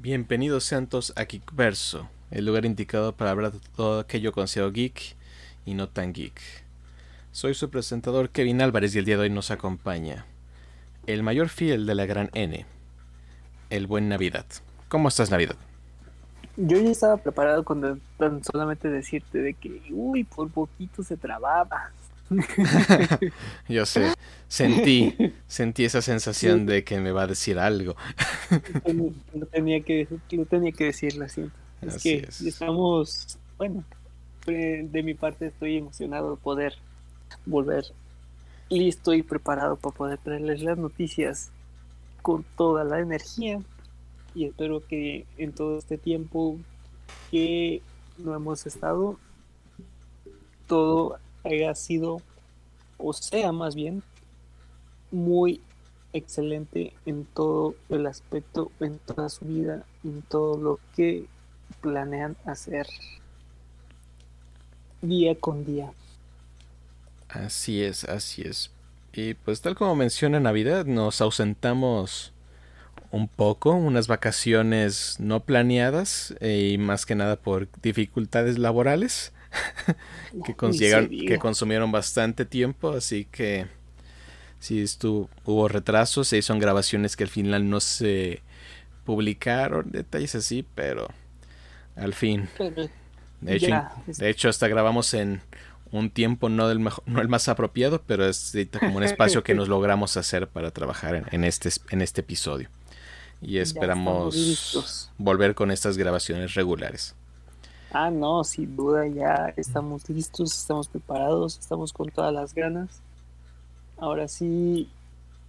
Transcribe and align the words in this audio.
Bienvenidos 0.00 0.64
Santos 0.64 1.12
a 1.14 1.24
Geekverso, 1.24 2.08
el 2.32 2.44
lugar 2.44 2.64
indicado 2.66 3.12
para 3.12 3.30
hablar 3.30 3.52
de 3.52 3.60
todo 3.76 4.00
aquello 4.00 4.32
conocido 4.32 4.72
geek 4.72 5.14
y 5.64 5.74
no 5.74 5.88
tan 5.88 6.12
geek. 6.12 6.40
Soy 7.30 7.54
su 7.54 7.70
presentador 7.70 8.30
Kevin 8.30 8.60
Álvarez 8.60 8.96
y 8.96 8.98
el 8.98 9.04
día 9.04 9.16
de 9.16 9.22
hoy 9.22 9.30
nos 9.30 9.52
acompaña 9.52 10.26
el 11.06 11.22
mayor 11.22 11.48
fiel 11.48 11.86
de 11.86 11.94
la 11.94 12.06
gran 12.06 12.28
N, 12.34 12.66
el 13.70 13.86
buen 13.86 14.08
Navidad. 14.08 14.44
¿Cómo 14.88 15.06
estás 15.06 15.30
Navidad? 15.30 15.56
Yo 16.56 16.80
ya 16.80 16.90
estaba 16.90 17.16
preparado 17.16 17.64
con 17.64 18.00
tan 18.18 18.42
solamente 18.42 18.88
decirte 18.88 19.38
de 19.38 19.54
que, 19.54 19.80
uy, 19.90 20.24
por 20.24 20.50
poquito 20.50 21.04
se 21.04 21.16
trababa. 21.16 21.92
Yo 23.68 23.86
sé, 23.86 24.12
sentí, 24.48 25.14
sentí 25.46 25.84
esa 25.84 26.02
sensación 26.02 26.66
de 26.66 26.84
que 26.84 27.00
me 27.00 27.12
va 27.12 27.22
a 27.22 27.26
decir 27.26 27.58
algo. 27.58 27.96
lo, 29.34 29.46
tenía 29.46 29.80
que, 29.82 30.08
lo 30.30 30.46
tenía 30.46 30.72
que 30.72 30.84
decirlo 30.84 31.24
así. 31.24 31.50
Es 31.82 32.02
que 32.02 32.28
estamos, 32.46 33.38
bueno, 33.58 33.84
de 34.46 35.02
mi 35.04 35.14
parte 35.14 35.46
estoy 35.46 35.78
emocionado 35.78 36.36
de 36.36 36.36
poder 36.36 36.74
volver 37.46 37.84
listo 38.70 39.12
y 39.14 39.22
preparado 39.22 39.76
para 39.76 39.94
poder 39.94 40.18
traerles 40.18 40.62
las 40.62 40.78
noticias 40.78 41.50
con 42.22 42.44
toda 42.56 42.84
la 42.84 43.00
energía 43.00 43.60
y 44.34 44.46
espero 44.46 44.84
que 44.86 45.26
en 45.38 45.52
todo 45.52 45.78
este 45.78 45.98
tiempo 45.98 46.58
que 47.30 47.82
no 48.18 48.34
hemos 48.34 48.66
estado 48.66 49.18
todo 50.66 51.18
haya 51.44 51.74
sido 51.74 52.20
o 52.98 53.12
sea 53.12 53.52
más 53.52 53.74
bien 53.74 54.02
muy 55.10 55.60
excelente 56.12 56.92
en 57.06 57.24
todo 57.24 57.74
el 57.88 58.06
aspecto, 58.06 58.70
en 58.80 58.98
toda 58.98 59.28
su 59.28 59.44
vida, 59.44 59.84
en 60.04 60.22
todo 60.22 60.56
lo 60.56 60.80
que 60.96 61.26
planean 61.80 62.36
hacer 62.46 62.86
día 65.02 65.34
con 65.34 65.64
día. 65.64 65.92
Así 67.28 67.82
es, 67.82 68.04
así 68.04 68.42
es. 68.42 68.70
Y 69.12 69.34
pues 69.34 69.60
tal 69.60 69.74
como 69.74 69.94
menciona 69.96 70.40
Navidad, 70.40 70.86
nos 70.86 71.20
ausentamos 71.20 72.32
un 73.10 73.28
poco, 73.28 73.72
unas 73.72 74.08
vacaciones 74.08 75.16
no 75.20 75.40
planeadas 75.40 76.34
eh, 76.40 76.72
y 76.72 76.78
más 76.78 77.06
que 77.06 77.14
nada 77.14 77.36
por 77.36 77.68
dificultades 77.80 78.58
laborales 78.58 79.32
que, 80.44 80.54
que 81.26 81.38
consumieron 81.38 81.92
bastante 81.92 82.44
tiempo, 82.44 82.92
así 82.92 83.26
que 83.30 83.66
sí 84.58 84.80
estuvo, 84.80 85.28
hubo 85.44 85.68
retrasos, 85.68 86.28
se 86.28 86.38
hizo 86.38 86.56
grabaciones 86.58 87.16
que 87.16 87.24
al 87.24 87.30
final 87.30 87.68
no 87.68 87.80
se 87.80 88.42
publicaron, 89.04 89.90
detalles 89.90 90.34
así, 90.34 90.66
pero 90.74 91.08
al 91.96 92.14
fin. 92.14 92.48
de, 93.40 93.56
hecho, 93.56 93.82
de 94.06 94.30
hecho, 94.30 94.48
hasta 94.48 94.68
grabamos 94.68 95.12
en 95.14 95.42
un 95.90 96.10
tiempo 96.10 96.48
no 96.48 96.68
del 96.68 96.80
mejor, 96.80 97.04
no 97.06 97.20
el 97.20 97.28
más 97.28 97.48
apropiado, 97.48 98.02
pero 98.06 98.26
es 98.26 98.56
como 98.80 98.96
un 98.96 99.04
espacio 99.04 99.44
que 99.44 99.54
nos 99.54 99.68
logramos 99.68 100.16
hacer 100.16 100.48
para 100.48 100.70
trabajar 100.70 101.28
en, 101.30 101.44
este, 101.44 101.70
en 101.90 102.02
este 102.02 102.22
episodio. 102.22 102.68
Y 103.40 103.58
esperamos 103.58 105.10
volver 105.18 105.54
con 105.54 105.70
estas 105.70 105.98
grabaciones 105.98 106.54
regulares. 106.54 107.14
Ah, 107.96 108.10
no, 108.10 108.42
sin 108.42 108.74
duda 108.74 109.06
ya 109.06 109.54
estamos 109.56 110.10
listos, 110.10 110.52
estamos 110.52 110.88
preparados, 110.88 111.60
estamos 111.60 111.92
con 111.92 112.10
todas 112.10 112.34
las 112.34 112.52
ganas. 112.52 113.00
Ahora 113.96 114.26
sí, 114.26 114.90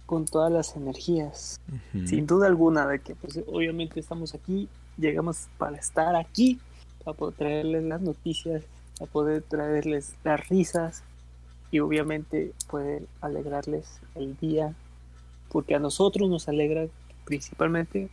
con 0.06 0.26
todas 0.26 0.52
las 0.52 0.76
energías. 0.76 1.60
Sin 2.04 2.24
duda 2.24 2.46
alguna 2.46 2.86
de 2.86 3.00
que 3.00 3.16
pues 3.16 3.40
obviamente 3.48 3.98
estamos 3.98 4.32
aquí, 4.32 4.68
llegamos 4.96 5.48
para 5.58 5.76
estar 5.76 6.14
aquí, 6.14 6.60
para 7.04 7.16
poder 7.16 7.34
traerles 7.34 7.82
las 7.82 8.00
noticias, 8.00 8.62
para 8.96 9.10
poder 9.10 9.42
traerles 9.42 10.14
las 10.22 10.48
risas 10.48 11.02
y 11.72 11.80
obviamente 11.80 12.52
poder 12.70 13.08
alegrarles 13.22 13.98
el 14.14 14.36
día, 14.36 14.72
porque 15.48 15.74
a 15.74 15.80
nosotros 15.80 16.30
nos 16.30 16.48
alegra 16.48 16.86
principalmente 17.24 18.08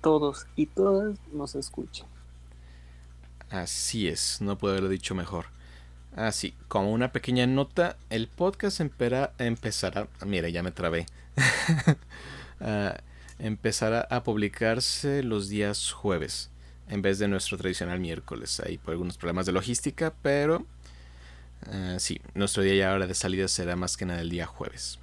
todos 0.00 0.46
y 0.56 0.64
todas 0.64 1.18
nos 1.34 1.54
escuchan. 1.54 2.15
Así 3.50 4.08
es, 4.08 4.40
no 4.40 4.58
puedo 4.58 4.72
haberlo 4.72 4.88
dicho 4.88 5.14
mejor. 5.14 5.46
Así, 6.16 6.54
como 6.68 6.92
una 6.92 7.12
pequeña 7.12 7.46
nota, 7.46 7.96
el 8.10 8.26
podcast 8.26 8.80
empezará... 8.80 10.08
Mira, 10.24 10.48
ya 10.48 10.62
me 10.62 10.72
trabé. 10.72 11.06
Ah, 12.58 12.96
empezará 13.38 14.08
a 14.08 14.22
publicarse 14.22 15.22
los 15.22 15.50
días 15.50 15.92
jueves, 15.92 16.50
en 16.88 17.02
vez 17.02 17.18
de 17.18 17.28
nuestro 17.28 17.58
tradicional 17.58 18.00
miércoles. 18.00 18.60
Ahí 18.60 18.78
por 18.78 18.92
algunos 18.92 19.18
problemas 19.18 19.44
de 19.44 19.52
logística, 19.52 20.14
pero... 20.22 20.64
Uh, 21.66 21.98
sí, 21.98 22.18
nuestro 22.32 22.62
día 22.62 22.74
y 22.74 22.80
hora 22.80 23.06
de 23.06 23.12
salida 23.12 23.46
será 23.48 23.76
más 23.76 23.98
que 23.98 24.06
nada 24.06 24.22
el 24.22 24.30
día 24.30 24.46
jueves. 24.46 24.98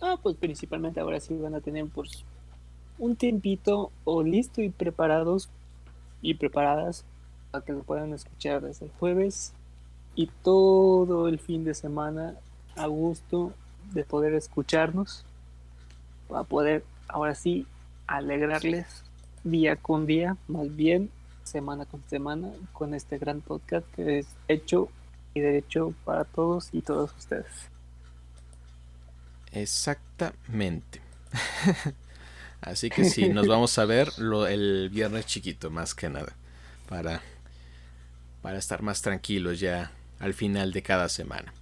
Ah, 0.00 0.16
pues 0.22 0.36
principalmente 0.36 1.00
ahora 1.00 1.18
sí 1.18 1.34
van 1.34 1.56
a 1.56 1.60
tener 1.60 1.86
pues 1.86 2.24
un 2.98 3.16
tiempito 3.16 3.90
o 4.04 4.22
listo 4.22 4.62
y 4.62 4.68
preparados 4.68 5.48
y 6.22 6.34
preparadas 6.34 7.04
para 7.50 7.64
que 7.64 7.72
lo 7.72 7.82
puedan 7.82 8.12
escuchar 8.12 8.62
desde 8.62 8.86
el 8.86 8.92
jueves 8.92 9.52
y 10.14 10.26
todo 10.42 11.28
el 11.28 11.38
fin 11.38 11.64
de 11.64 11.74
semana 11.74 12.34
a 12.76 12.86
gusto 12.86 13.52
de 13.92 14.04
poder 14.04 14.34
escucharnos 14.34 15.24
para 16.28 16.44
poder 16.44 16.84
ahora 17.08 17.34
sí 17.34 17.66
alegrarles 18.06 19.04
día 19.44 19.76
con 19.76 20.06
día, 20.06 20.36
más 20.46 20.74
bien 20.74 21.10
semana 21.44 21.86
con 21.86 22.02
semana 22.08 22.50
con 22.72 22.94
este 22.94 23.18
gran 23.18 23.40
podcast 23.40 23.86
que 23.94 24.18
es 24.18 24.26
hecho 24.48 24.88
y 25.34 25.40
derecho 25.40 25.94
para 26.04 26.24
todos 26.24 26.68
y 26.72 26.82
todas 26.82 27.16
ustedes. 27.16 27.46
Exactamente. 29.52 31.00
Así 32.60 32.90
que 32.90 33.04
sí, 33.04 33.28
nos 33.28 33.46
vamos 33.46 33.78
a 33.78 33.84
ver 33.84 34.08
el 34.18 34.90
viernes 34.90 35.26
chiquito, 35.26 35.70
más 35.70 35.94
que 35.94 36.10
nada. 36.10 36.34
Para, 36.88 37.22
para 38.42 38.58
estar 38.58 38.82
más 38.82 39.02
tranquilos 39.02 39.60
ya 39.60 39.92
al 40.18 40.34
final 40.34 40.72
de 40.72 40.82
cada 40.82 41.08
semana. 41.08 41.52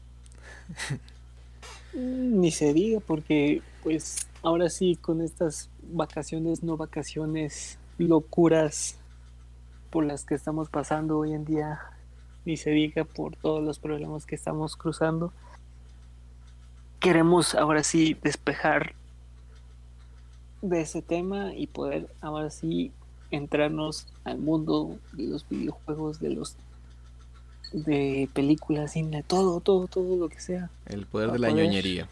Mm, 1.94 2.40
ni 2.40 2.50
se 2.50 2.74
diga, 2.74 3.00
porque 3.00 3.62
pues 3.82 4.26
ahora 4.42 4.68
sí, 4.68 4.96
con 4.96 5.22
estas 5.22 5.70
vacaciones, 5.82 6.62
no 6.62 6.76
vacaciones, 6.76 7.78
locuras 7.96 8.96
por 9.90 10.04
las 10.04 10.24
que 10.24 10.34
estamos 10.34 10.68
pasando 10.68 11.18
hoy 11.18 11.32
en 11.32 11.44
día, 11.44 11.80
ni 12.44 12.56
se 12.56 12.70
diga 12.70 13.04
por 13.04 13.36
todos 13.36 13.64
los 13.64 13.78
problemas 13.78 14.26
que 14.26 14.34
estamos 14.34 14.76
cruzando 14.76 15.32
queremos 17.06 17.54
ahora 17.54 17.84
sí 17.84 18.16
despejar 18.20 18.94
de 20.60 20.80
ese 20.80 21.02
tema 21.02 21.54
y 21.54 21.66
poder 21.66 22.08
ahora 22.20 22.50
sí 22.50 22.90
entrarnos 23.30 24.08
al 24.24 24.38
mundo 24.38 24.98
de 25.12 25.28
los 25.28 25.48
videojuegos, 25.48 26.18
de 26.18 26.30
los 26.30 26.56
de 27.72 28.28
películas, 28.32 28.92
cine, 28.92 29.22
todo, 29.22 29.60
todo, 29.60 29.86
todo 29.86 30.16
lo 30.16 30.28
que 30.28 30.40
sea. 30.40 30.70
El 30.86 31.06
poder 31.06 31.32
de 31.32 31.38
la 31.38 31.50
ñoñería. 31.50 32.08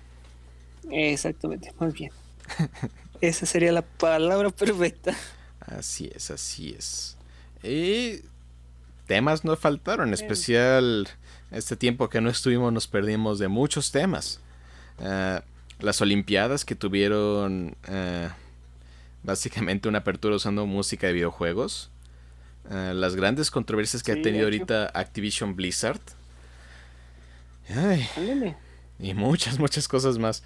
Exactamente, 0.91 1.73
muy 1.79 1.93
bien. 1.93 2.13
Esa 3.21 3.47
sería 3.47 3.73
la 3.73 3.83
palabra 3.83 4.51
perfecta. 4.51 5.15
Así 5.61 6.11
es, 6.15 6.31
así 6.31 6.75
es. 6.77 7.17
Y 7.63 8.21
temas 9.07 9.45
no 9.45 9.57
faltaron, 9.57 10.09
en 10.09 10.15
especial 10.15 11.09
este 11.51 11.77
tiempo 11.77 12.09
que 12.09 12.21
no 12.21 12.31
estuvimos 12.31 12.73
nos 12.73 12.87
perdimos 12.87 13.39
de 13.39 13.49
muchos 13.49 13.91
temas. 13.93 14.41
Eh, 14.99 15.41
las 15.81 16.01
Olimpiadas 16.01 16.65
que 16.65 16.75
tuvieron 16.75 17.77
eh, 17.89 18.29
básicamente 19.23 19.89
una 19.89 19.99
apertura 19.99 20.37
usando 20.37 20.67
música 20.67 21.07
de 21.07 21.15
videojuegos. 21.15 21.91
Eh, 22.71 22.93
las 22.95 23.15
grandes 23.15 23.51
controversias 23.51 24.03
que 24.03 24.13
ha 24.13 24.23
tenido 24.23 24.45
ahorita 24.45 24.91
Activision 24.95 25.55
Blizzard. 25.55 26.01
y 28.99 29.15
muchas, 29.15 29.59
muchas 29.59 29.89
cosas 29.89 30.19
más. 30.19 30.43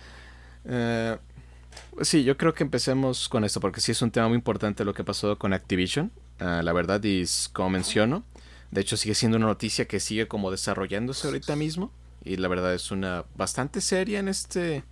sí, 2.03 2.25
yo 2.25 2.37
creo 2.37 2.55
que 2.55 2.65
empecemos 2.65 3.29
con 3.29 3.45
esto 3.45 3.61
porque 3.61 3.81
sí 3.81 3.93
es 3.93 4.03
un 4.03 4.11
tema 4.11 4.29
muy 4.29 4.37
importante 4.37 4.85
lo 4.85 4.95
que 4.95 5.05
pasó 5.05 5.39
con 5.39 5.53
Activision. 5.53 6.11
la 6.39 6.73
verdad, 6.73 7.05
es 7.05 7.51
como 7.53 7.71
menciono, 7.71 8.25
de 8.71 8.81
hecho 8.81 8.97
sigue 8.97 9.15
siendo 9.15 9.37
una 9.37 9.47
noticia 9.47 9.87
que 9.87 10.01
sigue 10.01 10.29
como 10.29 10.51
desarrollándose 10.51 11.27
ahorita 11.27 11.57
mismo 11.57 11.91
y 12.25 12.37
la 12.37 12.49
verdad 12.49 12.75
es 12.75 12.91
una 12.91 13.25
bastante 13.37 13.81
seria 13.81 14.19
en 14.19 14.29
esta 14.29 14.83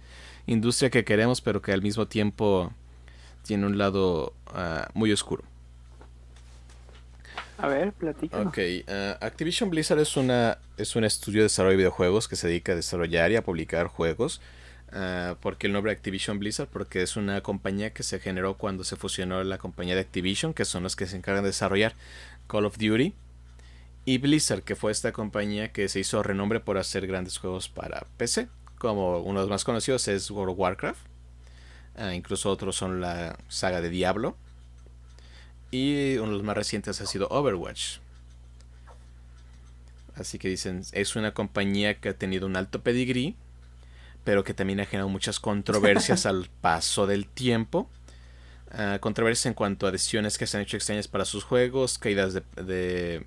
industria 0.47 0.91
que 0.91 1.05
queremos, 1.05 1.41
pero 1.41 1.61
que 1.61 1.73
al 1.73 1.83
mismo 1.83 2.07
tiempo 2.07 2.73
tiene 3.43 3.67
un 3.67 3.79
lado 3.79 4.33
ah, 4.49 4.89
muy 4.95 5.13
oscuro. 5.13 5.45
A 7.59 7.69
ver, 7.69 7.93
platica. 7.93 8.41
Ok, 8.41 8.59
ah, 8.89 9.19
Activision 9.21 9.71
Blizzard 9.71 9.99
es, 9.99 10.17
una, 10.17 10.59
es 10.77 10.97
un 10.97 11.05
estudio 11.05 11.41
de 11.41 11.45
desarrollo 11.45 11.73
de 11.73 11.79
videojuegos 11.79 12.29
que 12.29 12.37
se 12.37 12.49
dedica 12.49 12.73
a 12.73 12.77
desarrollar 12.77 13.31
y 13.33 13.37
a 13.37 13.43
publicar 13.43 13.87
juegos 13.87 14.41
Ah, 14.93 15.37
porque 15.41 15.67
el 15.67 15.73
nombre 15.73 15.93
Activision 15.93 16.39
Blizzard? 16.39 16.69
Porque 16.69 17.03
es 17.03 17.17
una 17.17 17.43
compañía 17.43 17.93
que 17.93 18.03
se 18.03 18.21
generó 18.21 18.57
cuando 18.57 18.85
se 18.85 18.97
fusionó 18.97 19.43
la 19.45 19.59
compañía 19.59 19.95
de 19.95 20.01
Activision, 20.01 20.55
que 20.55 20.65
son 20.65 20.83
los 20.83 20.97
que 20.97 21.07
se 21.07 21.17
encargan 21.17 21.43
de 21.43 21.51
desarrollar 21.51 21.95
Call 22.47 22.65
of 22.65 22.79
Duty. 22.79 23.15
Y 24.05 24.19
Blizzard, 24.19 24.63
que 24.63 24.77
fue 24.77 24.93
esta 24.93 25.13
compañía 25.13 25.73
que 25.73 25.89
se 25.89 26.01
hizo 26.01 26.23
renombre 26.23 26.61
por 26.61 26.79
hacer 26.79 27.07
grandes 27.07 27.39
juegos 27.39 27.69
para 27.69 28.07
PC. 28.17 28.49
Como 28.79 29.19
uno 29.19 29.41
de 29.41 29.45
los 29.45 29.51
más 29.51 29.65
conocidos 29.65 30.07
es 30.09 30.31
World 30.31 30.53
of 30.53 30.59
Warcraft. 30.59 31.07
Ah, 31.97 32.15
incluso 32.15 32.51
otros 32.51 32.77
son 32.77 33.01
la 33.01 33.39
saga 33.49 33.81
de 33.81 33.91
Diablo. 33.91 34.37
Y 35.71 36.17
uno 36.17 36.29
de 36.29 36.35
los 36.35 36.43
más 36.43 36.57
recientes 36.57 37.01
ha 37.01 37.07
sido 37.07 37.29
Overwatch. 37.29 37.99
Así 40.15 40.39
que 40.39 40.49
dicen, 40.49 40.83
es 40.93 41.17
una 41.17 41.35
compañía 41.35 42.01
que 42.01 42.09
ha 42.09 42.15
tenido 42.15 42.47
un 42.47 42.57
alto 42.57 42.83
pedigrí 42.83 43.37
pero 44.27 44.43
que 44.43 44.55
también 44.55 44.81
ha 44.81 44.87
generado 44.87 45.09
muchas 45.09 45.39
controversias 45.39 46.27
al 46.27 46.49
paso 46.61 47.07
del 47.07 47.29
tiempo. 47.29 47.89
Uh, 48.73 48.99
controversias 48.99 49.47
en 49.47 49.55
cuanto 49.55 49.87
a 49.87 49.93
decisiones 49.93 50.37
que 50.37 50.49
se 50.49 50.57
han 50.57 50.65
hecho 50.65 50.77
extrañas 50.77 51.07
para 51.07 51.25
sus 51.25 51.45
juegos, 51.45 51.97
caídas 51.97 52.35
de, 52.35 53.23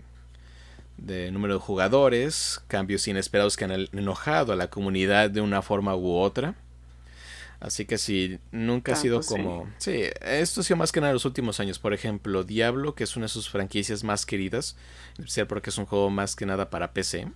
de, 0.97 1.31
número 1.31 1.53
de 1.53 1.59
jugadores, 1.61 2.61
cambios 2.67 3.07
inesperados 3.07 3.55
que 3.55 3.63
han 3.63 3.71
enojado 3.93 4.51
a 4.51 4.57
la 4.57 4.69
comunidad 4.69 5.29
de 5.29 5.39
una 5.39 5.61
forma 5.61 5.95
u 5.95 6.17
otra. 6.17 6.55
Así 7.59 7.85
que 7.85 7.97
sí, 7.97 8.39
nunca 8.51 8.93
ha 8.93 8.95
sido 8.95 9.21
como... 9.21 9.67
Sí. 9.79 10.03
esto 10.21 10.61
ha 10.61 10.63
sido 10.63 10.77
más 10.77 10.93
que 10.93 11.01
nada 11.01 11.11
en 11.11 11.15
los 11.15 11.25
últimos 11.25 11.59
años. 11.59 11.77
Por 11.77 11.93
ejemplo, 11.93 12.43
Diablo, 12.45 12.95
que 12.95 13.03
es 13.03 13.17
una 13.17 13.25
de 13.25 13.29
sus 13.29 13.49
franquicias 13.49 14.03
más 14.05 14.25
queridas, 14.25 14.77
en 15.17 15.23
especial 15.23 15.47
porque 15.47 15.69
es 15.69 15.77
un 15.77 15.85
juego 15.85 16.09
más 16.09 16.35
que 16.37 16.45
nada 16.45 16.69
para 16.69 16.93
PC. 16.93 17.29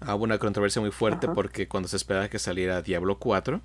Hubo 0.00 0.24
una 0.24 0.38
controversia 0.38 0.80
muy 0.80 0.92
fuerte 0.92 1.28
porque 1.28 1.68
cuando 1.68 1.88
se 1.88 1.96
esperaba 1.96 2.28
que 2.28 2.38
saliera 2.38 2.82
Diablo 2.82 3.18
4, 3.18 3.60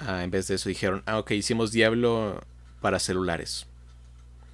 ah, 0.00 0.22
en 0.22 0.30
vez 0.30 0.46
de 0.48 0.54
eso 0.54 0.68
dijeron, 0.68 1.02
ah, 1.06 1.18
ok, 1.18 1.32
hicimos 1.32 1.72
Diablo 1.72 2.40
para 2.80 2.98
celulares. 2.98 3.66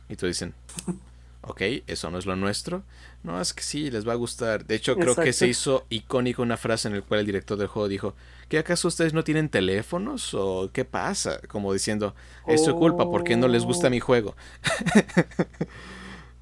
Y 0.08 0.16
tú 0.16 0.26
dicen, 0.26 0.54
ok, 1.42 1.60
eso 1.86 2.10
no 2.10 2.18
es 2.18 2.24
lo 2.24 2.36
nuestro. 2.36 2.84
No, 3.22 3.40
es 3.40 3.52
que 3.52 3.62
sí, 3.62 3.90
les 3.90 4.06
va 4.06 4.12
a 4.12 4.16
gustar. 4.16 4.64
De 4.64 4.76
hecho, 4.76 4.96
creo 4.96 5.14
que 5.16 5.32
se 5.32 5.48
hizo 5.48 5.86
icónico 5.90 6.42
una 6.42 6.56
frase 6.56 6.88
en 6.88 6.94
la 6.94 7.02
cual 7.02 7.20
el 7.20 7.26
director 7.26 7.58
del 7.58 7.66
juego 7.66 7.88
dijo, 7.88 8.14
¿qué 8.48 8.58
acaso 8.58 8.88
ustedes 8.88 9.12
no 9.12 9.24
tienen 9.24 9.48
teléfonos? 9.48 10.34
¿O 10.34 10.70
qué 10.72 10.84
pasa? 10.84 11.40
Como 11.48 11.72
diciendo, 11.72 12.14
es 12.46 12.64
su 12.64 12.74
culpa 12.76 13.10
porque 13.10 13.36
no 13.36 13.48
les 13.48 13.64
gusta 13.64 13.90
mi 13.90 14.00
juego. 14.00 14.36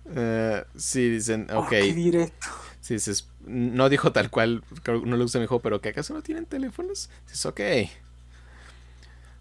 uh, 0.04 0.64
sí, 0.76 1.10
dicen, 1.10 1.48
ok. 1.52 1.72
Oh, 1.72 1.94
directo. 1.94 2.46
Sí, 2.80 2.94
dices, 2.94 3.26
no 3.44 3.88
dijo 3.88 4.12
tal 4.12 4.30
cual, 4.30 4.62
no 4.86 5.16
le 5.16 5.22
gusta 5.22 5.40
mi 5.40 5.46
juego, 5.46 5.60
pero 5.60 5.80
que 5.80 5.88
acaso 5.88 6.14
no 6.14 6.22
tienen 6.22 6.46
teléfonos. 6.46 7.10
Dices, 7.26 7.46
ok. 7.46 7.60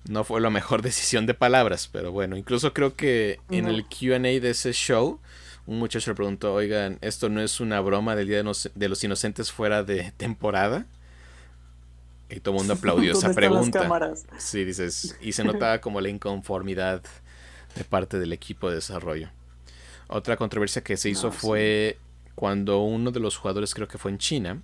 No 0.08 0.24
fue 0.24 0.42
la 0.42 0.50
mejor 0.50 0.82
decisión 0.84 1.26
de 1.26 1.34
palabras, 1.34 1.90
pero 1.92 2.12
bueno, 2.12 2.38
incluso 2.38 2.74
creo 2.74 2.96
que 2.96 3.40
en 3.52 3.68
el 3.68 3.86
QA 3.86 4.20
de 4.20 4.50
ese 4.50 4.72
show, 4.72 5.20
un 5.68 5.80
muchacho 5.80 6.12
le 6.12 6.16
preguntó, 6.16 6.54
oigan, 6.54 6.98
¿esto 7.02 7.30
no 7.30 7.42
es 7.42 7.60
una 7.60 7.80
broma 7.82 8.16
del 8.16 8.28
Día 8.28 8.44
de 8.76 8.90
los 8.90 9.04
Inocentes 9.04 9.52
fuera 9.52 9.84
de 9.84 10.12
temporada? 10.18 10.86
Y 12.30 12.40
todo 12.40 12.56
el 12.56 12.60
mundo 12.60 12.74
aplaudió 12.74 13.12
esa 13.14 13.34
pregunta. 13.34 14.14
Sí, 14.38 14.64
dices, 14.64 15.18
y 15.22 15.32
se 15.32 15.44
notaba 15.46 15.82
como 15.82 16.02
la 16.02 16.10
inconformidad 16.10 17.02
de 17.76 17.84
parte 17.84 18.20
del 18.20 18.34
equipo 18.34 18.70
de 18.70 18.76
desarrollo. 18.76 19.30
Otra 20.08 20.38
controversia 20.38 20.84
que 20.84 20.98
se 20.98 21.10
hizo 21.10 21.32
fue 21.32 21.98
cuando 22.36 22.80
uno 22.82 23.12
de 23.12 23.20
los 23.20 23.38
jugadores, 23.38 23.74
creo 23.74 23.88
que 23.88 23.98
fue 23.98 24.12
en 24.12 24.18
China, 24.18 24.62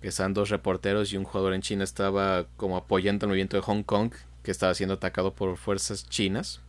que 0.00 0.08
estaban 0.08 0.34
dos 0.34 0.48
reporteros 0.48 1.12
y 1.12 1.16
un 1.16 1.24
jugador 1.24 1.54
en 1.54 1.62
China 1.62 1.84
estaba 1.84 2.46
como 2.56 2.76
apoyando 2.76 3.26
el 3.26 3.28
movimiento 3.28 3.56
de 3.56 3.62
Hong 3.62 3.84
Kong, 3.84 4.12
que 4.42 4.50
estaba 4.50 4.74
siendo 4.74 4.94
atacado 4.94 5.34
por 5.34 5.56
fuerzas 5.56 6.08
chinas. 6.08 6.60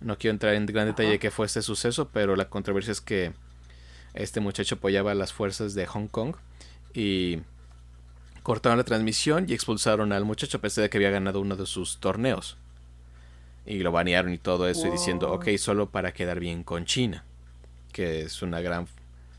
No 0.00 0.18
quiero 0.18 0.32
entrar 0.32 0.54
en 0.54 0.66
gran 0.66 0.86
detalle 0.86 1.10
de 1.10 1.18
qué 1.18 1.30
fue 1.30 1.46
este 1.46 1.62
suceso, 1.62 2.10
pero 2.12 2.36
la 2.36 2.48
controversia 2.48 2.92
es 2.92 3.00
que 3.00 3.32
este 4.14 4.40
muchacho 4.40 4.76
apoyaba 4.76 5.12
a 5.12 5.14
las 5.14 5.32
fuerzas 5.32 5.74
de 5.74 5.86
Hong 5.86 6.08
Kong 6.08 6.36
y 6.94 7.40
cortaron 8.42 8.78
la 8.78 8.84
transmisión 8.84 9.46
y 9.48 9.54
expulsaron 9.54 10.12
al 10.12 10.24
muchacho 10.24 10.58
a 10.58 10.60
pesar 10.60 10.82
de 10.82 10.90
que 10.90 10.98
había 10.98 11.10
ganado 11.10 11.40
uno 11.40 11.56
de 11.56 11.66
sus 11.66 11.98
torneos. 11.98 12.56
Y 13.64 13.80
lo 13.80 13.90
banearon 13.90 14.32
y 14.32 14.38
todo 14.38 14.68
eso 14.68 14.86
y 14.86 14.90
diciendo, 14.90 15.32
ok, 15.32 15.48
solo 15.58 15.90
para 15.90 16.12
quedar 16.12 16.38
bien 16.38 16.62
con 16.62 16.84
China, 16.84 17.24
que 17.92 18.22
es 18.22 18.42
una 18.42 18.60
gran 18.60 18.86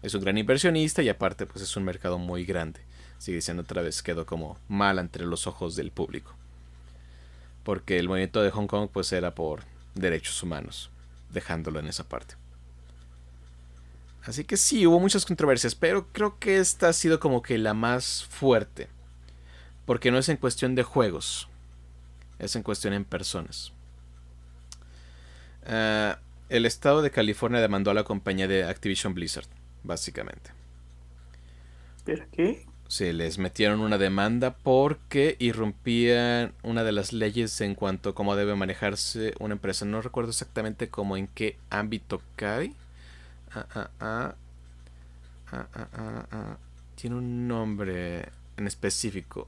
es 0.01 0.13
un 0.13 0.21
gran 0.21 0.37
inversionista 0.37 1.01
y 1.01 1.09
aparte 1.09 1.45
pues 1.45 1.63
es 1.63 1.75
un 1.75 1.83
mercado 1.83 2.17
muy 2.17 2.45
grande. 2.45 2.81
Sigue 3.17 3.37
diciendo 3.37 3.63
otra 3.63 3.81
vez, 3.81 4.03
quedó 4.03 4.25
como 4.25 4.57
mal 4.67 4.99
entre 4.99 5.25
los 5.25 5.47
ojos 5.47 5.75
del 5.75 5.91
público. 5.91 6.35
Porque 7.63 7.97
el 7.97 8.07
movimiento 8.07 8.41
de 8.41 8.51
Hong 8.51 8.67
Kong 8.67 8.89
pues 8.91 9.11
era 9.11 9.33
por 9.33 9.63
derechos 9.99 10.41
humanos, 10.43 10.89
dejándolo 11.31 11.79
en 11.79 11.87
esa 11.87 12.07
parte. 12.07 12.35
Así 14.23 14.43
que 14.43 14.57
sí, 14.57 14.85
hubo 14.85 14.99
muchas 14.99 15.25
controversias, 15.25 15.75
pero 15.75 16.07
creo 16.11 16.37
que 16.37 16.57
esta 16.57 16.89
ha 16.89 16.93
sido 16.93 17.19
como 17.19 17.41
que 17.41 17.57
la 17.57 17.73
más 17.73 18.25
fuerte. 18.29 18.89
Porque 19.85 20.11
no 20.11 20.17
es 20.17 20.27
en 20.27 20.35
cuestión 20.35 20.75
de 20.75 20.83
juegos, 20.83 21.47
es 22.39 22.55
en 22.57 22.63
cuestión 22.63 22.93
en 22.93 23.05
personas. 23.05 23.71
Ah, 25.65 26.19
el 26.49 26.65
estado 26.65 27.01
de 27.01 27.11
California 27.11 27.61
demandó 27.61 27.91
a 27.91 27.93
la 27.93 28.03
compañía 28.03 28.47
de 28.47 28.65
Activision 28.65 29.13
Blizzard 29.13 29.47
básicamente. 29.87 30.51
¿Pero 32.03 32.25
qué? 32.31 32.65
Se 32.87 33.11
les 33.11 33.37
metieron 33.37 33.81
una 33.81 33.97
demanda 33.97 34.55
porque 34.55 35.35
irrumpían 35.39 36.53
una 36.63 36.83
de 36.83 36.93
las 36.93 37.11
leyes 37.11 37.59
en 37.59 37.75
cuanto 37.75 38.09
a 38.09 38.15
cómo 38.15 38.35
debe 38.35 38.55
manejarse 38.55 39.33
una 39.39 39.55
empresa. 39.55 39.85
No 39.85 40.01
recuerdo 40.01 40.31
exactamente 40.31 40.89
cómo 40.89 41.17
en 41.17 41.27
qué 41.27 41.57
ámbito 41.69 42.21
cae. 42.35 42.73
Ah, 43.53 43.65
ah, 43.75 43.89
ah. 43.99 44.35
Ah, 45.51 45.67
ah, 45.73 45.87
ah, 45.93 46.25
ah. 46.31 46.57
Tiene 46.95 47.17
un 47.17 47.47
nombre 47.47 48.29
en 48.55 48.67
específico. 48.67 49.47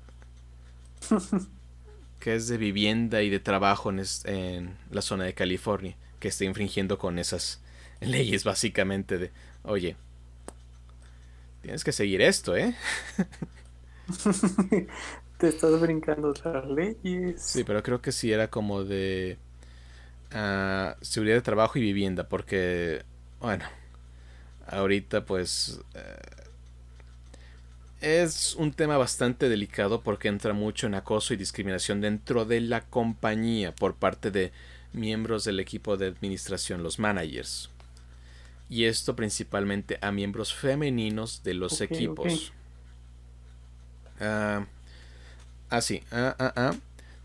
que 2.19 2.35
es 2.35 2.49
de 2.49 2.57
vivienda 2.57 3.21
y 3.21 3.29
de 3.29 3.39
trabajo 3.39 3.89
en, 3.89 4.03
en 4.25 4.75
la 4.91 5.01
zona 5.01 5.23
de 5.23 5.33
California. 5.33 5.95
Que 6.19 6.27
está 6.27 6.43
infringiendo 6.43 6.97
con 6.97 7.17
esas 7.19 7.61
leyes 8.01 8.43
básicamente 8.43 9.17
de, 9.17 9.31
oye, 9.63 9.95
Tienes 11.61 11.83
que 11.83 11.91
seguir 11.91 12.21
esto, 12.21 12.55
¿eh? 12.55 12.75
Te 15.37 15.47
estás 15.47 15.79
brincando 15.79 16.33
las 16.43 16.67
leyes. 16.67 17.41
Sí, 17.41 17.63
pero 17.63 17.83
creo 17.83 18.01
que 18.01 18.11
sí 18.11 18.31
era 18.31 18.49
como 18.49 18.83
de 18.83 19.37
uh, 20.33 20.93
seguridad 21.01 21.35
de 21.35 21.41
trabajo 21.41 21.77
y 21.77 21.81
vivienda, 21.81 22.27
porque, 22.27 23.03
bueno, 23.39 23.65
ahorita 24.67 25.25
pues 25.25 25.81
uh, 25.95 25.99
es 28.01 28.55
un 28.55 28.71
tema 28.71 28.97
bastante 28.97 29.49
delicado 29.49 30.01
porque 30.01 30.29
entra 30.29 30.53
mucho 30.53 30.87
en 30.87 30.95
acoso 30.95 31.33
y 31.33 31.37
discriminación 31.37 32.01
dentro 32.01 32.45
de 32.45 32.61
la 32.61 32.81
compañía 32.81 33.73
por 33.75 33.95
parte 33.95 34.31
de 34.31 34.51
miembros 34.93 35.43
del 35.43 35.59
equipo 35.59 35.97
de 35.97 36.07
administración, 36.07 36.83
los 36.83 36.99
managers 36.99 37.69
y 38.69 38.85
esto 38.85 39.15
principalmente 39.15 39.97
a 40.01 40.11
miembros 40.11 40.53
femeninos 40.53 41.41
de 41.43 41.55
los 41.55 41.81
equipos. 41.81 42.53
Ah, 44.19 44.65
ah, 45.69 45.81
sí. 45.81 46.03
Ah, 46.11 46.35
ah, 46.37 46.53
ah. 46.55 46.75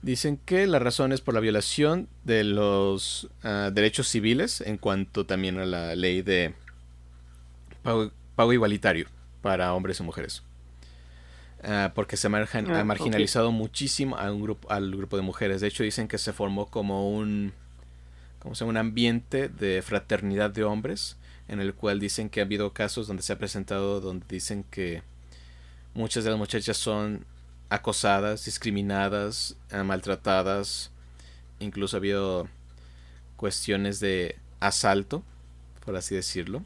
Dicen 0.01 0.39
que 0.39 0.67
la 0.67 0.79
razón 0.79 1.13
es 1.13 1.21
por 1.21 1.35
la 1.35 1.41
violación 1.41 2.09
de 2.25 2.45
los 2.45 3.29
ah, 3.43 3.71
derechos 3.73 4.09
civiles 4.09 4.63
en 4.63 4.79
cuanto 4.79 5.27
también 5.27 5.59
a 5.59 5.67
la 5.67 5.95
ley 5.95 6.23
de 6.23 6.55
pago, 7.83 8.53
igualitario 8.53 9.07
para 9.43 9.75
hombres 9.75 10.01
y 10.01 10.03
mujeres. 10.03 10.43
porque 11.95 12.17
se 12.17 12.27
ha 12.27 12.31
marginalizado 12.85 13.53
muchísimo 13.53 14.17
a 14.17 14.33
un 14.33 14.41
grupo, 14.41 14.71
al 14.71 14.91
grupo 14.97 15.17
de 15.17 15.23
mujeres. 15.23 15.61
De 15.61 15.69
hecho, 15.69 15.83
dicen 15.83 16.09
que 16.09 16.17
se 16.17 16.33
formó 16.33 16.67
como 16.67 17.11
un, 17.11 17.53
como 18.39 18.55
se 18.55 18.65
un 18.65 18.79
ambiente 18.79 19.49
de 19.49 19.83
fraternidad 19.83 20.51
de 20.51 20.65
hombres 20.65 21.19
en 21.49 21.61
el 21.61 21.75
cual 21.75 22.01
dicen 22.01 22.31
que 22.31 22.41
ha 22.41 22.45
habido 22.45 22.73
casos 22.73 23.07
donde 23.07 23.23
se 23.23 23.33
ha 23.33 23.39
presentado 23.39 24.01
donde 24.01 24.25
dicen 24.29 24.65
que 24.71 25.03
muchas 25.95 26.25
de 26.25 26.31
las 26.31 26.39
muchachas 26.39 26.77
son 26.77 27.25
acosadas, 27.69 28.45
discriminadas, 28.45 29.57
eh, 29.71 29.83
maltratadas, 29.83 30.91
incluso 31.59 31.97
ha 31.97 31.99
habido 31.99 32.49
cuestiones 33.37 34.01
de 34.01 34.37
asalto, 34.61 35.23
por 35.85 35.97
así 35.97 36.15
decirlo, 36.15 36.63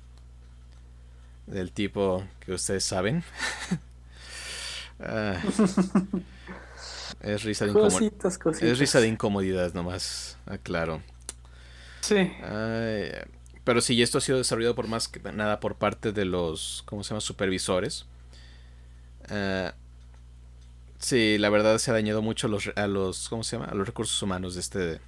del 1.46 1.72
tipo 1.72 2.24
que 2.40 2.52
ustedes 2.52 2.84
saben. 2.84 3.24
Ah, 5.00 5.40
es 7.20 7.44
risa 7.44 7.66
de 7.66 7.70
incomodidad. 7.70 8.12
Es 8.60 8.78
risa 8.80 9.00
de 9.00 9.06
incomodidad 9.06 9.72
nomás, 9.72 10.36
aclaro. 10.44 11.00
Sí. 12.00 12.32
Pero 13.68 13.82
sí, 13.82 14.00
esto 14.00 14.16
ha 14.16 14.22
sido 14.22 14.38
desarrollado 14.38 14.74
por 14.74 14.88
más 14.88 15.08
que 15.08 15.20
nada 15.30 15.60
por 15.60 15.74
parte 15.74 16.10
de 16.12 16.24
los, 16.24 16.82
¿cómo 16.86 17.04
se 17.04 17.10
llama? 17.10 17.20
Supervisores. 17.20 18.06
Eh, 19.28 19.70
Sí, 20.98 21.36
la 21.36 21.50
verdad 21.50 21.76
se 21.76 21.90
ha 21.90 21.94
dañado 21.94 22.22
mucho 22.22 22.48
los, 22.48 22.70
a 22.74 22.86
los, 22.86 23.28
¿cómo 23.28 23.44
se 23.44 23.56
llama? 23.58 23.68
A 23.70 23.74
los 23.74 23.86
recursos 23.86 24.22
humanos 24.22 24.54
de 24.54 24.60
este, 24.60 24.78
de 24.78 25.00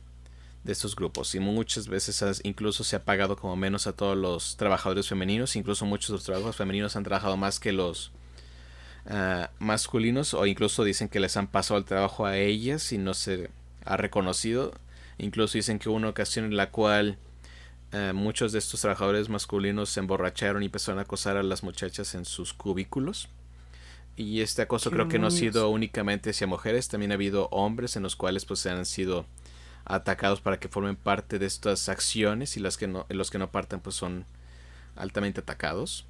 estos 0.73 0.95
grupos 0.95 1.35
y 1.35 1.40
muchas 1.40 1.88
veces 1.88 2.43
incluso 2.45 2.85
se 2.85 2.97
ha 2.97 3.05
pagado 3.07 3.35
como 3.35 3.57
menos 3.57 3.87
a 3.87 3.95
todos 3.95 4.14
los 4.14 4.59
trabajadores 4.59 5.09
femeninos, 5.09 5.57
incluso 5.57 5.87
muchos 5.87 6.09
de 6.09 6.12
los 6.17 6.25
trabajos 6.25 6.55
femeninos 6.55 6.97
han 6.97 7.05
trabajado 7.05 7.38
más 7.38 7.61
que 7.61 7.73
los 7.73 8.12
ah, 9.07 9.49
masculinos 9.59 10.35
o 10.35 10.45
incluso 10.45 10.85
dicen 10.85 11.09
que 11.09 11.19
les 11.19 11.38
han 11.38 11.47
pasado 11.47 11.79
el 11.79 11.87
trabajo 11.87 12.26
a 12.26 12.37
ellas 12.37 12.93
y 12.93 12.99
no 12.99 13.14
se 13.14 13.49
ha 13.87 13.97
reconocido, 13.97 14.75
incluso 15.17 15.57
dicen 15.57 15.79
que 15.79 15.88
hubo 15.88 15.97
una 15.97 16.11
ocasión 16.11 16.45
en 16.45 16.59
la 16.59 16.71
cual 16.71 17.17
ah, 17.93 18.13
muchos 18.15 18.53
de 18.53 18.59
estos 18.59 18.81
trabajadores 18.81 19.29
masculinos 19.29 19.91
se 19.91 20.01
emborracharon 20.01 20.63
y 20.63 20.67
empezaron 20.67 20.99
a 20.99 21.03
acosar 21.03 21.37
a 21.37 21.43
las 21.43 21.63
muchachas 21.63 22.15
en 22.15 22.25
sus 22.25 22.53
cubículos. 22.53 23.29
Y 24.17 24.43
este 24.43 24.63
acoso 24.63 24.91
creo 24.91 25.09
que 25.09 25.19
no 25.19 25.29
ha 25.29 25.31
sido 25.31 25.71
únicamente 25.71 26.31
hacia 26.31 26.47
mujeres, 26.47 26.89
también 26.89 27.11
ha 27.11 27.15
habido 27.15 27.49
hombres 27.51 27.97
en 27.97 28.03
los 28.03 28.17
cuales 28.17 28.45
pues 28.45 28.67
han 28.67 28.85
sido 28.85 29.25
atacados 29.87 30.41
para 30.41 30.61
que 30.61 30.69
formen 30.69 30.97
parte 30.97 31.39
de 31.39 31.47
estas 31.47 31.89
acciones 31.89 32.57
y 32.57 32.61
las 32.61 32.77
que 32.77 32.87
no, 32.87 33.07
los 33.09 33.31
que 33.31 33.39
no 33.39 33.51
partan 33.51 33.81
pues 33.81 33.97
son 33.97 34.27
altamente 34.97 35.41
atacados. 35.41 36.05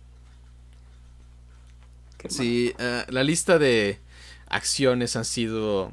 sí, 2.29 2.75
eh, 2.79 3.05
la 3.09 3.23
lista 3.23 3.59
de 3.59 4.01
acciones 4.49 5.15
han 5.15 5.25
sido 5.25 5.93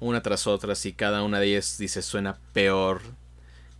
una 0.00 0.22
tras 0.22 0.46
otra 0.46 0.72
y 0.82 0.92
cada 0.92 1.22
una 1.22 1.40
de 1.40 1.48
ellas 1.48 1.76
dice 1.78 2.00
suena 2.00 2.38
peor 2.54 3.02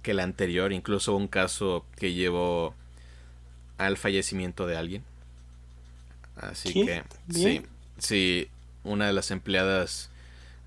que 0.02 0.14
la 0.14 0.22
anterior, 0.22 0.72
incluso 0.72 1.16
un 1.16 1.28
caso 1.28 1.84
que 1.96 2.12
llevó 2.12 2.74
al 3.78 3.96
fallecimiento 3.96 4.66
de 4.66 4.76
alguien. 4.76 5.04
Así 6.36 6.72
que 6.72 7.02
sí, 7.30 7.62
sí, 7.98 8.48
una 8.84 9.06
de 9.06 9.12
las 9.12 9.30
empleadas 9.30 10.10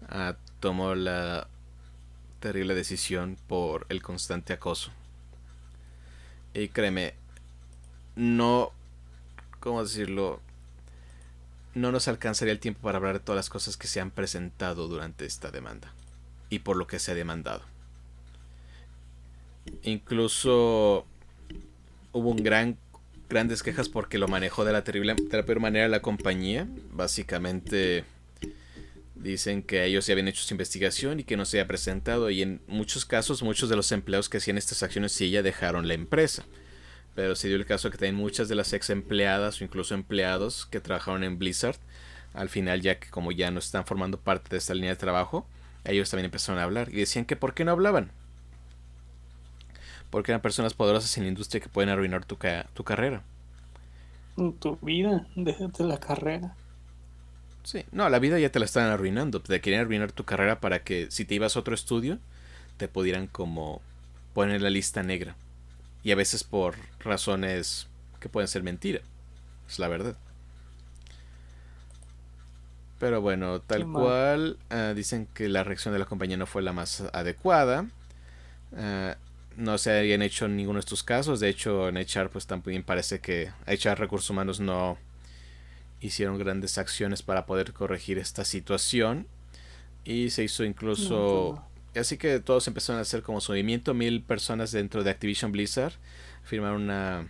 ah, 0.10 0.36
tomó 0.60 0.96
la 0.96 1.48
terrible 2.40 2.76
decisión 2.76 3.38
por 3.48 3.86
el 3.90 4.02
constante 4.02 4.54
acoso. 4.54 4.92
Y 6.54 6.68
créeme, 6.68 7.16
no, 8.16 8.72
¿cómo 9.60 9.84
decirlo? 9.84 10.40
No 11.74 11.92
nos 11.92 12.08
alcanzaría 12.08 12.52
el 12.52 12.60
tiempo 12.60 12.82
para 12.82 12.98
hablar 12.98 13.14
de 13.14 13.20
todas 13.20 13.38
las 13.38 13.50
cosas 13.50 13.78
que 13.78 13.88
se 13.88 14.00
han 14.00 14.12
presentado 14.12 14.88
durante 14.88 15.26
esta 15.26 15.50
demanda 15.50 15.92
y 16.50 16.60
por 16.60 16.78
lo 16.78 16.86
que 16.86 17.00
se 17.00 17.12
ha 17.12 17.16
demandado. 17.16 17.73
Incluso 19.84 21.06
hubo 22.12 22.30
un 22.30 22.44
gran 22.44 22.78
grandes 23.30 23.64
quejas 23.64 23.90
porque 23.90 24.20
lo 24.20 24.28
manejó 24.28 24.64
de 24.64 24.72
la 24.72 24.84
terrible, 24.84 25.16
de 25.16 25.38
la 25.38 25.46
peor 25.46 25.60
manera 25.60 25.88
la 25.88 26.02
compañía. 26.02 26.68
Básicamente 26.92 28.06
dicen 29.16 29.64
que 29.64 29.86
ellos 29.86 30.06
ya 30.06 30.14
habían 30.14 30.28
hecho 30.28 30.44
su 30.44 30.54
investigación 30.54 31.20
y 31.20 31.24
que 31.24 31.38
no 31.38 31.46
se 31.46 31.58
había 31.60 31.68
presentado 31.68 32.30
y 32.30 32.42
en 32.42 32.62
muchos 32.68 33.06
casos 33.06 33.42
muchos 33.42 33.70
de 33.70 33.76
los 33.76 33.92
empleados 33.92 34.30
que 34.30 34.38
hacían 34.38 34.58
estas 34.58 34.84
acciones 34.84 35.14
sí 35.14 35.30
ya 35.30 35.42
dejaron 35.42 35.88
la 35.88 35.94
empresa. 35.94 36.46
Pero 37.16 37.36
se 37.36 37.48
dio 37.48 37.58
el 37.58 37.66
caso 37.66 37.90
que 37.90 37.98
también 37.98 38.16
muchas 38.16 38.50
de 38.50 38.56
las 38.56 38.74
ex 38.74 38.90
empleadas 38.90 39.62
o 39.62 39.64
incluso 39.64 39.94
empleados 39.94 40.66
que 40.66 40.80
trabajaron 40.80 41.24
en 41.24 41.38
Blizzard, 41.38 41.78
al 42.34 42.50
final 42.50 42.82
ya 42.82 43.00
que 43.00 43.10
como 43.10 43.32
ya 43.32 43.52
no 43.52 43.60
están 43.60 43.86
formando 43.86 44.20
parte 44.20 44.50
de 44.50 44.58
esta 44.58 44.74
línea 44.74 44.92
de 44.92 44.96
trabajo, 44.96 45.48
ellos 45.86 46.10
también 46.10 46.26
empezaron 46.26 46.60
a 46.60 46.64
hablar 46.64 46.90
y 46.90 46.98
decían 46.98 47.26
que 47.26 47.36
por 47.36 47.54
qué 47.54 47.66
no 47.66 47.72
hablaban, 47.72 48.12
porque 50.14 50.32
eran 50.32 50.44
personas 50.44 50.76
poderosas 50.76 51.18
en 51.18 51.24
la 51.24 51.30
industria 51.30 51.60
que 51.60 51.70
pueden 51.70 51.90
arruinar 51.90 52.24
tu, 52.24 52.38
tu 52.76 52.84
carrera. 52.84 53.24
Tu 54.60 54.78
vida, 54.80 55.26
déjate 55.36 55.84
la 55.86 56.00
carrera. 56.00 56.56
Sí, 57.64 57.84
no, 57.92 58.08
la 58.10 58.20
vida 58.20 58.38
ya 58.38 58.52
te 58.52 58.60
la 58.60 58.66
están 58.66 58.92
arruinando. 58.92 59.42
Te 59.42 59.60
quieren 59.60 59.82
arruinar 59.82 60.12
tu 60.12 60.24
carrera 60.24 60.60
para 60.60 60.84
que 60.84 61.10
si 61.10 61.26
te 61.26 61.34
ibas 61.34 61.56
a 61.56 61.62
otro 61.62 61.74
estudio, 61.74 62.20
te 62.78 62.88
pudieran 62.88 63.26
como 63.26 63.82
poner 64.36 64.62
la 64.62 64.70
lista 64.70 65.02
negra. 65.02 65.36
Y 66.04 66.12
a 66.12 66.16
veces 66.16 66.44
por 66.44 66.76
razones 67.00 67.88
que 68.20 68.30
pueden 68.30 68.48
ser 68.48 68.62
mentira. 68.62 69.02
Es 69.68 69.80
la 69.80 69.88
verdad. 69.88 70.16
Pero 73.00 73.20
bueno, 73.20 73.62
tal 73.62 73.92
cual, 73.92 74.60
ah, 74.70 74.94
dicen 74.96 75.28
que 75.34 75.50
la 75.50 75.64
reacción 75.64 75.92
de 75.92 76.00
la 76.00 76.06
compañía 76.06 76.38
no 76.38 76.46
fue 76.46 76.62
la 76.62 76.72
más 76.72 77.02
adecuada. 77.14 77.88
Uh, 78.74 79.14
no 79.58 79.78
se 79.78 79.98
habían 79.98 80.22
hecho 80.22 80.46
en 80.46 80.58
ninguno 80.58 80.78
de 80.78 80.82
estos 80.82 81.04
casos. 81.04 81.40
De 81.40 81.50
hecho, 81.50 81.90
en 81.90 81.98
HR 81.98 82.30
pues 82.30 82.48
también 82.48 82.84
parece 82.84 83.20
que 83.20 83.52
HR 83.68 84.00
Recursos 84.00 84.30
Humanos 84.30 84.60
no 84.60 84.98
hicieron 86.02 86.38
grandes 86.38 86.78
acciones 86.78 87.22
para 87.22 87.46
poder 87.46 87.74
corregir 87.74 88.18
esta 88.18 88.46
situación. 88.46 89.28
Y 90.06 90.30
se 90.30 90.44
hizo 90.44 90.64
incluso... 90.64 91.64
Así 91.96 92.18
que 92.18 92.40
todos 92.40 92.68
empezaron 92.68 92.98
a 93.00 93.04
hacer 93.04 93.22
como 93.22 93.40
su 93.40 93.52
movimiento. 93.52 93.94
Mil 93.94 94.22
personas 94.24 94.72
dentro 94.72 95.04
de 95.04 95.12
Activision 95.12 95.52
Blizzard 95.52 95.94
firmaron 96.44 96.84
una 96.84 97.30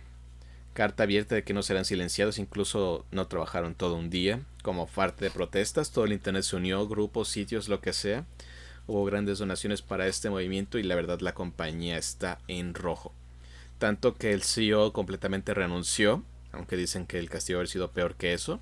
carta 0.72 1.02
abierta 1.02 1.34
de 1.34 1.44
que 1.44 1.52
no 1.52 1.62
serán 1.62 1.84
silenciados. 1.84 2.38
Incluso 2.38 3.04
no 3.10 3.26
trabajaron 3.26 3.74
todo 3.74 3.96
un 3.96 4.08
día 4.08 4.40
como 4.62 4.86
parte 4.86 5.26
de 5.26 5.30
protestas. 5.30 5.92
Todo 5.92 6.06
el 6.06 6.14
Internet 6.14 6.44
se 6.44 6.56
unió, 6.56 6.88
grupos, 6.88 7.28
sitios, 7.28 7.68
lo 7.68 7.80
que 7.80 7.92
sea 7.92 8.24
Hubo 8.86 9.04
grandes 9.04 9.38
donaciones 9.38 9.80
para 9.82 10.06
este 10.06 10.28
movimiento 10.28 10.78
y 10.78 10.82
la 10.82 10.94
verdad 10.94 11.20
la 11.20 11.34
compañía 11.34 11.96
está 11.96 12.38
en 12.48 12.74
rojo. 12.74 13.14
Tanto 13.78 14.14
que 14.14 14.32
el 14.32 14.42
CEO 14.42 14.92
completamente 14.92 15.54
renunció, 15.54 16.22
aunque 16.52 16.76
dicen 16.76 17.06
que 17.06 17.18
el 17.18 17.30
castigo 17.30 17.58
habría 17.58 17.72
sido 17.72 17.90
peor 17.90 18.14
que 18.14 18.34
eso. 18.34 18.60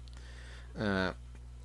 Ah, 0.76 1.14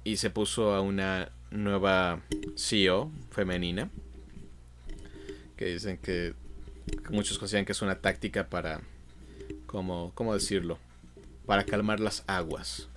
y 0.04 0.18
se 0.18 0.30
puso 0.30 0.74
a 0.74 0.82
una 0.82 1.32
nueva 1.52 2.22
CEO 2.56 3.12
femenina. 3.32 3.90
Que 5.56 5.66
dicen 5.66 5.98
que, 5.98 6.34
muchos 7.10 7.38
consideran 7.38 7.66
que 7.66 7.72
es 7.72 7.82
una 7.82 8.00
táctica 8.00 8.48
para, 8.48 8.82
como, 9.66 10.12
¿cómo 10.14 10.34
decirlo? 10.34 10.78
Para 11.46 11.64
calmar 11.64 12.00
las 12.00 12.24
aguas. 12.28 12.90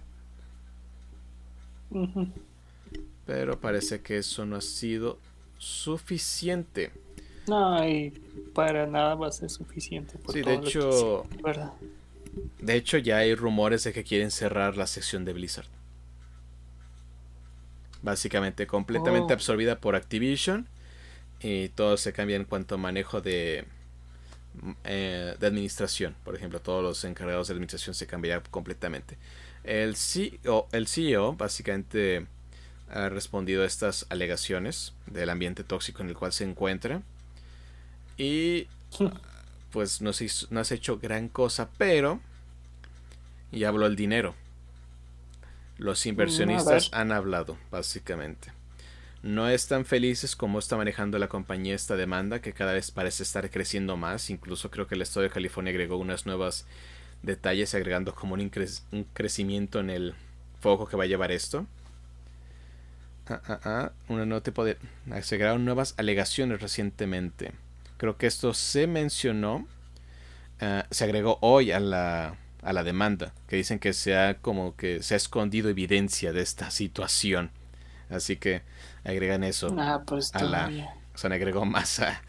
Pero 3.26 3.60
parece 3.60 4.02
que 4.02 4.18
eso 4.18 4.46
no 4.46 4.56
ha 4.56 4.60
sido 4.60 5.18
suficiente. 5.60 6.90
No, 7.46 7.86
y 7.86 8.10
para 8.54 8.86
nada 8.86 9.14
va 9.14 9.28
a 9.28 9.32
ser 9.32 9.50
suficiente. 9.50 10.18
sí, 10.32 10.40
de 10.40 10.54
hecho, 10.54 11.24
de 12.58 12.74
hecho 12.74 12.98
ya 12.98 13.18
hay 13.18 13.34
rumores 13.34 13.84
de 13.84 13.92
que 13.92 14.02
quieren 14.02 14.30
cerrar 14.30 14.76
la 14.76 14.86
sección 14.86 15.24
de 15.24 15.34
Blizzard. 15.34 15.68
Básicamente 18.02 18.66
completamente 18.66 19.32
oh. 19.32 19.36
absorbida 19.36 19.78
por 19.78 19.94
Activision 19.94 20.66
y 21.40 21.68
todo 21.68 21.98
se 21.98 22.12
cambia 22.14 22.36
en 22.36 22.44
cuanto 22.44 22.76
a 22.76 22.78
manejo 22.78 23.20
de, 23.20 23.66
eh, 24.84 25.36
de 25.38 25.46
administración. 25.46 26.16
Por 26.24 26.34
ejemplo, 26.34 26.60
todos 26.60 26.82
los 26.82 27.04
encargados 27.04 27.48
de 27.48 27.52
administración 27.52 27.94
se 27.94 28.06
cambiará 28.06 28.42
completamente. 28.42 29.18
El 29.62 29.96
CEO, 29.96 30.68
el 30.72 30.88
CEO 30.88 31.34
básicamente 31.34 32.26
ha 32.90 33.08
respondido 33.08 33.62
a 33.62 33.66
estas 33.66 34.06
alegaciones 34.10 34.92
del 35.06 35.30
ambiente 35.30 35.64
tóxico 35.64 36.02
en 36.02 36.08
el 36.08 36.16
cual 36.16 36.32
se 36.32 36.44
encuentra. 36.44 37.02
Y 38.16 38.66
pues 39.70 40.02
no, 40.02 40.12
se 40.12 40.28
no 40.50 40.60
has 40.60 40.72
hecho 40.72 40.98
gran 40.98 41.28
cosa, 41.28 41.70
pero 41.78 42.20
y 43.52 43.64
habló 43.64 43.86
el 43.86 43.96
dinero. 43.96 44.34
Los 45.78 46.04
inversionistas 46.06 46.90
han 46.92 47.10
hablado, 47.10 47.56
básicamente. 47.70 48.52
No 49.22 49.48
están 49.48 49.84
felices 49.84 50.36
como 50.36 50.58
está 50.58 50.76
manejando 50.76 51.18
la 51.18 51.28
compañía 51.28 51.74
esta 51.74 51.96
demanda, 51.96 52.40
que 52.40 52.52
cada 52.52 52.72
vez 52.72 52.90
parece 52.90 53.22
estar 53.22 53.50
creciendo 53.50 53.96
más. 53.96 54.30
Incluso 54.30 54.70
creo 54.70 54.86
que 54.86 54.94
el 54.94 55.02
Estado 55.02 55.24
de 55.24 55.30
California 55.30 55.70
agregó 55.70 55.96
unas 55.96 56.26
nuevas 56.26 56.66
detalles, 57.22 57.74
agregando 57.74 58.14
como 58.14 58.34
un, 58.34 58.50
un 58.92 59.04
crecimiento 59.12 59.80
en 59.80 59.90
el 59.90 60.14
foco 60.60 60.86
que 60.86 60.96
va 60.96 61.04
a 61.04 61.08
llevar 61.08 61.32
esto. 61.32 61.66
Ah, 63.30 63.40
ah, 63.46 63.60
ah, 63.64 63.92
una 64.08 64.26
nueva 64.26 64.42
tipo 64.42 64.64
de. 64.64 64.76
Se 65.22 65.36
agregaron 65.36 65.64
nuevas 65.64 65.94
alegaciones 65.96 66.60
recientemente. 66.60 67.52
Creo 67.96 68.16
que 68.16 68.26
esto 68.26 68.54
se 68.54 68.86
mencionó. 68.88 69.66
se 70.90 71.04
agregó 71.04 71.38
hoy 71.40 71.70
a 71.70 71.78
la, 71.78 72.34
a 72.62 72.72
la 72.72 72.82
demanda. 72.82 73.32
Que 73.46 73.56
dicen 73.56 73.78
que 73.78 73.92
se 73.92 74.16
ha 74.16 74.38
como 74.38 74.74
que 74.76 75.02
se 75.02 75.14
ha 75.14 75.16
escondido 75.16 75.68
evidencia 75.68 76.32
de 76.32 76.42
esta 76.42 76.70
situación. 76.72 77.52
Así 78.10 78.36
que 78.36 78.62
agregan 79.04 79.44
eso. 79.44 79.74
Pues 80.06 80.34
a 80.34 80.42
la, 80.42 80.68
o 81.14 81.18
sea, 81.18 81.30
agregó 81.32 81.64
más 81.64 82.00
a, 82.00 82.20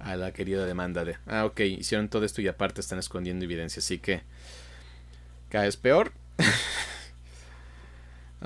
a 0.00 0.16
la 0.16 0.32
querida 0.32 0.66
demanda 0.66 1.04
de. 1.04 1.16
Ah, 1.28 1.44
ok, 1.44 1.60
hicieron 1.60 2.08
todo 2.08 2.24
esto 2.24 2.42
y 2.42 2.48
aparte 2.48 2.80
están 2.80 2.98
escondiendo 2.98 3.44
evidencia. 3.44 3.78
Así 3.78 3.98
que. 3.98 4.22
Cada 5.48 5.64
vez 5.64 5.76
peor. 5.76 6.12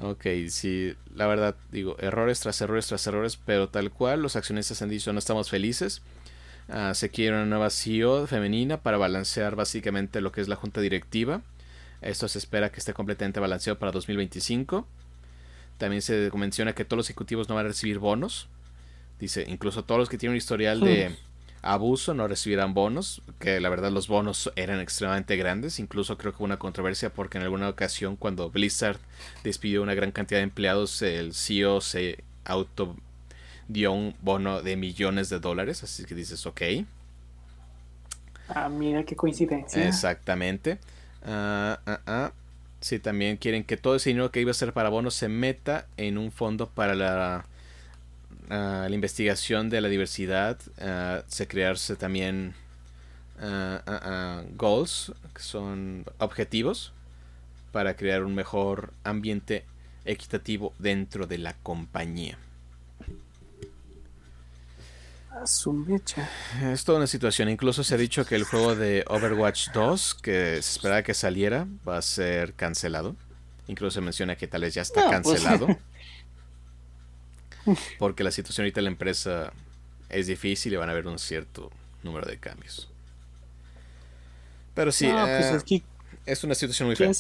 Ok, 0.01 0.27
sí, 0.49 0.95
la 1.15 1.27
verdad, 1.27 1.55
digo, 1.71 1.97
errores 2.01 2.41
tras 2.41 2.61
errores 2.61 2.89
tras 2.89 3.07
errores, 3.07 3.37
pero 3.37 3.69
tal 3.69 3.93
cual, 3.93 4.23
los 4.23 4.35
accionistas 4.35 4.83
han 4.83 4.89
dicho 4.89 5.13
no 5.13 5.19
estamos 5.19 5.51
felices. 5.51 6.03
Ah, 6.69 6.95
se 6.95 7.11
quiere 7.11 7.37
una 7.37 7.45
nueva 7.45 7.71
CEO 7.71 8.27
femenina 8.27 8.79
para 8.83 8.97
balancear 8.97 9.55
básicamente 9.55 10.21
lo 10.21 10.33
que 10.33 10.41
es 10.41 10.49
la 10.49 10.57
junta 10.57 10.81
directiva. 10.81 11.43
Esto 12.01 12.27
se 12.29 12.39
espera 12.39 12.73
que 12.73 12.81
esté 12.81 12.93
completamente 12.93 13.41
balanceado 13.41 13.79
para 13.79 13.93
2025. 13.93 14.87
También 15.79 16.03
se 16.03 16.31
menciona 16.35 16.75
que 16.75 16.85
todos 16.85 16.99
los 16.99 17.11
ejecutivos 17.11 17.49
no 17.49 17.55
van 17.55 17.67
a 17.67 17.69
recibir 17.69 17.99
bonos. 17.99 18.49
Dice, 19.19 19.45
incluso 19.49 19.85
todos 19.85 19.99
los 19.99 20.09
que 20.09 20.19
tienen 20.19 20.33
un 20.33 20.39
historial 20.39 20.81
de. 20.81 21.15
Abuso 21.65 22.15
no 22.15 22.29
recibirán 22.29 22.75
bonos, 22.75 23.23
que 23.41 23.61
la 23.61 23.69
verdad 23.69 23.91
los 23.91 24.07
bonos 24.07 24.53
eran 24.55 24.81
extremadamente 24.81 25.37
grandes. 25.37 25.79
Incluso 25.81 26.17
creo 26.19 26.33
que 26.33 26.39
hubo 26.39 26.45
una 26.45 26.59
controversia 26.59 27.11
porque 27.13 27.39
en 27.39 27.45
alguna 27.45 27.69
ocasión 27.69 28.17
cuando 28.17 28.51
Blizzard 28.51 28.99
despidió 29.43 29.83
una 29.83 29.95
gran 29.95 30.13
cantidad 30.13 30.39
de 30.41 30.45
empleados, 30.45 31.03
el 31.03 31.35
CEO 31.35 31.81
se 31.81 32.23
auto 32.45 32.97
dio 33.69 33.93
un 33.93 34.15
bono 34.21 34.63
de 34.63 34.77
millones 34.77 35.29
de 35.31 35.41
dólares. 35.41 35.83
Así 35.83 36.05
que 36.05 36.15
dices, 36.15 36.47
ok. 36.47 36.63
Ah, 38.49 38.69
mira 38.69 39.03
qué 39.05 39.17
coincidencia. 39.17 39.87
Exactamente. 39.89 40.79
Ah, 41.25 41.81
ah, 41.87 42.01
ah. 42.07 42.33
Sí, 42.81 42.99
también 42.99 43.39
quieren 43.39 43.65
que 43.65 43.79
todo 43.79 43.97
ese 43.97 44.11
dinero 44.11 44.31
que 44.31 44.43
iba 44.43 44.51
a 44.51 44.55
ser 44.55 44.75
para 44.75 44.91
bonos 44.91 45.15
se 45.15 45.31
meta 45.31 45.87
en 45.97 46.19
un 46.19 46.31
fondo 46.31 46.69
para 46.69 46.95
la, 46.95 47.47
la 48.49 48.91
investigación 48.91 49.71
de 49.71 49.81
la 49.81 49.89
diversidad. 49.89 50.59
se 51.27 51.47
crearse 51.47 51.97
también 51.97 52.55
goals, 54.57 55.13
que 55.35 55.43
son 55.43 56.05
objetivos, 56.19 56.93
para 57.73 57.97
crear 57.97 58.25
un 58.25 58.35
mejor 58.35 58.93
ambiente 59.03 59.65
equitativo 60.05 60.73
dentro 60.79 61.27
de 61.27 61.39
la 61.39 61.55
compañía. 61.55 62.39
Es 66.63 66.85
toda 66.85 66.99
una 66.99 67.07
situación. 67.07 67.49
Incluso 67.49 67.83
se 67.83 67.95
ha 67.95 67.99
dicho 67.99 68.25
que 68.25 68.37
el 68.37 68.45
juego 68.45 68.77
de 68.77 69.05
Overwatch 69.09 69.71
2, 69.73 70.15
que 70.15 70.63
se 70.63 70.71
esperaba 70.71 71.03
que 71.03 71.15
saliera, 71.15 71.67
va 71.87 71.99
a 71.99 72.03
ser 72.03 72.55
cancelado. 72.55 73.17
Incluso 73.67 73.97
se 73.97 74.01
menciona 74.01 74.37
que 74.37 74.47
tal 74.47 74.63
vez 74.63 74.75
ya 74.75 74.83
está 74.83 75.03
pues. 75.03 75.43
cancelado. 75.43 75.67
porque 77.99 78.25
la 78.25 78.31
situación 78.31 78.65
ahorita 78.65 78.79
de 78.79 78.83
la 78.83 78.91
empresa 78.91 79.53
es 80.09 80.27
difícil 80.27 80.73
y 80.73 80.77
van 80.77 80.89
a 80.89 80.93
haber 80.93 81.07
un 81.07 81.19
cierto 81.19 81.71
número 82.03 82.27
de 82.27 82.39
cambios. 82.39 82.89
Pero 84.75 84.91
sí, 84.93 85.07
pues 85.07 85.65
eh, 85.71 85.83
es, 86.27 86.43
una 86.45 86.55
situación 86.55 86.89
muy 86.89 86.97
fea. 86.97 87.13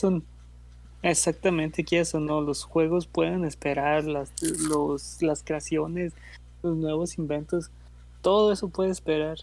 exactamente, 1.02 1.84
que 1.84 2.00
eso 2.00 2.18
no, 2.18 2.40
los 2.40 2.64
juegos 2.64 3.06
pueden 3.06 3.44
esperar, 3.44 4.04
las, 4.04 4.30
los, 4.42 5.22
las 5.22 5.42
creaciones, 5.44 6.12
los 6.62 6.76
nuevos 6.76 7.16
inventos 7.18 7.70
todo 8.24 8.52
eso 8.52 8.70
puede 8.70 8.90
esperar, 8.90 9.36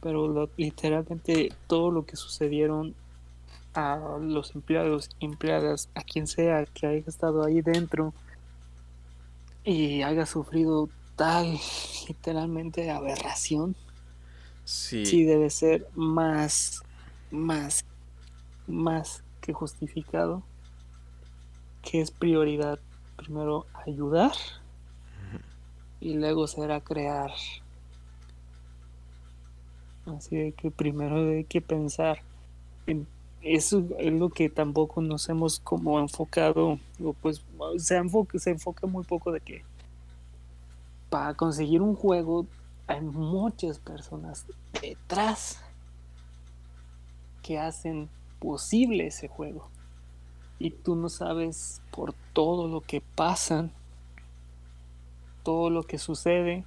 pero 0.00 0.48
literalmente 0.56 1.52
todo 1.66 1.90
lo 1.90 2.06
que 2.06 2.14
sucedieron 2.14 2.94
a 3.74 4.16
los 4.20 4.54
empleados, 4.54 5.10
empleadas, 5.18 5.90
a 5.96 6.02
quien 6.04 6.28
sea 6.28 6.64
que 6.66 6.86
haya 6.86 7.02
estado 7.04 7.44
ahí 7.44 7.62
dentro 7.62 8.14
y 9.68 10.02
haya 10.02 10.24
sufrido 10.24 10.88
tal 11.14 11.58
literalmente 12.08 12.90
aberración, 12.90 13.76
sí, 14.64 15.04
sí 15.04 15.24
debe 15.24 15.50
ser 15.50 15.86
más, 15.94 16.82
más, 17.30 17.84
más 18.66 19.22
que 19.42 19.52
justificado, 19.52 20.42
que 21.82 22.00
es 22.00 22.10
prioridad 22.10 22.78
primero 23.16 23.66
ayudar 23.86 24.32
y 26.00 26.14
luego 26.14 26.46
será 26.46 26.80
crear. 26.80 27.30
Así 30.06 30.54
que 30.56 30.70
primero 30.70 31.28
hay 31.28 31.44
que 31.44 31.60
pensar 31.60 32.22
en 32.86 33.06
eso 33.54 33.84
es 33.98 34.12
lo 34.12 34.30
que 34.30 34.48
tampoco 34.48 35.00
nos 35.00 35.28
hemos 35.28 35.60
como 35.60 35.98
enfocado, 35.98 36.78
o 37.02 37.12
pues 37.14 37.44
se 37.78 37.96
enfoca, 37.96 38.38
se 38.38 38.50
enfoca 38.50 38.86
muy 38.86 39.04
poco 39.04 39.32
de 39.32 39.40
que 39.40 39.64
para 41.10 41.34
conseguir 41.34 41.80
un 41.82 41.94
juego 41.94 42.46
hay 42.86 43.00
muchas 43.00 43.78
personas 43.78 44.46
detrás 44.80 45.62
que 47.42 47.58
hacen 47.58 48.08
posible 48.38 49.06
ese 49.06 49.28
juego. 49.28 49.68
Y 50.58 50.70
tú 50.70 50.96
no 50.96 51.08
sabes 51.08 51.80
por 51.90 52.14
todo 52.32 52.66
lo 52.66 52.80
que 52.80 53.00
pasan, 53.00 53.70
todo 55.44 55.70
lo 55.70 55.84
que 55.84 55.98
sucede, 55.98 56.64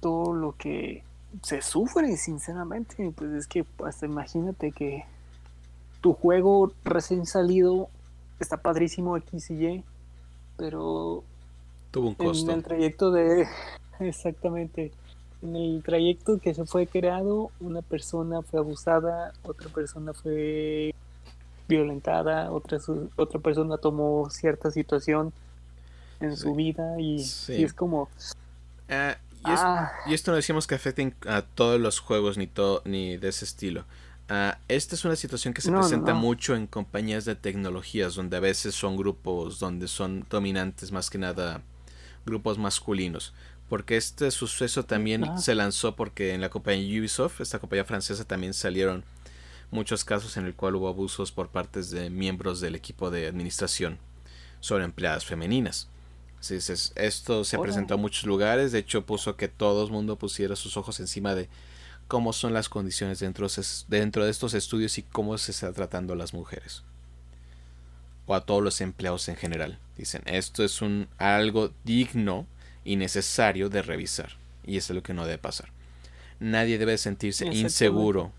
todo 0.00 0.32
lo 0.32 0.56
que 0.56 1.04
se 1.42 1.62
sufre, 1.62 2.16
sinceramente. 2.16 3.12
Pues 3.14 3.30
es 3.32 3.46
que, 3.46 3.64
hasta 3.84 4.06
imagínate 4.06 4.72
que 4.72 5.04
tu 6.02 6.12
juego 6.12 6.74
recién 6.84 7.24
salido 7.24 7.88
está 8.38 8.58
padrísimo 8.58 9.16
X 9.16 9.50
y 9.50 9.66
Y, 9.66 9.84
pero 10.58 11.24
tuvo 11.90 12.08
un 12.08 12.14
costo. 12.14 12.50
En 12.50 12.58
el 12.58 12.64
trayecto 12.64 13.10
de. 13.10 13.46
Exactamente. 14.00 14.92
En 15.40 15.56
el 15.56 15.82
trayecto 15.82 16.38
que 16.38 16.52
se 16.52 16.66
fue 16.66 16.86
creado, 16.86 17.50
una 17.60 17.80
persona 17.80 18.42
fue 18.42 18.60
abusada, 18.60 19.32
otra 19.42 19.70
persona 19.70 20.12
fue 20.12 20.94
violentada, 21.66 22.52
otra, 22.52 22.78
otra 23.16 23.40
persona 23.40 23.78
tomó 23.78 24.28
cierta 24.28 24.70
situación 24.70 25.32
en 26.20 26.36
su 26.36 26.54
vida 26.54 27.00
y, 27.00 27.16
es 27.16 27.72
como. 27.72 28.08
Ah, 28.88 29.16
Ah. 29.44 29.92
Y, 30.06 30.14
esto 30.14 30.30
no 30.30 30.36
decimos 30.36 30.66
que 30.66 30.74
afecten 30.74 31.14
a 31.26 31.42
todos 31.42 31.80
los 31.80 32.00
juegos 32.00 32.38
ni, 32.38 32.46
todo, 32.46 32.82
ni 32.84 33.16
de 33.16 33.28
ese 33.28 33.44
estilo. 33.44 33.84
Uh, 34.30 34.56
esta 34.68 34.94
es 34.94 35.04
una 35.04 35.16
situación 35.16 35.52
que 35.52 35.60
se 35.60 35.70
presenta 35.70 36.14
mucho 36.14 36.54
en 36.54 36.66
compañías 36.66 37.24
de 37.24 37.34
tecnologías, 37.34 38.14
donde 38.14 38.36
a 38.36 38.40
veces 38.40 38.74
son 38.74 38.96
grupos 38.96 39.58
donde 39.58 39.88
son 39.88 40.24
dominantes 40.30 40.92
más 40.92 41.10
que 41.10 41.18
nada 41.18 41.62
grupos 42.24 42.58
masculinos. 42.58 43.34
Porque 43.68 43.96
este 43.96 44.30
suceso 44.30 44.84
también 44.84 45.38
se 45.38 45.54
lanzó 45.54 45.96
porque 45.96 46.34
en 46.34 46.40
la 46.40 46.50
compañía 46.50 47.00
Ubisoft, 47.00 47.40
esta 47.40 47.58
compañía 47.58 47.84
francesa, 47.84 48.24
también 48.24 48.52
salieron 48.52 49.04
muchos 49.70 50.04
casos 50.04 50.36
en 50.36 50.44
el 50.44 50.54
cual 50.54 50.76
hubo 50.76 50.88
abusos 50.88 51.32
por 51.32 51.48
partes 51.48 51.90
de 51.90 52.10
miembros 52.10 52.60
del 52.60 52.74
equipo 52.74 53.10
de 53.10 53.26
administración 53.26 53.98
sobre 54.60 54.84
empleadas 54.84 55.24
femeninas. 55.24 55.88
Esto 56.96 57.44
se 57.44 57.58
presentó 57.58 57.94
en 57.94 58.00
muchos 58.00 58.24
lugares. 58.24 58.72
De 58.72 58.80
hecho, 58.80 59.06
puso 59.06 59.36
que 59.36 59.48
todo 59.48 59.84
el 59.84 59.90
mundo 59.90 60.16
pusiera 60.16 60.56
sus 60.56 60.76
ojos 60.76 61.00
encima 61.00 61.34
de 61.34 61.48
cómo 62.12 62.34
son 62.34 62.52
las 62.52 62.68
condiciones 62.68 63.20
dentro, 63.20 63.46
dentro 63.88 64.26
de 64.26 64.30
estos 64.30 64.52
estudios 64.52 64.98
y 64.98 65.02
cómo 65.02 65.38
se 65.38 65.50
está 65.50 65.72
tratando 65.72 66.12
a 66.12 66.16
las 66.16 66.34
mujeres. 66.34 66.82
O 68.26 68.34
a 68.34 68.44
todos 68.44 68.62
los 68.62 68.82
empleados 68.82 69.30
en 69.30 69.36
general. 69.36 69.78
Dicen, 69.96 70.20
esto 70.26 70.62
es 70.62 70.82
un 70.82 71.08
algo 71.16 71.70
digno 71.84 72.46
y 72.84 72.96
necesario 72.96 73.70
de 73.70 73.80
revisar. 73.80 74.32
Y 74.66 74.76
eso 74.76 74.92
es 74.92 74.96
lo 74.96 75.02
que 75.02 75.14
no 75.14 75.24
debe 75.24 75.38
pasar. 75.38 75.70
Nadie 76.38 76.76
debe 76.76 76.98
sentirse 76.98 77.46
inseguro 77.46 78.30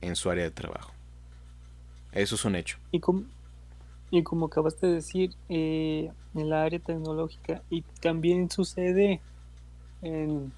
en 0.00 0.16
su 0.16 0.28
área 0.28 0.42
de 0.42 0.50
trabajo. 0.50 0.92
Eso 2.10 2.34
es 2.34 2.44
un 2.44 2.56
hecho. 2.56 2.78
¿Y 2.90 2.98
cómo, 2.98 3.22
y 4.10 4.24
como 4.24 4.46
acabaste 4.46 4.88
de 4.88 4.94
decir, 4.94 5.36
eh, 5.48 6.10
en 6.34 6.50
la 6.50 6.64
área 6.64 6.80
tecnológica, 6.80 7.62
y 7.70 7.82
también 8.00 8.50
sucede 8.50 9.20
en, 10.02 10.52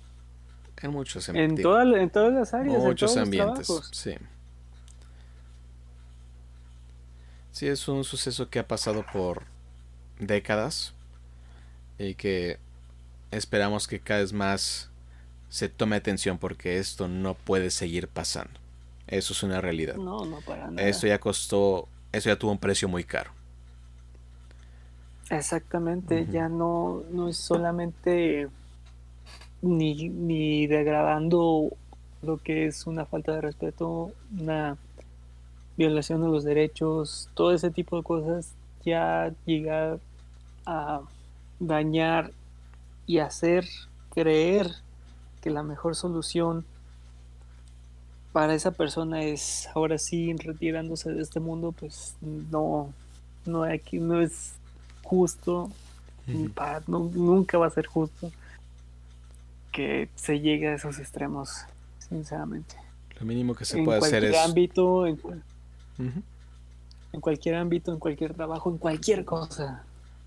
en 0.81 0.91
muchos 0.91 1.29
en, 1.29 1.37
en 1.37 1.63
todas 1.63 1.87
las 1.87 2.55
áreas, 2.55 2.83
muchos 2.83 3.17
ambientes. 3.17 3.69
Sí. 3.93 4.15
Sí, 7.53 7.69
es 7.69 7.87
un 7.87 8.03
suceso 8.05 8.49
que 8.49 8.59
ha 8.59 8.67
pasado 8.67 9.05
por 9.13 9.45
décadas 10.19 10.95
y 11.99 12.15
que 12.15 12.59
esperamos 13.31 13.87
que 13.87 14.01
cada 14.01 14.21
vez 14.21 14.33
más 14.33 14.91
se 15.49 15.69
tome 15.69 15.97
atención 15.97 16.39
porque 16.39 16.79
esto 16.79 17.09
no 17.09 17.35
puede 17.35 17.71
seguir 17.71 18.09
pasando. 18.09 18.59
Eso 19.07 19.35
es 19.35 19.43
una 19.43 19.61
realidad. 19.61 19.97
No, 19.97 20.25
no 20.25 20.41
para 20.41 20.71
nada. 20.71 20.89
Esto 20.89 21.07
ya 21.07 21.19
costó, 21.21 21.89
eso 22.11 22.31
ya 22.31 22.39
tuvo 22.39 22.53
un 22.53 22.59
precio 22.59 22.89
muy 22.89 23.05
caro. 23.05 23.33
Exactamente, 25.29 26.27
ya 26.31 26.49
no, 26.49 27.05
no 27.11 27.29
es 27.29 27.37
solamente 27.37 28.49
ni, 29.63 30.09
ni 30.09 30.67
degradando 30.67 31.71
lo 32.23 32.39
que 32.39 32.67
es 32.67 32.87
una 32.87 33.07
falta 33.07 33.33
de 33.33 33.41
respeto, 33.41 34.13
una 34.39 34.77
violación 35.77 36.21
de 36.21 36.29
los 36.29 36.45
derechos, 36.45 37.31
todo 37.35 37.53
ese 37.53 37.71
tipo 37.71 37.97
de 37.97 38.03
cosas, 38.03 38.53
ya 38.85 39.33
llegar 39.47 40.01
a 40.67 41.01
dañar 41.59 42.33
y 43.07 43.19
hacer 43.19 43.67
creer 44.11 44.71
que 45.41 45.51
la 45.51 45.63
mejor 45.63 45.97
solución 45.97 46.65
para 48.33 48.55
esa 48.55 48.71
persona 48.71 49.23
es 49.25 49.69
ahora 49.75 49.99
sí 49.99 50.33
retirándose 50.35 51.13
de 51.13 51.23
este 51.23 51.41
mundo, 51.41 51.73
pues 51.73 52.17
no, 52.21 52.93
no 53.45 53.65
aquí 53.65 53.99
no 53.99 54.21
es 54.21 54.55
justo, 55.03 55.71
nunca 56.87 57.59
va 57.59 57.67
a 57.67 57.71
ser 57.71 57.87
justo 57.87 58.31
que 59.73 60.09
se 60.15 60.41
llegue 60.41 60.69
a 60.69 60.75
esos 60.75 60.99
extremos, 60.99 61.65
sinceramente. 61.99 62.77
Lo 63.19 63.27
mínimo 63.27 63.55
que 63.55 63.65
se 63.65 63.83
puede 63.83 63.99
hacer 63.99 64.25
es... 64.25 64.37
Ámbito, 64.37 65.07
en, 65.07 65.19
en 67.13 67.21
cualquier 67.21 67.57
ámbito, 67.57 67.93
en 67.93 67.99
cualquier 67.99 68.35
trabajo, 68.35 68.71
en 68.71 68.79
cualquier 68.79 69.25
cosa. 69.25 69.85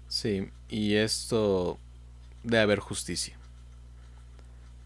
Sí, 0.07 0.49
y 0.69 0.95
esto 0.95 1.77
debe 2.43 2.63
haber 2.63 2.79
justicia. 2.79 3.37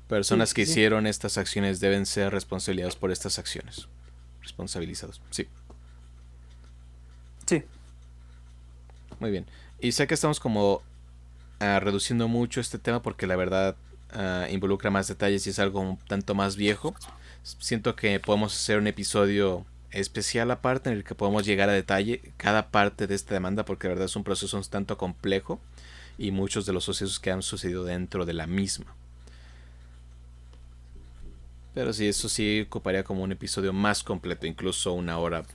Personas 0.07 0.53
que 0.53 0.63
hicieron 0.63 1.05
estas 1.05 1.37
acciones 1.37 1.79
deben 1.79 2.05
ser 2.05 2.31
responsabilizados 2.33 2.95
por 2.95 3.11
estas 3.11 3.37
acciones. 3.37 3.87
Responsabilizados, 4.41 5.21
sí. 5.29 5.47
Sí. 7.45 7.63
Muy 9.19 9.29
bien. 9.29 9.45
Y 9.79 9.91
sé 9.91 10.07
que 10.07 10.15
estamos 10.15 10.39
como 10.39 10.81
ah, 11.59 11.79
reduciendo 11.79 12.27
mucho 12.27 12.59
este 12.59 12.79
tema 12.79 13.03
porque 13.03 13.27
la 13.27 13.35
verdad 13.35 13.75
ah, 14.11 14.47
involucra 14.49 14.89
más 14.89 15.07
detalles 15.07 15.45
y 15.47 15.51
es 15.51 15.59
algo 15.59 15.79
un 15.81 15.97
tanto 15.97 16.35
más 16.35 16.55
viejo. 16.55 16.95
Siento 17.43 17.95
que 17.95 18.19
podemos 18.19 18.55
hacer 18.55 18.77
un 18.77 18.87
episodio 18.87 19.65
especial 19.91 20.51
aparte 20.51 20.89
en 20.89 20.97
el 20.97 21.03
que 21.03 21.15
podemos 21.15 21.45
llegar 21.45 21.69
a 21.69 21.73
detalle 21.73 22.21
cada 22.37 22.69
parte 22.69 23.07
de 23.07 23.15
esta 23.15 23.33
demanda 23.33 23.65
porque 23.65 23.87
la 23.87 23.93
verdad 23.93 24.05
es 24.05 24.15
un 24.15 24.23
proceso 24.23 24.55
un 24.55 24.63
tanto 24.63 24.97
complejo 24.97 25.59
y 26.17 26.31
muchos 26.31 26.65
de 26.65 26.73
los 26.73 26.83
sucesos 26.83 27.19
que 27.19 27.31
han 27.31 27.41
sucedido 27.41 27.85
dentro 27.85 28.25
de 28.25 28.33
la 28.33 28.45
misma. 28.45 28.93
Pero 31.73 31.93
sí, 31.93 32.07
eso 32.07 32.27
sí 32.27 32.65
ocuparía 32.67 33.03
como 33.03 33.23
un 33.23 33.31
episodio 33.31 33.71
más 33.71 34.03
completo, 34.03 34.45
incluso 34.45 34.93
una 34.93 35.17
hora 35.17 35.45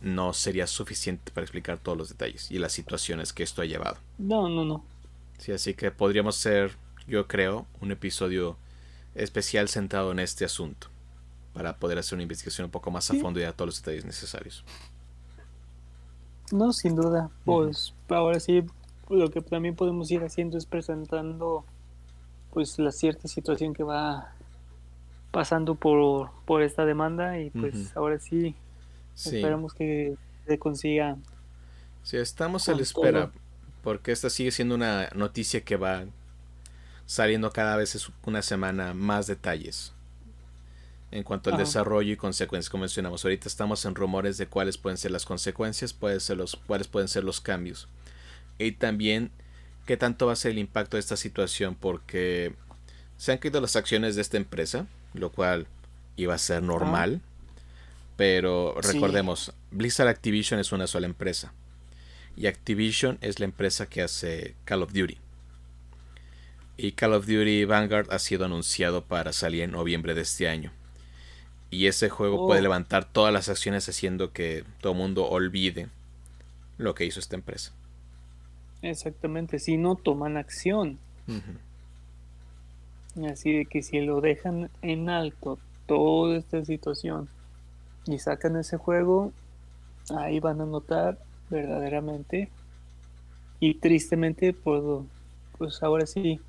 no 0.00 0.32
sería 0.32 0.66
suficiente 0.66 1.32
para 1.32 1.44
explicar 1.44 1.78
todos 1.78 1.98
los 1.98 2.08
detalles 2.08 2.50
y 2.50 2.58
las 2.58 2.72
situaciones 2.72 3.32
que 3.32 3.42
esto 3.42 3.62
ha 3.62 3.64
llevado. 3.64 3.98
No, 4.18 4.48
no, 4.48 4.64
no. 4.64 4.84
Sí, 5.38 5.50
así 5.50 5.74
que 5.74 5.90
podríamos 5.90 6.38
hacer, 6.38 6.76
yo 7.06 7.26
creo, 7.26 7.66
un 7.80 7.92
episodio 7.92 8.56
especial 9.14 9.68
centrado 9.68 10.12
en 10.12 10.18
este 10.18 10.44
asunto 10.44 10.88
para 11.52 11.76
poder 11.76 11.98
hacer 11.98 12.16
una 12.16 12.22
investigación 12.22 12.66
un 12.66 12.70
poco 12.70 12.90
más 12.90 13.10
a 13.10 13.14
fondo 13.14 13.38
y 13.38 13.42
dar 13.42 13.52
todos 13.52 13.68
los 13.68 13.82
detalles 13.82 14.04
necesarios. 14.04 14.64
No, 16.50 16.72
sin 16.72 16.96
duda. 16.96 17.30
Pues 17.44 17.94
ahora 18.08 18.40
sí, 18.40 18.64
lo 19.10 19.30
que 19.30 19.40
también 19.42 19.74
podemos 19.74 20.10
ir 20.10 20.22
haciendo 20.22 20.56
es 20.56 20.66
presentando 20.66 21.64
pues 22.52 22.78
la 22.78 22.92
cierta 22.92 23.28
situación 23.28 23.72
que 23.72 23.82
va 23.82 24.34
pasando 25.30 25.74
por, 25.74 26.30
por 26.44 26.62
esta 26.62 26.84
demanda 26.84 27.38
y 27.38 27.50
pues 27.50 27.96
ahora 27.96 28.18
sí, 28.18 28.54
esperamos 29.16 29.72
que 29.72 30.16
se 30.46 30.58
consiga. 30.58 31.16
Sí, 32.02 32.18
estamos 32.18 32.68
a 32.68 32.74
la 32.74 32.82
espera 32.82 33.30
porque 33.82 34.12
esta 34.12 34.28
sigue 34.30 34.50
siendo 34.50 34.74
una 34.74 35.08
noticia 35.14 35.62
que 35.62 35.76
va 35.76 36.04
saliendo 37.06 37.50
cada 37.50 37.76
vez 37.76 38.10
una 38.24 38.42
semana 38.42 38.94
más 38.94 39.26
detalles 39.26 39.92
en 41.12 41.24
cuanto 41.24 41.50
al 41.50 41.58
desarrollo 41.58 42.12
y 42.12 42.16
consecuencias, 42.16 42.70
como 42.70 42.82
mencionamos. 42.82 43.22
Ahorita 43.22 43.46
estamos 43.46 43.84
en 43.84 43.94
rumores 43.94 44.38
de 44.38 44.46
cuáles 44.46 44.78
pueden 44.78 44.96
ser 44.96 45.10
las 45.10 45.26
consecuencias, 45.26 45.92
pueden 45.92 46.20
ser 46.20 46.38
los, 46.38 46.56
cuáles 46.56 46.88
pueden 46.88 47.06
ser 47.06 47.22
los 47.22 47.40
cambios. 47.40 47.86
Y 48.58 48.72
también 48.72 49.30
qué 49.84 49.98
tanto 49.98 50.26
va 50.26 50.32
a 50.32 50.36
ser 50.36 50.52
el 50.52 50.58
impacto 50.58 50.96
de 50.96 51.00
esta 51.00 51.18
situación, 51.18 51.76
porque 51.78 52.54
se 53.18 53.30
han 53.30 53.38
caído 53.38 53.60
las 53.60 53.76
acciones 53.76 54.16
de 54.16 54.22
esta 54.22 54.38
empresa, 54.38 54.86
lo 55.12 55.30
cual 55.30 55.66
iba 56.16 56.34
a 56.34 56.38
ser 56.38 56.62
normal. 56.62 57.20
Pero 58.16 58.74
recordemos, 58.80 59.52
Blizzard 59.70 60.08
Activision 60.08 60.60
es 60.60 60.72
una 60.72 60.86
sola 60.86 61.06
empresa. 61.06 61.52
Y 62.36 62.46
Activision 62.46 63.18
es 63.20 63.38
la 63.38 63.44
empresa 63.44 63.86
que 63.86 64.00
hace 64.00 64.54
Call 64.64 64.82
of 64.82 64.94
Duty. 64.94 65.18
Y 66.76 66.92
Call 66.92 67.12
of 67.12 67.26
Duty 67.26 67.64
Vanguard 67.64 68.10
ha 68.10 68.18
sido 68.18 68.44
anunciado 68.44 69.04
para 69.04 69.32
salir 69.32 69.62
en 69.62 69.72
noviembre 69.72 70.14
de 70.14 70.22
este 70.22 70.48
año. 70.48 70.72
Y 71.70 71.86
ese 71.86 72.08
juego 72.10 72.46
puede 72.46 72.60
oh. 72.60 72.64
levantar 72.64 73.04
todas 73.04 73.32
las 73.32 73.48
acciones 73.48 73.88
haciendo 73.88 74.32
que 74.32 74.64
todo 74.80 74.92
el 74.92 74.98
mundo 74.98 75.28
olvide 75.28 75.88
lo 76.78 76.94
que 76.94 77.04
hizo 77.04 77.20
esta 77.20 77.36
empresa. 77.36 77.72
Exactamente, 78.82 79.58
si 79.58 79.76
no 79.76 79.94
toman 79.94 80.36
acción. 80.36 80.98
Así 83.30 83.52
de 83.52 83.66
que 83.66 83.82
si 83.82 84.00
lo 84.00 84.20
dejan 84.20 84.70
en 84.82 85.08
alto 85.08 85.58
toda 85.86 86.36
esta 86.36 86.64
situación 86.64 87.28
y 88.06 88.18
sacan 88.18 88.56
ese 88.56 88.76
juego, 88.76 89.32
ahí 90.16 90.40
van 90.40 90.60
a 90.60 90.66
notar 90.66 91.18
verdaderamente 91.48 92.48
y 93.60 93.74
tristemente 93.74 94.52
por 94.52 95.04
pues 95.58 95.82
ahora 95.82 96.06
sí 96.06 96.40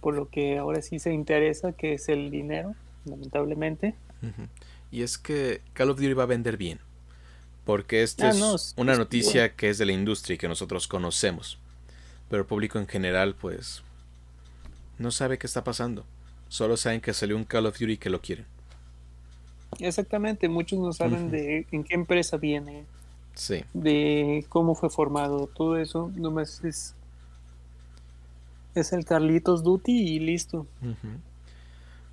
por 0.00 0.14
lo 0.14 0.28
que 0.28 0.58
ahora 0.58 0.82
sí 0.82 0.98
se 0.98 1.12
interesa 1.12 1.72
que 1.72 1.94
es 1.94 2.08
el 2.08 2.30
dinero 2.30 2.74
lamentablemente 3.04 3.94
y 4.90 5.02
es 5.02 5.18
que 5.18 5.60
Call 5.72 5.90
of 5.90 5.98
Duty 5.98 6.14
va 6.14 6.24
a 6.24 6.26
vender 6.26 6.56
bien 6.56 6.80
porque 7.64 8.02
esta 8.02 8.28
ah, 8.28 8.30
es 8.30 8.74
una 8.76 8.96
noticia 8.96 9.54
que 9.54 9.70
es 9.70 9.78
de 9.78 9.86
la 9.86 9.92
industria 9.92 10.34
y 10.34 10.38
que 10.38 10.48
nosotros 10.48 10.88
conocemos 10.88 11.58
pero 12.28 12.42
el 12.42 12.46
público 12.46 12.78
en 12.78 12.86
general 12.86 13.34
pues 13.34 13.82
no 14.98 15.10
sabe 15.10 15.38
qué 15.38 15.46
está 15.46 15.64
pasando. 15.64 16.04
Solo 16.48 16.76
saben 16.76 17.00
que 17.00 17.12
salió 17.12 17.36
un 17.36 17.44
Call 17.44 17.66
of 17.66 17.78
Duty 17.78 17.92
y 17.92 17.96
que 17.98 18.10
lo 18.10 18.20
quieren. 18.20 18.46
Exactamente, 19.78 20.48
muchos 20.48 20.78
no 20.78 20.92
saben 20.92 21.30
de 21.30 21.66
en 21.70 21.84
qué 21.84 21.94
empresa 21.94 22.36
viene. 22.36 22.84
Sí. 23.34 23.64
De 23.74 24.46
cómo 24.48 24.74
fue 24.74 24.88
formado, 24.88 25.50
todo 25.54 25.76
eso, 25.76 26.10
nomás 26.14 26.64
es 26.64 26.94
es 28.80 28.92
el 28.92 29.04
Carlitos 29.04 29.62
Duty 29.62 29.92
y 29.92 30.18
listo. 30.18 30.66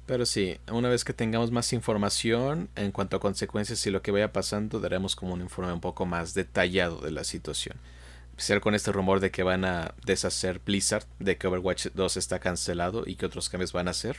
Pero 0.05 0.25
sí, 0.25 0.57
una 0.71 0.89
vez 0.89 1.03
que 1.03 1.13
tengamos 1.13 1.51
más 1.51 1.71
información 1.73 2.69
en 2.75 2.91
cuanto 2.91 3.17
a 3.17 3.19
consecuencias 3.19 3.85
y 3.85 3.91
lo 3.91 4.01
que 4.01 4.11
vaya 4.11 4.33
pasando, 4.33 4.79
daremos 4.79 5.15
como 5.15 5.33
un 5.33 5.41
informe 5.41 5.73
un 5.73 5.81
poco 5.81 6.05
más 6.05 6.33
detallado 6.33 6.99
de 7.01 7.11
la 7.11 7.23
situación 7.23 7.77
especial 8.33 8.61
con 8.61 8.73
este 8.73 8.91
rumor 8.91 9.19
de 9.19 9.29
que 9.29 9.43
van 9.43 9.63
a 9.63 9.93
deshacer 10.05 10.59
Blizzard, 10.59 11.05
de 11.19 11.37
que 11.37 11.45
Overwatch 11.45 11.89
2 11.93 12.17
está 12.17 12.39
cancelado 12.39 13.03
y 13.05 13.15
que 13.15 13.27
otros 13.27 13.47
cambios 13.47 13.73
van 13.73 13.87
a 13.87 13.91
hacer. 13.91 14.17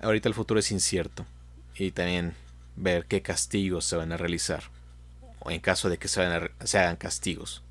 Ahorita 0.00 0.28
el 0.28 0.34
futuro 0.34 0.58
es 0.58 0.70
incierto. 0.72 1.26
Y 1.74 1.90
también 1.90 2.34
ver 2.76 3.04
qué 3.06 3.20
castigos 3.20 3.84
se 3.84 3.96
van 3.96 4.12
a 4.12 4.16
realizar. 4.16 4.64
O 5.40 5.50
en 5.50 5.60
caso 5.60 5.90
de 5.90 5.98
que 5.98 6.08
se, 6.08 6.22
hagan 6.22 6.96
castigos. 6.96 7.62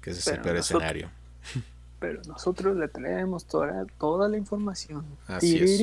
Que 0.00 0.10
ese 0.10 0.20
es 0.20 0.26
el 0.26 0.40
peor 0.40 0.56
escenario. 0.56 1.10
Pero 1.98 2.20
nosotros 2.26 2.76
le 2.76 2.88
traemos 2.88 3.46
toda, 3.46 3.86
toda 3.98 4.28
la 4.28 4.36
información. 4.36 5.04
Así 5.26 5.56
es. 5.56 5.78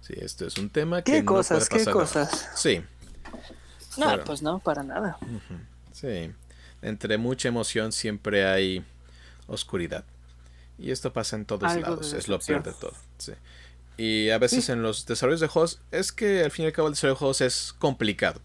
Sí, 0.00 0.14
esto 0.18 0.46
es 0.46 0.56
un 0.56 0.70
tema 0.70 1.02
que. 1.02 1.12
¿Qué 1.12 1.24
cosas? 1.24 1.68
¿Qué 1.68 1.84
cosas? 1.84 2.50
Sí. 2.54 2.84
No, 3.98 4.22
pues 4.24 4.42
no, 4.42 4.60
para 4.60 4.82
nada. 4.82 5.18
Sí, 5.92 6.30
entre 6.82 7.18
mucha 7.18 7.48
emoción 7.48 7.90
siempre 7.90 8.46
hay 8.46 8.84
oscuridad. 9.48 10.04
Y 10.78 10.90
esto 10.90 11.12
pasa 11.12 11.36
en 11.36 11.46
todos 11.46 11.74
lados, 11.74 12.12
es 12.12 12.28
lo 12.28 12.38
peor 12.38 12.62
de 12.62 12.72
todo. 12.72 12.92
Sí. 13.18 13.32
Y 13.96 14.30
a 14.30 14.38
veces 14.38 14.68
en 14.68 14.82
los 14.82 15.06
desarrollos 15.06 15.40
de 15.40 15.48
juegos 15.48 15.80
es 15.90 16.12
que 16.12 16.44
al 16.44 16.50
fin 16.50 16.64
y 16.64 16.66
al 16.66 16.72
cabo 16.72 16.88
el 16.88 16.94
desarrollo 16.94 17.14
de 17.14 17.18
juegos 17.18 17.40
es 17.40 17.74
complicado. 17.78 18.40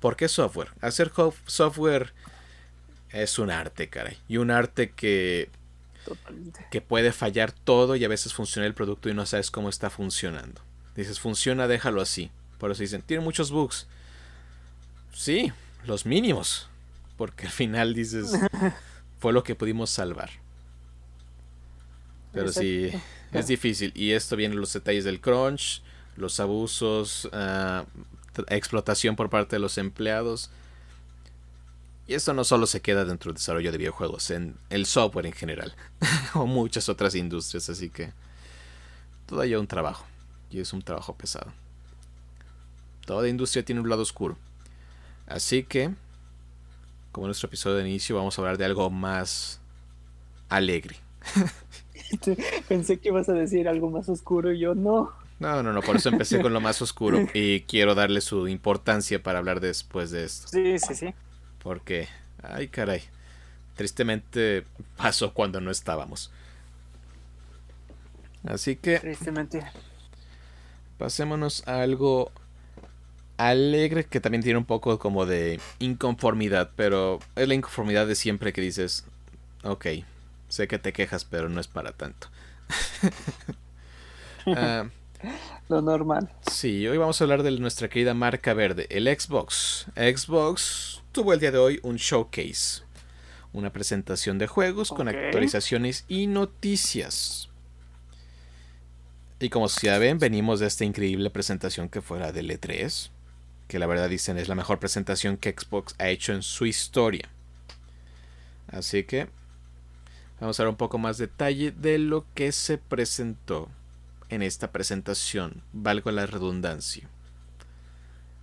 ¿Por 0.00 0.16
qué 0.16 0.28
software? 0.28 0.70
Hacer 0.80 1.12
software 1.46 2.12
es 3.22 3.38
un 3.38 3.50
arte, 3.50 3.88
caray. 3.88 4.18
Y 4.28 4.36
un 4.36 4.50
arte 4.50 4.90
que, 4.90 5.50
que 6.70 6.80
puede 6.80 7.12
fallar 7.12 7.52
todo 7.52 7.96
y 7.96 8.04
a 8.04 8.08
veces 8.08 8.34
funciona 8.34 8.66
el 8.66 8.74
producto 8.74 9.08
y 9.08 9.14
no 9.14 9.26
sabes 9.26 9.50
cómo 9.50 9.68
está 9.68 9.90
funcionando. 9.90 10.62
Dices, 10.94 11.20
funciona, 11.20 11.68
déjalo 11.68 12.00
así. 12.00 12.30
Por 12.58 12.70
eso 12.70 12.82
dicen, 12.82 13.02
tiene 13.02 13.22
muchos 13.22 13.50
bugs. 13.50 13.86
Sí, 15.12 15.52
los 15.84 16.06
mínimos. 16.06 16.68
Porque 17.16 17.46
al 17.46 17.52
final 17.52 17.94
dices, 17.94 18.32
fue 19.18 19.32
lo 19.32 19.42
que 19.42 19.54
pudimos 19.54 19.90
salvar. 19.90 20.30
Pero 22.32 22.52
sí, 22.52 22.90
es 23.32 23.46
difícil. 23.46 23.92
Y 23.94 24.12
esto 24.12 24.36
viene 24.36 24.54
los 24.54 24.72
detalles 24.72 25.04
del 25.04 25.20
crunch, 25.20 25.82
los 26.16 26.38
abusos, 26.38 27.28
ah, 27.32 27.86
explotación 28.48 29.16
por 29.16 29.30
parte 29.30 29.56
de 29.56 29.60
los 29.60 29.78
empleados. 29.78 30.50
Y 32.08 32.14
esto 32.14 32.32
no 32.34 32.44
solo 32.44 32.66
se 32.66 32.80
queda 32.80 33.04
dentro 33.04 33.30
del 33.30 33.36
desarrollo 33.36 33.72
de 33.72 33.78
videojuegos, 33.78 34.30
en 34.30 34.56
el 34.70 34.86
software 34.86 35.26
en 35.26 35.32
general, 35.32 35.74
o 36.34 36.46
muchas 36.46 36.88
otras 36.88 37.14
industrias, 37.14 37.68
así 37.68 37.90
que 37.90 38.12
hay 39.40 39.54
un 39.56 39.66
trabajo, 39.66 40.06
y 40.50 40.60
es 40.60 40.72
un 40.72 40.82
trabajo 40.82 41.16
pesado. 41.16 41.52
Toda 43.04 43.28
industria 43.28 43.64
tiene 43.64 43.80
un 43.80 43.88
lado 43.88 44.02
oscuro. 44.02 44.36
Así 45.26 45.64
que, 45.64 45.90
como 47.10 47.26
nuestro 47.26 47.48
episodio 47.48 47.76
de 47.76 47.88
inicio, 47.88 48.16
vamos 48.16 48.38
a 48.38 48.42
hablar 48.42 48.58
de 48.58 48.64
algo 48.64 48.88
más 48.90 49.60
alegre. 50.48 50.96
Pensé 52.68 52.98
que 52.98 53.08
ibas 53.08 53.28
a 53.28 53.32
decir 53.32 53.68
algo 53.68 53.90
más 53.90 54.08
oscuro 54.08 54.52
y 54.52 54.60
yo 54.60 54.74
no. 54.74 55.10
No, 55.38 55.62
no, 55.62 55.72
no, 55.72 55.82
por 55.82 55.96
eso 55.96 56.08
empecé 56.08 56.40
con 56.40 56.52
lo 56.52 56.60
más 56.60 56.80
oscuro 56.80 57.26
y 57.34 57.60
quiero 57.62 57.94
darle 57.94 58.20
su 58.20 58.48
importancia 58.48 59.22
para 59.22 59.38
hablar 59.38 59.60
después 59.60 60.10
de 60.10 60.24
esto. 60.24 60.48
Sí, 60.48 60.78
sí, 60.78 60.94
sí. 60.94 61.14
Porque, 61.66 62.06
ay 62.44 62.68
caray, 62.68 63.02
tristemente 63.74 64.64
pasó 64.96 65.34
cuando 65.34 65.60
no 65.60 65.72
estábamos. 65.72 66.30
Así 68.46 68.76
que... 68.76 69.00
Tristemente. 69.00 69.66
Pasémonos 70.96 71.66
a 71.66 71.82
algo 71.82 72.30
alegre 73.36 74.04
que 74.04 74.20
también 74.20 74.44
tiene 74.44 74.60
un 74.60 74.64
poco 74.64 75.00
como 75.00 75.26
de 75.26 75.58
inconformidad, 75.80 76.70
pero 76.76 77.18
es 77.34 77.48
la 77.48 77.54
inconformidad 77.54 78.06
de 78.06 78.14
siempre 78.14 78.52
que 78.52 78.60
dices, 78.60 79.04
ok, 79.64 79.86
sé 80.48 80.68
que 80.68 80.78
te 80.78 80.92
quejas, 80.92 81.24
pero 81.24 81.48
no 81.48 81.60
es 81.60 81.66
para 81.66 81.90
tanto. 81.90 82.28
Ah, 84.48 84.86
Lo 85.68 85.82
normal. 85.82 86.30
Sí, 86.48 86.86
hoy 86.86 86.98
vamos 86.98 87.20
a 87.20 87.24
hablar 87.24 87.42
de 87.42 87.50
nuestra 87.58 87.88
querida 87.88 88.14
marca 88.14 88.54
verde, 88.54 88.86
el 88.90 89.08
Xbox. 89.08 89.86
Xbox 89.96 91.02
tuvo 91.16 91.32
el 91.32 91.40
día 91.40 91.50
de 91.50 91.56
hoy 91.56 91.80
un 91.82 91.96
showcase, 91.96 92.82
una 93.54 93.72
presentación 93.72 94.36
de 94.36 94.46
juegos 94.46 94.90
con 94.90 95.08
actualizaciones 95.08 96.04
y 96.08 96.26
noticias. 96.26 97.48
Y 99.40 99.48
como 99.48 99.66
ya 99.68 99.96
ven, 99.96 100.18
venimos 100.18 100.60
de 100.60 100.66
esta 100.66 100.84
increíble 100.84 101.30
presentación 101.30 101.88
que 101.88 102.02
fue 102.02 102.20
la 102.20 102.32
del 102.32 102.50
E3, 102.50 103.08
que 103.66 103.78
la 103.78 103.86
verdad 103.86 104.10
dicen 104.10 104.36
es 104.36 104.48
la 104.48 104.54
mejor 104.54 104.78
presentación 104.78 105.38
que 105.38 105.54
Xbox 105.58 105.94
ha 105.98 106.10
hecho 106.10 106.34
en 106.34 106.42
su 106.42 106.66
historia. 106.66 107.30
Así 108.68 109.04
que 109.04 109.30
vamos 110.38 110.60
a 110.60 110.64
ver 110.64 110.68
un 110.68 110.76
poco 110.76 110.98
más 110.98 111.16
detalle 111.16 111.70
de 111.70 111.96
lo 111.96 112.26
que 112.34 112.52
se 112.52 112.76
presentó 112.76 113.70
en 114.28 114.42
esta 114.42 114.70
presentación. 114.70 115.62
Valgo 115.72 116.10
la 116.10 116.26
redundancia. 116.26 117.08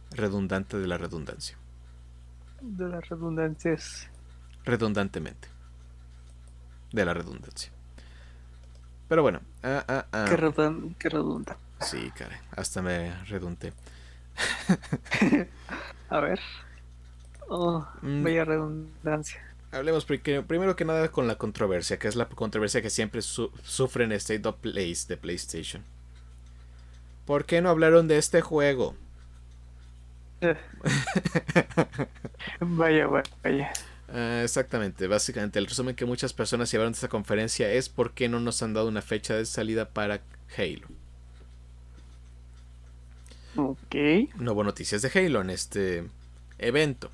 Redundante 0.09 0.79
de 0.79 0.87
la 0.87 0.97
redundancia. 0.97 1.55
De 2.63 2.87
las 2.87 3.09
redundancias. 3.09 4.07
Redundantemente. 4.63 5.49
De 6.93 7.03
la 7.03 7.13
redundancia. 7.13 7.73
Pero 9.09 9.21
bueno. 9.21 9.41
Ah, 9.61 9.83
ah, 9.87 10.05
ah. 10.13 10.25
Qué, 10.29 10.37
redunda. 11.09 11.57
Sí, 11.81 12.09
cara. 12.15 12.41
Hasta 12.55 12.81
me 12.81 13.13
redundé. 13.25 13.73
A 16.09 16.19
ver. 16.21 16.39
Oh, 17.49 17.85
mm. 18.01 18.23
bella 18.23 18.45
redundancia. 18.45 19.41
Hablemos 19.73 20.05
primero 20.05 20.75
que 20.77 20.85
nada 20.85 21.11
con 21.11 21.27
la 21.27 21.35
controversia, 21.35 21.99
que 21.99 22.07
es 22.07 22.15
la 22.15 22.29
controversia 22.29 22.81
que 22.81 22.89
siempre 22.89 23.21
sufren 23.21 24.13
State 24.13 24.47
of 24.47 24.55
Plays 24.57 25.07
de 25.07 25.17
PlayStation. 25.17 25.83
¿Por 27.25 27.45
qué 27.45 27.61
no 27.61 27.69
hablaron 27.69 28.07
de 28.07 28.17
este 28.17 28.41
juego? 28.41 28.95
vaya, 32.59 33.07
vaya. 33.07 33.73
Ah, 34.09 34.41
exactamente, 34.43 35.07
básicamente 35.07 35.59
el 35.59 35.65
resumen 35.65 35.95
que 35.95 36.05
muchas 36.05 36.33
personas 36.33 36.71
llevaron 36.71 36.93
de 36.93 36.97
esta 36.97 37.07
conferencia 37.07 37.71
es 37.71 37.89
por 37.89 38.13
qué 38.13 38.29
no 38.29 38.39
nos 38.39 38.61
han 38.61 38.73
dado 38.73 38.87
una 38.87 39.01
fecha 39.01 39.35
de 39.35 39.45
salida 39.45 39.89
para 39.89 40.21
Halo. 40.55 40.87
Ok. 43.55 43.95
No 44.35 44.53
hubo 44.53 44.63
noticias 44.63 45.01
de 45.01 45.11
Halo 45.13 45.41
en 45.41 45.49
este 45.49 46.03
evento. 46.59 47.11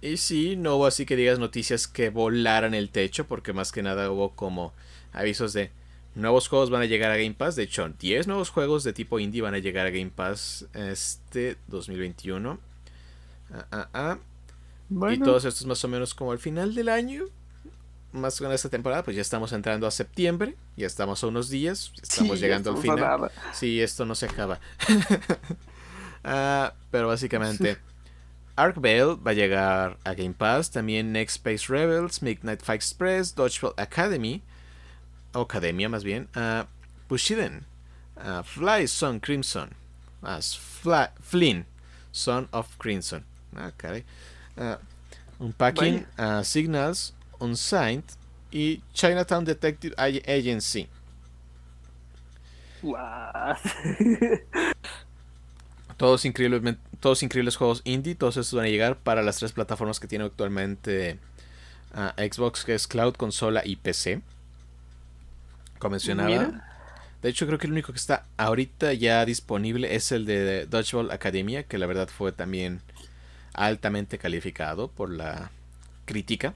Y 0.00 0.16
sí, 0.16 0.56
no 0.56 0.76
hubo 0.76 0.86
así 0.86 1.06
que 1.06 1.14
digas 1.14 1.38
noticias 1.38 1.86
que 1.86 2.10
volaran 2.10 2.74
el 2.74 2.90
techo, 2.90 3.26
porque 3.26 3.52
más 3.52 3.70
que 3.70 3.82
nada 3.82 4.10
hubo 4.10 4.34
como 4.34 4.72
avisos 5.12 5.52
de 5.52 5.70
nuevos 6.14 6.48
juegos 6.48 6.70
van 6.70 6.82
a 6.82 6.86
llegar 6.86 7.10
a 7.10 7.16
Game 7.16 7.34
Pass. 7.34 7.56
De 7.56 7.64
hecho, 7.64 7.88
10 7.88 8.26
nuevos 8.26 8.50
juegos 8.50 8.84
de 8.84 8.92
tipo 8.92 9.18
indie 9.18 9.42
van 9.42 9.54
a 9.54 9.58
llegar 9.58 9.86
a 9.86 9.90
Game 9.90 10.10
Pass 10.14 10.66
este 10.74 11.56
2021. 11.68 12.58
Ah, 13.52 13.66
ah, 13.70 13.88
ah. 13.92 14.18
Y 15.10 15.18
todos 15.18 15.44
estos 15.44 15.66
más 15.66 15.82
o 15.84 15.88
menos 15.88 16.14
como 16.14 16.32
al 16.32 16.38
final 16.38 16.74
del 16.74 16.88
año. 16.88 17.24
Más 18.12 18.38
con 18.38 18.52
esta 18.52 18.68
temporada, 18.68 19.02
pues 19.02 19.16
ya 19.16 19.22
estamos 19.22 19.52
entrando 19.52 19.86
a 19.86 19.90
septiembre. 19.90 20.54
Ya 20.76 20.86
estamos 20.86 21.24
a 21.24 21.26
unos 21.28 21.48
días. 21.48 21.92
Estamos 22.02 22.40
llegando 22.40 22.72
al 22.72 22.76
final. 22.76 23.30
Sí, 23.54 23.80
esto 23.80 24.04
no 24.04 24.14
se 24.14 24.26
acaba. 24.26 24.60
Ah, 26.24 26.74
pero 26.92 27.08
básicamente, 27.08 27.78
Ark 28.54 28.76
Vale 28.76 29.16
va 29.16 29.32
a 29.32 29.34
llegar 29.34 29.98
a 30.04 30.14
Game 30.14 30.34
Pass. 30.34 30.70
También 30.70 31.10
Next 31.10 31.38
Space 31.38 31.66
Rebels, 31.66 32.22
Midnight 32.22 32.62
Fight 32.62 32.76
Express, 32.76 33.34
Dodgeball 33.34 33.74
Academy. 33.76 34.40
O 35.34 35.42
Academia 35.42 35.88
más 35.88 36.04
bien. 36.04 36.28
Uh, 36.36 36.64
Bushiden. 37.08 37.64
Fly 38.44 38.86
Son 38.86 39.18
Crimson. 39.20 39.70
As 40.22 40.56
Flynn. 40.56 41.66
Son 42.12 42.48
of 42.52 42.76
Crimson. 42.78 43.24
Ah, 43.56 43.72
caray. 43.76 44.04
Uh, 44.56 44.76
Unpacking 45.40 46.06
uh, 46.18 46.42
Signals, 46.44 47.14
Unsigned 47.40 48.04
y 48.52 48.82
Chinatown 48.92 49.44
Detective 49.44 49.94
Agency. 49.98 50.88
todos 55.96 56.24
increíbles, 56.24 56.76
todos 57.00 57.22
increíbles 57.22 57.56
juegos 57.56 57.80
indie, 57.84 58.14
todos 58.14 58.36
estos 58.36 58.56
van 58.56 58.66
a 58.66 58.68
llegar 58.68 58.96
para 58.96 59.22
las 59.22 59.36
tres 59.38 59.52
plataformas 59.52 60.00
que 60.00 60.08
tiene 60.08 60.24
actualmente 60.24 61.18
uh, 61.94 62.10
Xbox, 62.20 62.64
que 62.64 62.74
es 62.74 62.86
Cloud, 62.86 63.14
consola 63.14 63.62
y 63.64 63.76
PC. 63.76 64.20
Como 65.82 65.92
mencionaba. 65.94 66.62
De 67.22 67.28
hecho, 67.28 67.44
creo 67.46 67.58
que 67.58 67.66
el 67.66 67.72
único 67.72 67.92
que 67.92 67.98
está 67.98 68.24
ahorita 68.36 68.92
ya 68.92 69.24
disponible 69.24 69.96
es 69.96 70.12
el 70.12 70.26
de 70.26 70.66
Dodgeball 70.66 71.10
Academia, 71.10 71.64
que 71.64 71.76
la 71.76 71.86
verdad 71.86 72.08
fue 72.08 72.30
también 72.30 72.80
altamente 73.52 74.16
calificado 74.16 74.86
por 74.88 75.10
la 75.10 75.50
crítica. 76.04 76.54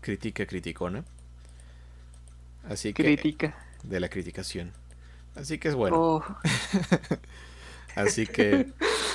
Crítica 0.00 0.46
criticona. 0.46 1.04
Así 2.68 2.92
que. 2.92 3.02
Crítica. 3.02 3.58
De 3.82 3.98
la 3.98 4.08
criticación. 4.08 4.72
Así 5.34 5.58
que 5.58 5.66
es 5.66 5.74
bueno. 5.74 5.96
Oh. 5.98 6.24
Así 7.96 8.24
que 8.28 8.68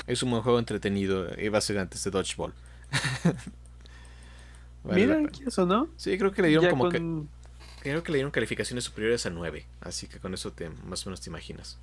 es 0.06 0.22
un 0.22 0.32
buen 0.32 0.44
juego 0.44 0.60
entretenido 0.60 1.30
y 1.40 1.48
básicamente 1.48 1.96
este 1.96 2.12
Dodgeball. 2.12 2.54
Mira, 4.84 5.22
eso 5.48 5.66
no? 5.66 5.88
Sí, 5.96 6.18
creo 6.18 6.34
que 6.34 6.42
le 6.42 6.50
dieron 6.50 6.70
como 6.70 6.90
que. 6.90 7.00
Creo 7.84 8.02
que 8.02 8.14
le 8.14 8.20
dieron 8.20 8.32
calificaciones 8.32 8.86
superiores 8.86 9.26
a 9.26 9.30
9. 9.30 9.66
Así 9.82 10.08
que 10.08 10.18
con 10.18 10.34
eso 10.34 10.54
te, 10.54 10.70
más 10.70 11.06
o 11.06 11.10
menos 11.10 11.20
te 11.20 11.30
imaginas. 11.30 11.78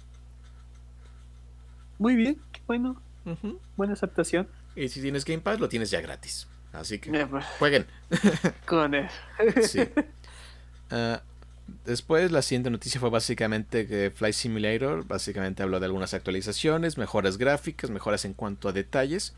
Muy 1.99 2.17
bien, 2.17 2.41
bueno. 2.67 3.03
Buena 3.77 3.93
aceptación. 3.93 4.49
Y 4.75 4.89
si 4.89 5.03
tienes 5.03 5.27
Game 5.27 5.43
Pass, 5.43 5.61
lo 5.61 5.69
tienes 5.69 5.91
ya 5.91 6.01
gratis. 6.01 6.49
Así 6.73 7.01
que 7.01 7.27
pues. 7.27 7.45
jueguen. 7.59 7.85
Con 8.65 8.95
él. 8.95 9.09
sí. 9.63 9.81
Ah, 10.89 11.23
después, 11.85 12.33
la 12.33 12.41
siguiente 12.41 12.71
noticia 12.71 12.99
fue 12.99 13.11
básicamente 13.11 13.87
que 13.87 14.11
Flight 14.11 14.35
Simulator 14.35 15.07
básicamente 15.07 15.63
habló 15.63 15.81
de 15.81 15.87
algunas 15.87 16.15
actualizaciones, 16.15 16.97
mejoras 16.97 17.37
gráficas, 17.37 17.91
mejoras 17.91 18.25
en 18.25 18.33
cuanto 18.33 18.71
a 18.71 18.73
detalles. 18.73 19.35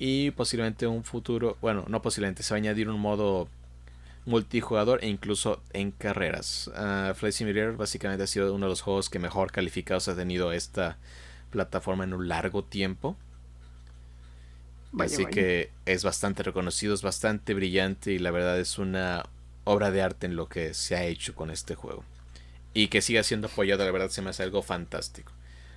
Y 0.00 0.32
posiblemente 0.32 0.88
un 0.88 1.04
futuro, 1.04 1.56
bueno, 1.60 1.84
no 1.86 2.02
posiblemente, 2.02 2.42
se 2.42 2.52
va 2.52 2.56
a 2.56 2.58
añadir 2.58 2.88
un 2.88 3.00
modo 3.00 3.48
multijugador 4.26 5.02
e 5.02 5.08
incluso 5.08 5.62
en 5.72 5.92
carreras. 5.92 6.68
Uh, 6.68 7.14
Flight 7.14 7.34
Simulator 7.34 7.76
básicamente 7.76 8.24
ha 8.24 8.26
sido 8.26 8.52
uno 8.52 8.66
de 8.66 8.70
los 8.70 8.82
juegos 8.82 9.08
que 9.08 9.18
mejor 9.18 9.52
calificados 9.52 10.08
ha 10.08 10.16
tenido 10.16 10.52
esta 10.52 10.98
plataforma 11.50 12.04
en 12.04 12.12
un 12.12 12.28
largo 12.28 12.64
tiempo. 12.64 13.16
Así 14.98 15.26
que 15.26 15.70
es 15.84 16.04
bastante 16.04 16.42
reconocido, 16.42 16.94
es 16.94 17.02
bastante 17.02 17.54
brillante 17.54 18.12
y 18.12 18.18
la 18.18 18.30
verdad 18.30 18.58
es 18.58 18.78
una 18.78 19.24
obra 19.64 19.90
de 19.90 20.00
arte 20.00 20.26
en 20.26 20.36
lo 20.36 20.48
que 20.48 20.74
se 20.74 20.96
ha 20.96 21.04
hecho 21.04 21.34
con 21.34 21.50
este 21.50 21.74
juego. 21.74 22.02
Y 22.72 22.88
que 22.88 23.02
siga 23.02 23.22
siendo 23.22 23.48
apoyado, 23.48 23.84
la 23.84 23.90
verdad 23.90 24.08
se 24.08 24.22
me 24.22 24.30
hace 24.30 24.42
algo 24.42 24.62
fantástico. 24.62 25.32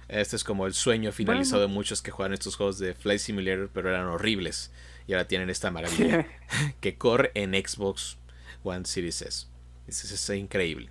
Este 0.07 0.35
es 0.35 0.43
como 0.43 0.65
el 0.65 0.73
sueño 0.73 1.11
finalizado 1.11 1.61
de 1.61 1.67
muchos 1.67 2.01
que 2.01 2.11
juegan 2.11 2.33
estos 2.33 2.55
juegos 2.55 2.79
de 2.79 2.93
Flight 2.93 3.19
Simulator, 3.19 3.69
pero 3.73 3.89
eran 3.89 4.07
horribles. 4.07 4.71
Y 5.05 5.13
ahora 5.13 5.27
tienen 5.27 5.49
esta 5.49 5.69
maravilla 5.69 6.25
que 6.81 6.97
corre 6.97 7.31
en 7.35 7.53
Xbox 7.53 8.18
One 8.63 8.85
Series 8.85 9.21
S. 9.21 9.47
Es, 9.87 10.11
es 10.11 10.29
increíble. 10.29 10.89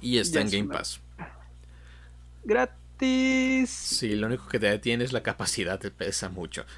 Y 0.00 0.18
está 0.18 0.40
en 0.40 0.50
Game 0.50 0.72
Pass. 0.72 1.00
Gratis 2.44 2.78
Sí, 3.66 4.16
lo 4.16 4.26
único 4.26 4.48
que 4.48 4.58
te 4.58 4.66
detiene 4.66 5.04
es 5.04 5.12
la 5.12 5.22
capacidad, 5.22 5.78
te 5.78 5.90
pesa 5.90 6.28
mucho. 6.28 6.64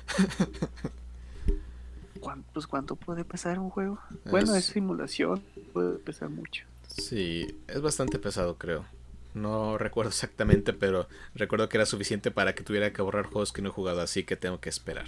Pues, 2.53 2.67
¿Cuánto 2.67 2.97
puede 2.97 3.25
pesar 3.25 3.59
un 3.59 3.71
juego? 3.71 3.99
Bueno, 4.27 4.55
es 4.55 4.67
simulación, 4.67 5.43
puede 5.73 5.97
pesar 5.97 6.29
mucho. 6.29 6.67
Sí, 6.87 7.47
es 7.67 7.81
bastante 7.81 8.19
pesado, 8.19 8.59
creo. 8.59 8.85
No 9.33 9.79
recuerdo 9.79 10.11
exactamente, 10.11 10.73
pero 10.73 11.07
recuerdo 11.35 11.69
que 11.69 11.77
era 11.77 11.87
suficiente 11.87 12.31
para 12.31 12.55
que 12.55 12.65
tuviera 12.65 12.93
que 12.93 13.01
borrar 13.01 13.27
juegos 13.27 13.53
que 13.53 13.63
no 13.63 13.69
he 13.69 13.73
jugado, 13.73 14.01
así 14.01 14.25
que 14.25 14.37
tengo 14.37 14.61
que 14.61 14.69
esperar. 14.69 15.07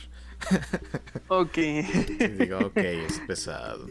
Ok. 1.28 1.58
digo, 2.38 2.58
ok, 2.58 2.76
es 2.76 3.20
pesado. 3.26 3.88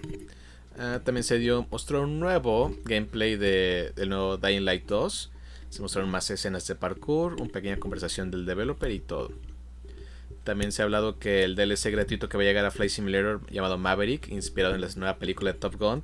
Ah, 0.78 1.02
también 1.04 1.24
se 1.24 1.38
dio, 1.38 1.68
mostró 1.70 2.04
un 2.04 2.20
nuevo 2.20 2.76
gameplay 2.86 3.36
de, 3.36 3.92
del 3.96 4.10
nuevo 4.10 4.38
Dying 4.38 4.64
Light 4.64 4.86
2. 4.86 5.32
Se 5.70 5.82
mostraron 5.82 6.10
más 6.10 6.30
escenas 6.30 6.66
de 6.68 6.76
parkour, 6.76 7.42
una 7.42 7.52
pequeña 7.52 7.78
conversación 7.78 8.32
del 8.32 8.46
developer 8.46 8.92
y 8.92 9.00
todo. 9.00 9.32
También 10.44 10.72
se 10.72 10.82
ha 10.82 10.86
hablado 10.86 11.20
que 11.20 11.44
el 11.44 11.56
DLC 11.56 11.92
gratuito 11.92 12.30
que 12.30 12.38
va 12.38 12.44
a 12.44 12.46
llegar 12.46 12.66
a 12.66 12.72
Flight 12.72 12.92
Simulator 12.92 13.42
llamado 13.52 13.78
Maverick, 13.78 14.30
inspirado 14.30 14.76
en 14.76 14.82
la 14.82 14.90
nueva 14.96 15.18
película 15.18 15.54
de 15.54 15.60
Top 15.60 15.76
Gun, 15.76 16.04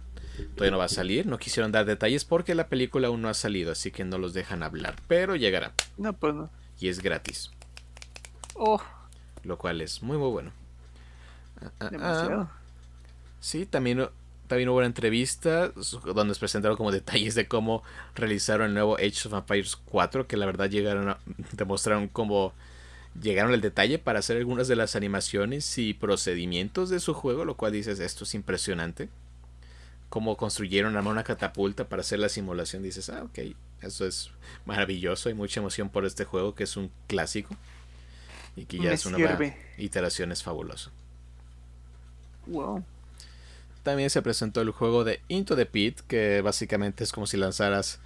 todavía 0.55 0.71
no 0.71 0.77
va 0.77 0.85
a 0.85 0.89
salir. 0.89 1.25
No 1.25 1.37
quisieron 1.37 1.71
dar 1.71 1.85
detalles 1.85 2.25
porque 2.25 2.55
la 2.55 2.67
película 2.67 3.07
aún 3.07 3.21
no 3.21 3.29
ha 3.29 3.33
salido, 3.33 3.71
así 3.71 3.91
que 3.91 4.05
no 4.05 4.17
los 4.17 4.33
dejan 4.33 4.63
hablar. 4.63 4.95
Pero 5.07 5.35
llegará. 5.35 5.73
No, 5.97 6.13
pues 6.13 6.33
no. 6.33 6.49
Y 6.79 6.89
es 6.89 7.01
gratis. 7.01 7.51
Oh. 8.53 8.81
Lo 9.43 9.57
cual 9.57 9.81
es 9.81 10.01
muy, 10.03 10.17
muy 10.17 10.29
bueno. 10.29 10.51
Ah, 11.61 11.71
ah, 11.79 11.89
ah. 12.01 12.51
sí, 13.39 13.65
también, 13.65 14.07
también 14.47 14.69
hubo 14.69 14.77
una 14.77 14.85
entrevista 14.85 15.69
donde 15.69 16.33
se 16.33 16.39
presentaron 16.39 16.77
como 16.77 16.91
detalles 16.91 17.35
de 17.35 17.47
cómo 17.47 17.83
realizaron 18.15 18.67
el 18.67 18.73
nuevo 18.73 18.95
Age 18.97 19.27
of 19.27 19.33
Empires 19.33 19.75
4, 19.75 20.27
que 20.27 20.37
la 20.37 20.45
verdad 20.45 20.69
llegaron 20.69 21.09
a 21.09 21.17
demostraron 21.53 22.07
cómo 22.07 22.53
llegaron 23.21 23.53
al 23.53 23.61
detalle 23.61 23.97
para 23.99 24.19
hacer 24.19 24.37
algunas 24.37 24.67
de 24.67 24.75
las 24.75 24.95
animaciones 24.95 25.77
y 25.77 25.93
procedimientos 25.93 26.89
de 26.89 26.99
su 26.99 27.13
juego, 27.13 27.45
lo 27.45 27.55
cual 27.55 27.71
dices, 27.71 27.99
esto 27.99 28.23
es 28.23 28.35
impresionante. 28.35 29.09
Cómo 30.09 30.37
construyeron 30.37 30.95
una 30.95 31.23
catapulta 31.23 31.89
para 31.89 32.01
hacer 32.01 32.19
la 32.19 32.29
simulación, 32.29 32.81
dices, 32.81 33.09
ah, 33.09 33.23
ok, 33.23 33.39
eso 33.81 34.05
es 34.05 34.31
maravilloso, 34.65 35.29
hay 35.29 35.35
mucha 35.35 35.59
emoción 35.59 35.89
por 35.89 36.05
este 36.05 36.23
juego 36.23 36.55
que 36.55 36.63
es 36.63 36.77
un 36.77 36.91
clásico 37.07 37.55
y 38.55 38.65
que 38.65 38.79
ya 38.79 38.91
es 38.91 39.05
una 39.05 39.17
iteración, 39.77 40.31
es 40.31 40.43
fabuloso. 40.43 40.91
Wow. 42.47 42.83
También 43.83 44.09
se 44.09 44.21
presentó 44.21 44.61
el 44.61 44.71
juego 44.71 45.03
de 45.03 45.21
Into 45.27 45.55
the 45.55 45.65
Pit, 45.65 45.99
que 46.07 46.41
básicamente 46.41 47.03
es 47.03 47.11
como 47.11 47.27
si 47.27 47.37
lanzaras 47.37 47.99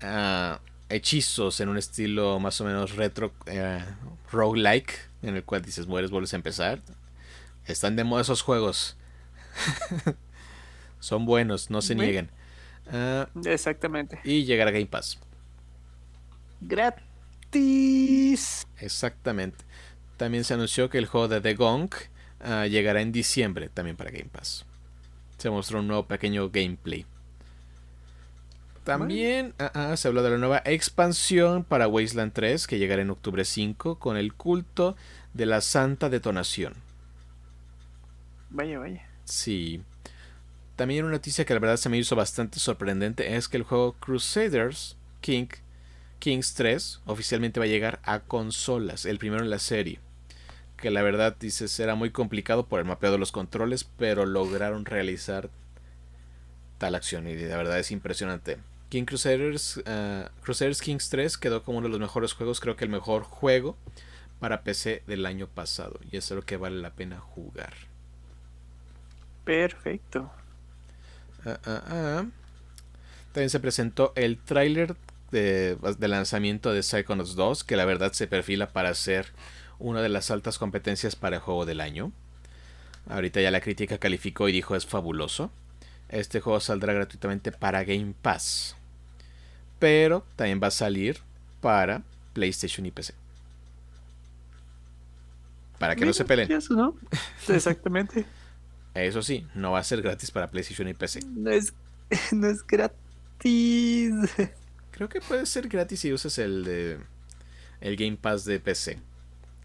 ah, 0.00 0.60
hechizos 0.88 1.60
en 1.60 1.68
un 1.68 1.78
estilo 1.78 2.40
más 2.40 2.60
o 2.60 2.64
menos 2.64 2.96
retro, 2.96 3.32
eh, 3.46 3.84
roguelike, 4.32 4.98
en 5.22 5.36
el 5.36 5.44
cual 5.44 5.62
dices 5.62 5.86
mueres, 5.86 6.10
vuelves 6.10 6.32
a 6.32 6.36
empezar. 6.36 6.80
Están 7.66 7.94
de 7.94 8.04
moda 8.04 8.22
esos 8.22 8.42
juegos. 8.42 8.96
Son 11.00 11.26
buenos, 11.26 11.70
no 11.70 11.82
se 11.82 11.94
nieguen. 11.94 12.30
Ah, 12.92 13.28
Exactamente. 13.44 14.20
Y 14.24 14.44
llegar 14.44 14.68
a 14.68 14.70
Game 14.70 14.86
Pass. 14.86 15.18
Gratis. 16.60 17.06
Exactamente. 18.78 19.64
También 20.16 20.44
se 20.44 20.54
anunció 20.54 20.90
que 20.90 20.98
el 20.98 21.06
juego 21.06 21.28
de 21.28 21.40
The 21.40 21.54
Gong 21.54 21.90
ah, 22.40 22.66
llegará 22.66 23.00
en 23.00 23.12
diciembre 23.12 23.68
también 23.68 23.96
para 23.96 24.10
Game 24.10 24.28
Pass. 24.30 24.66
Se 25.38 25.48
mostró 25.50 25.80
un 25.80 25.88
nuevo 25.88 26.06
pequeño 26.06 26.50
gameplay. 26.50 27.06
También 28.84 29.54
ah, 29.58 29.96
se 29.96 30.08
habló 30.08 30.22
de 30.22 30.30
la 30.30 30.38
nueva 30.38 30.62
expansión 30.64 31.64
para 31.64 31.86
Wasteland 31.88 32.32
3 32.32 32.66
que 32.66 32.78
llegará 32.78 33.02
en 33.02 33.10
octubre 33.10 33.44
5 33.44 33.98
con 33.98 34.16
el 34.16 34.34
culto 34.34 34.96
de 35.32 35.46
la 35.46 35.60
Santa 35.60 36.08
Detonación. 36.08 36.74
Vaya, 38.50 38.78
vaya. 38.78 39.06
Sí. 39.24 39.82
También 40.80 41.04
una 41.04 41.12
noticia 41.12 41.44
que 41.44 41.52
la 41.52 41.60
verdad 41.60 41.76
se 41.76 41.90
me 41.90 41.98
hizo 41.98 42.16
bastante 42.16 42.58
sorprendente 42.58 43.36
es 43.36 43.48
que 43.48 43.58
el 43.58 43.64
juego 43.64 43.92
Crusaders 44.00 44.96
King 45.20 45.48
Kings 46.18 46.54
3 46.54 47.02
oficialmente 47.04 47.60
va 47.60 47.66
a 47.66 47.68
llegar 47.68 48.00
a 48.02 48.20
consolas, 48.20 49.04
el 49.04 49.18
primero 49.18 49.42
en 49.42 49.50
la 49.50 49.58
serie. 49.58 50.00
Que 50.78 50.90
la 50.90 51.02
verdad 51.02 51.36
dices 51.38 51.78
era 51.80 51.96
muy 51.96 52.08
complicado 52.08 52.64
por 52.64 52.78
el 52.78 52.86
mapeo 52.86 53.12
de 53.12 53.18
los 53.18 53.30
controles, 53.30 53.84
pero 53.84 54.24
lograron 54.24 54.86
realizar 54.86 55.50
tal 56.78 56.94
acción 56.94 57.28
y 57.28 57.36
la 57.36 57.58
verdad 57.58 57.78
es 57.78 57.90
impresionante. 57.90 58.56
King 58.88 59.04
Crusaders, 59.04 59.76
uh, 59.76 60.30
Crusaders 60.40 60.80
Kings 60.80 61.10
3 61.10 61.36
quedó 61.36 61.62
como 61.62 61.76
uno 61.76 61.88
de 61.88 61.90
los 61.90 62.00
mejores 62.00 62.32
juegos, 62.32 62.58
creo 62.58 62.76
que 62.76 62.86
el 62.86 62.90
mejor 62.90 63.24
juego 63.24 63.76
para 64.38 64.62
PC 64.62 65.02
del 65.06 65.26
año 65.26 65.46
pasado 65.46 66.00
y 66.10 66.16
es 66.16 66.30
lo 66.30 66.40
que 66.40 66.56
vale 66.56 66.80
la 66.80 66.94
pena 66.94 67.20
jugar. 67.20 67.74
Perfecto. 69.44 70.30
Uh, 71.44 71.50
uh, 71.50 72.30
También 73.32 73.50
se 73.50 73.60
presentó 73.60 74.12
el 74.16 74.38
tráiler 74.38 74.96
de, 75.30 75.76
de, 75.98 76.08
lanzamiento 76.08 76.72
de 76.72 76.82
Psychonauts 76.82 77.34
2, 77.34 77.64
que 77.64 77.76
la 77.76 77.84
verdad 77.84 78.12
se 78.12 78.26
perfila 78.26 78.70
para 78.70 78.94
ser 78.94 79.26
una 79.78 80.02
de 80.02 80.08
las 80.08 80.30
altas 80.30 80.58
competencias 80.58 81.16
para 81.16 81.36
el 81.36 81.42
juego 81.42 81.66
del 81.66 81.80
año. 81.80 82.12
Ahorita 83.08 83.40
ya 83.40 83.50
la 83.50 83.60
crítica 83.60 83.98
calificó 83.98 84.48
y 84.48 84.52
dijo 84.52 84.76
es 84.76 84.86
fabuloso. 84.86 85.50
Este 86.08 86.40
juego 86.40 86.60
saldrá 86.60 86.92
gratuitamente 86.92 87.52
para 87.52 87.84
Game 87.84 88.14
Pass 88.20 88.76
pero 89.80 90.24
también 90.36 90.60
va 90.62 90.68
a 90.68 90.70
salir 90.70 91.18
para 91.60 92.02
PlayStation 92.34 92.86
y 92.86 92.92
PC. 92.92 93.14
Para 95.80 95.96
que 95.96 96.04
no 96.04 96.12
se 96.12 96.24
peleen. 96.24 96.52
Eso, 96.52 96.74
¿no? 96.74 96.94
Exactamente. 97.48 98.26
Eso 98.94 99.22
sí, 99.22 99.46
no 99.54 99.72
va 99.72 99.78
a 99.78 99.84
ser 99.84 100.02
gratis 100.02 100.30
para 100.30 100.50
PlayStation 100.50 100.88
y 100.88 100.94
PC. 100.94 101.20
No 101.26 101.50
es, 101.50 101.72
no 102.32 102.48
es 102.48 102.66
gratis. 102.66 104.12
Creo 104.90 105.08
que 105.08 105.20
puede 105.20 105.46
ser 105.46 105.68
gratis 105.68 106.00
si 106.00 106.12
usas 106.12 106.38
el 106.38 106.64
de 106.64 106.98
el 107.80 107.96
Game 107.96 108.16
Pass 108.16 108.44
de 108.44 108.60
PC. 108.60 108.98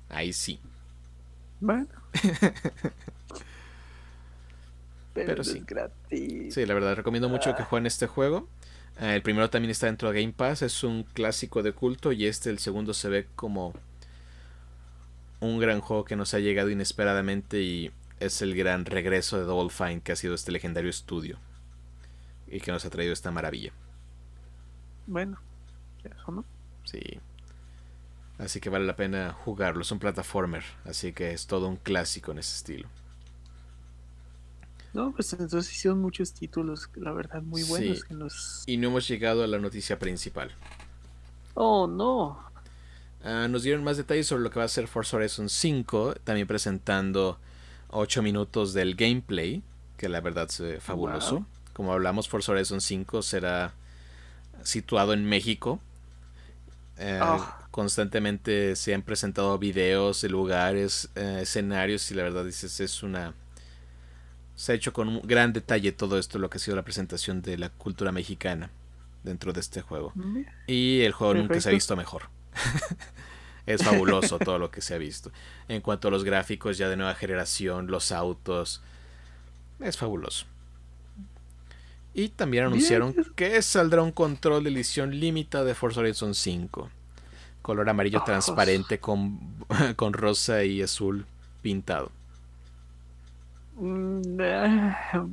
Ahí 0.09 0.31
sí. 0.33 0.59
Bueno. 1.59 1.87
Pero, 5.13 5.43
sí. 5.43 5.57
Es 5.59 5.65
gratis. 5.65 6.53
Sí, 6.53 6.65
la 6.65 6.73
verdad 6.73 6.95
recomiendo 6.95 7.29
mucho 7.29 7.55
que 7.55 7.63
jueguen 7.63 7.87
este 7.87 8.07
juego. 8.07 8.47
Eh, 8.99 9.15
el 9.15 9.21
primero 9.21 9.49
también 9.49 9.71
está 9.71 9.87
dentro 9.87 10.11
de 10.11 10.21
Game 10.21 10.33
Pass, 10.33 10.61
es 10.61 10.83
un 10.83 11.03
clásico 11.03 11.63
de 11.63 11.73
culto 11.73 12.11
y 12.11 12.25
este, 12.25 12.49
el 12.49 12.59
segundo, 12.59 12.93
se 12.93 13.09
ve 13.09 13.27
como 13.35 13.73
un 15.39 15.59
gran 15.59 15.81
juego 15.81 16.05
que 16.05 16.15
nos 16.15 16.33
ha 16.33 16.39
llegado 16.39 16.69
inesperadamente 16.69 17.61
y 17.61 17.91
es 18.25 18.41
el 18.41 18.55
gran 18.55 18.85
regreso 18.85 19.37
de 19.37 19.43
Double 19.43 19.69
Fine 19.69 20.01
que 20.01 20.11
ha 20.11 20.15
sido 20.15 20.35
este 20.35 20.51
legendario 20.51 20.89
estudio 20.89 21.39
y 22.47 22.59
que 22.59 22.71
nos 22.71 22.85
ha 22.85 22.89
traído 22.89 23.13
esta 23.13 23.31
maravilla. 23.31 23.73
Bueno, 25.07 25.39
eso 26.03 26.31
no. 26.31 26.45
Sí. 26.83 27.19
Así 28.37 28.59
que 28.59 28.69
vale 28.69 28.85
la 28.85 28.95
pena 28.95 29.33
jugarlo. 29.33 29.81
Es 29.81 29.91
un 29.91 29.99
plataformer, 29.99 30.63
así 30.83 31.13
que 31.13 31.31
es 31.31 31.47
todo 31.47 31.67
un 31.67 31.77
clásico 31.77 32.31
en 32.31 32.39
ese 32.39 32.55
estilo. 32.55 32.89
No, 34.93 35.11
pues 35.11 35.33
entonces 35.33 35.71
hicieron 35.71 35.99
muchos 36.01 36.33
títulos, 36.33 36.89
la 36.95 37.11
verdad, 37.11 37.41
muy 37.41 37.63
buenos. 37.63 38.63
Y 38.65 38.77
no 38.77 38.87
hemos 38.87 39.07
llegado 39.07 39.43
a 39.43 39.47
la 39.47 39.59
noticia 39.59 39.99
principal. 39.99 40.51
Oh, 41.53 41.85
no. 41.85 42.39
Ah, 43.21 43.47
nos 43.49 43.63
dieron 43.63 43.83
más 43.83 43.97
detalles 43.97 44.27
sobre 44.27 44.43
lo 44.43 44.49
que 44.51 44.59
va 44.59 44.65
a 44.65 44.69
ser 44.69 44.87
Forza 44.87 45.17
Horizon 45.17 45.49
5, 45.49 46.15
también 46.23 46.47
presentando 46.47 47.39
8 47.95 48.21
minutos 48.21 48.73
del 48.73 48.95
gameplay, 48.95 49.63
que 49.97 50.09
la 50.09 50.21
verdad 50.21 50.49
es 50.49 50.83
fabuloso. 50.83 51.45
Como 51.73 51.93
hablamos, 51.93 52.29
Forza 52.29 52.51
Horizon 52.51 52.81
5 52.81 53.21
será 53.21 53.73
situado 54.63 55.13
en 55.13 55.25
México. 55.25 55.79
Eh, 56.97 57.19
ah. 57.21 57.67
Constantemente 57.71 58.75
se 58.75 58.93
han 58.93 59.01
presentado 59.01 59.57
videos 59.57 60.21
de 60.21 60.29
lugares, 60.29 61.09
eh, 61.15 61.39
escenarios, 61.41 62.09
y 62.11 62.13
la 62.13 62.23
verdad 62.23 62.45
dices, 62.45 62.79
es 62.79 63.03
una 63.03 63.33
se 64.55 64.71
ha 64.71 64.75
hecho 64.75 64.93
con 64.93 65.09
un 65.09 65.21
gran 65.21 65.53
detalle 65.53 65.91
todo 65.91 66.17
esto, 66.17 66.39
lo 66.39 66.49
que 66.49 66.57
ha 66.57 66.59
sido 66.59 66.75
la 66.77 66.83
presentación 66.83 67.41
de 67.41 67.57
la 67.57 67.69
cultura 67.69 68.11
mexicana 68.11 68.69
dentro 69.23 69.51
de 69.51 69.59
este 69.59 69.81
juego. 69.81 70.13
Y 70.65 71.01
el 71.01 71.11
juego 71.11 71.33
nunca 71.33 71.59
se 71.59 71.69
ha 71.69 71.73
visto 71.73 71.95
mejor. 71.95 72.29
es 73.65 73.83
fabuloso 73.83 74.39
todo 74.39 74.59
lo 74.59 74.71
que 74.71 74.81
se 74.81 74.95
ha 74.95 74.97
visto. 74.97 75.31
En 75.67 75.81
cuanto 75.81 76.07
a 76.07 76.11
los 76.11 76.23
gráficos 76.23 76.77
ya 76.77 76.89
de 76.89 76.97
nueva 76.97 77.15
generación, 77.15 77.87
los 77.87 78.11
autos, 78.11 78.81
es 79.79 79.97
fabuloso. 79.97 80.45
Y 82.13 82.29
también 82.29 82.65
anunciaron 82.65 83.13
que 83.35 83.61
saldrá 83.61 84.01
un 84.01 84.11
control 84.11 84.63
de 84.63 84.69
edición 84.69 85.19
limitada 85.19 85.65
de 85.65 85.75
Forza 85.75 85.99
Horizon 85.99 86.33
5. 86.33 86.89
Color 87.61 87.89
amarillo 87.89 88.23
transparente 88.23 88.99
con, 88.99 89.39
con 89.95 90.13
rosa 90.13 90.63
y 90.63 90.81
azul 90.81 91.25
pintado. 91.61 92.11
Mm, 93.77 94.21
ah, 94.41 95.25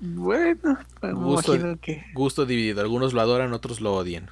bueno, 0.00 0.78
gusto, 1.12 1.56
que... 1.80 2.04
gusto 2.14 2.46
dividido. 2.46 2.80
Algunos 2.80 3.12
lo 3.12 3.20
adoran, 3.20 3.52
otros 3.52 3.80
lo 3.80 3.94
odian. 3.94 4.30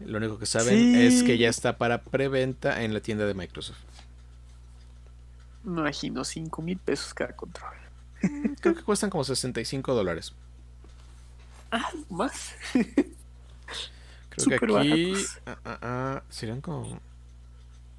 Lo 0.00 0.18
único 0.18 0.38
que 0.38 0.46
saben 0.46 0.94
es 0.94 1.22
que 1.22 1.38
ya 1.38 1.48
está 1.48 1.76
para 1.76 2.02
preventa 2.02 2.82
en 2.82 2.94
la 2.94 3.00
tienda 3.00 3.26
de 3.26 3.34
Microsoft. 3.34 3.78
Me 5.64 5.80
imagino 5.80 6.24
5 6.24 6.62
mil 6.62 6.78
pesos 6.78 7.12
cada 7.12 7.34
control. 7.34 7.74
Mm, 8.22 8.54
creo 8.60 8.74
que 8.74 8.82
cuestan 8.82 9.10
como 9.10 9.24
65 9.24 9.94
dólares. 9.94 10.32
Ah, 11.70 11.90
más. 12.08 12.54
Creo 14.30 14.58
que 14.58 14.78
aquí 14.78 15.14
ah, 15.46 15.58
ah, 15.64 16.22
serían 16.30 16.60
como 16.60 17.00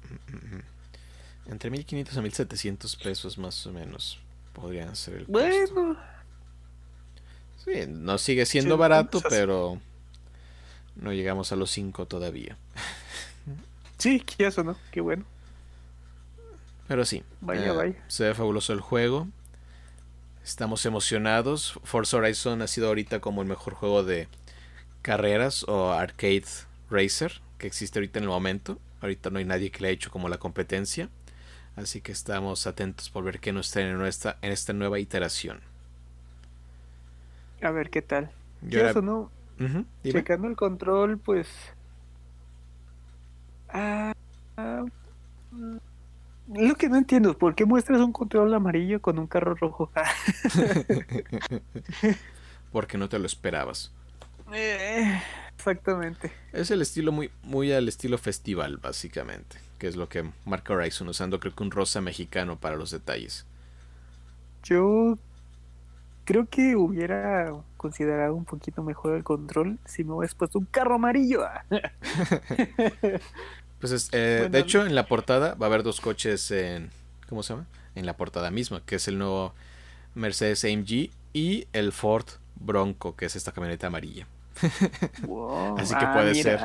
mm, 0.06 1.50
entre 1.50 1.70
1500 1.70 2.16
a 2.16 2.22
1700 2.22 2.96
pesos 2.96 3.36
más 3.36 3.66
o 3.66 3.72
menos 3.72 4.18
podrían 4.54 4.96
ser 4.96 5.14
el 5.14 5.24
Bueno. 5.26 5.98
Sí, 7.64 7.84
no 7.88 8.16
sigue 8.16 8.46
siendo 8.46 8.78
barato, 8.78 9.20
pero 9.28 9.78
no 11.00 11.12
llegamos 11.12 11.52
a 11.52 11.56
los 11.56 11.70
5 11.70 12.06
todavía. 12.06 12.56
Sí, 13.98 14.22
eso 14.38 14.64
no, 14.64 14.76
qué 14.90 15.00
bueno. 15.00 15.24
Pero 16.88 17.04
sí, 17.04 17.22
vaya, 17.40 17.66
eh, 17.66 17.72
vaya. 17.72 17.94
se 18.08 18.24
ve 18.24 18.34
fabuloso 18.34 18.72
el 18.72 18.80
juego. 18.80 19.28
Estamos 20.42 20.86
emocionados. 20.86 21.78
Forza 21.84 22.16
Horizon 22.16 22.62
ha 22.62 22.66
sido 22.66 22.88
ahorita 22.88 23.20
como 23.20 23.42
el 23.42 23.48
mejor 23.48 23.74
juego 23.74 24.02
de 24.02 24.26
carreras 25.02 25.64
o 25.68 25.92
arcade 25.92 26.44
racer 26.90 27.40
que 27.58 27.66
existe 27.66 27.98
ahorita 27.98 28.18
en 28.18 28.24
el 28.24 28.30
momento. 28.30 28.78
Ahorita 29.02 29.30
no 29.30 29.38
hay 29.38 29.44
nadie 29.44 29.70
que 29.70 29.80
le 29.80 29.88
haya 29.88 29.94
hecho 29.94 30.10
como 30.10 30.28
la 30.28 30.38
competencia. 30.38 31.08
Así 31.76 32.00
que 32.00 32.12
estamos 32.12 32.66
atentos 32.66 33.10
por 33.10 33.22
ver 33.22 33.38
qué 33.38 33.52
nos 33.52 33.70
trae 33.70 33.88
en, 33.88 34.04
esta, 34.04 34.38
en 34.42 34.50
esta 34.50 34.72
nueva 34.72 34.98
iteración. 34.98 35.60
A 37.62 37.70
ver 37.70 37.90
qué 37.90 38.02
tal. 38.02 38.30
Yo 38.62 38.86
eso 38.86 39.02
no. 39.02 39.30
Checando 40.02 40.48
el 40.48 40.56
control, 40.56 41.18
pues. 41.18 41.48
Ah, 43.68 44.14
ah, 44.56 44.84
lo 46.52 46.74
que 46.74 46.88
no 46.88 46.96
entiendo, 46.96 47.38
¿por 47.38 47.54
qué 47.54 47.64
muestras 47.64 48.00
un 48.00 48.12
control 48.12 48.52
amarillo 48.54 49.00
con 49.00 49.18
un 49.18 49.26
carro 49.26 49.54
rojo? 49.54 49.90
Porque 52.72 52.98
no 52.98 53.08
te 53.08 53.18
lo 53.18 53.26
esperabas. 53.26 53.92
Eh, 54.52 55.20
exactamente. 55.54 56.32
Es 56.52 56.72
el 56.72 56.82
estilo 56.82 57.12
muy, 57.12 57.30
muy 57.42 57.72
al 57.72 57.88
estilo 57.88 58.18
festival, 58.18 58.78
básicamente. 58.78 59.58
Que 59.78 59.86
es 59.86 59.96
lo 59.96 60.08
que 60.08 60.28
marca 60.44 60.74
Horizon, 60.74 61.08
usando 61.08 61.38
creo 61.38 61.54
que 61.54 61.62
un 61.62 61.70
rosa 61.70 62.00
mexicano 62.00 62.58
para 62.58 62.76
los 62.76 62.90
detalles. 62.90 63.46
Yo 64.64 65.18
creo 66.30 66.46
que 66.48 66.76
hubiera 66.76 67.52
considerado 67.76 68.36
un 68.36 68.44
poquito 68.44 68.84
mejor 68.84 69.16
el 69.16 69.24
control 69.24 69.80
si 69.84 70.04
me 70.04 70.12
hubieras 70.12 70.36
puesto 70.36 70.60
un 70.60 70.66
carro 70.66 70.94
amarillo. 70.94 71.44
Pues 73.80 74.10
eh, 74.12 74.48
de 74.50 74.58
hecho, 74.58 74.84
en 74.84 74.94
la 74.94 75.06
portada 75.06 75.54
va 75.54 75.64
a 75.64 75.68
haber 75.68 75.82
dos 75.82 76.02
coches 76.02 76.50
en. 76.50 76.90
¿Cómo 77.30 77.42
se 77.42 77.54
llama? 77.54 77.66
En 77.94 78.04
la 78.04 78.14
portada 78.14 78.50
misma, 78.50 78.82
que 78.84 78.96
es 78.96 79.08
el 79.08 79.16
nuevo 79.16 79.54
Mercedes 80.14 80.66
AMG 80.66 81.08
y 81.32 81.66
el 81.72 81.92
Ford 81.92 82.26
Bronco, 82.56 83.16
que 83.16 83.24
es 83.24 83.36
esta 83.36 83.52
camioneta 83.52 83.86
amarilla. 83.86 84.26
Así 85.78 85.94
que 85.94 86.04
ah, 86.04 86.12
puede 86.12 86.34
ser. 86.34 86.60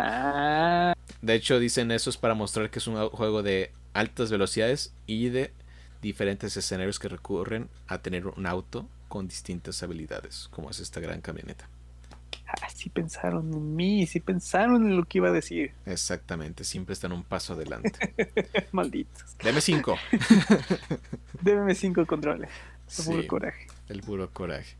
De 1.26 1.36
hecho, 1.36 1.58
dicen 1.58 1.90
eso 1.92 2.10
es 2.10 2.18
para 2.18 2.34
mostrar 2.34 2.70
que 2.70 2.80
es 2.80 2.88
un 2.88 3.08
juego 3.08 3.44
de 3.44 3.72
altas 3.94 4.30
velocidades 4.30 4.94
y 5.08 5.30
de 5.30 5.54
diferentes 6.02 6.58
escenarios 6.58 7.00
que 7.00 7.08
recurren 7.08 7.70
a 7.88 8.00
tener 8.00 8.28
un 8.28 8.46
auto 8.46 8.90
con 9.16 9.30
distintas 9.30 9.82
habilidades, 9.82 10.50
como 10.52 10.70
es 10.70 10.82
esta 10.82 11.00
gran 11.00 11.22
camioneta. 11.22 11.70
Ah, 12.48 12.68
sí 12.68 12.90
pensaron 12.90 13.50
en 13.54 13.74
mí, 13.74 14.06
sí 14.08 14.20
pensaron 14.20 14.86
en 14.86 14.98
lo 14.98 15.06
que 15.06 15.20
iba 15.20 15.30
a 15.30 15.32
decir. 15.32 15.72
Exactamente, 15.86 16.66
siempre 16.66 16.92
están 16.92 17.14
un 17.14 17.24
paso 17.24 17.54
adelante. 17.54 18.14
Malditos. 18.74 19.38
Deme 19.42 19.62
cinco. 19.62 19.96
Deme 21.42 21.76
cinco 21.76 22.06
controles. 22.06 22.50
El 22.98 23.06
puro 23.06 23.28
coraje. 23.28 23.68
El 23.88 24.02
puro 24.02 24.30
coraje. 24.32 24.76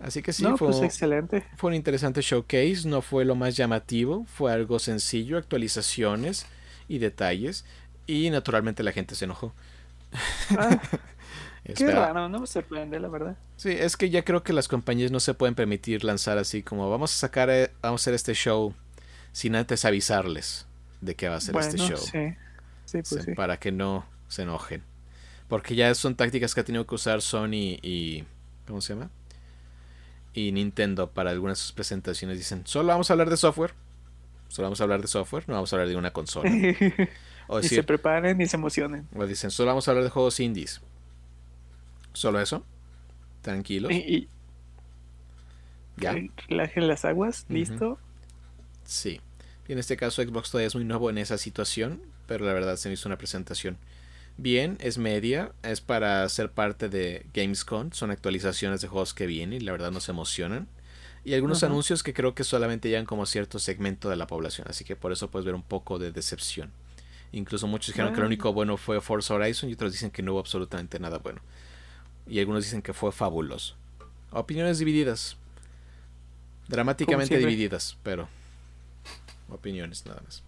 Así 0.00 0.22
que 0.22 0.32
sí, 0.32 0.42
fue, 0.42 0.70
pues 0.70 0.82
excelente. 0.82 1.44
fue 1.56 1.70
un 1.70 1.76
interesante 1.76 2.20
showcase. 2.20 2.88
No 2.88 3.00
fue 3.00 3.24
lo 3.24 3.36
más 3.36 3.56
llamativo, 3.56 4.24
fue 4.24 4.52
algo 4.52 4.80
sencillo, 4.80 5.38
actualizaciones 5.38 6.46
y 6.88 6.98
detalles. 6.98 7.64
Y 8.08 8.28
naturalmente 8.30 8.82
la 8.82 8.90
gente 8.90 9.14
se 9.14 9.26
enojó. 9.26 9.54
Ah, 10.58 10.80
Qué 11.76 11.86
raro, 11.86 12.28
no 12.28 12.40
me 12.40 12.46
sorprende, 12.46 12.98
la 12.98 13.08
verdad. 13.08 13.36
Sí, 13.62 13.70
es 13.70 13.96
que 13.96 14.10
ya 14.10 14.24
creo 14.24 14.42
que 14.42 14.52
las 14.52 14.66
compañías 14.66 15.12
no 15.12 15.20
se 15.20 15.34
pueden 15.34 15.54
permitir 15.54 16.02
lanzar 16.02 16.36
así 16.36 16.64
como 16.64 16.90
vamos 16.90 17.14
a 17.14 17.16
sacar, 17.16 17.48
eh, 17.48 17.70
vamos 17.80 18.00
a 18.00 18.02
hacer 18.02 18.14
este 18.14 18.34
show 18.34 18.74
sin 19.30 19.54
antes 19.54 19.84
avisarles 19.84 20.66
de 21.00 21.14
qué 21.14 21.28
va 21.28 21.36
a 21.36 21.40
ser 21.40 21.56
este 21.56 21.78
show. 21.78 21.96
Sí. 21.96 22.34
Sí, 22.86 23.02
pues 23.08 23.24
sí, 23.24 23.34
Para 23.36 23.60
que 23.60 23.70
no 23.70 24.04
se 24.26 24.42
enojen. 24.42 24.82
Porque 25.46 25.76
ya 25.76 25.94
son 25.94 26.16
tácticas 26.16 26.56
que 26.56 26.60
ha 26.62 26.64
tenido 26.64 26.88
que 26.88 26.96
usar 26.96 27.22
Sony 27.22 27.78
y. 27.82 28.24
¿Cómo 28.66 28.80
se 28.80 28.94
llama? 28.94 29.10
Y 30.34 30.50
Nintendo 30.50 31.12
para 31.12 31.30
algunas 31.30 31.58
de 31.58 31.62
sus 31.62 31.72
presentaciones. 31.72 32.38
Dicen: 32.38 32.66
Solo 32.66 32.88
vamos 32.88 33.10
a 33.10 33.12
hablar 33.12 33.30
de 33.30 33.36
software. 33.36 33.74
Solo 34.48 34.66
vamos 34.66 34.80
a 34.80 34.82
hablar 34.82 35.02
de 35.02 35.06
software, 35.06 35.44
no 35.46 35.54
vamos 35.54 35.72
a 35.72 35.76
hablar 35.76 35.88
de 35.88 35.94
una 35.94 36.10
consola. 36.10 36.50
O 37.48 37.60
y 37.60 37.68
se 37.68 37.82
preparen 37.82 38.40
y 38.40 38.46
se 38.46 38.56
emocionen. 38.56 39.06
O 39.14 39.24
dicen: 39.24 39.52
Solo 39.52 39.68
vamos 39.68 39.86
a 39.86 39.92
hablar 39.92 40.02
de 40.02 40.10
juegos 40.10 40.40
indies. 40.40 40.80
Solo 42.12 42.40
eso. 42.40 42.64
Tranquilos. 43.42 43.92
Y, 43.92 44.28
ya. 45.96 46.16
Relajen 46.48 46.88
las 46.88 47.04
aguas. 47.04 47.44
Listo. 47.48 47.98
Sí. 48.84 49.20
en 49.68 49.78
este 49.78 49.96
caso 49.96 50.22
Xbox 50.22 50.50
todavía 50.50 50.66
es 50.66 50.74
muy 50.74 50.84
nuevo 50.84 51.10
en 51.10 51.18
esa 51.18 51.38
situación. 51.38 52.00
Pero 52.26 52.44
la 52.46 52.52
verdad 52.52 52.76
se 52.76 52.88
me 52.88 52.94
hizo 52.94 53.08
una 53.08 53.18
presentación 53.18 53.76
bien. 54.36 54.78
Es 54.80 54.98
media. 54.98 55.52
Es 55.62 55.80
para 55.80 56.28
ser 56.28 56.50
parte 56.50 56.88
de 56.88 57.26
Gamescom. 57.34 57.92
Son 57.92 58.10
actualizaciones 58.10 58.80
de 58.80 58.88
juegos 58.88 59.14
que 59.14 59.26
vienen. 59.26 59.60
Y 59.60 59.64
la 59.64 59.72
verdad 59.72 59.90
nos 59.90 60.08
emocionan. 60.08 60.68
Y 61.24 61.34
algunos 61.34 61.62
anuncios 61.62 62.02
que 62.02 62.14
creo 62.14 62.34
que 62.34 62.42
solamente 62.42 62.88
llegan 62.88 63.06
como 63.06 63.26
cierto 63.26 63.60
segmento 63.60 64.10
de 64.10 64.16
la 64.16 64.26
población. 64.26 64.66
Así 64.68 64.84
que 64.84 64.96
por 64.96 65.12
eso 65.12 65.30
puedes 65.30 65.46
ver 65.46 65.54
un 65.54 65.62
poco 65.62 66.00
de 66.00 66.10
decepción. 66.10 66.72
Incluso 67.30 67.66
muchos 67.66 67.94
dijeron 67.94 68.12
que 68.12 68.20
lo 68.20 68.26
único 68.26 68.52
bueno 68.52 68.76
fue 68.76 69.00
Forza 69.00 69.34
Horizon 69.34 69.70
y 69.70 69.74
otros 69.74 69.92
dicen 69.92 70.10
que 70.10 70.22
no 70.22 70.32
hubo 70.32 70.40
absolutamente 70.40 70.98
nada 70.98 71.18
bueno 71.18 71.40
y 72.26 72.38
algunos 72.38 72.64
dicen 72.64 72.82
que 72.82 72.92
fue 72.92 73.12
fabuloso. 73.12 73.76
Opiniones 74.30 74.78
divididas. 74.78 75.36
Dramáticamente 76.68 77.36
divididas, 77.36 77.98
pero 78.02 78.28
opiniones 79.48 80.06
nada 80.06 80.22
más. 80.24 80.42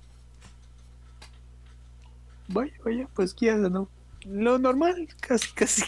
Vaya, 2.49 2.72
vaya, 2.85 3.09
pues 3.14 3.35
ya 3.37 3.57
no. 3.57 3.89
Lo 4.27 4.59
normal, 4.59 5.09
casi, 5.20 5.53
casi 5.53 5.85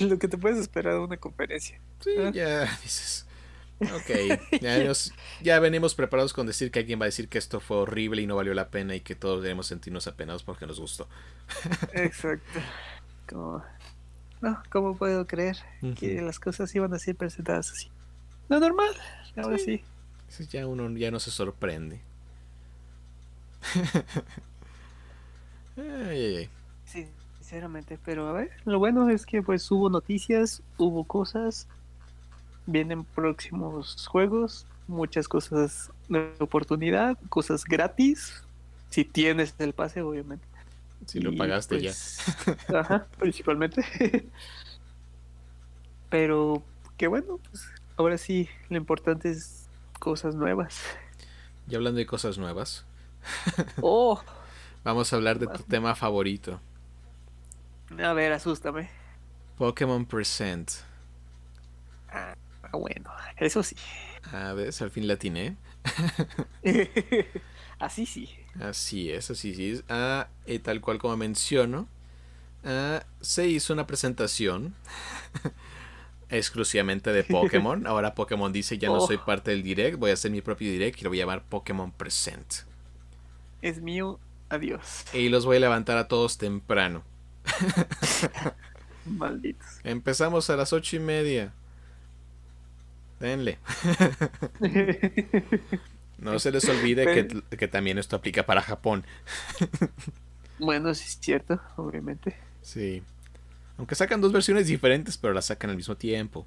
lo 0.00 0.18
que 0.18 0.28
te 0.28 0.36
puedes 0.36 0.58
esperar 0.58 0.94
de 0.94 1.00
una 1.00 1.16
conferencia. 1.16 1.80
Sí, 2.00 2.10
ah. 2.18 2.30
ya 2.32 2.78
dices. 2.82 3.24
Ok, 3.80 4.60
ya, 5.40 5.60
venimos 5.60 5.94
preparados 5.94 6.32
con 6.32 6.46
decir 6.46 6.70
que 6.70 6.80
alguien 6.80 7.00
va 7.00 7.04
a 7.04 7.06
decir 7.06 7.28
que 7.28 7.38
esto 7.38 7.60
fue 7.60 7.76
horrible 7.78 8.20
y 8.20 8.26
no 8.26 8.34
valió 8.34 8.52
la 8.52 8.70
pena 8.70 8.96
y 8.96 9.00
que 9.00 9.14
todos 9.14 9.42
debemos 9.42 9.68
sentirnos 9.68 10.06
apenados 10.06 10.42
porque 10.42 10.66
nos 10.66 10.80
gustó. 10.80 11.08
Exacto. 11.94 12.60
Como 13.28 13.62
no, 14.40 14.62
¿cómo 14.70 14.96
puedo 14.96 15.26
creer 15.26 15.56
que 15.98 16.20
las 16.22 16.38
cosas 16.38 16.74
iban 16.74 16.94
a 16.94 16.98
ser 16.98 17.16
presentadas 17.16 17.70
así? 17.70 17.90
No, 18.48 18.60
normal, 18.60 18.90
ahora 19.36 19.58
sí. 19.58 19.82
Ya 20.50 20.66
uno 20.66 20.90
ya 20.96 21.10
no 21.10 21.20
se 21.20 21.30
sorprende. 21.30 22.00
Sí, 26.84 27.06
sinceramente, 27.38 27.98
pero 28.04 28.26
a 28.26 28.32
ver, 28.32 28.50
lo 28.64 28.80
bueno 28.80 29.08
es 29.10 29.24
que 29.24 29.42
pues 29.42 29.70
hubo 29.70 29.88
noticias, 29.88 30.60
hubo 30.76 31.04
cosas, 31.04 31.68
vienen 32.66 33.04
próximos 33.04 34.06
juegos, 34.08 34.66
muchas 34.88 35.28
cosas 35.28 35.92
de 36.08 36.32
oportunidad, 36.40 37.16
cosas 37.28 37.64
gratis, 37.64 38.42
si 38.90 39.04
tienes 39.04 39.54
el 39.58 39.72
pase, 39.72 40.02
obviamente. 40.02 40.44
Si 41.06 41.20
lo 41.20 41.34
pagaste 41.36 41.80
ya. 41.80 41.90
Pues, 41.90 42.70
ajá, 42.74 43.06
principalmente. 43.18 43.84
Pero 46.10 46.62
qué 46.96 47.06
bueno, 47.06 47.38
pues 47.48 47.66
ahora 47.96 48.18
sí, 48.18 48.48
lo 48.68 48.76
importante 48.76 49.30
es 49.30 49.68
cosas 49.98 50.34
nuevas. 50.34 50.82
Y 51.68 51.74
hablando 51.74 51.98
de 51.98 52.06
cosas 52.06 52.38
nuevas. 52.38 52.84
Oh. 53.82 54.22
Vamos 54.84 55.12
a 55.12 55.16
hablar 55.16 55.38
de 55.38 55.48
tu 55.48 55.62
tema 55.64 55.94
favorito. 55.94 56.60
A 58.02 58.12
ver, 58.12 58.32
asústame. 58.32 58.88
Pokémon 59.58 60.06
Present. 60.06 60.70
Ah, 62.10 62.34
bueno, 62.72 63.10
eso 63.36 63.62
sí. 63.62 63.76
A 64.32 64.52
ver, 64.52 64.72
al 64.80 64.90
fin 64.90 65.06
la 65.06 65.14
atiné. 65.14 65.56
Así 67.78 68.06
sí. 68.06 68.30
Así 68.60 69.10
es, 69.10 69.30
así 69.30 69.54
sí. 69.54 69.80
Ah, 69.88 70.28
y 70.46 70.58
tal 70.58 70.80
cual 70.80 70.98
como 70.98 71.16
menciono, 71.16 71.88
ah, 72.64 73.04
se 73.20 73.46
hizo 73.46 73.72
una 73.72 73.86
presentación 73.86 74.74
exclusivamente 76.28 77.12
de 77.12 77.24
Pokémon. 77.24 77.86
Ahora 77.86 78.14
Pokémon 78.14 78.52
dice, 78.52 78.78
ya 78.78 78.88
no 78.88 79.00
soy 79.00 79.16
oh. 79.16 79.24
parte 79.24 79.50
del 79.50 79.62
direct, 79.62 79.98
voy 79.98 80.10
a 80.10 80.14
hacer 80.14 80.30
mi 80.30 80.40
propio 80.40 80.70
direct 80.70 81.00
y 81.00 81.04
lo 81.04 81.10
voy 81.10 81.18
a 81.18 81.22
llamar 81.22 81.44
Pokémon 81.44 81.92
Present. 81.92 82.66
Es 83.62 83.80
mío, 83.80 84.18
adiós. 84.48 85.04
Y 85.12 85.28
los 85.28 85.44
voy 85.44 85.56
a 85.56 85.60
levantar 85.60 85.98
a 85.98 86.08
todos 86.08 86.38
temprano. 86.38 87.02
Malditos. 89.06 89.66
Empezamos 89.84 90.50
a 90.50 90.56
las 90.56 90.72
ocho 90.72 90.96
y 90.96 91.00
media. 91.00 91.52
Denle. 93.20 93.58
No 96.18 96.38
se 96.38 96.50
les 96.50 96.68
olvide 96.68 97.28
que, 97.48 97.68
también 97.68 97.98
esto 97.98 98.16
aplica 98.16 98.44
para 98.44 98.60
Japón. 98.60 99.04
bueno, 100.58 100.94
sí 100.94 101.04
es 101.06 101.18
cierto, 101.20 101.60
obviamente. 101.76 102.36
Sí. 102.62 103.02
Aunque 103.76 103.94
sacan 103.94 104.20
dos 104.20 104.32
versiones 104.32 104.66
diferentes, 104.66 105.16
pero 105.16 105.32
las 105.32 105.46
sacan 105.46 105.70
al 105.70 105.76
mismo 105.76 105.96
tiempo. 105.96 106.44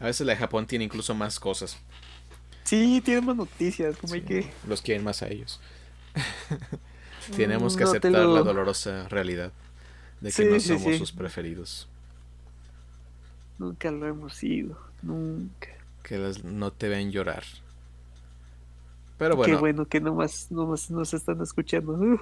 A 0.00 0.06
veces 0.06 0.26
la 0.26 0.32
de 0.32 0.38
Japón 0.38 0.66
tiene 0.66 0.84
incluso 0.84 1.14
más 1.14 1.38
cosas. 1.38 1.78
Sí, 2.64 3.00
tiene 3.04 3.20
más 3.20 3.36
noticias, 3.36 3.96
como 3.96 4.14
hay 4.14 4.22
que... 4.22 4.50
Los 4.66 4.82
quieren 4.82 5.04
más 5.04 5.22
a 5.22 5.28
ellos. 5.28 5.60
Tenemos 7.36 7.76
que 7.76 7.84
aceptar 7.84 8.10
la 8.10 8.42
dolorosa 8.42 9.08
realidad 9.08 9.52
de 10.20 10.32
que 10.32 10.44
no 10.46 10.60
somos 10.60 10.96
sus 10.96 11.12
preferidos. 11.12 11.88
Nunca 13.58 13.90
lo 13.90 14.06
hemos 14.06 14.34
sido, 14.34 14.78
nunca. 15.02 15.68
Que 16.02 16.18
las 16.18 16.42
no 16.44 16.72
te 16.72 16.88
ven 16.88 17.12
llorar. 17.12 17.44
Pero 19.18 19.36
bueno. 19.36 19.54
Qué 19.54 19.60
bueno 19.60 19.86
que 19.86 20.00
nomás, 20.00 20.50
nomás 20.50 20.90
nos 20.90 21.14
están 21.14 21.40
escuchando. 21.40 21.96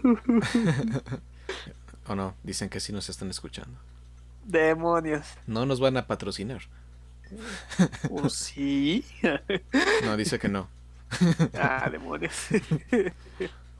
o 2.07 2.15
no, 2.15 2.35
dicen 2.43 2.69
que 2.69 2.81
sí 2.81 2.93
nos 2.93 3.09
están 3.09 3.31
escuchando. 3.31 3.79
Demonios. 4.45 5.27
No 5.47 5.65
nos 5.67 5.81
van 5.81 5.97
a 5.97 6.07
patrocinar. 6.07 6.63
¿O 8.11 8.29
sí? 8.29 9.05
no, 10.05 10.17
dice 10.17 10.39
que 10.39 10.49
no. 10.49 10.69
ah, 11.55 11.89
demonios. 11.91 12.49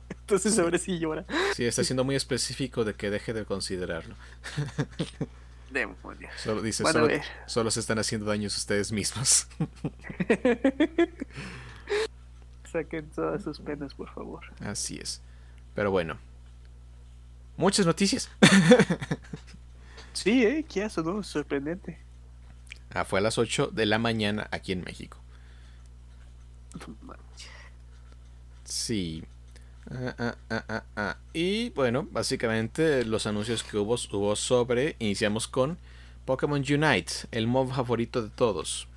Entonces 0.09 0.57
ahora 0.57 0.77
sí 0.77 0.99
llora. 0.99 1.25
Sí, 1.55 1.65
está 1.65 1.83
siendo 1.83 2.03
muy 2.03 2.15
específico 2.15 2.83
de 2.83 2.93
que 2.93 3.09
deje 3.09 3.33
de 3.33 3.45
considerarlo. 3.45 4.15
Demonios. 5.69 6.31
Solo 6.37 6.61
dice, 6.61 6.83
solo, 7.47 7.71
se 7.71 7.79
están 7.79 7.99
haciendo 7.99 8.27
daños 8.27 8.55
ustedes 8.55 8.91
mismos. 8.91 9.47
Saquen 12.73 13.07
todas 13.11 13.43
sus 13.43 13.59
penas, 13.59 13.93
por 13.93 14.09
favor. 14.09 14.41
Así 14.59 14.97
es. 14.97 15.21
Pero 15.75 15.91
bueno. 15.91 16.17
Muchas 17.55 17.85
noticias. 17.85 18.31
sí, 20.13 20.43
¿eh? 20.43 20.65
¿Qué 20.67 20.83
hace, 20.83 21.03
no? 21.03 21.21
Sorprendente. 21.21 21.99
Ah, 22.91 23.05
fue 23.05 23.19
a 23.19 23.21
las 23.21 23.37
8 23.37 23.67
de 23.67 23.85
la 23.85 23.99
mañana 23.99 24.47
aquí 24.51 24.71
en 24.71 24.81
México. 24.81 25.19
Sí. 28.63 29.23
Ah, 29.91 30.35
ah, 30.49 30.83
ah, 30.95 31.17
y 31.31 31.69
bueno, 31.71 32.07
básicamente 32.11 33.05
los 33.05 33.27
anuncios 33.27 33.63
que 33.63 33.77
hubo, 33.77 33.95
hubo 34.11 34.35
sobre. 34.35 34.95
Iniciamos 34.97 35.47
con 35.47 35.77
Pokémon 36.25 36.61
Unite, 36.61 37.13
el 37.31 37.45
mob 37.45 37.71
favorito 37.71 38.23
de 38.23 38.29
todos. 38.29 38.87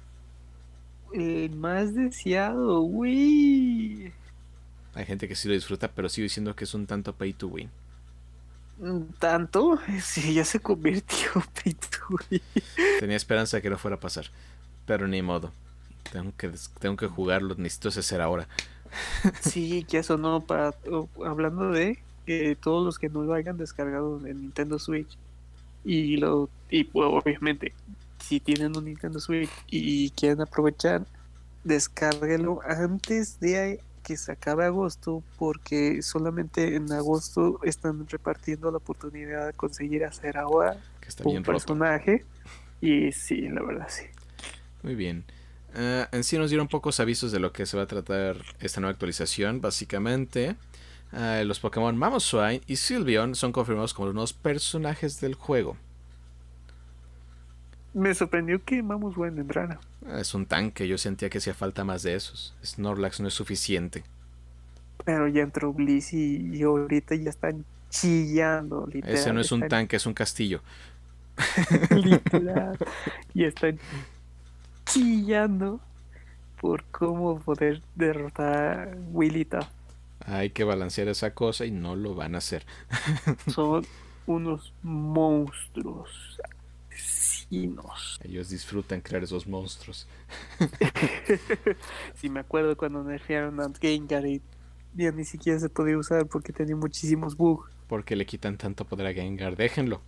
El 1.13 1.51
más 1.57 1.95
deseado, 1.95 2.81
uy. 2.81 4.13
Hay 4.95 5.05
gente 5.05 5.29
que 5.29 5.35
sí 5.35 5.49
lo 5.49 5.55
disfruta, 5.55 5.89
pero 5.89 6.09
sigo 6.09 6.25
diciendo 6.25 6.57
que 6.57 6.65
es 6.65 6.75
un 6.75 6.87
tanto 6.87 7.15
pay 7.15 7.33
to 7.33 7.49
win. 7.49 7.71
¿Tanto? 9.19 9.79
Sí, 10.03 10.35
ya 10.35 10.45
se 10.45 10.61
convirtió 10.61 11.31
pay 11.63 11.75
to 11.75 12.17
win. 12.31 12.41
Tenía 13.01 13.17
esperanza 13.17 13.59
de 13.59 13.63
que 13.63 13.71
no 13.71 13.79
fuera 13.79 13.97
a 13.97 14.01
pasar, 14.01 14.27
pero 14.87 15.07
ni 15.07 15.23
modo. 15.23 15.53
Tengo 16.13 16.33
que, 16.37 16.53
tengo 16.79 16.97
que 16.97 17.07
jugarlo, 17.07 17.55
necesito 17.57 17.89
hacer 17.89 18.21
ahora. 18.21 18.49
Sí, 19.41 19.85
que 19.85 19.99
eso 19.99 20.17
no, 20.17 20.45
para, 20.45 20.75
hablando 21.25 21.71
de 21.71 21.99
que 22.25 22.57
todos 22.57 22.85
los 22.85 22.99
que 22.99 23.09
no 23.09 23.23
lo 23.23 23.35
hayan 23.35 23.57
descargado 23.57 24.25
en 24.27 24.41
Nintendo 24.41 24.79
Switch 24.79 25.17
y 25.85 26.17
lo 26.17 26.49
y 26.71 26.85
pues, 26.85 27.09
obviamente 27.09 27.73
si 28.27 28.41
tienen 28.41 28.77
un 28.77 28.87
Nintendo 28.87 29.21
Switch 29.21 29.51
y 29.69 30.11
quieren 30.11 30.41
aprovechar, 30.41 31.07
descárguelo 31.63 32.61
antes 32.67 33.39
de 33.39 33.81
que 34.03 34.17
se 34.17 34.33
acabe 34.33 34.65
agosto 34.65 35.23
porque 35.39 36.03
solamente 36.03 36.75
en 36.75 36.91
agosto 36.93 37.61
están 37.63 38.09
repartiendo 38.09 38.71
la 38.71 38.79
oportunidad 38.79 39.47
de 39.47 39.53
conseguir 39.53 40.05
hacer 40.05 40.37
ahora 40.39 40.77
un 41.25 41.43
personaje 41.43 42.25
y 42.81 43.13
sí, 43.13 43.49
la 43.49 43.63
verdad 43.63 43.87
sí. 43.89 44.05
Muy 44.83 44.95
bien. 44.95 45.25
Eh, 45.75 46.07
en 46.11 46.25
sí 46.25 46.37
nos 46.39 46.51
dieron 46.51 46.69
pocos 46.69 46.99
avisos 47.01 47.31
de 47.33 47.39
lo 47.39 47.53
que 47.53 47.67
se 47.67 47.77
va 47.77 47.85
a 47.85 47.87
tratar 47.87 48.37
esta 48.61 48.81
nueva 48.81 48.93
actualización. 48.93 49.61
Básicamente, 49.61 50.57
eh, 51.13 51.45
los 51.45 51.61
Pokémon 51.61 51.97
Mamoswine 51.97 52.63
y 52.67 52.77
Sylveon 52.77 53.35
son 53.35 53.53
confirmados 53.53 53.95
como 53.95 54.07
los 54.07 54.15
nuevos 54.15 54.33
personajes 54.33 55.21
del 55.21 55.35
juego. 55.35 55.77
Me 57.97 58.15
sorprendió 58.15 58.63
que 58.63 58.83
Mamoswine 58.83 59.41
entrara. 59.41 59.81
Es 60.19 60.35
un 60.35 60.45
tanque, 60.45 60.87
yo 60.87 60.99
sentía 60.99 61.31
que 61.31 61.39
hacía 61.39 61.55
falta 61.55 61.83
más 61.83 62.03
de 62.03 62.15
esos. 62.15 62.55
Snorlax 62.63 63.21
no 63.21 63.29
es 63.29 63.33
suficiente. 63.33 64.05
Pero 65.07 65.29
ya 65.29 65.41
entró 65.41 65.73
Bliss 65.73 66.13
y, 66.13 66.63
ahorita 66.63 67.15
ya 67.15 67.31
están 67.31 67.65
chillando. 67.89 68.87
Ese 68.93 69.33
no 69.33 69.41
es 69.41 69.51
un 69.51 69.67
tanque, 69.69 69.97
es 69.97 70.05
un 70.05 70.13
castillo. 70.13 70.61
literal. 71.91 72.79
y 73.35 73.45
están 73.45 73.79
chillando 74.85 75.81
por 76.61 76.85
cómo 76.85 77.41
poder 77.41 77.81
derrotar 77.95 78.91
a 78.91 78.97
Willita. 79.11 79.71
Hay 80.27 80.51
que 80.51 80.65
balancear 80.65 81.09
esa 81.09 81.33
cosa 81.33 81.65
y 81.65 81.71
no 81.71 81.97
lo 81.97 82.15
van 82.15 82.35
a 82.35 82.39
hacer. 82.39 82.67
Son 83.47 83.87
unos 84.27 84.75
monstruos 84.83 86.39
asesinos. 87.47 88.21
Ellos 88.23 88.49
disfrutan 88.49 89.01
crear 89.01 89.23
esos 89.23 89.47
monstruos. 89.47 90.07
Si 92.15 92.31
me 92.31 92.41
acuerdo 92.41 92.77
cuando 92.77 93.03
nerfearon 93.05 93.61
a 93.61 93.71
Gengar 93.81 94.27
y 94.27 94.41
ya 94.95 95.13
ni 95.13 95.25
siquiera 95.25 95.59
se 95.59 95.69
podía 95.69 95.99
usar 95.99 96.27
porque 96.27 96.53
tenía 96.53 96.75
muchísimos 96.75 97.37
bugs. 97.37 97.71
Porque 97.89 98.17
le 98.17 98.25
quitan 98.25 98.57
tanto 98.57 98.85
poder 98.85 99.07
a 99.07 99.13
Gengar, 99.13 99.57
déjenlo. 99.57 100.01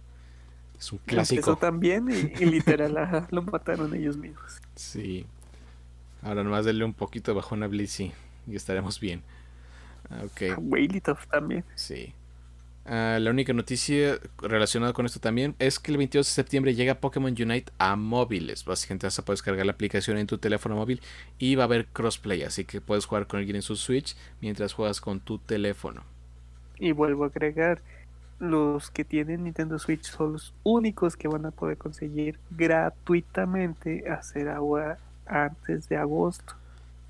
Es 0.78 0.92
un 0.92 0.98
clásico. 0.98 1.56
también 1.56 2.08
y, 2.08 2.44
literal 2.44 3.26
lo 3.30 3.42
mataron 3.42 3.94
ellos 3.94 4.16
mismos. 4.16 4.60
Sí. 4.74 5.26
Ahora 6.22 6.42
nomás 6.42 6.64
denle 6.64 6.84
un 6.84 6.94
poquito 6.94 7.32
de 7.32 7.36
bajón 7.36 7.62
a 7.62 7.66
Blissey 7.66 8.12
y 8.46 8.56
estaremos 8.56 8.98
bien. 8.98 9.22
Ah, 10.10 10.22
ok. 10.24 10.58
A 10.58 11.26
también. 11.30 11.64
Sí. 11.74 12.14
Ah, 12.84 13.18
la 13.20 13.30
única 13.30 13.52
noticia 13.52 14.18
relacionada 14.40 14.94
con 14.94 15.04
esto 15.04 15.20
también 15.20 15.54
es 15.58 15.78
que 15.78 15.90
el 15.90 15.98
22 15.98 16.26
de 16.26 16.32
septiembre 16.32 16.74
llega 16.74 17.00
Pokémon 17.00 17.34
Unite 17.38 17.70
a 17.78 17.96
móviles. 17.96 18.64
Básicamente 18.64 19.06
vas 19.06 19.18
a 19.18 19.24
poder 19.24 19.36
descargar 19.36 19.66
la 19.66 19.72
aplicación 19.72 20.16
en 20.16 20.26
tu 20.26 20.38
teléfono 20.38 20.74
móvil 20.76 21.02
y 21.38 21.54
va 21.54 21.64
a 21.64 21.66
haber 21.66 21.86
crossplay, 21.86 22.42
así 22.44 22.64
que 22.64 22.80
puedes 22.80 23.04
jugar 23.04 23.26
con 23.26 23.40
alguien 23.40 23.56
en 23.56 23.62
su 23.62 23.76
Switch 23.76 24.16
mientras 24.40 24.72
juegas 24.72 25.02
con 25.02 25.20
tu 25.20 25.38
teléfono. 25.38 26.02
Y 26.78 26.92
vuelvo 26.92 27.24
a 27.24 27.26
agregar, 27.26 27.82
los 28.38 28.90
que 28.90 29.04
tienen 29.04 29.44
Nintendo 29.44 29.78
Switch 29.78 30.04
son 30.04 30.34
los 30.34 30.54
únicos 30.62 31.16
que 31.16 31.28
van 31.28 31.44
a 31.44 31.50
poder 31.50 31.76
conseguir 31.76 32.38
gratuitamente 32.50 34.08
hacer 34.08 34.48
agua 34.48 34.96
antes 35.26 35.88
de 35.88 35.96
agosto. 35.96 36.54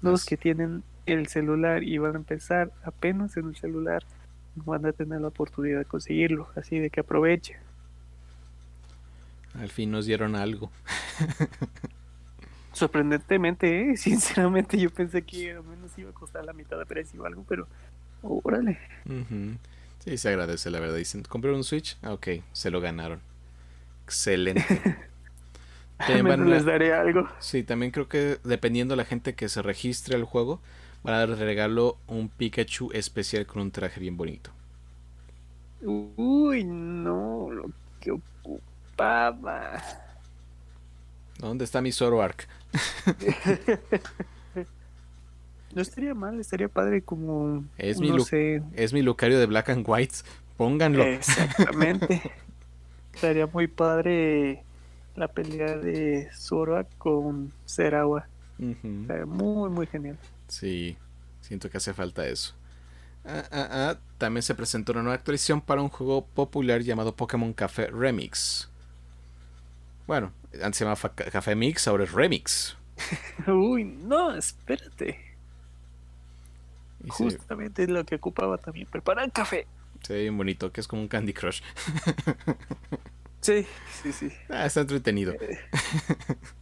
Los 0.00 0.24
que 0.24 0.36
tienen 0.36 0.82
el 1.06 1.28
celular 1.28 1.82
y 1.84 1.98
van 1.98 2.14
a 2.14 2.18
empezar 2.18 2.72
apenas 2.82 3.36
en 3.36 3.48
el 3.48 3.56
celular 3.56 4.04
van 4.64 4.86
a 4.86 4.92
tener 4.92 5.20
la 5.20 5.28
oportunidad 5.28 5.78
de 5.78 5.84
conseguirlo, 5.84 6.48
así 6.56 6.78
de 6.78 6.90
que 6.90 7.00
aproveche. 7.00 7.56
Al 9.54 9.70
fin 9.70 9.90
nos 9.90 10.06
dieron 10.06 10.36
algo. 10.36 10.70
Sorprendentemente, 12.72 13.90
¿eh? 13.90 13.96
sinceramente 13.96 14.78
yo 14.78 14.90
pensé 14.90 15.22
que 15.22 15.52
al 15.52 15.64
menos 15.64 15.96
iba 15.98 16.10
a 16.10 16.14
costar 16.14 16.44
la 16.44 16.52
mitad 16.52 16.78
de 16.78 16.86
precio 16.86 17.22
o 17.22 17.26
algo, 17.26 17.44
pero 17.48 17.66
órale. 18.22 18.78
Sí, 20.04 20.16
se 20.16 20.28
agradece, 20.28 20.70
la 20.70 20.80
verdad. 20.80 20.96
Dicen, 20.96 21.22
¿compré 21.22 21.52
un 21.52 21.64
Switch? 21.64 21.96
Ah, 22.02 22.12
ok, 22.12 22.28
se 22.52 22.70
lo 22.70 22.80
ganaron. 22.80 23.20
Excelente. 24.04 24.64
también 25.98 26.48
les 26.48 26.64
daré 26.64 26.94
algo. 26.94 27.28
Sí, 27.40 27.62
también 27.62 27.90
creo 27.90 28.08
que 28.08 28.38
dependiendo 28.44 28.92
de 28.92 28.98
la 28.98 29.04
gente 29.04 29.34
que 29.34 29.48
se 29.48 29.60
registre 29.60 30.14
al 30.14 30.24
juego, 30.24 30.60
van 31.02 31.14
a 31.14 31.18
dar 31.18 31.30
regalo 31.30 31.98
un 32.06 32.28
Pikachu 32.28 32.90
especial 32.92 33.46
con 33.46 33.62
un 33.62 33.70
traje 33.70 34.00
bien 34.00 34.16
bonito. 34.16 34.50
Uy, 35.80 36.64
no, 36.64 37.48
lo 37.50 37.70
que 38.00 38.10
ocupaba. 38.10 39.82
¿Dónde 41.38 41.64
está 41.64 41.80
mi 41.80 41.92
Zoroark? 41.92 42.48
No 45.74 45.82
estaría 45.82 46.14
mal, 46.14 46.40
estaría 46.40 46.68
padre 46.68 47.02
como. 47.02 47.64
Es, 47.76 48.00
mi, 48.00 48.10
es 48.74 48.92
mi 48.92 49.02
Lucario 49.02 49.38
de 49.38 49.46
Black 49.46 49.68
and 49.68 49.84
White. 49.86 50.16
Pónganlo. 50.56 51.04
Exactamente. 51.04 52.22
estaría 53.14 53.46
muy 53.46 53.66
padre 53.66 54.64
la 55.14 55.28
pelea 55.28 55.76
de 55.76 56.28
Zora 56.34 56.84
con 56.96 57.52
Seragua. 57.64 58.26
muy, 58.58 59.70
muy 59.70 59.86
genial. 59.86 60.16
Sí, 60.48 60.96
siento 61.40 61.70
que 61.70 61.76
hace 61.76 61.94
falta 61.94 62.26
eso. 62.26 62.54
Ah, 63.24 63.44
ah, 63.52 63.68
ah, 63.70 63.98
También 64.16 64.42
se 64.42 64.54
presentó 64.54 64.92
una 64.92 65.02
nueva 65.02 65.16
actualización 65.16 65.60
para 65.60 65.82
un 65.82 65.88
juego 65.88 66.26
popular 66.26 66.82
llamado 66.82 67.14
Pokémon 67.14 67.52
Café 67.52 67.88
Remix. 67.88 68.68
Bueno, 70.06 70.32
antes 70.62 70.78
se 70.78 70.84
llamaba 70.84 71.14
Café 71.14 71.54
Mix, 71.54 71.86
ahora 71.86 72.04
es 72.04 72.12
Remix. 72.12 72.76
Uy, 73.46 73.84
no, 73.84 74.34
espérate. 74.34 75.18
Justamente 77.06 77.86
lo 77.86 78.04
que 78.04 78.16
ocupaba 78.16 78.58
también, 78.58 78.86
preparar 78.86 79.30
café. 79.30 79.66
Sí, 80.02 80.14
bien 80.14 80.36
bonito, 80.36 80.72
que 80.72 80.80
es 80.80 80.88
como 80.88 81.02
un 81.02 81.08
Candy 81.08 81.32
Crush. 81.32 81.60
sí, 83.40 83.66
sí, 84.02 84.12
sí. 84.12 84.32
Ah, 84.48 84.66
está 84.66 84.80
entretenido. 84.80 85.32
Eh, 85.34 85.58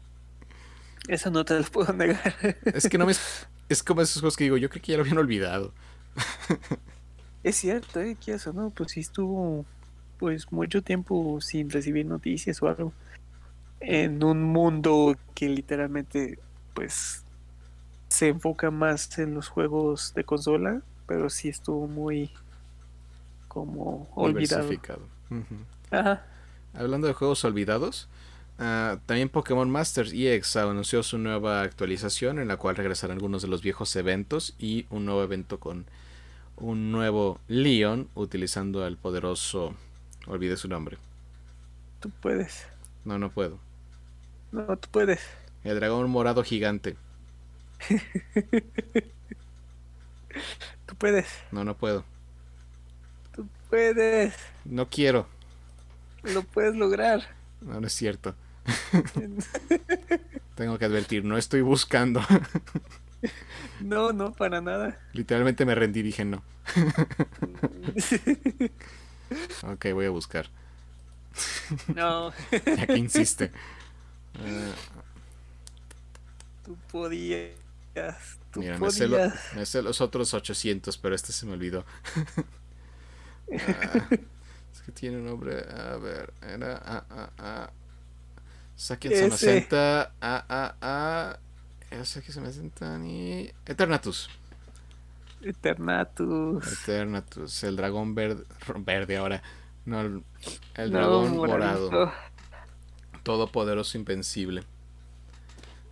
eso 1.09 1.31
no 1.31 1.45
te 1.45 1.59
lo 1.59 1.65
puedo 1.65 1.93
negar. 1.93 2.35
es 2.65 2.89
que 2.89 2.99
no 2.99 3.07
me... 3.07 3.15
Es 3.69 3.83
como 3.83 4.01
esos 4.01 4.21
juegos 4.21 4.37
que 4.37 4.45
digo, 4.45 4.57
yo 4.57 4.71
creo 4.71 4.81
que 4.81 4.93
ya 4.93 4.97
lo 4.97 5.03
habían 5.03 5.19
olvidado. 5.19 5.73
es 7.43 7.57
cierto, 7.57 8.01
¿eh? 8.01 8.17
Que 8.25 8.35
eso, 8.35 8.53
¿no? 8.53 8.71
Pues 8.71 8.93
sí 8.93 9.01
estuvo 9.01 9.65
pues 10.19 10.53
mucho 10.53 10.83
tiempo 10.83 11.41
sin 11.41 11.69
recibir 11.69 12.07
noticias 12.07 12.63
o 12.63 12.69
algo. 12.69 12.93
En 13.81 14.23
un 14.23 14.41
mundo 14.41 15.17
que 15.35 15.49
literalmente 15.49 16.39
pues 16.75 17.25
se 18.09 18.29
enfoca 18.29 18.71
más 18.71 19.19
en 19.19 19.35
los 19.35 19.49
juegos 19.49 20.15
de 20.15 20.25
consola, 20.25 20.83
pero 21.07 21.29
sí 21.29 21.49
estuvo 21.49 21.89
muy 21.89 22.31
como 23.49 24.09
olvidado. 24.15 24.71
Hablando 26.75 27.07
de 27.07 27.15
juegos 27.15 27.45
olvidados, 27.45 28.09
ah, 28.59 28.99
también 29.07 29.29
Pokémon 29.29 29.71
Masters 29.71 30.13
EX 30.13 30.57
anunció 30.57 31.03
su 31.03 31.19
nueva 31.19 31.63
actualización 31.63 32.39
en 32.39 32.49
la 32.49 32.57
cual 32.57 32.77
regresarán 32.77 33.17
algunos 33.17 33.43
de 33.43 33.49
los 33.49 33.63
viejos 33.63 33.95
eventos 33.97 34.55
y 34.59 34.87
un 34.91 35.05
nuevo 35.05 35.23
evento 35.23 35.61
con 35.61 35.87
un 36.57 36.91
nuevo 36.91 37.41
Leon 37.49 38.09
utilizando 38.15 38.85
al 38.85 38.97
poderoso... 38.97 39.75
Olvide 40.27 40.57
su 40.57 40.67
nombre. 40.69 40.99
Tú 42.01 42.11
puedes. 42.21 42.67
No, 43.05 43.17
no 43.19 43.31
puedo. 43.31 43.61
No, 44.51 44.77
tú 44.77 44.89
puedes. 44.91 45.21
El 45.63 45.77
dragón 45.77 46.11
morado 46.11 46.43
gigante. 46.43 46.97
tú 50.87 50.95
puedes. 50.97 51.29
No, 51.53 51.63
no 51.63 51.77
puedo. 51.77 52.05
Tú 53.33 53.47
puedes. 53.71 54.35
No 54.65 54.89
quiero. 54.89 55.29
Lo 56.25 56.43
puedes 56.43 56.75
lograr. 56.75 57.23
No, 57.61 57.81
no 57.81 57.87
es 57.87 57.93
cierto. 57.93 58.35
Tengo 60.55 60.79
que 60.79 60.85
advertir, 60.85 61.25
no 61.25 61.37
estoy 61.37 61.61
buscando. 61.61 62.21
no, 63.81 64.13
no, 64.13 64.33
para 64.33 64.61
nada. 64.61 64.99
Literalmente 65.13 65.65
me 65.65 65.75
rendí 65.75 66.01
y 66.01 66.05
dije 66.05 66.25
no. 66.25 66.43
ok, 69.63 69.87
voy 69.93 70.07
a 70.07 70.11
buscar. 70.11 70.49
No. 71.95 72.33
ya 72.51 72.87
que 72.87 72.97
insiste. 72.97 73.53
Tú 76.65 76.77
podías. 76.91 77.51
Tú 78.51 78.61
Mira, 78.61 78.79
podías. 78.79 79.55
Me, 79.55 79.67
sé 79.67 79.83
los 79.83 80.01
otros 80.01 80.33
800, 80.33 80.97
pero 80.99 81.15
este 81.15 81.33
se 81.33 81.47
me 81.47 81.53
olvidó. 81.53 81.85
Ah, 83.53 84.09
es 84.73 84.81
que 84.85 84.93
tiene 84.93 85.19
un 85.19 85.27
nombre. 85.27 85.65
A 85.71 85.97
ver, 85.97 86.33
era. 86.43 86.81
Ah, 86.85 87.31
ah, 87.39 87.71
ah. 88.77 88.79
Saki 88.79 89.15
Samacenta. 89.15 90.13
Ah, 90.21 90.45
ah, 90.49 90.75
ah. 90.81 91.39
Era 91.91 92.05
Saki 92.05 92.33
Samacenta 92.33 92.99
ni. 92.99 93.51
Eternatus. 93.65 94.29
Eternatus. 95.43 96.83
Eternatus. 96.83 97.65
El 97.65 97.77
dragón 97.77 98.15
verde. 98.15 98.45
Verde 98.79 99.17
ahora. 99.17 99.43
No, 99.85 100.01
el, 100.01 100.91
dragón 100.91 101.37
morado. 101.37 102.13
Todopoderoso, 103.23 103.99
invencible. 103.99 104.65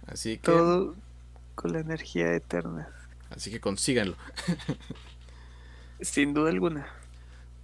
Así 0.06 0.36
que. 0.36 0.42
Todo 0.50 0.96
con 1.54 1.72
la 1.72 1.80
energía 1.80 2.32
eterna. 2.34 2.88
Así 3.30 3.50
que 3.50 3.60
consíganlo. 3.60 4.16
Sin 6.00 6.34
duda 6.34 6.50
alguna. 6.50 6.86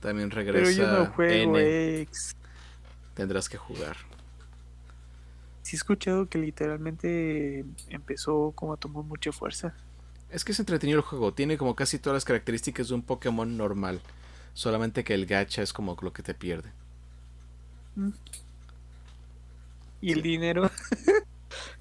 También 0.00 0.30
regresa. 0.30 0.64
Pero 0.64 0.70
yo 0.70 0.86
no 0.86 1.06
juego 1.12 1.58
X. 1.58 2.36
Tendrás 3.14 3.48
que 3.48 3.58
jugar. 3.58 3.96
Sí 5.70 5.76
he 5.76 5.78
escuchado 5.78 6.28
que 6.28 6.36
literalmente 6.36 7.64
empezó 7.90 8.50
como 8.56 8.72
a 8.72 8.76
tomar 8.76 9.04
mucha 9.04 9.30
fuerza. 9.30 9.72
Es 10.28 10.44
que 10.44 10.50
es 10.50 10.58
entretenido 10.58 10.98
el 10.98 11.04
juego. 11.04 11.32
Tiene 11.32 11.56
como 11.56 11.76
casi 11.76 12.00
todas 12.00 12.16
las 12.16 12.24
características 12.24 12.88
de 12.88 12.94
un 12.94 13.02
Pokémon 13.02 13.56
normal. 13.56 14.00
Solamente 14.52 15.04
que 15.04 15.14
el 15.14 15.26
gacha 15.26 15.62
es 15.62 15.72
como 15.72 15.96
lo 16.02 16.12
que 16.12 16.24
te 16.24 16.34
pierde. 16.34 16.72
Mm. 17.94 18.10
¿Y 20.00 20.10
el 20.10 20.22
dinero? 20.22 20.68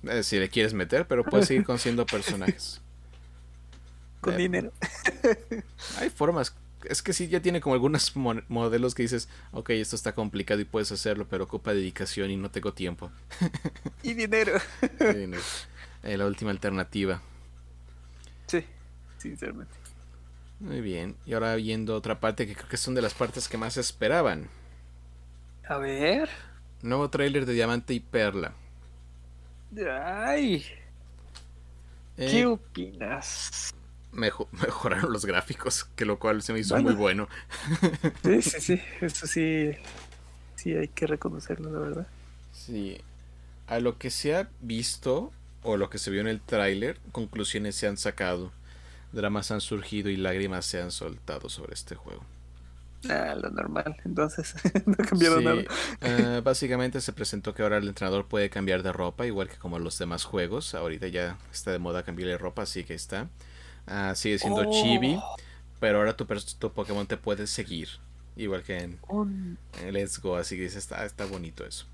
Eh, 0.04 0.24
si 0.24 0.40
le 0.40 0.50
quieres 0.50 0.74
meter, 0.74 1.08
pero 1.08 1.24
puedes 1.24 1.48
seguir 1.48 1.64
conociendo 1.64 2.06
personajes. 2.06 2.82
Con 4.22 4.34
eh, 4.34 4.38
dinero. 4.38 4.72
Hay 6.00 6.10
formas. 6.10 6.56
Es 6.86 7.02
que 7.02 7.14
sí, 7.14 7.28
ya 7.28 7.42
tiene 7.42 7.62
como 7.62 7.76
algunos 7.76 8.14
modelos 8.48 8.96
que 8.96 9.04
dices, 9.04 9.30
ok, 9.52 9.72
esto 9.72 9.96
está 9.96 10.14
complicado 10.14 10.62
y 10.62 10.66
puedes 10.66 10.92
hacerlo, 10.92 11.28
pero 11.30 11.46
ocupa 11.46 11.74
dedicación 11.74 12.32
y 12.32 12.38
no 12.38 12.52
tengo 12.52 12.74
tiempo. 12.74 13.12
y 14.04 14.14
dinero. 14.14 14.54
Eh, 16.04 16.18
la 16.18 16.26
última 16.26 16.52
alternativa. 16.52 17.22
Sí, 18.48 18.64
sinceramente. 19.18 19.74
Muy 20.60 20.82
bien. 20.82 21.16
Y 21.26 21.34
ahora 21.34 21.56
viendo 21.56 21.96
otra 21.96 22.20
parte 22.20 22.46
que 22.46 22.56
creo 22.56 22.70
que 22.70 22.78
son 22.78 22.96
de 22.96 23.02
las 23.02 23.14
partes 23.14 23.48
que 23.48 23.58
más 23.58 23.78
esperaban. 23.78 24.50
A 25.68 25.78
ver. 25.78 26.30
Nuevo 26.82 27.10
tráiler 27.10 27.46
de 27.46 27.54
Diamante 27.54 27.94
y 27.94 28.00
Perla. 28.00 28.54
Ay. 29.78 30.66
¿Qué 32.16 32.42
eh, 32.42 32.58
opinas? 34.12 34.34
mejoraron 34.51 35.12
los 35.12 35.26
gráficos, 35.26 35.86
que 35.95 36.05
lo 36.05 36.20
cual 36.20 36.41
se 36.41 36.53
me 36.53 36.60
hizo 36.60 36.78
muy 36.82 36.93
bueno. 36.93 37.28
sí, 38.24 38.41
sí, 38.41 38.60
sí, 38.60 38.82
eso 39.01 39.28
sí, 39.28 39.72
sí 40.55 40.74
hay 40.74 40.88
que 40.88 41.07
reconocerlo, 41.07 41.72
la 41.72 41.80
verdad. 41.80 42.07
Sí, 42.53 42.99
a 43.68 43.80
lo 43.80 43.97
que 43.97 44.10
se 44.10 44.36
ha 44.36 44.49
visto 44.62 45.32
o 45.64 45.78
lo 45.78 45.89
que 45.89 45.97
se 45.97 46.12
vio 46.12 46.22
en 46.22 46.28
el 46.28 46.41
tráiler, 46.41 46.99
conclusiones 47.12 47.76
se 47.76 47.88
han 47.88 47.97
sacado, 47.97 48.51
dramas 49.12 49.51
han 49.51 49.62
surgido 49.62 50.10
y 50.10 50.16
lágrimas 50.16 50.66
se 50.66 50.82
han 50.82 50.91
soltado 50.91 51.49
sobre 51.49 51.74
este 51.74 51.95
juego. 51.95 52.24
Ah, 53.07 53.34
lo 53.34 53.49
normal, 53.49 53.95
entonces 54.03 54.53
no 54.86 54.93
ha 54.97 55.05
cambiado 55.05 55.39
nada. 55.39 55.62
Eh, 56.01 56.41
básicamente 56.43 56.99
se 56.99 57.14
presentó 57.14 57.53
que 57.53 57.64
ahora 57.64 57.78
el 57.78 57.88
entrenador 57.88 58.26
puede 58.26 58.49
cambiar 58.49 58.84
de 58.84 58.91
ropa, 58.91 59.26
igual 59.26 59.47
que 59.47 59.55
como 59.55 59.80
los 59.80 59.97
demás 59.97 60.26
juegos. 60.26 60.76
Ahorita 60.76 61.07
ya 61.07 61.38
está 61.51 61.72
de 61.72 61.80
moda 61.80 62.03
cambiarle 62.03 62.38
ropa, 62.38 62.64
así 62.64 62.84
que 62.84 62.93
está. 62.93 63.30
Ah, 63.90 64.14
sigue 64.16 64.38
siendo 64.38 64.62
oh. 64.62 64.72
chibi, 64.72 65.20
pero 65.80 65.98
ahora 65.98 66.16
tu, 66.16 66.26
tu 66.26 66.72
Pokémon 66.72 67.08
te 67.08 67.18
puede 67.18 67.48
seguir, 67.48 67.90
igual 68.38 68.62
que 68.62 68.78
en, 68.78 69.58
Let's 69.92 70.20
Go, 70.20 70.36
así 70.36 70.56
que 70.56 70.66
está, 70.66 71.06
está 71.06 71.26
bonito 71.26 71.66
eso. 71.66 71.86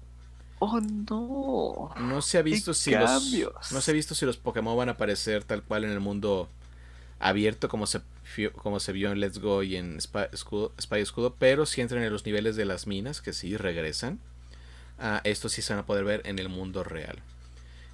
Oh 0.60 0.80
no. 0.80 1.94
No 2.00 2.22
se 2.22 2.38
ha 2.38 2.42
visto 2.42 2.74
si 2.74 2.92
los 2.92 3.34
no 3.72 3.82
se 3.82 3.92
ha 3.92 3.94
visto 3.94 4.16
si 4.16 4.26
los 4.26 4.38
Pokémon 4.38 4.78
van 4.78 4.90
a 4.90 4.94
aparecer 4.94 5.44
tal 5.44 5.64
cual 5.64 5.84
en 5.84 5.92
el 5.92 6.00
mundo 6.00 6.50
abierto 7.20 7.70
como 7.70 7.88
se, 7.88 8.02
como 8.58 8.80
se 8.80 8.92
vio 8.92 9.12
en 9.12 9.20
Let's 9.20 9.40
Go 9.40 9.64
y 9.64 9.78
en 9.78 10.00
Spy 10.02 10.30
Escudo, 11.00 11.36
pero 11.40 11.66
si 11.66 11.82
entran 11.82 12.04
en 12.04 12.12
los 12.12 12.26
niveles 12.26 12.56
de 12.56 12.66
las 12.66 12.88
minas, 12.88 13.22
que 13.22 13.34
sí 13.34 13.56
regresan, 13.58 14.20
uh, 15.00 15.20
estos 15.24 15.54
sí 15.54 15.62
se 15.62 15.74
van 15.74 15.84
a 15.84 15.86
poder 15.86 16.04
ver 16.04 16.22
en 16.26 16.40
el 16.40 16.50
mundo 16.50 16.84
real. 16.84 17.22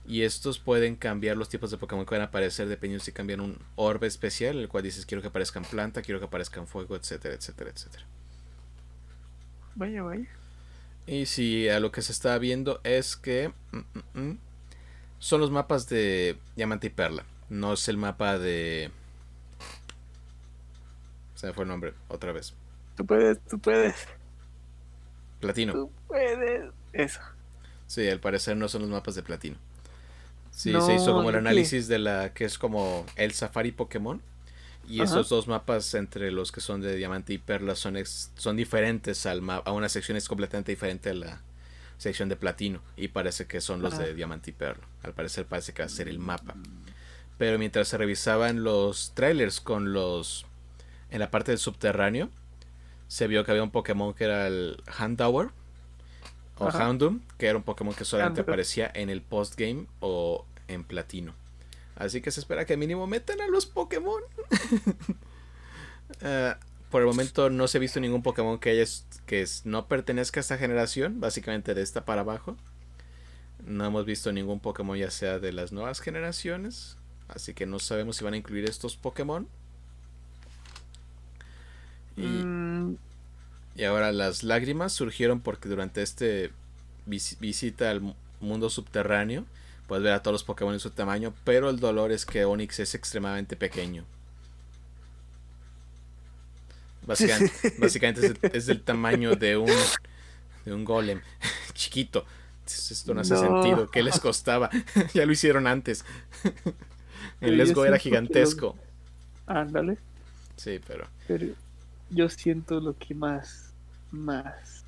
Y 0.08 0.24
estos 0.24 0.60
pueden 0.60 0.95
cambiar 0.95 1.38
los 1.38 1.49
tipos 1.49 1.72
de 1.72 1.78
Pokémon 1.78 2.06
que 2.06 2.16
van 2.16 2.22
a 2.22 2.26
aparecer 2.26 2.68
dependiendo 2.68 3.04
si 3.04 3.12
cambian 3.12 3.39
un 3.39 3.60
orbe 3.76 4.08
especial, 4.08 4.58
el 4.58 4.68
cual 4.68 4.84
dices 4.84 5.06
quiero 5.06 5.22
que 5.22 5.28
aparezcan 5.28 5.64
planta, 5.64 6.02
quiero 6.02 6.20
que 6.20 6.26
aparezcan 6.26 6.68
fuego, 6.68 6.95
etcétera, 6.95 7.36
etcétera, 7.36 7.70
etcétera. 7.70 8.06
Vaya, 9.76 10.04
vaya. 10.04 10.28
Y 11.08 11.26
si 11.28 11.70
a 11.70 11.80
lo 11.80 11.91
que 11.91 12.02
se 12.02 12.12
está 12.12 12.38
viendo 12.38 12.82
es 12.84 13.16
que 13.16 13.54
mm, 13.72 13.78
mm, 13.78 14.22
mm, 14.22 14.38
son 15.20 15.41
los 15.41 15.52
mapas 15.52 15.88
de 15.88 16.38
Diamante 16.56 16.88
y 16.88 16.89
Perla. 16.89 17.26
No 17.49 17.74
es 17.74 17.88
el 17.88 17.97
mapa 17.97 18.39
de 18.39 18.91
se 21.41 21.47
me 21.47 21.54
fue 21.54 21.64
el 21.64 21.70
nombre, 21.70 21.95
otra 22.08 22.32
vez. 22.34 22.54
Tú 22.95 23.04
puedes, 23.04 23.39
tú 23.49 23.58
puedes. 23.58 23.95
Platino. 25.39 25.74
Tú 25.74 25.91
puedes. 26.08 26.72
Eso. 26.93 27.20
Sí, 27.88 28.08
al 28.08 28.20
parecer 28.20 28.56
no 28.58 28.68
son 28.68 28.84
los 28.84 28.91
mapas 28.91 29.16
de 29.16 29.24
platino. 29.24 29.58
Sí, 30.52 30.74
se 30.82 30.95
hizo 30.95 31.14
como 31.14 31.30
el 31.30 31.38
análisis 31.38 31.88
de 31.88 31.99
la 31.99 32.34
que 32.34 32.45
es 32.45 32.58
como 32.58 33.06
el 33.16 33.32
Safari 33.34 33.72
Pokémon. 33.72 34.22
Y 34.88 35.02
esos 35.02 35.30
dos 35.30 35.47
mapas 35.47 35.93
entre 35.93 36.32
los 36.32 36.52
que 36.52 36.60
son 36.60 36.82
de 36.82 36.95
diamante 36.95 37.34
y 37.34 37.38
perla 37.38 37.76
son, 37.76 37.97
son 38.04 38.58
diferentes 38.58 39.26
al 39.26 39.41
a 39.49 39.72
una 39.72 39.88
sección 39.89 40.18
es 40.18 40.28
completamente 40.28 40.72
diferente 40.72 41.12
a 41.12 41.14
la 41.14 41.41
sección 41.97 42.30
de 42.30 42.36
platino. 42.36 42.82
Y 42.97 43.08
parece 43.10 43.47
que 43.47 43.62
son 43.62 43.82
los 43.82 43.97
de 43.97 44.14
diamante 44.14 44.49
y 44.49 44.54
perla. 44.54 44.84
Al 45.04 45.14
parecer 45.14 45.45
parece 45.45 45.74
que 45.74 45.82
va 45.82 45.86
a 45.86 45.89
ser 45.89 46.10
el 46.10 46.20
mapa. 46.20 46.56
Pero 47.38 47.58
mientras 47.58 47.88
se 47.88 47.97
revisaban 47.97 48.64
los 48.64 49.14
trailers 49.14 49.62
con 49.62 49.93
los 49.93 50.45
en 51.10 51.20
la 51.20 51.30
parte 51.30 51.52
del 51.52 51.60
subterráneo 51.60 52.30
se 53.08 53.28
vio 53.28 53.43
que 53.43 53.52
había 53.52 53.64
un 53.64 53.72
Pokémon 53.72 54.14
que 54.14 54.24
era 54.24 54.47
el 54.47 54.82
Houndour 54.97 55.52
o 56.62 56.70
Houndoom, 56.70 57.22
que 57.38 57.47
era 57.47 57.57
un 57.57 57.64
Pokémon 57.64 57.93
que 57.93 58.05
solamente 58.05 58.41
aparecía 58.41 58.91
en 58.93 59.09
el 59.09 59.22
postgame 59.22 59.88
o 59.99 60.45
en 60.68 60.84
platino. 60.84 61.34
Así 61.95 62.22
que 62.22 62.32
se 62.32 62.39
espera 62.39 62.66
que 62.66 62.78
mínimo 62.78 63.05
metan 63.07 63.41
a 63.41 63.47
los 63.47 63.66
Pokémon. 63.66 64.22
Eh, 66.20 66.53
por 66.89 67.01
el 67.01 67.07
momento 67.07 67.49
no 67.49 67.70
se 67.70 67.78
ha 67.78 67.80
visto 67.80 68.01
ningún 68.01 68.22
Pokémon 68.22 68.59
que, 68.59 68.72
haya, 68.72 68.84
que 69.26 69.47
no 69.64 69.88
pertenezca 69.88 70.39
a 70.39 70.41
esta 70.41 70.57
generación, 70.57 71.22
básicamente 71.22 71.74
de 71.74 71.82
esta 71.82 72.03
para 72.03 72.20
abajo. 72.20 72.57
No 73.66 73.86
hemos 73.86 74.05
visto 74.05 74.34
ningún 74.34 74.59
Pokémon 74.59 74.97
ya 74.97 75.09
sea 75.09 75.39
de 75.39 75.53
las 75.53 75.72
nuevas 75.72 76.01
generaciones, 76.01 76.97
así 77.30 77.53
que 77.53 77.66
no 77.66 77.80
sabemos 77.80 78.18
si 78.18 78.26
van 78.26 78.34
a 78.34 78.38
incluir 78.38 78.66
estos 78.66 78.97
Pokémon. 78.97 79.47
Mm. 82.18 82.95
Y, 83.82 83.86
ahora 83.86 84.12
las 84.12 84.44
lágrimas 84.44 84.94
surgieron 84.94 85.42
porque 85.42 85.68
durante 85.68 86.04
este 86.04 86.52
visita 87.06 87.90
al 87.90 88.16
mundo 88.40 88.70
subterráneo 88.70 89.46
puedes 89.88 90.04
ver 90.04 90.14
a 90.14 90.22
todos 90.22 90.34
los 90.34 90.44
Pokémon 90.44 90.74
en 90.74 90.80
su 90.80 90.92
tamaño, 90.92 91.34
pero 91.44 91.70
el 91.70 91.80
dolor 91.80 92.12
es 92.12 92.26
que 92.26 92.46
Onix 92.46 92.80
es 92.80 92.94
extremadamente 92.94 93.56
pequeño. 93.56 94.06
Básicamente, 97.08 97.52
es, 98.54 98.70
el, 98.70 98.82
tamaño 98.84 99.36
de 99.36 99.58
un, 99.58 99.72
de 100.66 100.74
un 100.74 100.86
golem 100.86 101.20
chiquito. 101.74 102.26
Esto 102.66 103.14
no 103.14 103.22
hace 103.22 103.36
sentido. 103.36 103.90
¿Qué 103.90 104.04
les 104.04 104.20
costaba? 104.20 104.70
ya 105.14 105.26
lo 105.26 105.32
hicieron 105.32 105.68
antes. 105.68 106.06
el 107.42 107.58
Lesgo 107.58 107.84
era 107.84 107.98
gigantesco. 107.98 108.78
Ándale. 109.48 109.98
Sí, 110.56 110.80
pero... 110.88 111.08
pero 111.28 111.48
yo 112.12 112.30
siento 112.30 112.80
lo 112.80 112.98
que 112.98 113.16
más, 113.16 113.70
más 114.12 114.86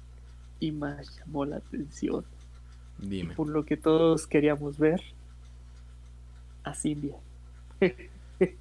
y 0.60 0.72
más 0.72 1.18
llamó 1.18 1.46
la 1.46 1.58
atención. 1.58 2.26
Dime. 2.98 3.34
por 3.34 3.50
lo 3.50 3.66
que 3.66 3.76
todos 3.76 4.28
queríamos 4.28 4.78
ver. 4.78 5.02
A 6.64 6.74
Cindia. 6.74 7.18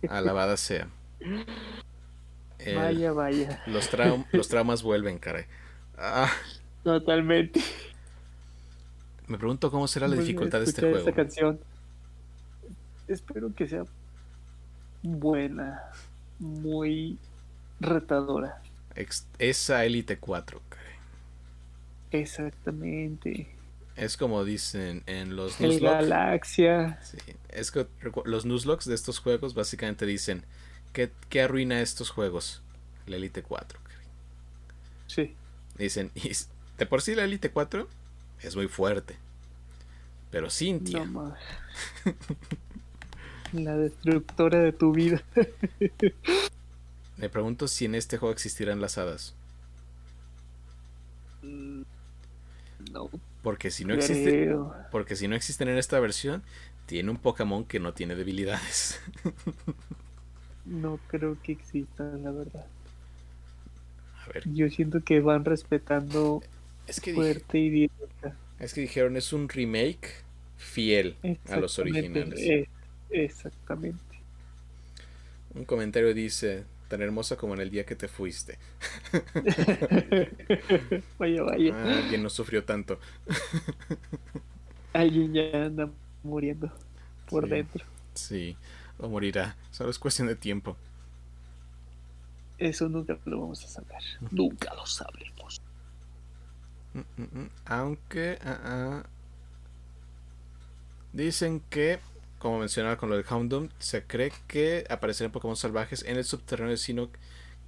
Alabada 0.09 0.57
sea. 0.57 0.89
vaya, 2.75 3.13
vaya. 3.13 3.63
Los, 3.67 3.89
los 4.33 4.49
traumas 4.49 4.83
vuelven, 4.83 5.19
caray. 5.19 5.45
Ah. 5.97 6.31
Totalmente. 6.83 7.61
Me 9.29 9.39
pregunto 9.39 9.71
cómo 9.71 9.87
será 9.87 10.09
la 10.09 10.17
dificultad 10.17 10.59
de 10.59 10.65
este 10.65 10.81
juego. 10.81 10.99
Esta 10.99 11.13
canción. 11.13 11.61
Espero 13.07 13.55
que 13.55 13.69
sea 13.69 13.85
buena, 15.03 15.83
muy 16.39 17.19
retadora. 17.81 18.61
Esa 19.39 19.85
Elite 19.85 20.19
4, 20.19 20.63
caray. 20.69 20.95
Exactamente. 22.13 23.49
Es 23.97 24.17
como 24.17 24.45
dicen 24.45 25.03
en 25.07 25.37
los 25.37 25.61
El 25.61 25.81
Galaxia. 25.81 26.99
Sí, 27.03 27.19
es 27.51 27.71
que 27.71 27.87
los 28.25 28.47
Nuzlocks 28.47 28.87
de 28.87 28.95
estos 28.95 29.19
juegos 29.19 29.55
básicamente 29.55 30.07
dicen 30.07 30.45
¿qué, 30.93 31.11
qué 31.29 31.43
arruina 31.43 31.81
estos 31.81 32.11
juegos? 32.11 32.63
La 33.07 33.17
Elite 33.17 33.43
4. 33.43 33.79
Sí. 35.07 35.35
Dicen, 35.77 36.11
de 36.79 36.87
por 36.87 37.03
sí 37.03 37.15
la 37.15 37.25
Elite 37.25 37.51
4 37.51 37.89
es 38.43 38.57
muy 38.57 38.69
fuerte. 38.69 39.17
Pero 40.31 40.51
Cintia. 40.51 41.05
la 43.53 43.77
destructora 43.77 44.61
de 44.61 44.73
tu 44.73 44.93
vida. 44.93 45.23
Me 47.23 47.29
pregunto 47.29 47.69
si 47.69 47.85
en 47.85 47.95
este 47.95 48.19
juego 48.19 48.33
existirán 48.33 48.81
las 48.81 48.99
hadas. 48.99 49.37
Mm, 51.41 51.83
no. 52.91 53.11
Porque 53.45 53.71
si 53.71 53.85
no 53.85 53.95
existe, 53.95 54.53
porque 54.91 55.15
si 55.15 55.29
no 55.29 55.37
existen 55.37 55.69
en 55.69 55.79
esta 55.79 56.01
versión, 56.01 56.43
tiene 56.87 57.13
un 57.13 57.19
Pokémon 57.19 57.65
que 57.65 57.79
no 57.79 57.95
tiene 57.95 58.17
debilidades. 58.17 59.01
no 60.65 60.99
creo 61.07 61.37
que 61.41 61.53
existan, 61.53 62.25
la 62.25 62.33
verdad. 62.33 62.67
A 64.25 64.33
ver. 64.33 64.43
Yo 64.53 64.69
siento 64.69 65.05
que 65.05 65.21
van 65.21 65.45
respetando 65.45 66.43
es 66.89 67.01
que 67.01 67.15
fuerte 67.15 67.57
y 67.57 67.71
directa. 67.71 68.37
Es 68.59 68.75
que 68.75 68.81
dijeron 68.81 69.17
es 69.17 69.33
un 69.33 69.49
remake 69.49 70.25
fiel 70.57 71.17
a 71.49 71.57
los 71.57 71.79
originales. 71.79 72.67
exactamente. 73.11 74.03
Un 75.55 75.65
comentario 75.65 76.15
dice, 76.15 76.65
tan 76.93 77.01
hermosa 77.01 77.39
como 77.39 77.55
en 77.55 77.63
el 77.63 77.71
día 77.71 77.87
que 77.87 77.97
te 77.97 78.07
fuiste. 78.07 78.59
vaya, 81.19 81.43
vaya. 81.43 81.75
Ah, 81.75 82.01
alguien 82.03 82.23
no 82.23 82.29
sufrió 82.29 82.65
tanto. 82.65 83.01
alguien 84.93 85.33
ya 85.33 85.65
anda 85.65 85.89
muriendo 86.23 86.71
por 87.31 87.49
dentro. 87.49 87.83
Sí, 88.13 88.59
o 88.99 89.09
morirá. 89.09 89.57
Solo 89.71 89.89
es 89.89 89.99
cuestión 89.99 90.29
de 90.29 90.37
tiempo. 90.37 90.77
Eso 92.59 92.91
nunca 92.91 93.17
lo 93.25 93.41
vamos 93.41 93.65
a 93.65 93.69
saber. 93.69 94.03
nunca 94.31 94.75
lo 94.75 94.85
sabremos. 94.85 95.63
Mm, 96.93 96.99
mm, 96.99 97.23
mm. 97.23 97.51
Aunque 97.65 98.39
ah, 98.45 98.61
ah, 98.65 99.03
dicen 101.15 101.63
que 101.71 102.01
como 102.43 102.59
mencionaba 102.59 102.97
con 102.97 103.09
lo 103.09 103.17
de 103.17 103.23
Houndoom, 103.23 103.69
se 103.79 104.03
cree 104.03 104.33
que 104.49 104.85
aparecerán 104.91 105.31
Pokémon 105.31 105.55
salvajes 105.55 106.03
en 106.03 106.17
el 106.17 106.25
subterráneo 106.25 106.73
de 106.73 106.77
Sinnoh 106.77 107.09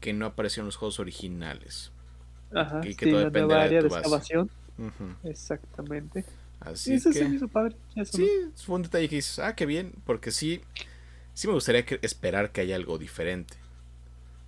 que 0.01 0.13
no 0.13 0.27
aparecieron 0.27 0.65
en 0.65 0.67
los 0.67 0.77
juegos 0.77 0.99
originales. 0.99 1.93
Ajá, 2.53 2.81
y 2.85 2.97
que 2.97 3.07
todo 3.07 3.21
dependerá 3.21 3.63
área 3.63 3.81
de, 3.81 3.89
tu 3.89 3.95
de 3.95 4.01
excavación. 4.01 4.51
Exactamente. 5.23 6.25
Así 6.59 6.95
eso 6.95 7.11
que... 7.11 7.21
se 7.21 7.25
hizo 7.27 7.47
padre. 7.47 7.77
sí, 8.05 8.29
fue 8.57 8.75
un 8.75 8.83
detalle 8.83 9.09
que 9.09 9.15
dices, 9.15 9.39
ah, 9.39 9.55
qué 9.55 9.65
bien, 9.65 9.93
porque 10.05 10.33
sí, 10.33 10.61
sí 11.35 11.47
me 11.47 11.55
gustaría 11.55 11.85
esperar 12.03 12.51
que 12.51 12.63
haya 12.63 12.75
algo 12.75 12.99
diferente. 12.99 13.55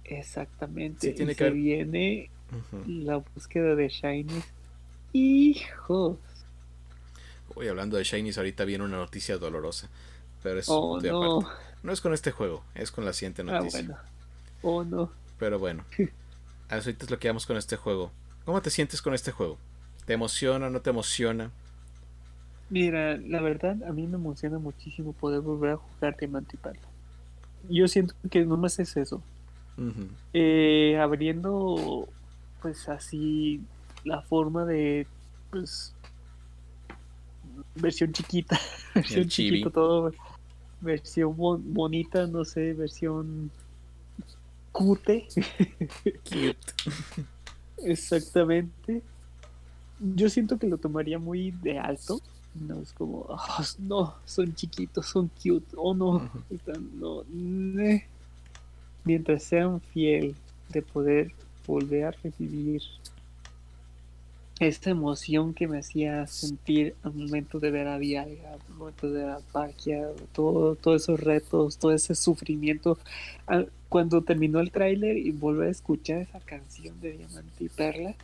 Exactamente. 0.03 1.07
Sí, 1.07 1.15
tiene 1.15 1.33
y 1.33 1.35
que 1.37 1.45
se 1.45 1.51
viene 1.51 2.31
la 2.89 3.19
búsqueda 3.19 3.77
de 3.77 3.89
Shinies. 3.89 4.45
Hijos. 5.13 6.19
Hoy 7.55 7.69
hablando 7.69 7.97
de 7.97 8.03
Shinies, 8.03 8.39
ahorita 8.39 8.65
viene 8.65 8.83
una 8.83 8.97
noticia 8.97 9.39
dolorosa. 9.39 9.89
Pero 10.47 10.61
es 10.61 10.69
oh, 10.69 11.01
no. 11.01 11.41
no 11.83 11.93
es 11.93 12.01
con 12.01 12.15
este 12.15 12.31
juego, 12.31 12.63
es 12.77 12.93
con 12.93 13.05
la 13.05 13.13
siguiente 13.13 13.43
ah, 13.43 13.47
noticia. 13.47 13.81
Ah, 13.81 13.83
bueno. 13.83 13.99
Oh, 14.63 14.85
no. 14.85 15.11
Pero 15.41 15.59
bueno. 15.59 15.85
ahorita 16.71 17.05
es 17.05 17.11
lo 17.11 17.19
que 17.19 17.27
vamos 17.27 17.47
con 17.47 17.57
este 17.57 17.75
juego. 17.75 18.13
¿Cómo 18.45 18.63
te 18.63 18.71
sientes 18.71 19.03
con 19.03 19.13
este 19.13 19.33
juego? 19.33 19.59
¿Te 20.05 20.13
emociona, 20.13 20.71
no 20.71 20.81
te 20.81 20.91
emociona? 20.91 21.51
Mira, 22.71 23.17
la 23.17 23.41
verdad, 23.41 23.77
a 23.89 23.93
mí 23.93 24.07
me 24.07 24.19
emociona 24.19 24.61
muchísimo 24.61 25.13
poder 25.15 25.41
volver 25.41 25.73
a 25.73 25.77
jugar 25.79 26.17
Diamante 26.17 26.57
Yo 27.69 27.89
siento 27.89 28.15
que 28.31 28.47
no 28.47 28.57
más 28.57 28.79
es 28.79 28.97
eso. 28.97 29.21
eh, 30.33 30.97
abriendo, 31.03 32.09
pues 32.63 32.89
así, 32.89 33.61
la 34.05 34.23
forma 34.23 34.65
de, 34.65 35.09
pues, 35.51 35.93
versión 37.75 38.13
chiquita, 38.13 38.61
versión 38.95 39.27
chiquito 39.27 39.73
todo, 39.73 40.13
versión 40.81 41.35
bonita, 41.37 42.27
no 42.27 42.45
sé, 42.45 42.73
versión 42.73 43.51
cute. 44.73 45.27
Cute. 46.25 46.57
Exactamente. 47.85 49.03
Yo 49.99 50.29
siento 50.29 50.59
que 50.59 50.67
lo 50.67 50.79
tomaría 50.79 51.19
muy 51.19 51.51
de 51.51 51.79
alto. 51.79 52.21
No 52.55 52.81
es 52.81 52.93
como, 52.93 53.27
oh, 53.29 53.65
no, 53.79 54.15
son 54.25 54.55
chiquitos, 54.55 55.07
son 55.07 55.31
cute. 55.43 55.67
Oh, 55.77 55.95
no, 55.95 56.31
no. 56.95 57.23
Mientras 59.05 59.43
sean 59.43 59.81
fiel 59.81 60.35
de 60.71 60.83
poder 60.83 61.33
volver 61.67 62.05
a 62.05 62.11
revivir 62.11 62.83
esta 64.59 64.91
emoción 64.91 65.53
que 65.53 65.69
me 65.69 65.79
hacía 65.79 66.27
sentir 66.27 66.95
al 67.03 67.13
momento 67.13 67.61
de 67.61 67.71
ver 67.71 67.89
a 67.89 67.99
Viaga, 67.99 68.55
al 68.55 68.75
momento 68.75 69.11
de 69.11 69.21
ver 69.21 69.31
a 69.31 69.41
Paquia, 69.41 70.09
todo, 70.33 70.77
todos 70.77 71.03
esos 71.03 71.21
retos, 71.21 71.77
todo 71.79 71.93
ese 71.93 72.15
sufrimiento. 72.15 72.99
Cuando 73.89 74.23
terminó 74.23 74.61
el 74.61 74.71
tráiler 74.71 75.17
y 75.17 75.31
volver 75.31 75.69
a 75.69 75.71
escuchar 75.71 76.19
esa 76.19 76.41
canción 76.41 76.99
de 77.01 77.13
Diamante 77.13 77.65
y 77.65 77.69
Perla. 77.69 78.15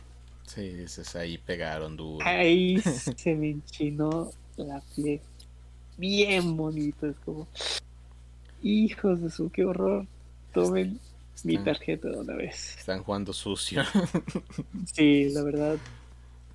Sí, 0.47 0.69
dices, 0.69 1.15
ahí 1.15 1.37
pegaron 1.37 1.95
duro. 1.95 2.25
Ahí 2.25 2.79
se 3.15 3.35
me 3.35 3.51
enchinó 3.51 4.31
la 4.57 4.81
piel. 4.95 5.21
Bien 5.97 6.57
bonito, 6.57 7.07
es 7.07 7.15
como, 7.23 7.47
hijos 8.63 9.21
de 9.21 9.29
su, 9.29 9.51
qué 9.51 9.65
horror. 9.65 10.07
Tomen 10.51 10.99
mi 11.43 11.57
tarjeta 11.57 12.09
de 12.09 12.17
una 12.17 12.35
vez. 12.35 12.77
Están 12.77 13.03
jugando 13.03 13.33
sucio. 13.33 13.83
sí, 14.93 15.29
la 15.29 15.43
verdad, 15.43 15.77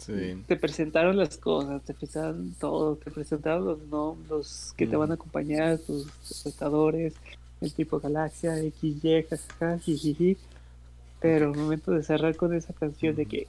te 0.07 0.57
presentaron 0.57 1.17
las 1.17 1.37
cosas, 1.37 1.83
te 1.83 1.93
presentaron 1.93 2.55
todo, 2.59 2.97
te 2.97 3.11
presentaron 3.11 3.65
los 3.65 3.79
nombres 3.89 4.73
que 4.77 4.87
te 4.87 4.97
van 4.97 5.11
a 5.11 5.15
acompañar, 5.15 5.79
tus 5.79 6.07
espectadores, 6.31 7.15
el 7.61 7.73
tipo 7.73 7.99
Galaxia, 8.01 8.57
XY, 8.57 9.27
jajaja, 9.29 9.79
jijiji. 9.79 10.37
Pero 11.21 11.51
el 11.53 11.59
momento 11.59 11.91
de 11.91 12.03
cerrar 12.05 12.37
con 12.37 12.55
esa 12.55 12.73
canción 12.73 13.17
de 13.17 13.27
que, 13.27 13.49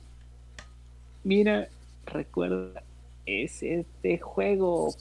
mira, 1.23 1.69
recuerda, 2.07 2.81
es 3.27 3.61
este 3.61 4.17
juego. 4.17 4.93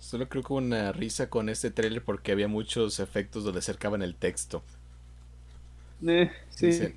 Solo 0.00 0.28
creo 0.28 0.42
que 0.42 0.52
hubo 0.52 0.58
una 0.58 0.90
risa 0.92 1.28
con 1.28 1.50
este 1.50 1.70
trailer 1.70 2.02
porque 2.02 2.32
había 2.32 2.48
muchos 2.48 2.98
efectos 2.98 3.44
donde 3.44 3.58
acercaban 3.58 4.00
el 4.00 4.14
texto. 4.14 4.62
Eh, 6.06 6.30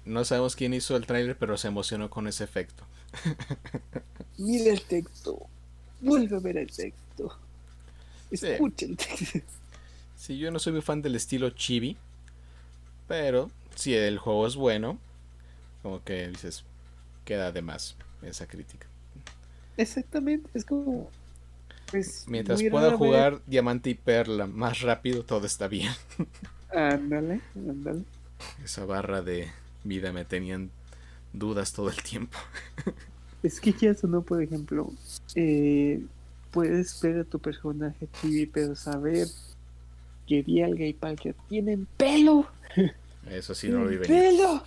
no 0.06 0.26
sabemos 0.26 0.56
quién 0.56 0.74
hizo 0.74 0.96
el 0.96 1.06
tráiler, 1.06 1.38
pero 1.38 1.58
se 1.58 1.68
emocionó 1.68 2.10
con 2.10 2.28
ese 2.28 2.44
efecto. 2.44 2.84
Mira 4.38 4.72
el 4.74 4.82
texto. 4.84 5.50
Vuelve 6.00 6.36
a 6.38 6.40
ver 6.40 6.58
el 6.58 6.72
texto. 6.72 7.38
Escucha 8.32 8.86
el 8.86 8.98
texto. 8.98 9.40
Sí, 10.16 10.38
yo 10.38 10.52
no 10.52 10.60
soy 10.60 10.74
muy 10.74 10.82
fan 10.82 11.02
del 11.02 11.16
estilo 11.16 11.50
chibi. 11.52 11.98
Pero 13.08 13.52
si 13.76 13.94
el 13.96 14.18
juego 14.20 14.48
es 14.48 14.56
bueno, 14.56 15.00
como 15.82 16.04
que 16.04 16.28
dices, 16.28 16.64
queda 17.26 17.52
de 17.52 17.62
más 17.62 17.98
esa 18.22 18.48
crítica. 18.48 18.88
Exactamente, 19.78 20.50
es 20.54 20.66
como 20.66 21.10
Pues, 21.90 22.26
Mientras 22.28 22.64
pueda 22.64 22.92
jugar 22.98 23.42
diamante 23.46 23.90
y 23.90 23.96
perla 23.96 24.48
más 24.48 24.82
rápido, 24.82 25.26
todo 25.26 25.46
está 25.46 25.68
bien. 25.68 25.92
Ándale, 26.70 27.42
ándale. 27.56 28.06
Esa 28.64 28.86
barra 28.86 29.22
de 29.22 29.50
vida 29.84 30.12
me 30.14 30.26
tenían 30.26 30.72
dudas 31.34 31.74
todo 31.74 31.90
el 31.90 32.02
tiempo. 32.02 32.38
Es 33.44 33.60
que 33.60 33.74
ya 33.74 33.90
eso 33.90 34.06
no, 34.06 34.22
por 34.22 34.40
ejemplo, 34.44 34.94
eh, 35.34 36.00
puedes 36.52 37.02
ver 37.02 37.22
a 37.22 37.24
tu 37.24 37.40
personaje 37.40 38.08
chibi, 38.22 38.46
pero 38.46 38.76
saber 38.76 39.28
que 40.28 40.44
Dialga 40.44 40.86
y 40.86 40.94
Palkia 40.94 41.34
tienen 41.50 41.88
pelo. 41.98 42.46
Eso 43.30 43.54
sí 43.54 43.70
no 43.70 43.84
lo 43.84 43.90
vi 43.90 43.98
¡Pelo! 43.98 44.64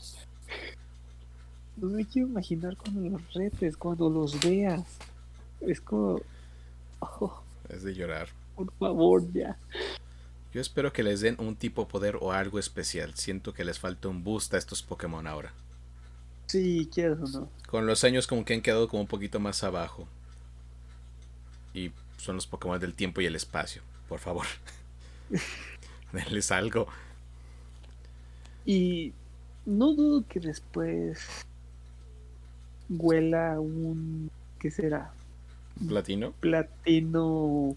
No 1.77 1.89
me 1.89 2.05
quiero 2.05 2.29
imaginar 2.29 2.77
cuando 2.77 3.11
los 3.11 3.35
retes, 3.35 3.77
cuando 3.77 4.09
los 4.09 4.41
veas. 4.41 4.83
Es 5.61 5.81
como. 5.81 6.21
Oh, 7.01 7.43
es 7.69 7.83
de 7.83 7.95
llorar. 7.95 8.29
Por 8.55 8.73
favor, 8.75 9.33
ya. 9.33 9.57
Yo 10.55 10.61
espero 10.61 10.93
que 10.93 11.03
les 11.03 11.21
den 11.21 11.35
un 11.41 11.57
tipo 11.57 11.83
de 11.83 11.91
poder 11.91 12.17
o 12.21 12.31
algo 12.31 12.61
especial. 12.61 13.17
Siento 13.17 13.53
que 13.53 13.65
les 13.65 13.81
falta 13.81 14.07
un 14.07 14.23
boost 14.23 14.55
a 14.55 14.57
estos 14.57 14.85
Pokémon 14.85 15.27
ahora. 15.27 15.53
Sí, 16.47 16.89
quiero 16.95 17.15
o 17.15 17.27
no. 17.27 17.49
Con 17.69 17.87
los 17.87 18.05
años 18.05 18.29
como 18.29 18.45
que 18.45 18.55
han 18.55 18.61
quedado 18.63 18.87
como 18.87 19.03
un 19.03 19.09
poquito 19.09 19.41
más 19.41 19.65
abajo. 19.65 20.07
Y 21.75 21.91
son 22.19 22.37
los 22.37 22.47
Pokémon 22.47 22.79
del 22.79 22.95
tiempo 22.95 23.21
y 23.21 23.27
el 23.27 23.35
espacio. 23.35 23.83
Por 24.09 24.21
favor. 24.21 24.47
Denles 26.13 26.53
algo. 26.53 26.87
Y 28.65 29.13
no 29.67 29.93
dudo 29.93 30.23
que 30.29 30.39
después 30.39 31.19
huela 32.89 33.59
un... 33.59 34.31
¿Qué 34.61 34.71
será? 34.71 35.13
¿Platino? 35.89 36.31
Platino. 36.39 37.75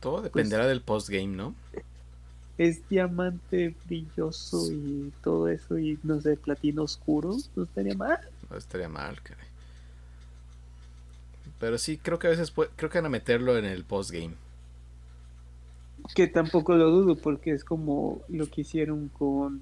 Todo 0.00 0.22
dependerá 0.22 0.66
del 0.66 0.80
postgame, 0.80 1.28
¿no? 1.28 1.54
Es 2.58 2.86
diamante 2.88 3.74
brilloso 3.86 4.70
y 4.70 5.12
todo 5.22 5.48
eso, 5.48 5.78
y 5.78 5.98
no 6.02 6.20
sé, 6.20 6.36
platino 6.36 6.82
oscuro, 6.82 7.36
no 7.56 7.62
estaría 7.62 7.94
mal. 7.94 8.18
No 8.50 8.56
estaría 8.56 8.88
mal, 8.88 9.20
caray. 9.22 9.46
Pero 11.58 11.78
sí, 11.78 11.98
creo 11.98 12.18
que 12.18 12.26
a 12.26 12.30
veces 12.30 12.52
creo 12.52 12.90
que 12.90 12.98
van 12.98 13.06
a 13.06 13.10
meterlo 13.10 13.56
en 13.58 13.66
el 13.66 13.84
postgame. 13.84 14.34
Que 16.14 16.26
tampoco 16.26 16.74
lo 16.74 16.90
dudo, 16.90 17.16
porque 17.16 17.52
es 17.52 17.64
como 17.64 18.22
lo 18.28 18.48
que 18.48 18.62
hicieron 18.62 19.08
con 19.08 19.60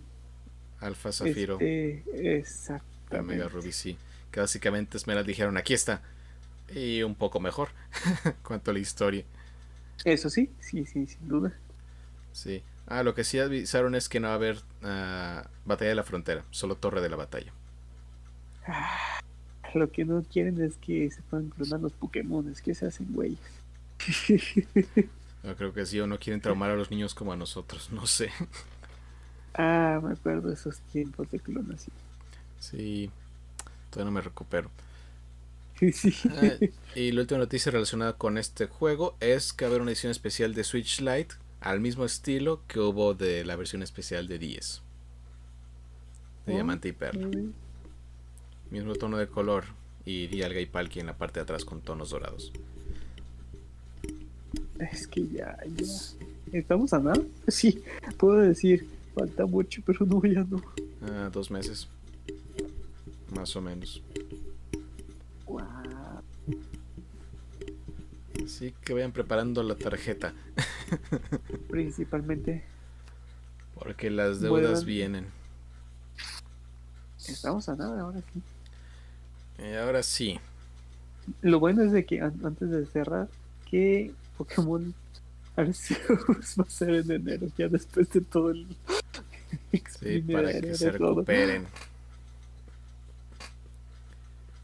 Alfa 0.80 1.12
Zafiro. 1.12 1.55
Este, 1.55 2.39
exacto. 2.39 2.86
La 3.11 3.22
Mega 3.22 3.49
Ruby, 3.49 3.72
sí. 3.72 3.97
Que 4.30 4.41
básicamente 4.41 4.99
las 5.07 5.26
dijeron, 5.26 5.57
aquí 5.57 5.74
está. 5.74 6.03
Y 6.72 7.03
un 7.03 7.16
poco 7.16 7.41
mejor. 7.41 7.70
cuanto 8.43 8.70
a 8.70 8.74
la 8.74 8.80
historia. 8.80 9.24
Eso 10.05 10.30
sí, 10.30 10.51
sí, 10.61 10.86
sí, 10.86 11.07
sin 11.07 11.28
duda. 11.28 11.53
Sí. 12.32 12.62
Ah, 12.86 13.03
lo 13.03 13.14
que 13.14 13.24
sí 13.24 13.38
avisaron 13.38 13.94
es 13.94 14.09
que 14.09 14.20
no 14.20 14.28
va 14.28 14.34
a 14.34 14.36
haber 14.36 14.57
uh, 14.82 15.46
batalla 15.66 15.90
de 15.90 15.94
la 15.94 16.05
frontera, 16.05 16.44
solo 16.51 16.76
torre 16.76 17.01
de 17.03 17.11
la 17.11 17.16
batalla. 17.16 17.53
Ah, 18.66 19.20
lo 19.74 19.90
que 19.90 20.05
no 20.05 20.22
quieren 20.22 20.61
es 20.62 20.76
que 20.76 21.11
se 21.11 21.22
puedan 21.22 21.51
clonar 21.51 21.80
los 21.80 21.92
Pokémon, 21.92 22.49
es 22.51 22.62
que 22.62 22.74
se 22.74 22.86
hacen 22.86 23.12
güeyes. 23.12 23.38
Yo 25.42 25.57
creo 25.57 25.72
que 25.72 25.84
sí, 25.86 26.01
o 26.01 26.07
no 26.07 26.18
quieren 26.18 26.40
traumar 26.40 26.70
a 26.70 26.76
los 26.76 26.90
niños 26.90 27.14
como 27.14 27.32
a 27.32 27.36
nosotros, 27.36 27.90
no 27.92 28.07
sé. 28.07 28.30
Ah, 29.55 30.01
me 30.03 30.12
acuerdo 30.12 30.49
de 30.49 30.55
esos 30.55 30.80
tiempos 30.80 31.30
de 31.30 31.40
clonación. 31.40 31.94
Sí, 32.59 33.11
todavía 33.90 34.11
no 34.11 34.14
me 34.14 34.20
recupero. 34.20 34.70
Sí. 35.78 36.12
Ah, 36.30 36.56
y 36.94 37.12
la 37.12 37.20
última 37.20 37.38
noticia 37.38 37.70
relacionada 37.70 38.14
con 38.14 38.36
este 38.36 38.66
juego 38.66 39.16
es 39.20 39.52
que 39.52 39.64
va 39.64 39.68
a 39.68 39.70
haber 39.70 39.82
una 39.82 39.92
edición 39.92 40.10
especial 40.10 40.54
de 40.54 40.64
Switch 40.64 41.00
Lite 41.00 41.36
al 41.60 41.80
mismo 41.80 42.04
estilo 42.04 42.62
que 42.66 42.80
hubo 42.80 43.14
de 43.14 43.44
la 43.44 43.56
versión 43.56 43.82
especial 43.82 44.26
de 44.28 44.38
10. 44.38 44.82
De 46.46 46.52
diamante 46.52 46.88
y 46.88 46.92
perla. 46.92 47.28
Mismo 48.70 48.94
tono 48.94 49.18
de 49.18 49.28
color 49.28 49.64
y 50.04 50.26
Dialga 50.26 50.60
y 50.60 50.66
Palki 50.66 51.00
en 51.00 51.06
la 51.06 51.16
parte 51.16 51.40
de 51.40 51.44
atrás 51.44 51.64
con 51.64 51.80
tonos 51.80 52.10
dorados. 52.10 52.52
Es 54.78 55.06
que 55.06 55.26
ya, 55.28 55.58
ya. 55.76 55.86
¿Estamos 56.52 56.92
a 56.92 56.98
nada? 56.98 57.20
Sí, 57.48 57.82
puedo 58.16 58.38
decir, 58.40 58.86
falta 59.14 59.46
mucho, 59.46 59.82
pero 59.84 60.06
no, 60.06 60.22
ya 60.24 60.44
no. 60.44 60.62
Ah, 61.02 61.30
dos 61.32 61.50
meses. 61.50 61.88
Más 63.34 63.54
o 63.56 63.60
menos. 63.60 64.02
Así 68.44 68.72
que 68.84 68.94
vayan 68.94 69.12
preparando 69.12 69.62
la 69.62 69.74
tarjeta. 69.74 70.32
Principalmente. 71.68 72.64
Porque 73.74 74.11
las 74.11 74.40
deudas 74.40 74.84
vienen. 74.84 75.26
Estamos 77.26 77.68
a 77.68 77.76
nada 77.76 78.01
ahora 78.01 78.20
sí. 78.20 78.42
Eh, 79.59 79.78
ahora 79.78 80.03
sí. 80.03 80.40
Lo 81.42 81.61
bueno 81.61 81.82
es 81.82 81.92
de 81.92 82.07
que 82.07 82.20
antes 82.20 82.70
de 82.70 82.86
cerrar, 82.86 83.28
que 83.70 84.12
Pokémon 84.36 84.94
Arceus 85.57 85.99
va 86.59 86.64
a 86.64 86.70
ser 86.70 86.90
en 86.90 87.11
enero, 87.11 87.49
ya 87.59 87.68
después 87.68 88.11
de 88.11 88.20
todo 88.20 88.51
el. 88.51 88.66
sí, 90.01 90.20
para 90.32 90.61
que 90.61 90.74
se 90.74 90.90
recuperen. 90.90 91.66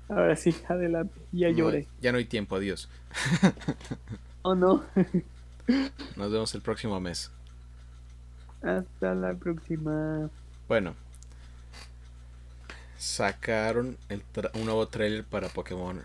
Ahora 0.09 0.37
sí, 0.37 0.55
adelante, 0.69 1.15
ya 1.33 1.51
lloré. 1.51 1.89
ya 2.01 2.13
no 2.13 2.19
hay 2.19 2.25
tiempo, 2.25 2.57
adiós. 2.57 2.89
oh 4.43 4.55
no. 4.55 4.85
Nos 6.17 6.31
vemos 6.31 6.55
el 6.55 6.61
próximo 6.61 7.01
mes. 7.01 7.31
Hasta 8.63 9.15
la 9.15 9.35
próxima. 9.35 10.31
Bueno, 10.69 10.95
sacaron 12.99 13.99
un 14.55 14.65
nuevo 14.65 14.89
trailer 14.89 15.25
para 15.25 15.49
Pokémon 15.49 16.03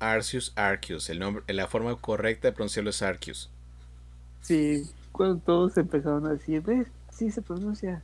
Arceus 0.00 0.52
Arceus. 0.56 1.08
El 1.10 1.20
nombre, 1.20 1.44
la 1.52 1.68
forma 1.68 1.94
correcta 1.96 2.48
de 2.48 2.52
pronunciarlo 2.52 2.90
es 2.90 3.02
Arceus. 3.02 3.50
Sí, 4.42 4.90
cuando 5.12 5.36
todos 5.38 5.76
empezaron 5.76 6.26
a 6.26 6.30
decir, 6.30 6.62
¿ves? 6.62 6.88
Sí 7.12 7.30
se 7.30 7.42
pronuncia. 7.42 8.02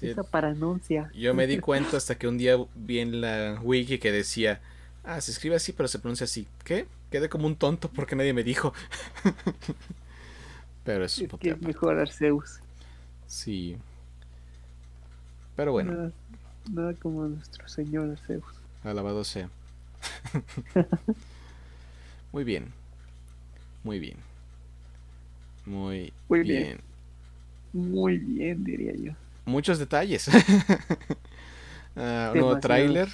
Esa 0.00 0.22
paranuncia. 0.22 1.10
Yo 1.14 1.34
me 1.34 1.46
di 1.46 1.58
cuenta 1.58 1.96
hasta 1.96 2.16
que 2.16 2.26
un 2.26 2.38
día 2.38 2.56
vi 2.74 3.00
en 3.00 3.20
la 3.20 3.60
wiki 3.62 3.98
que 3.98 4.12
decía, 4.12 4.60
ah, 5.04 5.20
se 5.20 5.30
escribe 5.30 5.56
así, 5.56 5.72
pero 5.72 5.88
se 5.88 5.98
pronuncia 5.98 6.24
así. 6.24 6.46
¿Qué? 6.64 6.86
Quedé 7.10 7.28
como 7.28 7.46
un 7.46 7.56
tonto 7.56 7.90
porque 7.90 8.16
nadie 8.16 8.32
me 8.32 8.44
dijo. 8.44 8.72
pero 10.84 11.04
es, 11.04 11.18
es 11.18 11.28
que 11.38 11.50
es 11.50 11.60
mejor 11.60 11.98
Arceus. 11.98 12.60
Sí. 13.26 13.76
Pero 15.56 15.72
bueno. 15.72 16.12
Nada, 16.70 16.94
como 16.94 17.26
nuestro 17.26 17.68
señor 17.68 18.10
Arceus. 18.10 18.44
Alabado 18.84 19.24
sea. 19.24 19.50
Muy 22.32 22.44
bien. 22.44 22.72
Muy 23.82 23.98
bien. 23.98 24.16
Muy, 25.66 26.12
Muy 26.28 26.42
bien. 26.42 26.80
Muy 27.72 28.18
bien, 28.18 28.64
diría 28.64 28.94
yo 28.96 29.12
muchos 29.50 29.78
detalles. 29.78 30.28
uh, 31.96 32.00
nuevo 32.34 32.58
tráiler. 32.60 33.08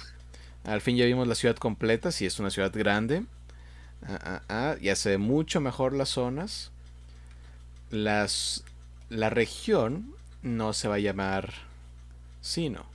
Al 0.63 0.81
fin 0.81 0.97
ya 0.97 1.05
vimos 1.05 1.27
la 1.27 1.35
ciudad 1.35 1.55
completa, 1.55 2.11
si 2.11 2.25
es 2.25 2.39
una 2.39 2.49
ciudad 2.49 2.71
grande. 2.73 3.23
Ah, 4.05 4.75
ya 4.81 4.95
se 4.95 5.11
ve 5.11 5.17
mucho 5.17 5.61
mejor 5.61 5.93
las 5.93 6.09
zonas. 6.09 6.71
Las, 7.89 8.63
la 9.09 9.29
región 9.29 10.13
no 10.41 10.73
se 10.73 10.87
va 10.87 10.95
a 10.95 10.99
llamar 10.99 11.53
Sino. 12.41 12.85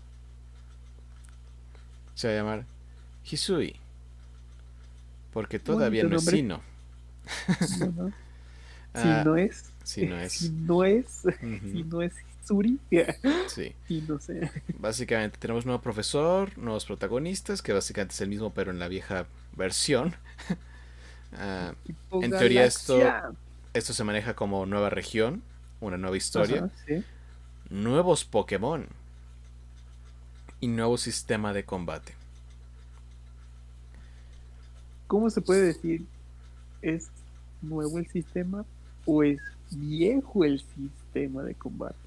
Se 2.15 2.29
va 2.29 2.35
a 2.35 2.37
llamar 2.37 2.65
Hisui. 3.25 3.77
Porque 5.33 5.59
todavía 5.59 6.05
no 6.05 6.17
es 6.17 6.25
Sino. 6.25 6.61
Si 8.95 9.09
no 9.25 9.37
es. 9.37 9.73
Si 9.85 10.07
no 10.07 10.17
es. 10.21 10.33
Si 10.33 10.51
no 10.51 10.85
es. 10.85 11.13
Si 11.41 11.85
no 11.85 12.03
es 12.03 12.13
Suri. 12.45 12.79
Sí. 13.49 13.75
Y 13.89 14.01
no 14.03 14.19
sé. 14.19 14.51
Básicamente 14.79 15.39
tenemos 15.39 15.67
nuevo 15.67 15.81
profesor, 15.81 16.57
nuevos 16.59 16.85
protagonistas, 16.85 17.63
que 17.63 17.73
básicamente 17.73 18.15
es 18.15 18.21
el 18.21 18.29
mismo 18.29 18.53
pero 18.53 18.71
en 18.71 18.79
la 18.79 18.89
vieja 18.89 19.27
versión. 19.57 20.15
Ah, 21.35 21.73
en 22.11 22.31
teoría 22.31 22.67
esto, 22.67 23.01
esto 23.73 23.95
se 23.95 24.05
maneja 24.05 24.35
como 24.35 24.67
nueva 24.67 24.91
región, 24.91 25.43
una 25.81 25.97
nueva 25.97 26.19
historia, 26.19 26.71
nuevos 27.71 28.27
Pokémon 28.27 28.87
y 30.61 30.69
nuevo 30.69 30.99
sistema 30.99 31.55
de 31.55 31.65
combate. 31.65 32.13
¿Cómo 35.07 35.31
se 35.31 35.41
puede 35.41 35.63
decir? 35.63 36.05
¿Es 36.83 37.09
nuevo 37.63 37.99
el 37.99 38.07
sistema 38.09 38.67
o 39.07 39.23
es 39.23 39.41
viejo 39.71 40.45
el 40.45 40.61
sistema 40.61 41.43
de 41.43 41.55
combate? 41.55 42.02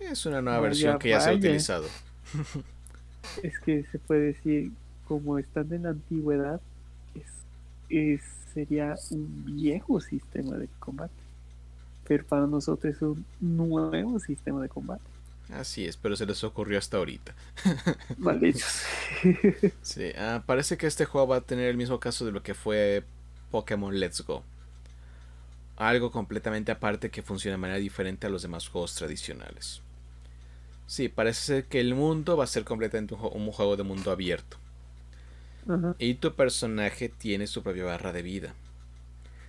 Es 0.00 0.26
una 0.26 0.42
nueva 0.42 0.60
versión 0.60 0.98
que 0.98 1.10
ya 1.10 1.20
se 1.20 1.30
ha 1.30 1.34
utilizado. 1.34 1.86
es 3.42 3.58
que 3.60 3.84
se 3.90 3.98
puede 3.98 4.32
decir, 4.32 4.72
como 5.06 5.38
están 5.38 5.72
en 5.72 5.84
la 5.84 5.90
antigüedad, 5.90 6.60
es, 7.88 8.20
sería 8.54 8.96
un 9.10 9.44
viejo 9.44 10.00
sistema 10.00 10.56
de 10.56 10.68
combate. 10.78 11.12
Pero 12.06 12.24
para 12.24 12.46
nosotros 12.46 12.94
es 12.94 13.02
un 13.02 13.24
nuevo 13.40 14.18
sistema 14.18 14.62
de 14.62 14.68
combate. 14.68 15.02
Así 15.52 15.84
es, 15.84 15.96
pero 15.96 16.16
se 16.16 16.26
les 16.26 16.42
ocurrió 16.44 16.78
hasta 16.78 16.96
ahorita. 16.96 17.34
Malditos. 18.18 18.82
sí, 19.82 20.12
ah, 20.16 20.42
parece 20.46 20.76
que 20.76 20.86
este 20.86 21.04
juego 21.04 21.26
va 21.28 21.36
a 21.36 21.40
tener 21.40 21.68
el 21.68 21.76
mismo 21.76 21.98
caso 21.98 22.24
de 22.24 22.32
lo 22.32 22.42
que 22.42 22.54
fue 22.54 23.04
Pokémon 23.50 23.98
Let's 23.98 24.22
Go. 24.22 24.44
Algo 25.76 26.10
completamente 26.10 26.70
aparte 26.70 27.10
que 27.10 27.22
funciona 27.22 27.54
de 27.54 27.60
manera 27.60 27.78
diferente 27.78 28.26
a 28.26 28.30
los 28.30 28.42
demás 28.42 28.68
juegos 28.68 28.94
tradicionales. 28.94 29.82
Sí, 30.90 31.08
parece 31.08 31.40
ser 31.40 31.64
que 31.66 31.78
el 31.78 31.94
mundo 31.94 32.36
va 32.36 32.42
a 32.42 32.48
ser 32.48 32.64
completamente 32.64 33.14
un, 33.14 33.52
juego 33.52 33.76
de 33.76 33.84
mundo 33.84 34.10
abierto. 34.10 34.56
Y 36.00 36.14
tu 36.14 36.34
personaje 36.34 37.08
tiene 37.08 37.46
su 37.46 37.62
propia 37.62 37.84
barra 37.84 38.12
de 38.12 38.22
vida. 38.22 38.54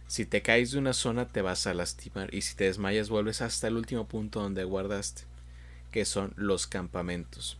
Si 0.05 0.27
te 0.27 0.43
caes 0.43 0.69
de 0.69 0.77
una 0.77 0.93
zona 0.93 1.27
te 1.27 1.41
vas 1.41 1.65
a 1.65 1.73
lastimar 1.73 2.31
y 2.31 2.41
si 2.41 2.53
te 2.53 2.65
desmayas 2.65 3.09
vuelves 3.09 3.41
hasta 3.41 3.67
el 3.67 3.77
último 3.77 4.05
punto 4.05 4.39
donde 4.39 4.65
guardaste 4.65 5.23
que 5.91 6.05
son 6.05 6.31
los 6.35 6.67
campamentos. 6.67 7.57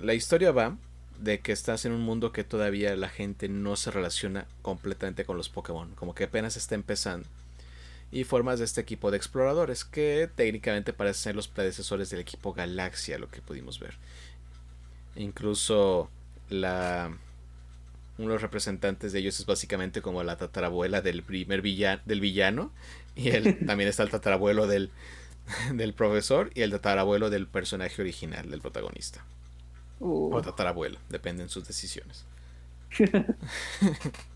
La 0.00 0.14
historia 0.14 0.50
va 0.50 0.78
de 1.20 1.40
que 1.40 1.52
estás 1.52 1.84
en 1.84 1.92
un 1.92 2.00
mundo 2.00 2.32
que 2.32 2.42
todavía 2.42 2.96
la 2.96 3.10
gente 3.10 3.50
no 3.50 3.76
se 3.76 3.90
relaciona 3.90 4.46
completamente 4.62 5.26
con 5.26 5.36
los 5.36 5.50
Pokémon, 5.50 5.94
como 5.94 6.14
que 6.14 6.24
apenas 6.24 6.56
está 6.56 6.74
empezando. 6.74 7.28
Y 8.10 8.24
formas 8.24 8.58
de 8.60 8.64
este 8.64 8.80
equipo 8.80 9.10
de 9.10 9.16
exploradores, 9.16 9.84
que 9.84 10.30
técnicamente 10.34 10.92
parecen 10.92 11.22
ser 11.22 11.36
los 11.36 11.48
predecesores 11.48 12.10
del 12.10 12.20
equipo 12.20 12.52
Galaxia, 12.52 13.18
lo 13.18 13.28
que 13.28 13.42
pudimos 13.42 13.80
ver. 13.80 13.94
Incluso 15.16 16.10
la 16.48 17.16
uno 18.16 18.28
de 18.28 18.34
los 18.34 18.42
representantes 18.42 19.12
de 19.12 19.18
ellos 19.18 19.40
es 19.40 19.46
básicamente 19.46 20.00
como 20.00 20.22
la 20.22 20.36
tatarabuela 20.36 21.00
del 21.00 21.22
primer 21.24 21.62
villano, 21.62 22.00
del 22.04 22.20
villano 22.20 22.70
y 23.16 23.30
él 23.30 23.58
también 23.66 23.88
está 23.88 24.04
el 24.04 24.10
tatarabuelo 24.10 24.66
del, 24.66 24.90
del 25.72 25.94
profesor 25.94 26.50
y 26.54 26.62
el 26.62 26.70
tatarabuelo 26.70 27.30
del 27.30 27.46
personaje 27.46 28.00
original, 28.00 28.50
del 28.50 28.60
protagonista. 28.60 29.24
O 30.00 30.40
tatarabuelo, 30.42 30.98
dependen 31.08 31.48
sus 31.48 31.66
decisiones. 31.66 32.24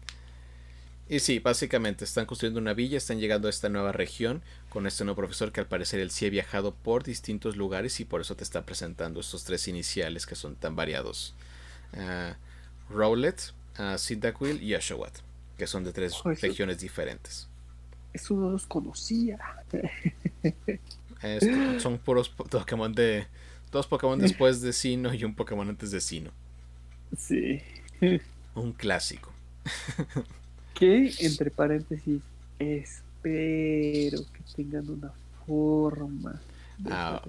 y 1.09 1.21
sí, 1.21 1.39
básicamente 1.39 2.05
están 2.05 2.27
construyendo 2.27 2.61
una 2.61 2.75
villa, 2.75 2.99
están 2.99 3.19
llegando 3.19 3.49
a 3.49 3.51
esta 3.51 3.71
nueva 3.71 3.93
región 3.93 4.43
con 4.69 4.87
este 4.87 5.05
nuevo 5.05 5.17
profesor 5.17 5.53
que 5.53 5.61
al 5.61 5.67
parecer 5.67 6.01
él 6.01 6.11
sí 6.11 6.27
ha 6.27 6.31
viajado 6.31 6.75
por 6.75 7.03
distintos 7.03 7.57
lugares 7.57 7.99
y 8.01 8.05
por 8.05 8.21
eso 8.21 8.37
te 8.37 8.45
está 8.45 8.67
presentando 8.67 9.21
estos 9.21 9.45
tres 9.45 9.69
iniciales 9.69 10.27
que 10.27 10.35
son 10.35 10.55
tan 10.57 10.77
variados. 10.77 11.35
Uh, 11.95 12.35
Rowlet, 12.93 13.55
uh, 13.79 13.97
Cyndaquil 13.97 14.63
y 14.63 14.75
Oshawott, 14.75 15.21
que 15.57 15.67
son 15.67 15.83
de 15.85 15.93
tres 15.93 16.13
regiones 16.25 16.81
diferentes. 16.81 17.49
Eso 18.13 18.35
no 18.35 18.51
los 18.51 18.67
conocía. 18.67 19.39
son 21.79 21.99
puros 21.99 22.29
Pokémon 22.29 22.93
de. 22.93 23.27
Dos 23.71 23.87
Pokémon 23.87 24.19
después 24.19 24.63
de 24.63 24.73
Sino 24.73 25.13
y 25.13 25.25
un 25.25 25.35
Pokémon 25.35 25.69
antes 25.69 25.91
de 25.91 26.01
Sino. 26.01 26.31
Sí. 27.17 27.63
Un 28.55 28.73
clásico. 28.73 29.33
que, 30.79 31.13
entre 31.21 31.51
paréntesis, 31.51 32.23
espero 32.59 34.21
que 34.33 34.43
tengan 34.55 34.89
una 34.89 35.13
forma. 35.47 36.41
Ah, 36.91 37.23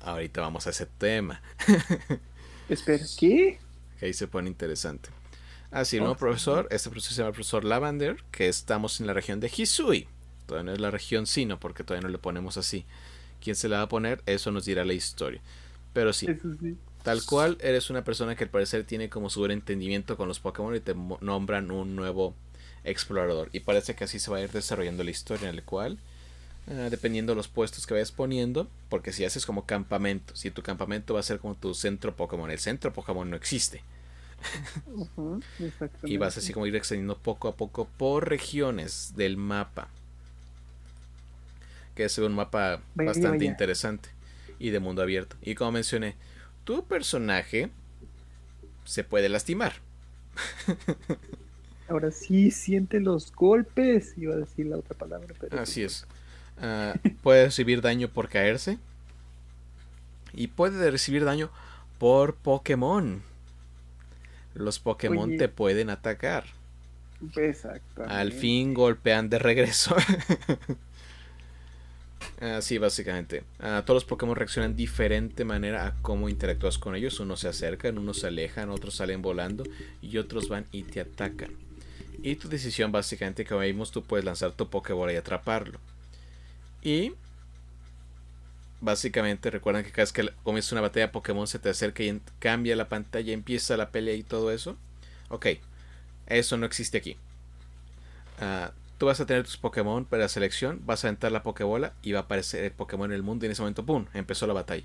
ahorita 0.00 0.40
vamos 0.40 0.66
a 0.66 0.70
ese 0.70 0.86
tema. 0.86 1.40
Espera, 2.68 3.04
¿qué? 3.18 3.58
ahí 4.02 4.12
se 4.12 4.26
pone 4.26 4.48
interesante. 4.48 5.10
Ah, 5.70 5.84
sí, 5.84 5.98
nuevo 5.98 6.16
profesor. 6.16 6.66
Este 6.70 6.90
profesor 6.90 7.12
se 7.12 7.18
llama 7.18 7.28
el 7.28 7.34
profesor 7.34 7.64
Lavander, 7.64 8.22
que 8.30 8.48
estamos 8.48 9.00
en 9.00 9.06
la 9.06 9.12
región 9.12 9.40
de 9.40 9.50
Hisui. 9.54 10.08
Todavía 10.46 10.64
no 10.64 10.72
es 10.72 10.80
la 10.80 10.90
región 10.90 11.26
Sino, 11.26 11.60
porque 11.60 11.84
todavía 11.84 12.06
no 12.06 12.12
le 12.12 12.18
ponemos 12.18 12.56
así 12.56 12.86
quién 13.40 13.56
se 13.56 13.68
la 13.68 13.78
va 13.78 13.82
a 13.84 13.88
poner, 13.88 14.22
eso 14.26 14.50
nos 14.50 14.64
dirá 14.64 14.84
la 14.84 14.94
historia. 14.94 15.40
Pero 15.92 16.12
sí, 16.12 16.26
tal 17.02 17.24
cual 17.24 17.58
eres 17.60 17.90
una 17.90 18.04
persona 18.04 18.36
que 18.36 18.44
al 18.44 18.50
parecer 18.50 18.84
tiene 18.84 19.08
como 19.08 19.30
su 19.30 19.44
entendimiento 19.46 20.16
con 20.16 20.28
los 20.28 20.40
Pokémon 20.40 20.74
y 20.74 20.80
te 20.80 20.94
nombran 21.20 21.70
un 21.70 21.96
nuevo 21.96 22.34
explorador. 22.90 23.48
Y 23.52 23.60
parece 23.60 23.94
que 23.94 24.04
así 24.04 24.18
se 24.18 24.30
va 24.30 24.38
a 24.38 24.42
ir 24.42 24.50
desarrollando 24.50 25.04
la 25.04 25.10
historia, 25.10 25.48
en 25.48 25.56
la 25.56 25.62
cual, 25.62 25.98
eh, 26.68 26.88
dependiendo 26.90 27.32
de 27.32 27.36
los 27.36 27.48
puestos 27.48 27.86
que 27.86 27.94
vayas 27.94 28.12
poniendo, 28.12 28.68
porque 28.88 29.12
si 29.12 29.24
haces 29.24 29.46
como 29.46 29.66
campamento, 29.66 30.34
si 30.36 30.50
tu 30.50 30.62
campamento 30.62 31.14
va 31.14 31.20
a 31.20 31.24
ser 31.24 31.38
como 31.38 31.54
tu 31.54 31.74
centro 31.74 32.14
Pokémon, 32.14 32.50
el 32.50 32.58
centro 32.58 32.92
Pokémon 32.92 33.28
no 33.28 33.36
existe. 33.36 33.82
y 36.04 36.16
vas 36.16 36.36
así 36.38 36.52
como 36.52 36.66
ir 36.66 36.76
extendiendo 36.76 37.18
poco 37.18 37.48
a 37.48 37.56
poco 37.56 37.88
por 37.96 38.28
regiones 38.28 39.14
del 39.16 39.36
mapa 39.36 39.88
que 41.98 42.04
es 42.04 42.16
un 42.18 42.32
mapa 42.32 42.80
bastante 42.94 43.44
interesante 43.44 44.10
y 44.60 44.70
de 44.70 44.78
mundo 44.78 45.02
abierto. 45.02 45.34
Y 45.42 45.56
como 45.56 45.72
mencioné, 45.72 46.14
tu 46.62 46.86
personaje 46.86 47.70
se 48.84 49.02
puede 49.02 49.28
lastimar. 49.28 49.72
Ahora 51.88 52.10
sí 52.10 52.50
siente 52.50 53.00
los 53.00 53.32
golpes, 53.32 54.14
iba 54.16 54.34
a 54.34 54.38
decir 54.38 54.66
la 54.66 54.76
otra 54.76 54.96
palabra. 54.96 55.34
Pero 55.40 55.60
Así 55.60 55.82
es. 55.82 56.06
Ah, 56.60 56.94
puede 57.22 57.46
recibir 57.46 57.80
daño 57.80 58.08
por 58.08 58.28
caerse. 58.28 58.78
Y 60.34 60.48
puede 60.48 60.90
recibir 60.90 61.24
daño 61.24 61.50
por 61.98 62.34
Pokémon. 62.34 63.22
Los 64.54 64.78
Pokémon 64.78 65.36
te 65.36 65.48
pueden 65.48 65.88
atacar. 65.90 66.44
Exacto. 67.36 68.04
Al 68.06 68.32
fin 68.32 68.74
golpean 68.74 69.28
de 69.30 69.38
regreso. 69.38 69.96
Ah, 72.40 72.60
sí, 72.62 72.78
básicamente. 72.78 73.42
Ah, 73.58 73.82
todos 73.84 73.96
los 73.96 74.04
Pokémon 74.04 74.36
reaccionan 74.36 74.72
de 74.72 74.76
diferente 74.76 75.44
manera 75.44 75.86
a 75.86 75.94
cómo 76.02 76.28
interactúas 76.28 76.78
con 76.78 76.94
ellos. 76.94 77.18
Unos 77.18 77.40
se 77.40 77.48
acercan, 77.48 77.98
unos 77.98 78.20
se 78.20 78.28
alejan, 78.28 78.70
otros 78.70 78.94
salen 78.94 79.22
volando 79.22 79.64
y 80.02 80.18
otros 80.18 80.48
van 80.48 80.64
y 80.70 80.84
te 80.84 81.00
atacan. 81.00 81.50
Y 82.22 82.36
tu 82.36 82.48
decisión 82.48 82.90
básicamente 82.92 83.44
que 83.44 83.54
vimos, 83.54 83.90
tú 83.90 84.02
puedes 84.02 84.24
lanzar 84.24 84.52
tu 84.52 84.68
Pokébola 84.68 85.12
y 85.12 85.16
atraparlo. 85.16 85.78
Y 86.82 87.14
básicamente 88.80 89.50
recuerdan 89.50 89.84
que 89.84 89.90
cada 89.90 90.02
vez 90.02 90.12
que 90.12 90.28
comienza 90.42 90.74
una 90.74 90.82
batalla 90.82 91.12
Pokémon 91.12 91.46
se 91.46 91.58
te 91.58 91.70
acerca 91.70 92.02
y 92.02 92.20
cambia 92.38 92.76
la 92.76 92.88
pantalla, 92.88 93.32
empieza 93.32 93.76
la 93.76 93.90
pelea 93.90 94.14
y 94.14 94.22
todo 94.22 94.50
eso. 94.52 94.76
Ok, 95.28 95.46
eso 96.26 96.56
no 96.56 96.66
existe 96.66 96.98
aquí. 96.98 97.16
Uh, 98.40 98.70
Tú 98.98 99.06
vas 99.06 99.20
a 99.20 99.26
tener 99.26 99.44
tus 99.44 99.56
Pokémon 99.56 100.04
para 100.04 100.28
selección, 100.28 100.82
vas 100.84 101.04
a 101.04 101.08
entrar 101.08 101.30
la 101.30 101.44
Pokébola 101.44 101.92
y 102.02 102.12
va 102.12 102.20
a 102.20 102.22
aparecer 102.22 102.64
el 102.64 102.72
Pokémon 102.72 103.10
en 103.10 103.14
el 103.14 103.22
mundo 103.22 103.44
y 103.44 103.46
en 103.46 103.52
ese 103.52 103.62
momento, 103.62 103.86
¡pum!, 103.86 104.06
empezó 104.12 104.46
la 104.48 104.54
batalla. 104.54 104.84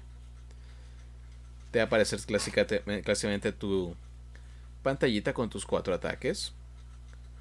Te 1.72 1.80
va 1.80 1.84
a 1.84 1.88
aparecer 1.88 2.20
clásicamente 2.22 3.52
tu 3.52 3.96
pantallita 4.84 5.34
con 5.34 5.50
tus 5.50 5.66
cuatro 5.66 5.96
ataques. 5.96 6.54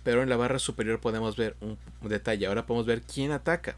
Pero 0.02 0.22
en 0.22 0.28
la 0.28 0.36
barra 0.36 0.58
superior 0.58 1.00
podemos 1.00 1.36
ver 1.36 1.56
un, 1.60 1.78
detalle. 2.00 2.46
Ahora 2.46 2.66
podemos 2.66 2.86
ver 2.86 3.02
quién 3.02 3.30
ataca. 3.30 3.76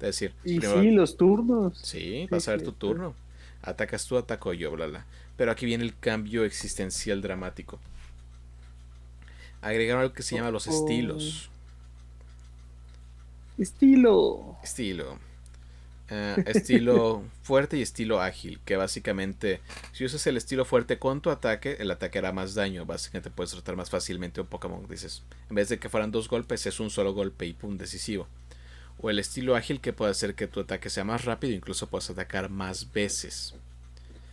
Es 0.00 0.06
decir, 0.06 0.32
y 0.44 0.60
sí, 0.60 0.90
los 0.90 1.16
turnos. 1.16 1.78
Sí, 1.78 2.26
vas 2.30 2.48
a 2.48 2.52
ver 2.52 2.62
tu 2.62 2.72
turno. 2.72 3.14
Atacas 3.62 4.06
tú, 4.06 4.16
ataco 4.16 4.52
yo, 4.52 4.70
bla, 4.70 4.86
bla. 4.86 5.06
Pero 5.36 5.50
aquí 5.50 5.66
viene 5.66 5.84
el 5.84 5.98
cambio 5.98 6.44
existencial 6.44 7.20
dramático. 7.20 7.78
Agregaron 9.60 10.02
algo 10.02 10.14
que 10.14 10.22
se 10.22 10.36
llama 10.36 10.50
los 10.50 10.66
estilos. 10.66 11.50
Estilo. 13.58 14.56
Estilo. 14.62 15.18
Eh, 16.10 16.42
estilo 16.46 17.22
fuerte 17.42 17.76
y 17.76 17.82
estilo 17.82 18.22
ágil, 18.22 18.60
que 18.64 18.76
básicamente 18.76 19.60
si 19.92 20.04
usas 20.06 20.26
el 20.26 20.38
estilo 20.38 20.64
fuerte 20.64 20.98
con 20.98 21.20
tu 21.20 21.30
ataque, 21.30 21.76
el 21.80 21.90
ataque 21.90 22.18
hará 22.18 22.32
más 22.32 22.54
daño, 22.54 22.86
básicamente 22.86 23.30
puedes 23.30 23.52
tratar 23.52 23.76
más 23.76 23.90
fácilmente 23.90 24.40
un 24.40 24.46
Pokémon, 24.46 24.86
dices, 24.88 25.22
en 25.50 25.56
vez 25.56 25.68
de 25.68 25.78
que 25.78 25.90
fueran 25.90 26.10
dos 26.10 26.28
golpes 26.28 26.64
es 26.66 26.80
un 26.80 26.90
solo 26.90 27.12
golpe 27.12 27.46
y 27.46 27.52
pum, 27.52 27.76
decisivo. 27.76 28.26
O 29.00 29.10
el 29.10 29.18
estilo 29.18 29.54
ágil 29.54 29.80
que 29.80 29.92
puede 29.92 30.10
hacer 30.10 30.34
que 30.34 30.48
tu 30.48 30.60
ataque 30.60 30.90
sea 30.90 31.04
más 31.04 31.24
rápido, 31.24 31.54
incluso 31.54 31.88
puedes 31.88 32.10
atacar 32.10 32.48
más 32.48 32.90
veces. 32.92 33.54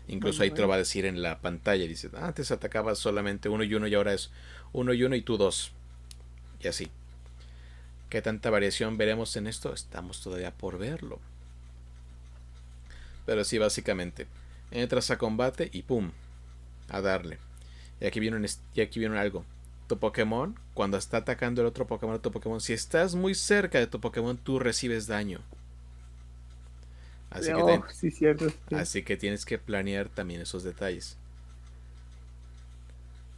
Incluso 0.08 0.44
ahí 0.44 0.52
te 0.52 0.62
lo 0.62 0.68
va 0.68 0.76
a 0.76 0.80
decir 0.80 1.06
en 1.06 1.22
la 1.22 1.40
pantalla, 1.40 1.86
dices, 1.86 2.14
antes 2.14 2.52
atacabas 2.52 3.00
solamente 3.00 3.50
uno 3.50 3.64
y 3.64 3.74
uno 3.74 3.88
y 3.88 3.96
ahora 3.96 4.14
es 4.14 4.32
uno 4.72 4.94
y 4.94 5.04
uno 5.04 5.16
y 5.16 5.22
tú 5.22 5.38
dos. 5.38 5.72
Y 6.62 6.68
así. 6.68 6.90
¿Qué 8.10 8.22
tanta 8.22 8.50
variación 8.50 8.98
veremos 8.98 9.36
en 9.36 9.48
esto? 9.48 9.74
Estamos 9.74 10.22
todavía 10.22 10.52
por 10.52 10.78
verlo. 10.78 11.20
Pero 13.26 13.44
sí, 13.44 13.58
básicamente. 13.58 14.28
Entras 14.72 15.12
a 15.12 15.18
combate 15.18 15.70
y 15.72 15.84
¡pum! 15.84 16.12
A 16.90 17.02
darle. 17.02 17.40
Y 18.00 18.06
aquí 18.06 18.20
viene, 18.20 18.46
y 18.74 18.82
aquí 18.82 19.00
viene 19.00 19.18
algo. 19.18 19.46
Tu 19.88 19.98
Pokémon, 19.98 20.58
cuando 20.74 20.98
está 20.98 21.18
atacando 21.18 21.62
el 21.62 21.68
otro 21.68 21.88
Pokémon, 21.88 22.20
tu 22.20 22.32
Pokémon, 22.32 22.60
si 22.60 22.74
estás 22.74 23.16
muy 23.16 23.36
cerca 23.36 23.80
de 23.80 23.88
tu 23.88 24.00
Pokémon, 24.00 24.38
tú 24.38 24.60
recibes 24.60 25.08
daño. 25.08 25.42
Así, 27.30 27.48
que, 27.48 27.54
oh, 27.54 27.86
así 28.72 29.04
que 29.04 29.18
tienes 29.18 29.46
que 29.46 29.58
planear 29.58 30.08
también 30.08 30.42
esos 30.42 30.64
detalles. 30.64 31.18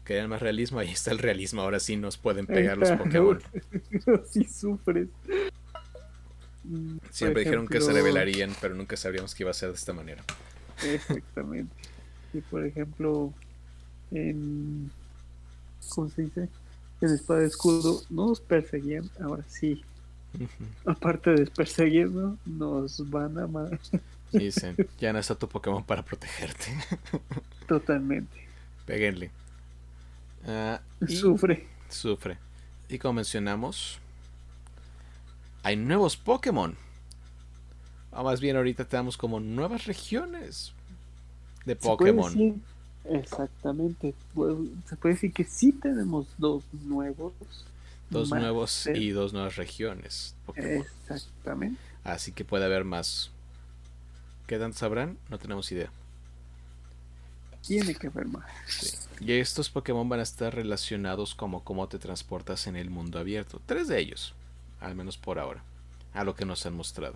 Querían 0.06 0.30
más 0.30 0.42
realismo, 0.42 0.80
ahí 0.80 0.92
está 0.92 1.12
el 1.12 1.20
realismo. 1.20 1.62
Ahora 1.62 1.80
sí 1.80 1.98
nos 1.98 2.18
pueden 2.18 2.46
pegar 2.46 2.78
los 2.78 2.92
Pokémon. 2.92 3.42
sí 4.30 4.46
sufres. 4.46 5.10
Siempre 7.12 7.44
dijeron 7.44 7.68
que 7.68 7.82
se 7.82 7.92
revelarían, 7.92 8.54
pero 8.62 8.76
nunca 8.76 8.98
sabríamos 8.98 9.34
que 9.34 9.44
iba 9.44 9.52
a 9.52 9.54
ser 9.54 9.70
de 9.70 9.76
esta 9.76 9.94
manera. 9.94 10.24
Exactamente. 10.84 11.74
Y 12.34 12.42
por 12.42 12.66
ejemplo, 12.66 13.34
en. 14.12 14.92
¿Cómo 15.90 16.10
se 16.10 16.24
dice? 16.24 16.50
En 17.02 17.14
Espada 17.14 17.42
de 17.42 17.48
Escudo 17.48 18.02
nos 18.10 18.42
perseguían, 18.42 19.10
ahora 19.22 19.44
sí. 19.48 19.84
Aparte 20.86 21.32
de 21.32 21.46
perseguirnos, 21.48 22.38
nos 22.46 23.10
van 23.10 23.38
a 23.38 23.48
matar. 23.48 23.80
Dicen, 24.32 24.76
ya 25.00 25.14
no 25.14 25.20
está 25.20 25.36
tu 25.36 25.48
Pokémon 25.48 25.84
para 25.84 26.04
protegerte. 26.04 26.66
Totalmente. 27.68 28.38
Péguenle. 28.86 29.32
Ah, 30.46 30.82
sufre. 31.08 31.66
Sufre. 31.90 32.38
Y 32.90 32.98
como 33.00 33.14
mencionamos, 33.14 34.00
hay 35.68 35.76
nuevos 35.76 36.16
Pokémon. 36.16 36.78
O 38.12 38.24
más 38.24 38.40
bien 38.40 38.56
ahorita 38.56 38.86
tenemos 38.86 39.18
como 39.18 39.42
nuevas 39.42 39.86
regiones 39.86 40.72
de 41.66 41.76
Pokémon. 41.76 42.64
exactamente. 43.04 44.14
Se 44.88 44.96
puede 44.96 45.16
decir 45.16 45.34
que 45.34 45.44
sí 45.44 45.74
tenemos 45.74 46.26
dos 46.38 46.64
nuevos. 46.72 47.34
Dos 48.10 48.30
nuevos 48.30 48.88
y 48.88 49.10
dos 49.10 49.34
nuevas 49.34 49.58
regiones. 49.58 50.36
Exactamente. 50.56 51.82
Así 52.06 52.32
que 52.32 52.46
puede 52.46 52.64
haber 52.64 52.86
más. 52.86 53.32
¿Qué 54.46 54.58
tanto 54.58 54.78
sabrán? 54.78 55.18
No 55.30 55.38
tenemos 55.38 55.70
idea. 55.74 55.92
Tiene 57.68 57.94
que 57.94 58.08
haber 58.08 58.28
más. 58.28 59.10
Y 59.20 59.34
estos 59.34 59.70
Pokémon 59.70 60.08
van 60.08 60.22
a 60.22 60.24
estar 60.24 60.56
relacionados 60.56 61.36
como 61.36 61.66
cómo 61.66 61.90
te 61.90 62.00
transportas 62.00 62.68
en 62.68 62.78
el 62.78 62.90
mundo 62.90 63.20
abierto. 63.20 63.62
Tres 63.66 63.90
de 63.90 64.00
ellos, 64.00 64.34
al 64.80 64.96
menos 64.96 65.18
por 65.18 65.40
ahora, 65.40 65.64
a 66.14 66.24
lo 66.24 66.36
que 66.36 66.46
nos 66.46 66.66
han 66.66 66.74
mostrado. 66.76 67.16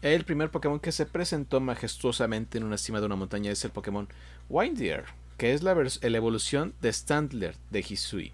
El 0.00 0.24
primer 0.24 0.50
Pokémon 0.50 0.78
que 0.78 0.92
se 0.92 1.06
presentó 1.06 1.60
majestuosamente 1.60 2.58
en 2.58 2.64
una 2.64 2.78
cima 2.78 3.00
de 3.00 3.06
una 3.06 3.16
montaña 3.16 3.50
es 3.50 3.64
el 3.64 3.72
Pokémon 3.72 4.08
Windeer, 4.48 5.06
que 5.36 5.54
es 5.54 5.62
la, 5.62 5.74
la 5.74 6.16
evolución 6.16 6.72
de 6.80 6.92
Standler 6.92 7.56
de 7.70 7.80
Hisui. 7.80 8.32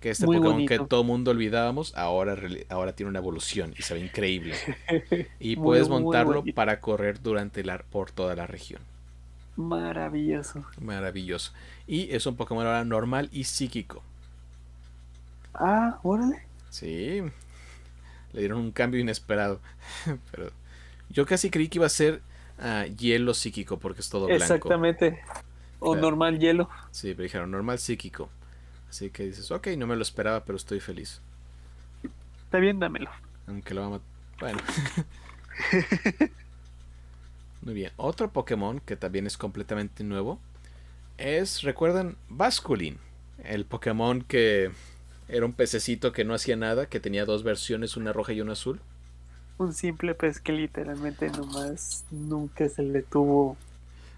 Que 0.00 0.10
este 0.10 0.26
Pokémon 0.26 0.66
que 0.66 0.80
todo 0.80 1.04
mundo 1.04 1.30
olvidábamos, 1.30 1.96
ahora, 1.96 2.36
ahora 2.68 2.92
tiene 2.94 3.10
una 3.10 3.20
evolución 3.20 3.72
y 3.78 3.82
se 3.82 3.94
ve 3.94 4.00
increíble. 4.00 4.54
Y 5.38 5.56
puedes 5.56 5.88
montarlo 5.88 6.44
para 6.54 6.80
correr 6.80 7.22
durante 7.22 7.62
la, 7.64 7.78
por 7.78 8.10
toda 8.10 8.34
la 8.34 8.46
región. 8.46 8.82
Maravilloso. 9.56 10.64
Maravilloso. 10.80 11.52
Y 11.86 12.12
es 12.14 12.26
un 12.26 12.36
Pokémon 12.36 12.66
ahora 12.66 12.84
normal 12.84 13.28
y 13.32 13.44
psíquico. 13.44 14.02
Ah, 15.54 15.98
órale. 16.02 16.42
Sí. 16.74 17.22
Le 18.32 18.40
dieron 18.40 18.58
un 18.58 18.72
cambio 18.72 19.00
inesperado. 19.00 19.60
Pero 20.32 20.50
yo 21.08 21.24
casi 21.24 21.48
creí 21.48 21.68
que 21.68 21.78
iba 21.78 21.86
a 21.86 21.90
ser 21.90 22.20
ah, 22.58 22.86
hielo 22.86 23.32
psíquico 23.32 23.78
porque 23.78 24.00
es 24.00 24.10
todo 24.10 24.26
blanco. 24.26 24.42
Exactamente. 24.42 25.20
O 25.78 25.94
normal 25.94 26.40
hielo. 26.40 26.68
Sí, 26.90 27.12
pero 27.12 27.22
dijeron 27.24 27.50
normal 27.50 27.78
psíquico. 27.78 28.30
Así 28.88 29.10
que 29.10 29.24
dices, 29.24 29.50
ok, 29.50 29.68
no 29.76 29.86
me 29.86 29.96
lo 29.96 30.02
esperaba, 30.02 30.44
pero 30.44 30.56
estoy 30.56 30.80
feliz. 30.80 31.20
Está 32.44 32.58
bien, 32.58 32.80
dámelo. 32.80 33.10
Aunque 33.46 33.74
lo 33.74 33.82
vamos 33.82 34.00
a... 34.00 34.40
Bueno. 34.40 34.58
Muy 37.62 37.74
bien. 37.74 37.92
Otro 37.96 38.30
Pokémon 38.30 38.80
que 38.80 38.96
también 38.96 39.26
es 39.26 39.36
completamente 39.36 40.02
nuevo 40.04 40.40
es, 41.18 41.62
¿recuerdan? 41.62 42.16
Basculin. 42.30 42.98
El 43.44 43.66
Pokémon 43.66 44.22
que 44.22 44.72
era 45.28 45.46
un 45.46 45.52
pececito 45.52 46.12
que 46.12 46.24
no 46.24 46.34
hacía 46.34 46.56
nada, 46.56 46.86
que 46.86 47.00
tenía 47.00 47.24
dos 47.24 47.42
versiones, 47.42 47.96
una 47.96 48.12
roja 48.12 48.32
y 48.32 48.40
una 48.40 48.52
azul. 48.52 48.80
Un 49.58 49.72
simple 49.72 50.14
pez 50.14 50.40
que 50.40 50.52
literalmente 50.52 51.30
nomás 51.30 52.04
nunca 52.10 52.68
se 52.68 52.82
le 52.82 53.02
tuvo 53.02 53.56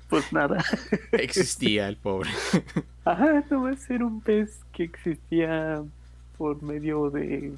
pues 0.09 0.33
nada. 0.33 0.65
Existía 1.13 1.89
el 1.89 1.97
pobre. 1.97 2.31
Ajá, 3.05 3.45
no 3.51 3.63
va 3.63 3.71
a 3.71 3.77
ser 3.77 4.03
un 4.03 4.21
pez 4.21 4.61
que 4.73 4.85
existía 4.85 5.83
por 6.39 6.63
medio 6.63 7.11
de, 7.11 7.53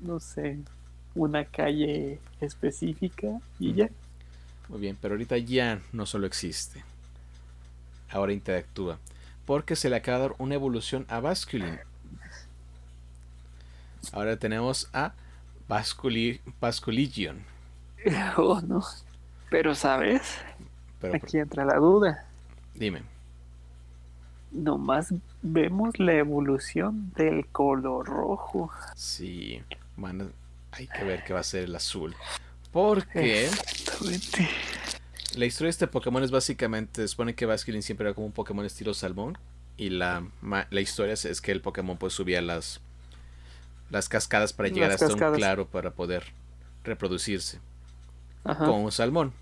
no 0.00 0.20
sé, 0.20 0.58
una 1.14 1.44
calle 1.44 2.18
específica 2.40 3.40
y 3.58 3.74
ya. 3.74 3.90
Muy 4.68 4.80
bien, 4.80 4.96
pero 5.00 5.14
ahorita 5.14 5.38
ya 5.38 5.80
no 5.92 6.06
solo 6.06 6.26
existe. 6.26 6.84
Ahora 8.10 8.32
interactúa. 8.32 8.98
Porque 9.44 9.74
se 9.74 9.90
le 9.90 9.96
acaba 9.96 10.18
de 10.18 10.22
dar 10.28 10.36
una 10.38 10.54
evolución 10.54 11.06
a 11.08 11.20
Basculin. 11.20 11.80
Ahora 14.12 14.36
tenemos 14.36 14.88
a 14.92 15.14
Basculi 15.68 16.40
Basculigion. 16.60 17.44
Oh, 18.36 18.60
no. 18.62 18.82
Pero, 19.50 19.74
¿sabes? 19.74 20.22
Aquí 21.12 21.38
entra 21.38 21.64
la 21.64 21.76
duda. 21.76 22.24
Dime. 22.74 23.02
Nomás 24.50 25.12
vemos 25.42 25.98
la 25.98 26.14
evolución 26.14 27.12
del 27.14 27.46
color 27.46 28.06
rojo. 28.06 28.70
Sí, 28.96 29.62
hay 30.72 30.86
que 30.86 31.04
ver 31.04 31.24
qué 31.24 31.32
va 31.32 31.40
a 31.40 31.44
ser 31.44 31.64
el 31.64 31.76
azul. 31.76 32.14
Porque 32.72 33.48
la 35.36 35.46
historia 35.46 35.66
de 35.66 35.70
este 35.70 35.86
Pokémon 35.86 36.22
es 36.22 36.30
básicamente, 36.30 37.02
se 37.02 37.08
supone 37.08 37.34
que 37.34 37.46
Basculin 37.46 37.82
siempre 37.82 38.06
era 38.06 38.14
como 38.14 38.26
un 38.26 38.32
Pokémon 38.32 38.64
estilo 38.64 38.94
salmón. 38.94 39.38
Y 39.76 39.90
la, 39.90 40.26
la 40.42 40.80
historia 40.80 41.14
es, 41.14 41.40
que 41.40 41.52
el 41.52 41.62
Pokémon 41.62 41.96
pues 41.96 42.12
subía 42.12 42.42
las, 42.42 42.80
las 43.90 44.08
cascadas 44.08 44.52
para 44.52 44.68
llegar 44.68 44.90
hasta 44.92 45.08
un 45.08 45.34
claro 45.34 45.66
para 45.66 45.90
poder 45.90 46.24
reproducirse. 46.84 47.60
Con 48.42 48.70
un 48.70 48.92
salmón. 48.92 49.32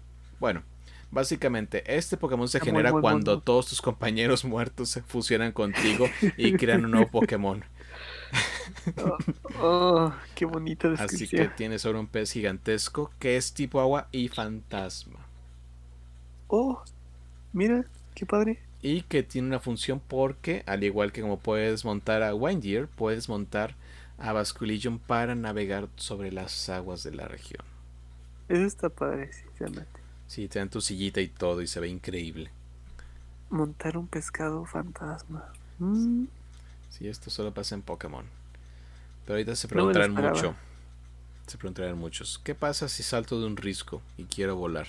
Bueno, 0.40 0.62
Básicamente, 1.10 1.82
este 1.86 2.18
Pokémon 2.18 2.48
se 2.48 2.60
genera 2.60 2.92
cuando 2.92 3.40
todos 3.40 3.68
tus 3.68 3.80
compañeros 3.80 4.44
muertos 4.44 4.90
se 4.90 5.02
fusionan 5.02 5.52
contigo 5.52 6.06
y 6.36 6.52
crean 6.56 6.84
un 6.84 6.90
nuevo 6.90 7.10
Pokémon. 7.10 7.64
oh, 8.98 9.18
oh, 9.58 10.12
qué 10.34 10.44
bonita 10.44 10.88
descripción. 10.90 11.42
Así 11.44 11.48
que 11.50 11.56
tienes 11.56 11.86
ahora 11.86 12.00
un 12.00 12.06
pez 12.06 12.32
gigantesco 12.32 13.10
que 13.18 13.36
es 13.36 13.54
tipo 13.54 13.80
agua 13.80 14.08
y 14.12 14.28
fantasma. 14.28 15.26
Oh, 16.48 16.82
mira, 17.54 17.86
qué 18.14 18.26
padre. 18.26 18.60
Y 18.82 19.02
que 19.02 19.22
tiene 19.22 19.48
una 19.48 19.60
función 19.60 20.00
porque, 20.06 20.62
al 20.66 20.84
igual 20.84 21.10
que 21.10 21.22
como 21.22 21.38
puedes 21.38 21.86
montar 21.86 22.22
a 22.22 22.34
Windeer, 22.34 22.86
puedes 22.86 23.30
montar 23.30 23.74
a 24.18 24.32
Basculigion 24.32 24.98
para 24.98 25.34
navegar 25.34 25.88
sobre 25.96 26.32
las 26.32 26.68
aguas 26.68 27.02
de 27.02 27.12
la 27.12 27.28
región. 27.28 27.64
Eso 28.48 28.64
está 28.64 28.88
padre, 28.88 29.32
sinceramente. 29.32 30.00
Sí, 30.26 30.48
te 30.48 30.58
dan 30.58 30.68
tu 30.68 30.80
sillita 30.80 31.20
y 31.20 31.28
todo 31.28 31.62
y 31.62 31.66
se 31.66 31.80
ve 31.80 31.88
increíble. 31.88 32.50
Montar 33.50 33.96
un 33.96 34.08
pescado 34.08 34.64
fantasma. 34.64 35.52
Mm. 35.78 36.24
Sí, 36.90 37.08
esto 37.08 37.30
solo 37.30 37.52
pasa 37.54 37.74
en 37.74 37.82
Pokémon. 37.82 38.26
Pero 39.24 39.36
ahorita 39.36 39.56
se 39.56 39.68
preguntarán 39.68 40.12
mucho. 40.12 40.54
Se 41.46 41.56
preguntarán 41.56 41.98
muchos. 41.98 42.40
¿Qué 42.42 42.54
pasa 42.54 42.88
si 42.88 43.02
salto 43.02 43.40
de 43.40 43.46
un 43.46 43.56
risco 43.56 44.02
y 44.16 44.24
quiero 44.24 44.56
volar? 44.56 44.86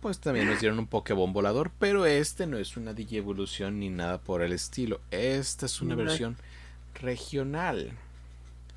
Pues 0.00 0.18
también 0.18 0.46
nos 0.46 0.58
dieron 0.58 0.80
un 0.80 0.88
Pokémon 0.88 1.32
volador, 1.32 1.70
pero 1.78 2.06
este 2.06 2.46
no 2.46 2.58
es 2.58 2.76
una 2.76 2.92
Digievolución 2.92 3.78
ni 3.78 3.88
nada 3.88 4.18
por 4.18 4.42
el 4.42 4.52
estilo. 4.52 5.00
Esta 5.12 5.66
es 5.66 5.80
una 5.80 5.94
versión 5.94 6.36
regional. 6.94 7.92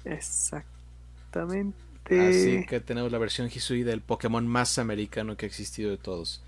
Exactamente. 0.03 1.75
Así 2.05 2.65
que 2.67 2.79
tenemos 2.79 3.11
la 3.11 3.17
versión 3.17 3.47
Hisui 3.47 3.83
del 3.83 4.01
Pokémon 4.01 4.47
más 4.47 4.77
americano 4.77 5.35
que 5.37 5.45
ha 5.45 5.49
existido 5.49 5.89
de 5.89 5.97
todos. 5.97 6.43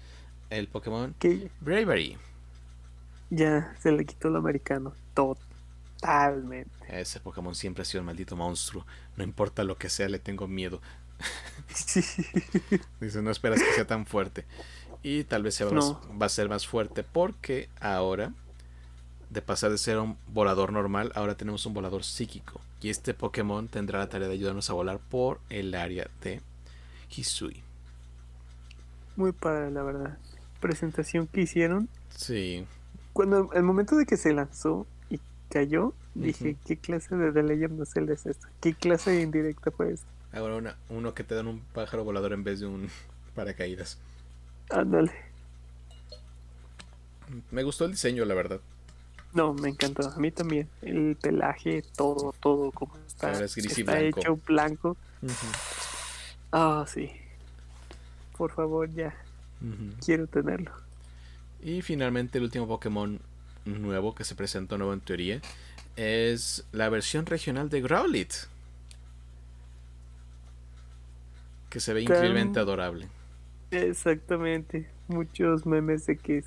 El 0.50 0.68
Pokémon 0.68 1.16
Bravery. 1.62 2.18
Ya, 3.30 3.76
se 3.80 3.92
le 3.92 4.06
quitó 4.06 4.30
lo 4.30 4.38
americano. 4.40 4.94
Totalmente. 5.14 6.72
Ese 6.88 7.20
Pokémon 7.20 7.56
siempre 7.56 7.82
ha 7.82 7.86
sido 7.86 8.02
un 8.02 8.06
maldito 8.06 8.36
monstruo. 8.36 8.86
No 9.18 9.24
importa 9.24 9.64
lo 9.64 9.78
que 9.78 9.90
sea, 9.90 10.08
le 10.08 10.20
tengo 10.20 10.48
miedo. 10.48 10.82
Dice, 13.02 13.22
no 13.22 13.32
esperas 13.32 13.62
que 13.62 13.74
sea 13.74 13.88
tan 13.88 14.06
fuerte. 14.06 14.46
Y 15.04 15.24
tal 15.24 15.44
vez 15.44 15.62
va 15.62 16.26
a 16.26 16.30
ser 16.30 16.50
más 16.50 16.68
fuerte 16.68 17.04
porque 17.04 17.70
ahora, 17.80 18.34
de 19.30 19.42
pasar 19.42 19.72
de 19.72 19.78
ser 19.78 19.98
un 19.98 20.18
volador 20.28 20.72
normal, 20.72 21.12
ahora 21.16 21.36
tenemos 21.36 21.66
un 21.66 21.74
volador 21.74 22.04
psíquico. 22.04 22.62
Y 22.82 22.90
este 22.90 23.14
Pokémon 23.14 23.68
tendrá 23.68 24.00
la 24.00 24.10
tarea 24.10 24.28
de 24.28 24.36
ayudarnos 24.36 24.70
a 24.70 24.74
volar 24.74 25.00
por 25.00 25.40
el 25.50 25.74
área 25.76 26.10
de 26.22 26.42
Hisui. 27.10 27.64
Muy 29.16 29.32
padre, 29.32 29.72
la 29.72 29.84
verdad. 29.84 30.18
Presentación 30.60 31.28
que 31.28 31.42
hicieron. 31.42 31.90
Sí. 32.16 32.66
Cuando 33.14 33.52
el 33.54 33.64
momento 33.64 33.96
de 33.96 34.06
que 34.06 34.16
se 34.16 34.34
lanzó 34.34 34.86
y 35.10 35.20
cayó, 35.50 35.94
dije, 36.14 36.56
¿qué 36.66 36.78
clase 36.78 37.16
de 37.16 37.32
The 37.32 37.44
Legend 37.44 37.82
of 37.82 37.92
Zelda 37.92 38.14
es 38.14 38.26
esto? 38.26 38.48
¿Qué 38.62 38.74
clase 38.74 39.12
de 39.12 39.22
indirecta 39.22 39.72
fue 39.72 39.94
esto? 39.94 40.08
Ahora 40.32 40.56
una, 40.56 40.78
uno 40.90 41.14
que 41.14 41.24
te 41.24 41.36
dan 41.36 41.48
un 41.48 41.62
pájaro 41.74 42.04
volador 42.04 42.34
en 42.34 42.44
vez 42.44 42.60
de 42.60 42.68
un 42.68 42.90
paracaídas. 43.36 43.98
Ándale. 44.70 45.12
Me 47.52 47.64
gustó 47.64 47.86
el 47.86 47.92
diseño, 47.92 48.24
la 48.26 48.36
verdad. 48.36 48.62
No, 49.34 49.54
me 49.54 49.70
encantó. 49.70 50.10
A 50.10 50.18
mí 50.18 50.32
también. 50.32 50.68
El 50.82 51.16
pelaje, 51.22 51.84
todo, 51.96 52.34
todo 52.40 52.72
como 52.72 52.98
está, 53.06 53.32
está 53.44 54.00
hecho 54.00 54.40
blanco. 54.46 54.98
Ah, 56.52 56.86
sí. 56.88 57.12
Por 58.38 58.52
favor, 58.52 58.90
ya. 58.94 59.16
Quiero 60.04 60.28
tenerlo. 60.28 60.72
Y 61.62 61.82
finalmente 61.82 62.38
el 62.38 62.46
último 62.46 62.68
Pokémon 62.68 63.20
nuevo 63.66 64.16
que 64.16 64.24
se 64.24 64.36
presentó 64.36 64.78
nuevo 64.78 64.94
en 64.94 65.02
teoría 65.02 65.42
es 65.96 66.64
la 66.72 66.90
versión 66.90 67.26
regional 67.26 67.70
de 67.70 67.82
Growlithe. 67.82 68.36
Que 71.70 71.80
se 71.80 71.94
ve 71.94 72.04
increíblemente 72.04 72.60
adorable. 72.60 73.08
Exactamente. 73.72 74.90
Muchos 75.08 75.66
memes 75.66 76.06
de 76.06 76.18
que 76.18 76.44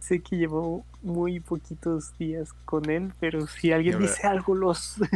sé 0.00 0.20
que 0.20 0.36
llevó 0.36 0.84
muy 1.02 1.40
poquitos 1.40 2.16
días 2.18 2.52
con 2.64 2.88
él, 2.90 3.12
pero 3.20 3.46
si 3.46 3.72
alguien 3.72 3.98
dice 3.98 4.26
algo 4.26 4.54
los 4.54 4.96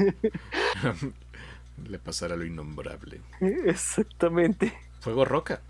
le 1.88 1.98
pasará 1.98 2.36
lo 2.36 2.44
innombrable. 2.44 3.20
Exactamente. 3.40 4.72
Fuego 5.00 5.24
roca. 5.24 5.60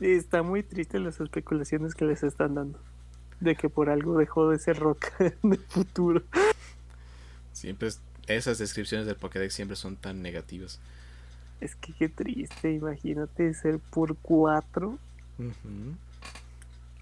está 0.00 0.42
muy 0.42 0.62
triste 0.62 0.98
las 0.98 1.20
especulaciones 1.20 1.94
que 1.94 2.04
les 2.04 2.22
están 2.22 2.54
dando. 2.54 2.78
De 3.40 3.56
que 3.56 3.68
por 3.68 3.90
algo 3.90 4.16
dejó 4.18 4.48
de 4.48 4.58
ser 4.58 4.78
roca 4.78 5.12
en 5.18 5.52
el 5.52 5.58
futuro. 5.58 6.22
Siempre 7.52 7.90
esas 8.26 8.58
descripciones 8.58 9.06
del 9.06 9.16
Pokédex 9.16 9.54
siempre 9.54 9.76
son 9.76 9.96
tan 9.96 10.22
negativas. 10.22 10.80
Es 11.60 11.76
que 11.76 11.92
qué 11.92 12.08
triste, 12.08 12.72
imagínate 12.72 13.54
ser 13.54 13.78
por 13.78 14.16
cuatro 14.16 14.98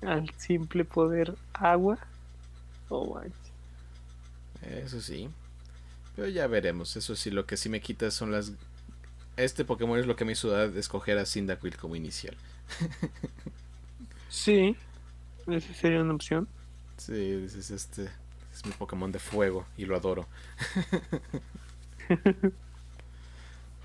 al 0.03 0.31
simple 0.37 0.85
poder 0.85 1.35
agua. 1.53 1.99
Oh, 2.89 3.21
Eso 4.63 5.01
sí. 5.01 5.29
Pero 6.15 6.29
ya 6.29 6.47
veremos. 6.47 6.97
Eso 6.97 7.17
sí, 7.17 7.31
lo 7.31 7.47
que 7.47 7.57
sí 7.57 7.69
me 7.69 7.81
quita 7.81 8.11
son 8.11 8.33
las. 8.33 8.53
Este 9.37 9.65
Pokémon 9.65 9.99
es 9.99 10.07
lo 10.07 10.17
que 10.17 10.25
me 10.25 10.33
hizo 10.33 10.63
escoger 10.63 11.19
a 11.19 11.25
Cyndaquil 11.25 11.77
como 11.77 11.97
inicial. 11.97 12.37
sí, 14.29 14.77
esa 15.47 15.75
sería 15.75 16.03
una 16.03 16.15
opción. 16.15 16.49
Sí, 16.99 17.43
es 17.45 17.71
este. 17.71 18.11
Es 18.53 18.67
mi 18.67 18.73
Pokémon 18.73 19.11
de 19.11 19.19
fuego 19.19 19.67
y 19.79 19.87
lo 19.87 19.97
adoro. 19.97 20.27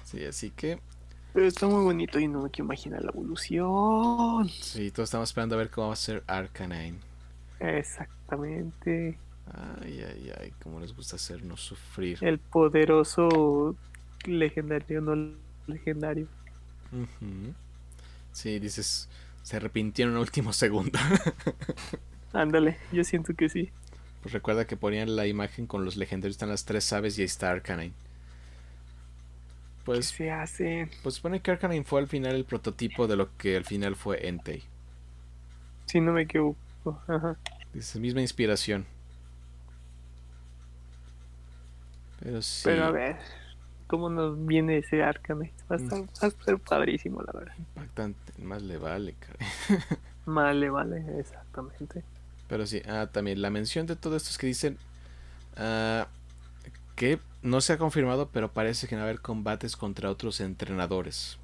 sí, 0.03 0.25
así 0.25 0.51
que. 0.51 0.79
Pero 1.33 1.45
está 1.45 1.67
muy 1.67 1.83
bonito 1.83 2.19
y 2.19 2.27
no 2.27 2.41
me 2.41 2.49
quiero 2.49 2.65
imaginar 2.65 3.03
la 3.03 3.11
evolución. 3.11 4.49
Sí, 4.49 4.91
todos 4.91 5.07
estamos 5.07 5.29
esperando 5.29 5.55
a 5.55 5.59
ver 5.59 5.69
cómo 5.69 5.87
va 5.87 5.93
a 5.93 5.97
ser 5.97 6.23
Arcanine. 6.27 6.97
Exactamente. 7.59 9.17
Ay, 9.81 10.01
ay, 10.03 10.31
ay, 10.39 10.53
cómo 10.61 10.79
les 10.79 10.95
gusta 10.95 11.15
hacernos 11.15 11.61
sufrir. 11.61 12.17
El 12.21 12.39
poderoso 12.39 13.75
legendario, 14.25 15.01
no 15.01 15.33
legendario. 15.67 16.27
Sí, 18.31 18.59
dices, 18.59 19.09
se 19.43 19.57
arrepintieron 19.57 20.13
en 20.13 20.17
el 20.17 20.21
último 20.21 20.53
segundo. 20.53 20.99
Ándale, 22.33 22.77
yo 22.91 23.03
siento 23.03 23.33
que 23.33 23.49
sí. 23.49 23.71
Pues 24.21 24.33
recuerda 24.33 24.67
que 24.67 24.75
ponían 24.75 25.15
la 25.15 25.27
imagen 25.27 25.67
con 25.67 25.85
los 25.85 25.95
legendarios, 25.95 26.35
están 26.35 26.49
las 26.49 26.65
tres 26.65 26.91
aves 26.91 27.17
y 27.17 27.21
ahí 27.21 27.25
está 27.25 27.51
Arcanine. 27.51 27.93
Pues, 29.87 30.11
¿Qué 30.11 30.17
se 30.17 30.31
hace? 30.31 30.89
Pues 31.01 31.15
supone 31.15 31.39
que 31.39 31.49
Arcanine 31.49 31.85
fue 31.85 32.01
al 32.01 32.07
final 32.07 32.35
el 32.35 32.43
prototipo 32.43 33.07
de 33.07 33.15
lo 33.15 33.37
que 33.37 33.55
al 33.55 33.63
final 33.63 33.95
fue 33.95 34.27
Entei. 34.27 34.61
Si 35.85 36.01
no 36.01 36.11
me 36.11 36.23
equivoco. 36.23 36.57
Ajá. 37.07 37.37
Dice, 37.73 37.97
misma 37.97 38.19
inspiración. 38.19 38.85
Pero 42.19 42.41
sí. 42.41 42.63
Pero 42.65 42.83
a 42.83 42.91
ver, 42.91 43.15
¿cómo 43.87 44.09
nos 44.09 44.45
viene 44.45 44.79
ese 44.79 45.01
Arcane? 45.01 45.53
Va 45.71 45.77
a, 45.77 45.79
estar, 45.79 46.01
va 46.01 46.27
a 46.27 46.43
ser 46.43 46.59
padrísimo, 46.59 47.21
la 47.21 47.31
verdad. 47.31 47.53
Impactante, 47.57 48.33
más 48.41 48.63
le 48.63 48.77
vale, 48.77 49.13
cara. 49.13 49.39
más 50.25 50.53
le 50.53 50.69
vale, 50.69 51.17
exactamente. 51.17 52.03
Pero 52.49 52.65
sí, 52.65 52.81
ah, 52.89 53.07
también 53.09 53.41
la 53.41 53.51
mención 53.51 53.87
de 53.87 53.95
todo 53.95 54.17
esto 54.17 54.31
es 54.31 54.37
que 54.37 54.47
dicen 54.47 54.77
ah, 55.55 56.09
que 56.97 57.19
no 57.41 57.61
se 57.61 57.73
ha 57.73 57.77
confirmado, 57.77 58.29
pero 58.31 58.51
parece 58.51 58.87
que 58.87 58.95
va 58.95 59.01
a 59.01 59.05
haber 59.05 59.21
combates 59.21 59.75
contra 59.75 60.09
otros 60.09 60.39
entrenadores. 60.39 61.37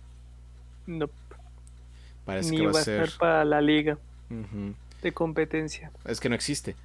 No. 0.86 1.10
Parece 2.26 2.52
Ni 2.52 2.58
que 2.58 2.68
va, 2.68 2.80
a 2.80 2.84
ser 2.84 3.12
para 3.20 3.46
la 3.46 3.62
liga 3.62 3.98
de 5.02 5.12
competencia. 5.12 5.92
Es 6.06 6.20
que 6.20 6.30
no 6.30 6.36
existe. 6.36 6.76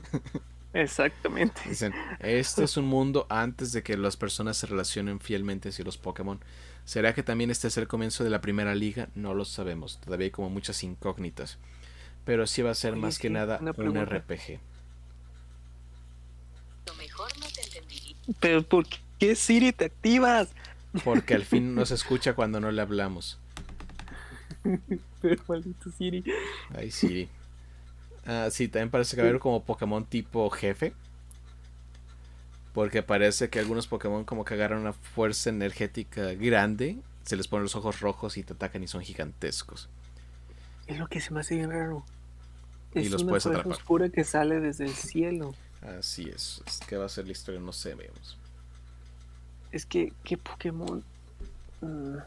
Exactamente. 0.74 1.60
Dicen, 1.68 1.92
este 2.20 2.64
es 2.64 2.76
un 2.78 2.86
mundo 2.86 3.26
antes 3.28 3.72
de 3.72 3.82
que 3.82 3.96
las 3.98 4.16
personas 4.16 4.56
se 4.56 4.66
relacionen 4.66 5.20
fielmente 5.20 5.68
hacia 5.68 5.84
los 5.84 5.98
Pokémon. 5.98 6.40
¿Será 6.84 7.14
que 7.14 7.22
también 7.22 7.50
este 7.50 7.68
es 7.68 7.76
el 7.76 7.86
comienzo 7.86 8.24
de 8.24 8.30
la 8.30 8.40
primera 8.40 8.74
liga? 8.74 9.08
No 9.14 9.34
lo 9.34 9.44
sabemos. 9.44 10.00
Todavía 10.00 10.26
hay 10.26 10.30
como 10.30 10.48
muchas 10.48 10.82
incógnitas. 10.82 11.58
Pero 12.24 12.46
sí 12.46 12.62
va 12.62 12.70
a 12.70 12.74
ser 12.74 12.96
más 12.96 13.18
que 13.18 13.28
nada 13.30 13.60
un 13.76 14.06
RPG. 14.06 14.60
Pero 18.40 18.62
¿por 18.62 18.86
qué 19.18 19.34
Siri 19.34 19.72
te 19.72 19.86
activas? 19.86 20.50
Porque 21.04 21.34
al 21.34 21.44
fin 21.44 21.74
nos 21.76 21.90
escucha 21.90 22.34
cuando 22.34 22.60
no 22.60 22.70
le 22.70 22.82
hablamos. 22.82 23.38
Pero 25.20 25.42
maldito 25.48 25.90
Siri. 25.90 26.24
Ay, 26.74 26.90
Siri. 26.90 27.28
Ah, 28.26 28.48
sí, 28.50 28.68
también 28.68 28.90
parece 28.90 29.16
que 29.16 29.22
va 29.22 29.28
a 29.28 29.30
haber 29.30 29.40
como 29.40 29.64
Pokémon 29.64 30.04
tipo 30.04 30.48
jefe. 30.50 30.94
Porque 32.72 33.02
parece 33.02 33.50
que 33.50 33.58
algunos 33.58 33.86
Pokémon 33.86 34.24
como 34.24 34.44
que 34.44 34.54
agarran 34.54 34.80
una 34.80 34.92
fuerza 34.92 35.50
energética 35.50 36.32
grande, 36.34 36.98
se 37.24 37.36
les 37.36 37.46
ponen 37.46 37.64
los 37.64 37.76
ojos 37.76 38.00
rojos 38.00 38.36
y 38.36 38.42
te 38.42 38.54
atacan 38.54 38.82
y 38.82 38.88
son 38.88 39.02
gigantescos. 39.02 39.88
Es 40.86 40.98
lo 40.98 41.06
que 41.06 41.20
se 41.20 41.32
me 41.32 41.40
hace 41.40 41.56
bien 41.56 41.70
raro. 41.70 42.04
Es 42.94 43.10
los 43.10 43.22
una 43.22 43.30
puedes 43.30 43.46
atrapar. 43.46 43.72
oscura 43.72 44.08
que 44.08 44.24
sale 44.24 44.60
desde 44.60 44.84
el 44.84 44.92
cielo. 44.92 45.54
Así 45.82 46.28
es. 46.28 46.62
Es 46.66 46.80
que 46.80 46.96
va 46.96 47.06
a 47.06 47.08
ser 47.08 47.26
la 47.26 47.32
historia, 47.32 47.60
no 47.60 47.72
sé, 47.72 47.94
veamos. 47.94 48.38
Es 49.70 49.86
que, 49.86 50.12
¿qué 50.22 50.36
Pokémon? 50.36 51.02
Uh, 51.80 52.18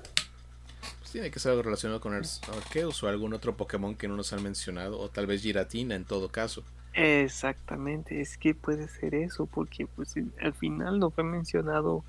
tiene 1.15 1.31
que 1.31 1.39
ser 1.39 1.51
algo 1.51 1.63
relacionado 1.63 2.01
con 2.01 2.13
Arceus 2.13 3.01
o 3.01 3.07
algún 3.07 3.33
otro 3.33 3.55
Pokémon 3.55 3.95
que 3.95 4.05
no 4.09 4.17
nos 4.17 4.33
han 4.33 4.43
mencionado, 4.43 4.99
o 4.99 5.07
tal 5.07 5.27
vez 5.27 5.41
Giratina 5.41 5.95
en 5.95 6.03
todo 6.03 6.27
caso. 6.27 6.61
Exactamente, 6.93 8.19
es 8.19 8.37
que 8.37 8.53
puede 8.53 8.89
ser 8.89 9.15
eso, 9.15 9.45
porque 9.45 9.87
pues 9.87 10.15
al 10.41 10.53
final 10.53 10.99
no 10.99 11.11
fue 11.11 11.23
mencionado, 11.23 12.03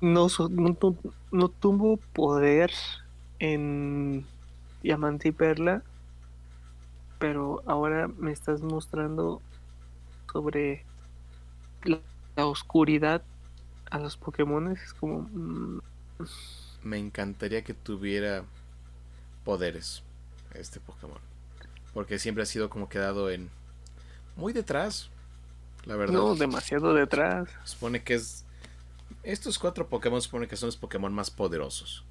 no, 0.00 0.28
no, 1.30 1.48
tuvo 1.48 1.98
poder 2.14 2.72
en 3.38 4.24
Diamante 4.82 5.28
y 5.28 5.32
Perla, 5.32 5.82
pero 7.18 7.62
ahora 7.66 8.08
me 8.08 8.32
estás 8.32 8.62
mostrando 8.62 9.42
sobre 10.32 10.84
la, 11.84 12.00
oscuridad 12.36 13.22
a 13.90 13.98
los 13.98 14.16
Pokémon, 14.16 14.72
es 14.72 14.94
como... 14.94 15.28
Mm, 15.32 15.80
me 16.82 16.98
encantaría 16.98 17.62
que 17.62 17.74
tuviera 17.74 18.44
poderes 19.44 20.02
este 20.54 20.80
Pokémon. 20.80 21.18
Porque 21.92 22.18
siempre 22.18 22.42
ha 22.42 22.46
sido 22.46 22.70
como 22.70 22.88
quedado 22.88 23.30
en 23.30 23.50
muy 24.36 24.52
detrás, 24.52 25.10
la 25.84 25.96
verdad. 25.96 26.14
No, 26.14 26.34
demasiado 26.34 26.94
detrás. 26.94 27.48
Supone 27.64 28.02
que 28.02 28.14
es 28.14 28.44
estos 29.22 29.58
cuatro 29.58 29.88
Pokémon 29.88 30.20
supone 30.20 30.48
que 30.48 30.56
son 30.56 30.68
los 30.68 30.76
Pokémon 30.76 31.12
más 31.12 31.30
poderosos 31.30 32.04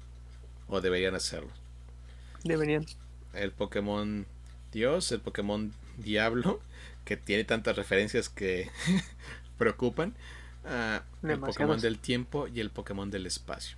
o 0.68 0.80
deberían 0.80 1.14
hacerlo. 1.14 1.50
Deberían. 2.44 2.86
El 3.34 3.52
Pokémon 3.52 4.26
Dios, 4.72 5.12
el 5.12 5.20
Pokémon 5.20 5.72
Diablo, 5.98 6.60
que 7.04 7.16
tiene 7.16 7.44
tantas 7.44 7.76
referencias 7.76 8.28
que 8.28 8.70
preocupan. 9.58 10.14
Ah, 10.64 11.02
el 11.22 11.40
Pokémon 11.40 11.80
del 11.80 11.98
tiempo 11.98 12.46
y 12.46 12.60
el 12.60 12.70
Pokémon 12.70 13.10
del 13.10 13.26
espacio. 13.26 13.76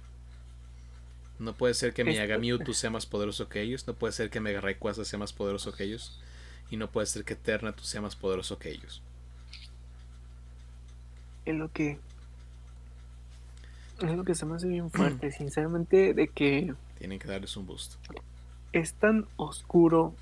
No 1.38 1.54
puede 1.54 1.74
ser 1.74 1.92
que 1.92 2.04
mi 2.04 2.18
Agamewtwo 2.18 2.72
sea 2.74 2.90
más 2.90 3.06
poderoso 3.06 3.48
que 3.48 3.60
ellos. 3.62 3.86
No 3.86 3.94
puede 3.94 4.12
ser 4.12 4.30
que 4.30 4.40
Mega 4.40 4.60
Rayquaza 4.60 5.04
sea 5.04 5.18
más 5.18 5.32
poderoso 5.32 5.72
que 5.72 5.84
ellos. 5.84 6.20
Y 6.70 6.76
no 6.76 6.90
puede 6.90 7.06
ser 7.06 7.24
que 7.24 7.34
Eternatus 7.34 7.86
sea 7.86 8.00
más 8.00 8.16
poderoso 8.16 8.58
que 8.58 8.70
ellos. 8.70 9.02
Es 11.44 11.54
lo 11.54 11.70
que. 11.70 11.98
Es 14.00 14.16
lo 14.16 14.24
que 14.24 14.34
se 14.34 14.46
me 14.46 14.56
hace 14.56 14.68
bien 14.68 14.90
fuerte, 14.90 15.30
sinceramente, 15.32 16.14
de 16.14 16.28
que. 16.28 16.74
Tienen 16.98 17.18
que 17.18 17.28
darles 17.28 17.56
un 17.56 17.66
boost. 17.66 17.94
Es 18.72 18.94
tan 18.94 19.26
oscuro 19.36 20.14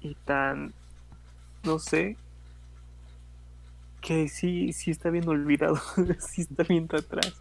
y 0.00 0.14
tan. 0.14 0.72
No 1.64 1.78
sé. 1.78 2.16
Que 4.02 4.28
sí, 4.28 4.74
sí 4.74 4.90
está 4.90 5.08
bien 5.08 5.26
olvidado. 5.28 5.80
sí 6.18 6.42
está 6.42 6.64
bien 6.64 6.88
atrás. 6.92 7.32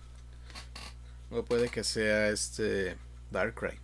O 1.29 1.43
puede 1.43 1.67
que 1.67 1.83
sea 1.83 2.29
este 2.29 2.95
Darkrai. 3.31 3.77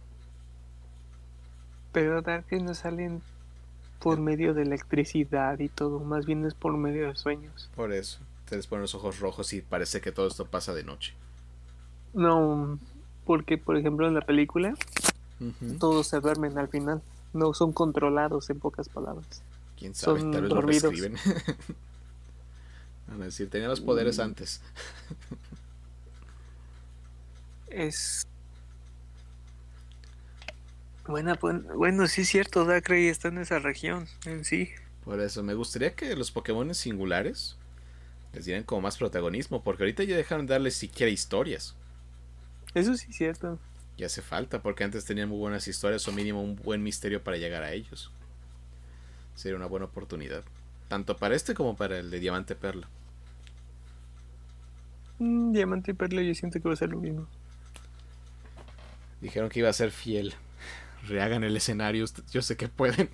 Pero 1.91 2.21
Darkrai 2.21 2.61
no 2.61 2.73
salen 2.73 3.21
por 3.99 4.19
medio 4.19 4.53
de 4.53 4.61
electricidad 4.61 5.59
y 5.59 5.69
todo, 5.69 5.99
más 5.99 6.25
bien 6.25 6.45
es 6.45 6.53
por 6.53 6.77
medio 6.77 7.07
de 7.07 7.15
sueños. 7.15 7.69
Por 7.75 7.91
eso, 7.91 8.19
te 8.47 8.55
les 8.55 8.67
ponen 8.67 8.83
los 8.83 8.95
ojos 8.95 9.19
rojos 9.19 9.53
y 9.53 9.61
parece 9.61 10.01
que 10.01 10.11
todo 10.11 10.27
esto 10.27 10.45
pasa 10.45 10.73
de 10.73 10.83
noche. 10.83 11.13
No, 12.13 12.79
porque 13.25 13.57
por 13.57 13.77
ejemplo 13.77 14.07
en 14.07 14.13
la 14.13 14.21
película 14.21 14.73
todos 15.79 16.07
se 16.07 16.19
duermen 16.19 16.57
al 16.57 16.67
final, 16.67 17.01
no 17.33 17.53
son 17.53 17.73
controlados 17.73 18.49
en 18.49 18.59
pocas 18.59 18.89
palabras. 18.89 19.41
Quién 19.77 19.93
sabe, 19.93 20.21
son 20.21 20.31
tal 20.31 20.41
vez 20.43 20.49
dormidos. 20.49 20.93
lo 20.93 21.75
a 23.09 23.15
decir, 23.15 23.49
tenía 23.49 23.67
los 23.67 23.81
poderes 23.81 24.17
mm. 24.17 24.21
antes. 24.21 24.61
es 27.69 28.25
bueno, 31.07 31.35
bueno, 31.75 32.07
sí 32.07 32.21
es 32.21 32.27
cierto, 32.27 32.65
Darkrai 32.65 33.07
está 33.07 33.29
en 33.29 33.37
esa 33.37 33.59
región 33.59 34.07
en 34.25 34.43
sí. 34.43 34.69
Por 35.05 35.21
eso, 35.21 35.41
me 35.41 35.53
gustaría 35.53 35.95
que 35.95 36.13
los 36.17 36.31
Pokémon 36.31 36.75
singulares 36.75 37.55
les 38.33 38.43
dieran 38.43 38.63
como 38.63 38.81
más 38.81 38.97
protagonismo, 38.97 39.63
porque 39.63 39.83
ahorita 39.83 40.03
ya 40.03 40.17
dejaron 40.17 40.45
de 40.45 40.53
darles 40.53 40.75
siquiera 40.75 41.09
historias. 41.09 41.75
Eso 42.73 42.95
sí 42.97 43.07
es 43.09 43.15
cierto. 43.15 43.57
Y 43.95 44.03
hace 44.03 44.21
falta, 44.21 44.61
porque 44.61 44.83
antes 44.83 45.05
tenían 45.05 45.29
muy 45.29 45.37
buenas 45.37 45.65
historias 45.67 46.05
o 46.09 46.11
mínimo 46.11 46.43
un 46.43 46.57
buen 46.57 46.83
misterio 46.83 47.23
para 47.23 47.37
llegar 47.37 47.63
a 47.63 47.71
ellos. 47.71 48.11
Sería 49.33 49.55
una 49.55 49.65
buena 49.65 49.85
oportunidad. 49.85 50.43
Tanto 50.87 51.17
para 51.17 51.35
este 51.35 51.53
como 51.53 51.75
para 51.75 51.99
el 51.99 52.09
de 52.09 52.19
Diamante 52.19 52.55
Perla. 52.55 52.87
Mm, 55.19 55.51
Diamante 55.51 55.91
y 55.91 55.93
Perla 55.93 56.21
yo 56.21 56.33
siento 56.33 56.61
que 56.61 56.67
va 56.67 56.73
a 56.73 56.77
ser 56.77 56.89
lo 56.89 56.99
mismo. 56.99 57.27
Dijeron 59.21 59.49
que 59.49 59.59
iba 59.59 59.69
a 59.69 59.73
ser 59.73 59.91
fiel 59.91 60.35
rehagan 61.07 61.43
el 61.43 61.55
escenario, 61.55 62.05
yo 62.31 62.41
sé 62.41 62.57
que 62.57 62.67
pueden. 62.67 63.09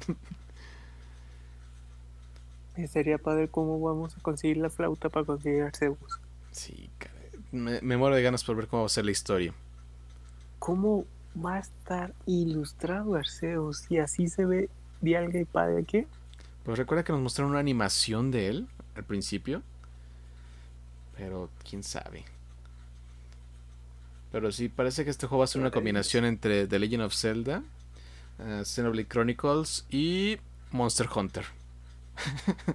Sería 2.91 3.17
padre 3.19 3.47
cómo 3.47 3.79
vamos 3.79 4.17
a 4.17 4.21
conseguir 4.21 4.57
la 4.57 4.69
flauta 4.69 5.09
para 5.09 5.25
conseguir 5.25 5.61
Arceus. 5.61 5.97
Sí, 6.51 6.89
me, 7.51 7.79
me, 7.81 7.97
muero 7.97 8.15
de 8.15 8.23
ganas 8.23 8.43
por 8.43 8.55
ver 8.55 8.67
cómo 8.67 8.83
va 8.83 8.87
a 8.87 8.89
ser 8.89 9.05
la 9.05 9.11
historia. 9.11 9.53
¿Cómo 10.57 11.05
va 11.43 11.55
a 11.55 11.59
estar 11.59 12.13
ilustrado 12.25 13.15
Arceus? 13.15 13.85
Y 13.91 13.99
así 13.99 14.27
se 14.27 14.45
ve 14.45 14.69
Dialga 15.01 15.39
y 15.39 15.45
padre 15.45 15.81
aquí. 15.81 16.07
Pues 16.63 16.77
recuerda 16.77 17.03
que 17.03 17.11
nos 17.11 17.21
mostraron 17.21 17.51
una 17.51 17.59
animación 17.59 18.31
de 18.31 18.47
él 18.47 18.67
al 18.95 19.03
principio. 19.03 19.61
Pero 21.17 21.49
quién 21.69 21.83
sabe. 21.83 22.25
Pero 24.31 24.51
sí, 24.51 24.69
parece 24.69 25.03
que 25.03 25.11
este 25.11 25.27
juego 25.27 25.39
va 25.39 25.45
a 25.45 25.47
ser 25.47 25.61
una 25.61 25.71
combinación 25.71 26.25
entre 26.25 26.65
The 26.67 26.79
Legend 26.79 27.03
of 27.03 27.13
Zelda 27.13 27.63
uh, 28.39 28.63
Xenoblade 28.63 29.07
Chronicles 29.07 29.85
y 29.89 30.37
Monster 30.71 31.07
Hunter. 31.13 31.45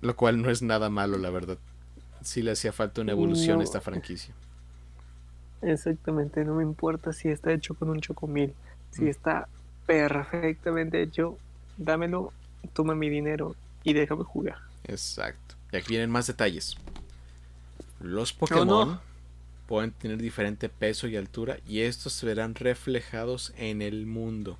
Lo 0.00 0.16
cual 0.16 0.40
no 0.40 0.50
es 0.50 0.62
nada 0.62 0.88
malo, 0.88 1.18
la 1.18 1.30
verdad. 1.30 1.58
Sí 2.22 2.42
le 2.42 2.52
hacía 2.52 2.72
falta 2.72 3.02
una 3.02 3.12
evolución 3.12 3.60
a 3.60 3.64
esta 3.64 3.80
franquicia. 3.80 4.34
Exactamente, 5.62 6.44
no 6.44 6.54
me 6.54 6.62
importa 6.62 7.12
si 7.12 7.28
está 7.28 7.52
hecho 7.52 7.74
con 7.74 7.90
un 7.90 8.00
chocomil. 8.00 8.54
Si 8.92 9.02
mm. 9.02 9.08
está 9.08 9.48
perfectamente 9.86 11.02
hecho, 11.02 11.36
dámelo, 11.80 12.32
toma 12.72 12.94
mi 12.94 13.08
dinero 13.08 13.56
y 13.82 13.94
déjame 13.94 14.24
jugar. 14.24 14.58
Exacto. 14.84 15.56
Y 15.72 15.76
aquí 15.76 15.88
vienen 15.90 16.10
más 16.10 16.26
detalles. 16.26 16.76
Los 18.00 18.32
Pokémon 18.32 19.00
pueden 19.66 19.92
tener 19.92 20.18
diferente 20.18 20.68
peso 20.68 21.06
y 21.06 21.16
altura 21.16 21.58
y 21.66 21.80
estos 21.80 22.12
se 22.12 22.26
verán 22.26 22.54
reflejados 22.54 23.52
en 23.56 23.82
el 23.82 24.06
mundo. 24.06 24.58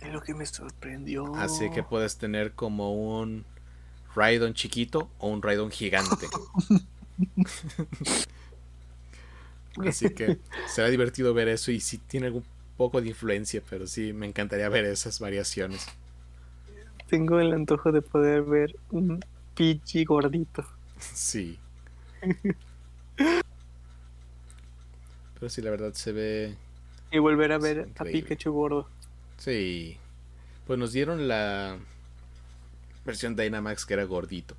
Es 0.00 0.12
lo 0.12 0.22
que 0.22 0.34
me 0.34 0.46
sorprendió. 0.46 1.34
Así 1.36 1.70
que 1.70 1.82
puedes 1.82 2.16
tener 2.16 2.52
como 2.52 2.92
un 2.92 3.44
Raidon 4.14 4.54
chiquito 4.54 5.10
o 5.18 5.28
un 5.28 5.42
Raidon 5.42 5.70
gigante. 5.70 6.26
Así 9.86 10.10
que 10.10 10.38
será 10.68 10.88
divertido 10.88 11.34
ver 11.34 11.48
eso 11.48 11.72
y 11.72 11.80
si 11.80 11.98
tiene 11.98 12.26
algún 12.26 12.44
poco 12.76 13.00
de 13.00 13.08
influencia, 13.08 13.62
pero 13.68 13.86
sí 13.86 14.12
me 14.12 14.26
encantaría 14.26 14.68
ver 14.68 14.84
esas 14.84 15.20
variaciones. 15.20 15.86
Tengo 17.08 17.40
el 17.40 17.52
antojo 17.52 17.92
de 17.92 18.02
poder 18.02 18.42
ver 18.42 18.76
un 18.90 19.24
Pidgey 19.54 20.04
gordito. 20.04 20.64
Sí. 20.98 21.58
Pero 25.34 25.48
sí, 25.48 25.62
la 25.62 25.70
verdad 25.70 25.92
se 25.92 26.12
ve. 26.12 26.56
Y 27.10 27.18
volver 27.18 27.52
a 27.52 27.58
ver 27.58 27.88
a 27.96 28.04
Pikachu 28.04 28.52
gordo. 28.52 28.88
Sí. 29.38 29.98
Pues 30.66 30.78
nos 30.78 30.92
dieron 30.92 31.28
la 31.28 31.76
versión 33.04 33.36
Dynamax 33.36 33.84
que 33.84 33.94
era 33.94 34.04
gordito. 34.04 34.56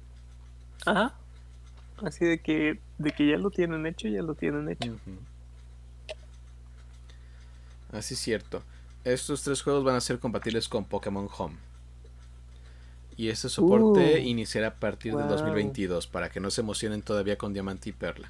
Ajá. 0.86 1.14
Así 2.04 2.26
de 2.26 2.40
que, 2.40 2.80
de 2.98 3.12
que 3.12 3.28
ya 3.28 3.38
lo 3.38 3.50
tienen 3.50 3.86
hecho, 3.86 4.08
ya 4.08 4.22
lo 4.22 4.36
tienen 4.36 4.70
hecho. 4.70 4.96
Así 7.92 8.14
es 8.14 8.20
cierto. 8.20 8.64
Estos 9.04 9.44
tres 9.44 9.62
juegos 9.62 9.84
van 9.84 9.96
a 9.96 10.02
ser 10.02 10.20
compatibles 10.20 10.68
con 10.68 10.86
Pokémon 10.86 11.30
Home. 11.38 11.56
Y 13.18 13.30
este 13.30 13.48
soporte 13.48 14.16
uh, 14.16 14.18
iniciará 14.18 14.68
a 14.68 14.76
partir 14.76 15.16
del 15.16 15.28
2022 15.28 16.08
para 16.08 16.30
que 16.30 16.40
no 16.40 16.52
se 16.52 16.62
emocionen 16.62 17.02
todavía 17.02 17.38
con 17.38 17.54
Diamante 17.54 17.90
y 17.90 17.94
Perla. 17.94 18.30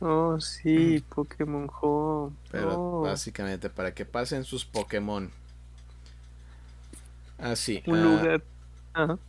Oh, 0.00 0.40
sí, 0.40 1.04
Pokémon 1.14 1.68
Home. 1.82 2.34
Pero 2.50 2.80
oh. 2.80 3.00
básicamente 3.02 3.68
para 3.68 3.92
que 3.92 4.06
pasen 4.06 4.44
sus 4.44 4.64
Pokémon. 4.64 5.30
Así. 7.38 7.82
Un 7.86 8.02
lugar. 8.02 8.42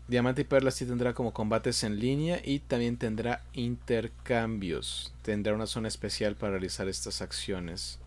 Diamante 0.08 0.42
y 0.42 0.46
Perla 0.46 0.72
sí 0.72 0.86
tendrá 0.86 1.14
como 1.14 1.34
combates 1.34 1.84
en 1.84 2.00
línea 2.00 2.42
y 2.44 2.60
también 2.60 2.98
tendrá 2.98 3.44
intercambios. 3.54 5.14
Tendrá 5.22 5.54
una 5.54 5.68
zona 5.68 5.88
especial 5.88 6.36
para 6.36 6.54
realizar 6.54 6.88
estas 6.88 7.22
acciones. 7.22 8.00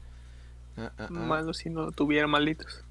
Ah, 0.76 0.92
ah, 0.98 1.06
ah. 1.09 1.10
Malo 1.10 1.55
si 1.55 1.70
no 1.70 1.92
tuviera 1.92 2.26
malitos. 2.26 2.82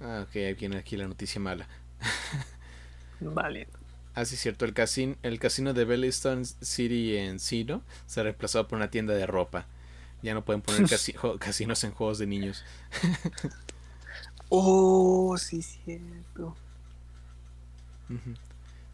Ah, 0.00 0.24
ok, 0.26 0.58
viene 0.58 0.78
aquí 0.78 0.96
la 0.96 1.06
noticia 1.06 1.40
mala. 1.40 1.68
vale. 3.20 3.68
Ah, 4.14 4.24
sí, 4.24 4.36
cierto. 4.36 4.64
El, 4.64 4.74
casino, 4.74 5.16
el 5.22 5.38
casino 5.38 5.72
de 5.72 5.84
Bellistone 5.84 6.44
City 6.44 7.16
en 7.16 7.38
Sino 7.38 7.82
se 8.06 8.22
reemplazó 8.22 8.66
por 8.68 8.76
una 8.76 8.90
tienda 8.90 9.14
de 9.14 9.26
ropa. 9.26 9.66
Ya 10.22 10.34
no 10.34 10.44
pueden 10.44 10.62
poner 10.62 10.86
casinos 11.38 11.84
en 11.84 11.92
juegos 11.92 12.18
de 12.18 12.26
niños. 12.26 12.64
oh, 14.48 15.36
sí, 15.38 15.62
cierto. 15.62 16.54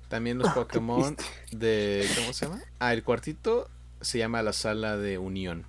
También 0.09 0.39
los 0.39 0.53
Pokémon 0.53 1.17
de. 1.51 2.09
¿Cómo 2.17 2.33
se 2.33 2.47
llama? 2.47 2.61
Ah, 2.79 2.93
el 2.93 3.03
cuartito 3.03 3.69
se 4.01 4.19
llama 4.19 4.43
la 4.43 4.53
sala 4.53 4.97
de 4.97 5.19
unión. 5.19 5.65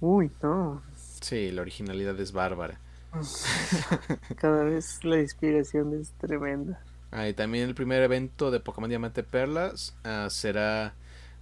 Uy, 0.00 0.30
no. 0.42 0.82
Sí, 1.24 1.50
la 1.52 1.62
originalidad 1.62 2.20
es 2.20 2.32
bárbara. 2.32 2.78
Cada 4.36 4.62
vez 4.62 5.02
la 5.04 5.20
inspiración 5.20 5.98
es 5.98 6.10
tremenda. 6.18 6.82
Ah, 7.12 7.26
y 7.26 7.32
también 7.32 7.66
el 7.66 7.74
primer 7.74 8.02
evento 8.02 8.50
de 8.50 8.60
Pokémon 8.60 8.90
Diamante 8.90 9.22
Perlas 9.22 9.96
ah, 10.04 10.26
será 10.28 10.92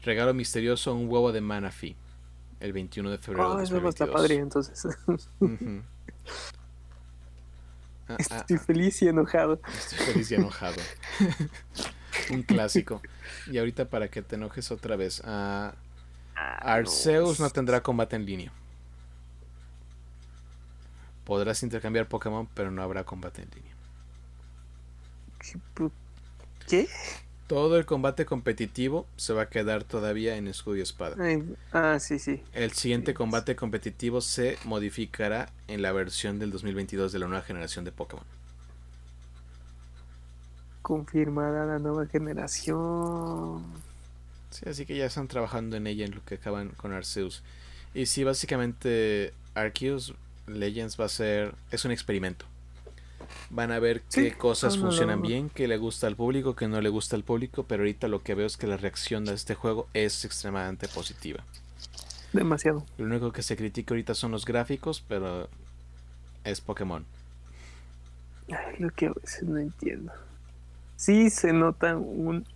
Regalo 0.05 0.35
Misterioso 0.35 0.95
un 0.95 1.09
huevo 1.09 1.33
de 1.33 1.41
Manaphy 1.41 1.97
el 2.61 2.73
21 2.73 3.11
de 3.11 3.19
febrero. 3.19 3.59
Ah, 3.59 3.63
eso 3.65 3.89
está 3.89 4.07
padre 4.07 4.37
entonces. 4.37 4.87
Ah, 8.09 8.17
Estoy 8.19 8.59
feliz 8.59 9.01
y 9.01 9.09
enojado. 9.09 9.61
Estoy 9.73 9.99
feliz 9.99 10.31
y 10.33 10.35
enojado. 10.35 10.75
un 12.31 12.43
clásico. 12.43 13.01
Y 13.51 13.57
ahorita 13.57 13.89
para 13.89 14.09
que 14.09 14.21
te 14.23 14.35
enojes 14.35 14.71
otra 14.71 14.97
vez. 14.97 15.23
Arceus 16.35 17.41
no 17.41 17.49
tendrá 17.49 17.81
combate 17.83 18.17
en 18.17 18.27
línea. 18.27 18.53
Podrás 21.25 21.63
intercambiar 21.63 22.09
Pokémon, 22.09 22.49
pero 22.55 22.71
no 22.71 22.83
habrá 22.83 23.05
combate 23.05 23.43
en 23.43 23.51
línea. 23.55 23.73
¿Qué? 26.69 26.89
Todo 27.47 27.77
el 27.77 27.85
combate 27.85 28.25
competitivo 28.25 29.07
se 29.17 29.33
va 29.33 29.43
a 29.43 29.49
quedar 29.49 29.85
todavía 29.85 30.37
en 30.37 30.49
escudo 30.49 30.77
y 30.77 30.81
espada. 30.81 31.17
ah, 31.73 31.99
sí, 31.99 32.19
sí. 32.19 32.43
El 32.53 32.73
siguiente 32.73 33.15
combate 33.15 33.57
competitivo 33.57 34.21
se 34.21 34.57
modificará 34.65 35.53
en 35.69 35.83
la 35.83 35.93
versión 35.93 36.39
del 36.39 36.51
2022 36.51 37.13
de 37.13 37.19
la 37.19 37.27
nueva 37.27 37.43
generación 37.43 37.85
de 37.85 37.93
Pokémon. 37.93 38.25
Confirmada 40.81 41.67
la 41.67 41.79
nueva 41.79 42.07
generación. 42.07 43.63
Sí, 44.51 44.69
así 44.69 44.87
que 44.87 44.97
ya 44.97 45.07
están 45.07 45.29
trabajando 45.29 45.77
en 45.77 45.87
ella 45.87 46.05
en 46.05 46.15
lo 46.15 46.25
que 46.25 46.37
acaban 46.37 46.71
con 46.71 46.93
Arceus. 46.93 47.43
Y 47.95 48.07
sí, 48.07 48.25
básicamente 48.25 49.35
Arceus 49.55 50.15
Legends 50.53 50.99
va 50.99 51.07
a 51.07 51.09
ser... 51.09 51.55
es 51.71 51.85
un 51.85 51.93
experimento. 51.93 52.47
Van 53.51 53.71
a 53.71 53.79
ver 53.79 54.03
qué 54.13 54.33
cosas 54.33 54.79
funcionan 54.79 55.23
bien, 55.23 55.51
qué 55.51 55.69
le 55.69 55.77
gusta 55.77 56.07
al 56.07 56.17
público, 56.17 56.57
qué 56.57 56.69
no 56.69 56.81
le 56.81 56.89
gusta 56.89 57.17
al 57.17 57.23
público, 57.23 57.65
pero 57.65 57.83
ahorita 57.83 58.09
lo 58.09 58.23
que 58.23 58.35
veo 58.35 58.47
es 58.47 58.57
que 58.57 58.67
la 58.67 58.77
reacción 58.77 59.25
de 59.25 59.35
este 59.35 59.55
juego 59.55 59.89
es 59.95 60.25
extremadamente 60.25 60.89
positiva. 60.89 61.45
Demasiado. 62.33 62.85
Lo 62.97 63.05
único 63.05 63.31
que 63.33 63.43
se 63.43 63.57
critica 63.57 63.93
ahorita 63.93 64.15
son 64.15 64.33
los 64.33 64.47
gráficos, 64.47 65.05
pero 65.07 65.49
es 66.45 66.61
Pokémon. 66.61 67.05
Ay, 68.49 68.77
lo 68.79 68.91
que 68.91 69.07
a 69.07 69.13
veces 69.13 69.43
no 69.45 69.59
entiendo. 69.59 70.13
Sí 70.97 71.31
se 71.31 71.53
nota 71.53 71.97
un 71.97 72.47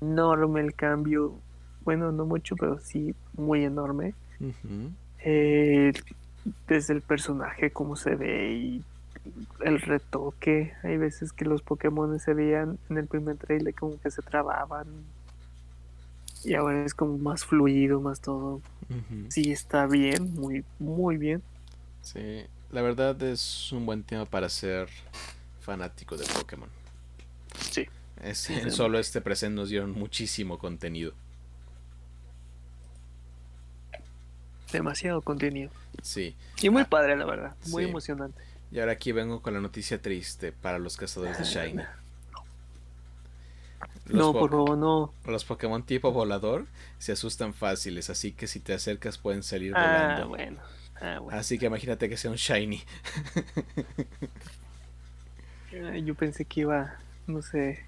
enorme 0.00 0.60
el 0.60 0.74
cambio. 0.74 1.34
Bueno, 1.84 2.12
no 2.12 2.24
mucho, 2.24 2.56
pero 2.56 2.78
sí 2.80 3.14
muy 3.34 3.64
enorme. 3.64 4.14
Eh, 5.28 5.92
desde 6.68 6.94
el 6.94 7.02
personaje, 7.02 7.72
cómo 7.72 7.96
se 7.96 8.14
ve 8.14 8.52
y 8.52 8.84
el 9.64 9.80
retoque. 9.80 10.72
Hay 10.84 10.96
veces 10.98 11.32
que 11.32 11.44
los 11.44 11.62
Pokémon 11.62 12.20
se 12.20 12.32
veían 12.32 12.78
en 12.88 12.98
el 12.98 13.08
primer 13.08 13.36
trailer 13.36 13.74
como 13.74 14.00
que 14.00 14.12
se 14.12 14.22
trababan. 14.22 14.86
Y 16.44 16.54
ahora 16.54 16.84
es 16.84 16.94
como 16.94 17.18
más 17.18 17.44
fluido, 17.44 18.00
más 18.00 18.20
todo. 18.20 18.60
Sí, 19.28 19.50
está 19.50 19.86
bien, 19.86 20.32
muy, 20.34 20.64
muy 20.78 21.16
bien. 21.16 21.42
Sí, 22.02 22.44
la 22.70 22.82
verdad 22.82 23.20
es 23.24 23.72
un 23.72 23.84
buen 23.84 24.04
tema 24.04 24.26
para 24.26 24.48
ser 24.48 24.88
fanático 25.60 26.16
de 26.16 26.24
Pokémon. 26.24 26.68
Sí. 27.72 27.88
Es, 28.22 28.48
solo 28.68 29.00
este 29.00 29.20
presente 29.20 29.56
nos 29.56 29.70
dieron 29.70 29.90
muchísimo 29.90 30.56
contenido. 30.56 31.14
Demasiado 34.72 35.22
contenido. 35.22 35.70
Sí. 36.02 36.36
Y 36.60 36.70
muy 36.70 36.82
ah, 36.82 36.88
padre, 36.88 37.16
la 37.16 37.24
verdad. 37.24 37.54
Muy 37.68 37.84
emocionante. 37.84 38.42
Y 38.72 38.80
ahora 38.80 38.92
aquí 38.92 39.12
vengo 39.12 39.40
con 39.42 39.54
la 39.54 39.60
noticia 39.60 40.00
triste 40.02 40.52
para 40.52 40.78
los 40.78 40.96
cazadores 40.96 41.38
de 41.38 41.44
Shiny. 41.44 41.82
no, 44.06 44.32
por 44.32 44.50
favor, 44.50 44.76
no. 44.76 45.12
Los 45.24 45.44
Pokémon 45.44 45.84
tipo 45.84 46.12
volador 46.12 46.66
se 46.98 47.12
asustan 47.12 47.54
fáciles, 47.54 48.10
así 48.10 48.32
que 48.32 48.46
si 48.46 48.60
te 48.60 48.74
acercas 48.74 49.18
pueden 49.18 49.42
salir 49.42 49.72
ah, 49.76 50.24
volando. 50.24 50.28
Bueno. 50.28 50.58
Ah, 51.00 51.18
bueno. 51.20 51.38
Así 51.38 51.58
que 51.58 51.66
imagínate 51.66 52.08
que 52.08 52.16
sea 52.16 52.30
un 52.30 52.36
Shiny. 52.36 52.82
Yo 56.04 56.14
pensé 56.14 56.44
que 56.44 56.60
iba, 56.60 56.98
no 57.26 57.42
sé, 57.42 57.84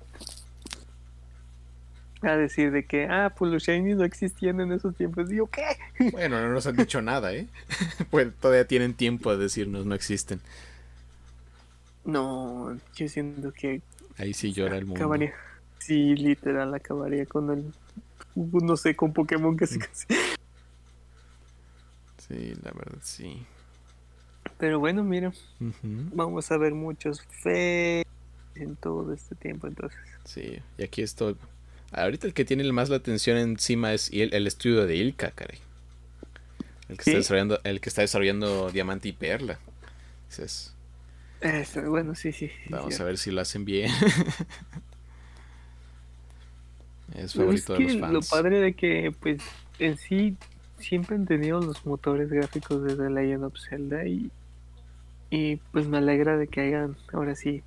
a 2.22 2.36
decir 2.36 2.70
de 2.70 2.84
que, 2.84 3.04
ah, 3.04 3.32
pues 3.36 3.52
los 3.52 3.62
shiny 3.62 3.94
no 3.94 4.04
existían 4.04 4.60
en 4.60 4.72
esos 4.72 4.94
tiempos. 4.96 5.28
Digo, 5.28 5.48
¿qué? 5.48 5.64
Bueno, 6.12 6.40
no 6.40 6.52
nos 6.52 6.66
han 6.66 6.76
dicho 6.76 7.00
nada, 7.02 7.32
¿eh? 7.32 7.46
pues 8.10 8.34
todavía 8.36 8.66
tienen 8.66 8.94
tiempo 8.94 9.30
de 9.30 9.42
decirnos 9.42 9.86
no 9.86 9.94
existen. 9.94 10.40
No, 12.04 12.76
yo 12.94 13.08
siento 13.08 13.52
que... 13.52 13.82
Ahí 14.16 14.32
sí 14.32 14.52
llora 14.52 14.78
el 14.78 14.86
mundo. 14.86 15.00
Acabaría, 15.00 15.34
sí, 15.78 16.14
literal, 16.14 16.74
acabaría 16.74 17.26
con 17.26 17.50
el... 17.50 17.72
No 18.34 18.76
sé, 18.76 18.94
con 18.94 19.12
Pokémon 19.12 19.56
que 19.56 19.66
se 19.66 19.78
casi... 19.78 20.06
Sí, 22.28 22.54
la 22.62 22.72
verdad, 22.72 22.98
sí. 23.02 23.46
Pero 24.58 24.78
bueno, 24.80 25.04
mira, 25.04 25.32
vamos 26.12 26.50
a 26.50 26.58
ver 26.58 26.74
muchos 26.74 27.22
fe 27.22 28.04
en 28.54 28.76
todo 28.76 29.12
este 29.12 29.34
tiempo 29.34 29.66
entonces. 29.66 29.98
Sí, 30.24 30.60
y 30.76 30.82
aquí 30.82 31.02
estoy 31.02 31.36
Ahorita 31.92 32.26
el 32.26 32.34
que 32.34 32.44
tiene 32.44 32.70
más 32.72 32.90
la 32.90 32.96
atención 32.96 33.38
encima 33.38 33.94
es 33.94 34.10
el, 34.12 34.46
estudio 34.46 34.86
de 34.86 34.96
Ilka, 34.96 35.30
caray. 35.30 35.58
El 36.88 36.96
que, 36.96 37.02
está 37.02 37.18
desarrollando, 37.18 37.60
el 37.64 37.80
que 37.80 37.88
está 37.88 38.02
desarrollando 38.02 38.70
Diamante 38.70 39.08
y 39.08 39.12
Perla. 39.12 39.58
Es, 41.40 41.86
bueno, 41.86 42.14
sí, 42.14 42.32
sí. 42.32 42.50
Vamos 42.68 43.00
a 43.00 43.04
ver 43.04 43.18
si 43.18 43.30
lo 43.30 43.40
hacen 43.40 43.64
bien. 43.64 43.90
es 47.14 47.34
favorito 47.34 47.74
de 47.74 47.80
los 47.80 48.00
fans. 48.00 48.12
Lo 48.12 48.20
padre 48.20 48.60
de 48.60 48.74
que, 48.74 49.14
pues, 49.20 49.40
en 49.78 49.96
sí 49.96 50.36
siempre 50.78 51.16
han 51.16 51.26
tenido 51.26 51.60
los 51.60 51.84
motores 51.86 52.30
gráficos 52.30 52.84
desde 52.84 53.10
Legend 53.10 53.44
of 53.44 53.54
Zelda 53.58 54.06
y, 54.06 54.30
y 55.30 55.56
pues 55.72 55.86
me 55.86 55.98
alegra 55.98 56.36
de 56.36 56.46
que 56.46 56.60
hayan 56.60 56.96
ahora 57.12 57.34
sí 57.34 57.64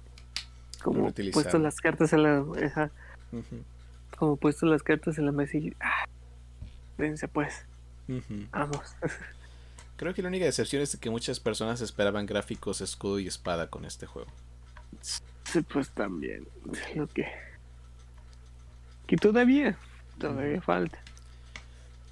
como 0.82 1.12
puesto 1.34 1.60
las 1.60 1.82
cartas 1.82 2.14
en 2.14 2.24
la 2.24 2.46
como 4.18 4.36
puesto 4.36 4.66
las 4.66 4.84
cartas 4.84 5.18
en 5.18 5.26
la 5.26 5.32
mesa 5.32 5.58
y 5.58 5.76
ah, 5.80 6.06
dense 6.98 7.28
pues. 7.28 7.66
Vamos. 8.52 8.96
Creo 9.96 10.14
que 10.14 10.22
la 10.22 10.30
única 10.30 10.46
decepción 10.46 10.82
es 10.82 10.98
que 10.98 11.10
muchas 11.10 11.40
personas 11.40 11.82
esperaban 11.82 12.26
gráficos 12.26 12.82
escudo 12.82 13.20
y 13.20 13.28
espada 13.28 13.70
con 13.70 13.86
este 13.86 14.06
juego. 14.06 14.32
Sí, 15.02 15.62
pues 15.62 15.90
también. 15.92 16.48
Lo 16.96 17.08
que. 17.08 17.28
Que 19.08 19.16
todavía. 19.16 19.78
Todavía 20.18 20.62
falta. 20.62 21.00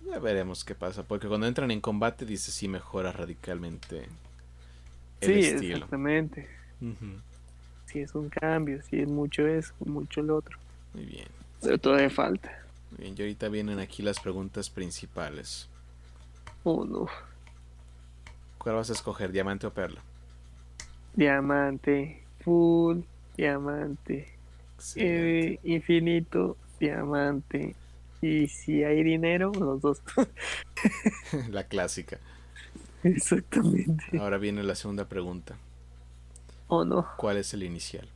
Ya 0.06 0.20
veremos 0.20 0.64
qué 0.64 0.76
pasa. 0.76 1.04
Porque 1.04 1.28
cuando 1.28 1.48
entran 1.48 1.72
en 1.72 1.82
combate, 1.82 2.26
dice 2.26 2.52
sí 2.52 2.68
mejora 2.68 3.12
radicalmente 3.12 4.08
el 5.22 5.60
sí, 5.60 5.68
Exactamente. 5.68 6.48
Si 7.86 8.00
es 8.00 8.14
un 8.16 8.30
cambio, 8.30 8.82
si 8.84 9.02
es 9.02 9.08
mucho 9.08 9.48
eso, 9.48 9.74
mucho 9.86 10.22
lo 10.22 10.38
otro. 10.38 10.58
Muy 10.94 11.06
bien. 11.06 11.28
Pero 11.62 11.78
todavía 11.78 12.10
falta. 12.10 12.52
Bien, 12.98 13.16
y 13.18 13.22
ahorita 13.22 13.50
vienen 13.50 13.80
aquí 13.80 14.02
las 14.02 14.20
preguntas 14.20 14.70
principales. 14.70 15.70
Oh, 16.64 16.86
no. 16.86 17.08
¿Cuál 18.58 18.76
vas 18.76 18.90
a 18.90 18.94
escoger, 18.94 19.32
diamante 19.32 19.68
o 19.68 19.74
perla? 19.74 20.02
Diamante, 21.14 22.24
full, 22.42 23.00
diamante. 23.36 24.28
Eh, 24.96 25.60
infinito, 25.64 26.58
diamante. 26.80 27.76
Y 28.22 28.48
si 28.48 28.84
hay 28.84 29.04
dinero, 29.04 29.52
los 29.58 29.82
dos. 29.82 30.02
la 31.50 31.64
clásica. 31.66 32.20
Exactamente. 33.04 34.18
Ahora 34.20 34.38
viene 34.38 34.64
la 34.64 34.76
segunda 34.76 35.08
pregunta. 35.08 35.56
Oh, 36.68 36.84
no. 36.84 37.08
¿Cuál 37.18 37.38
es 37.38 37.54
el 37.54 37.64
inicial? 37.64 38.08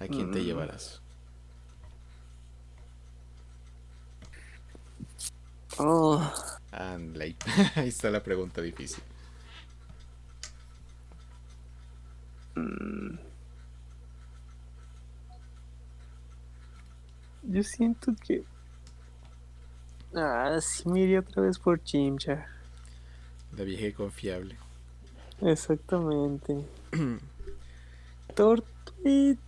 ¿A 0.00 0.08
quién 0.08 0.32
te 0.32 0.40
mm. 0.40 0.42
llevarás? 0.42 1.00
Oh. 5.78 6.20
Ahí 6.72 7.88
está 7.88 8.10
la 8.10 8.22
pregunta 8.22 8.62
difícil. 8.62 9.02
Mm. 12.54 13.18
Yo 17.42 17.62
siento 17.62 18.12
que. 18.26 18.44
Ah, 20.14 20.58
sí, 20.60 20.88
me 20.88 21.00
iría 21.00 21.20
otra 21.20 21.42
vez 21.42 21.58
por 21.58 21.82
Chimcha. 21.82 22.46
La 23.56 23.64
vieja 23.64 23.86
y 23.86 23.92
confiable. 23.92 24.56
Exactamente. 25.40 26.64
Tort 28.34 28.64
y, 29.04 29.38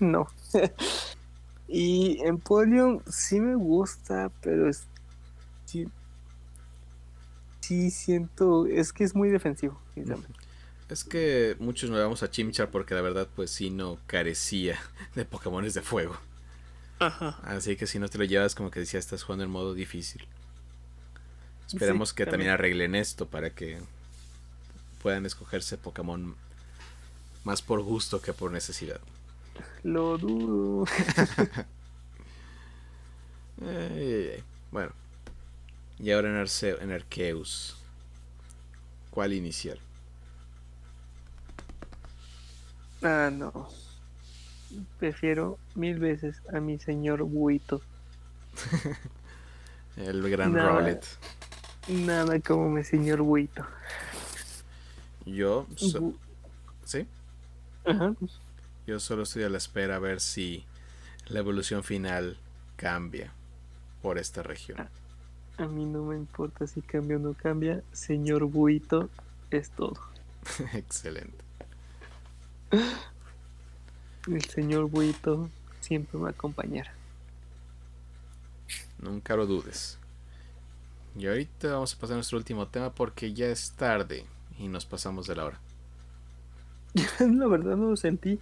no. 0.00 0.26
y 1.68 2.18
Empoleon 2.24 3.02
sí 3.10 3.40
me 3.40 3.54
gusta, 3.54 4.30
pero 4.40 4.68
es, 4.68 4.86
sí, 5.66 5.88
sí 7.60 7.90
siento, 7.90 8.66
es 8.66 8.92
que 8.92 9.04
es 9.04 9.14
muy 9.14 9.28
defensivo. 9.30 9.80
Es 10.88 11.04
que 11.04 11.56
muchos 11.58 11.90
nos 11.90 12.00
vamos 12.00 12.22
a 12.22 12.30
Chimchar 12.30 12.70
porque 12.70 12.94
la 12.94 13.00
verdad 13.00 13.28
pues 13.34 13.50
sí 13.50 13.70
no 13.70 13.98
carecía 14.06 14.78
de 15.14 15.24
Pokémones 15.24 15.74
de 15.74 15.82
fuego. 15.82 16.16
Así 17.42 17.76
que 17.76 17.86
si 17.86 17.98
no 17.98 18.08
te 18.08 18.18
lo 18.18 18.24
llevas 18.24 18.54
como 18.54 18.70
que 18.70 18.80
decía 18.80 19.00
estás 19.00 19.22
jugando 19.22 19.44
en 19.44 19.50
modo 19.50 19.74
difícil. 19.74 20.26
Esperemos 21.66 22.12
que 22.12 22.26
también 22.26 22.50
arreglen 22.50 22.94
esto 22.94 23.26
para 23.28 23.50
que 23.50 23.80
puedan 25.02 25.26
escogerse 25.26 25.76
Pokémon 25.76 26.36
más 27.44 27.60
por 27.60 27.82
gusto 27.82 28.20
que 28.22 28.32
por 28.32 28.52
necesidad. 28.52 29.00
Lo 29.82 30.16
dudo. 30.16 30.86
bueno. 34.70 34.92
Y 35.98 36.10
ahora 36.10 36.28
en, 36.30 36.36
en 36.80 36.92
Arceus. 36.92 37.76
¿Cuál 39.10 39.32
iniciar? 39.34 39.78
Ah, 43.02 43.30
no. 43.32 43.68
Prefiero 44.98 45.58
mil 45.74 45.98
veces 45.98 46.40
a 46.52 46.60
mi 46.60 46.78
señor 46.78 47.22
Buito. 47.24 47.82
El 49.96 50.28
gran 50.30 50.52
nada, 50.52 50.98
Nada 51.88 52.40
como 52.40 52.70
mi 52.70 52.84
señor 52.84 53.20
Buito. 53.22 53.66
Yo. 55.24 55.66
¿Sí? 56.84 57.06
Yo 58.86 59.00
solo 59.00 59.22
estoy 59.22 59.44
a 59.44 59.48
la 59.48 59.58
espera 59.58 59.96
a 59.96 59.98
ver 59.98 60.20
si 60.20 60.64
la 61.28 61.38
evolución 61.40 61.82
final 61.84 62.36
cambia 62.76 63.32
por 64.00 64.18
esta 64.18 64.42
región. 64.42 64.88
A, 65.58 65.66
mí 65.66 65.84
no 65.84 66.04
me 66.04 66.16
importa 66.16 66.66
si 66.66 66.82
cambia 66.82 67.16
o 67.16 67.20
no 67.20 67.34
cambia. 67.34 67.82
Señor 67.92 68.44
Buito, 68.46 69.08
es 69.50 69.70
todo. 69.70 70.00
Excelente. 70.74 71.44
El 74.26 74.44
señor 74.44 74.88
Buito 74.88 75.50
siempre 75.80 76.18
me 76.18 76.30
acompañará. 76.30 76.92
Nunca 78.98 79.34
lo 79.36 79.46
dudes. 79.46 79.98
Y 81.16 81.26
ahorita 81.26 81.72
vamos 81.72 81.94
a 81.94 81.98
pasar 81.98 82.14
a 82.14 82.16
nuestro 82.16 82.38
último 82.38 82.68
tema 82.68 82.94
porque 82.94 83.32
ya 83.32 83.46
es 83.46 83.72
tarde 83.72 84.24
y 84.58 84.68
nos 84.68 84.86
pasamos 84.86 85.26
de 85.26 85.36
la 85.36 85.44
hora. 85.44 85.60
la 87.20 87.46
verdad 87.46 87.76
no 87.76 87.90
lo 87.90 87.96
sentí. 87.96 88.38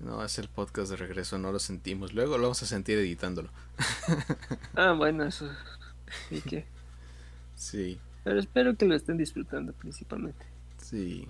No, 0.00 0.24
es 0.24 0.38
el 0.38 0.48
podcast 0.48 0.90
de 0.90 0.96
regreso, 0.96 1.38
no 1.38 1.52
lo 1.52 1.58
sentimos. 1.58 2.12
Luego 2.12 2.36
lo 2.36 2.44
vamos 2.44 2.62
a 2.62 2.66
sentir 2.66 2.98
editándolo. 2.98 3.48
ah, 4.74 4.92
bueno, 4.92 5.24
eso. 5.24 5.48
¿Y 6.30 6.40
qué? 6.40 6.66
Sí. 7.54 7.98
Pero 8.24 8.38
espero 8.38 8.76
que 8.76 8.86
lo 8.86 8.94
estén 8.94 9.16
disfrutando 9.16 9.72
principalmente. 9.72 10.44
Sí, 10.78 11.28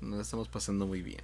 nos 0.00 0.20
estamos 0.20 0.48
pasando 0.48 0.86
muy 0.86 1.02
bien. 1.02 1.22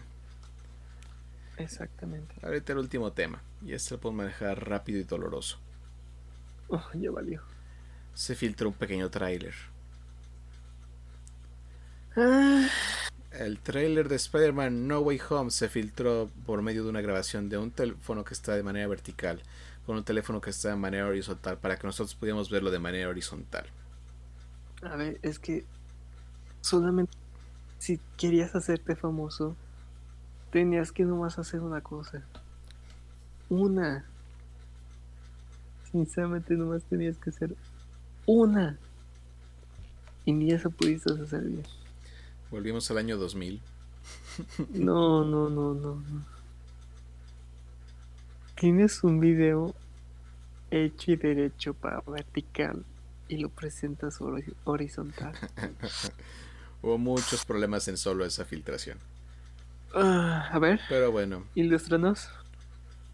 Exactamente. 1.57 2.35
Ahorita 2.43 2.73
el 2.73 2.79
último 2.79 3.13
tema. 3.13 3.43
Y 3.65 3.73
este 3.73 3.95
lo 3.95 4.01
puedo 4.01 4.15
manejar 4.15 4.69
rápido 4.69 4.99
y 4.99 5.05
doloroso. 5.05 5.59
Oh, 6.69 6.83
ya 6.95 7.11
valió. 7.11 7.43
Se 8.15 8.35
filtró 8.35 8.69
un 8.69 8.75
pequeño 8.75 9.11
tráiler. 9.11 9.55
Ah. 12.17 12.69
El 13.33 13.59
tráiler 13.59 14.09
de 14.09 14.17
Spider-Man 14.17 14.87
No 14.87 15.01
Way 15.01 15.21
Home 15.31 15.51
se 15.51 15.69
filtró 15.69 16.29
por 16.45 16.61
medio 16.63 16.85
de 16.85 16.91
una 16.91 17.01
grabación 17.01 17.49
de 17.49 17.57
un 17.57 17.71
teléfono 17.71 18.25
que 18.25 18.35
está 18.35 18.55
de 18.55 18.63
manera 18.63 18.87
vertical 18.87 19.43
con 19.87 19.97
un 19.97 20.05
teléfono 20.05 20.41
que 20.41 20.51
está 20.51 20.69
de 20.69 20.77
manera 20.77 21.07
horizontal 21.07 21.59
para 21.59 21.77
que 21.77 21.87
nosotros 21.87 22.15
pudiéramos 22.15 22.51
verlo 22.51 22.71
de 22.71 22.79
manera 22.79 23.09
horizontal. 23.09 23.67
A 24.83 24.97
ver, 24.97 25.19
es 25.23 25.39
que 25.39 25.65
solamente 26.61 27.17
si 27.79 27.99
querías 28.17 28.55
hacerte 28.55 28.95
famoso, 28.95 29.57
tenías 30.51 30.93
que 30.93 31.05
nomás 31.05 31.39
hacer 31.39 31.61
una 31.61 31.81
cosa. 31.81 32.23
Una. 33.49 34.05
Sinceramente 35.91 36.55
nomás 36.55 36.85
tenías 36.85 37.19
que 37.19 37.31
hacer 37.31 37.57
una. 38.27 38.79
Y 40.25 40.33
ni 40.33 40.53
eso 40.53 40.71
pudiste 40.71 41.13
hacer 41.13 41.43
bien. 41.43 41.65
Volvimos 42.53 42.91
al 42.91 42.99
año 42.99 43.17
2000. 43.17 43.63
No, 44.75 45.25
no, 45.25 45.49
no, 45.49 45.73
no, 45.73 45.95
no. 45.95 46.27
Tienes 48.55 49.03
un 49.03 49.21
video 49.21 49.75
hecho 50.71 51.13
y 51.13 51.17
derecho 51.17 51.73
para 51.73 52.03
vertical 52.03 52.85
y 53.29 53.39
lo 53.39 53.49
presentas 53.49 54.19
horizontal. 54.65 55.33
Hubo 56.83 56.99
muchos 56.99 57.47
problemas 57.47 57.89
en 57.89 57.97
solo 57.97 58.27
esa 58.27 58.45
filtración. 58.45 58.99
Ah, 59.95 60.51
a 60.53 60.59
ver. 60.59 60.79
Pero 60.91 61.11
bueno. 61.11 61.47
Ilustranos. 61.55 62.29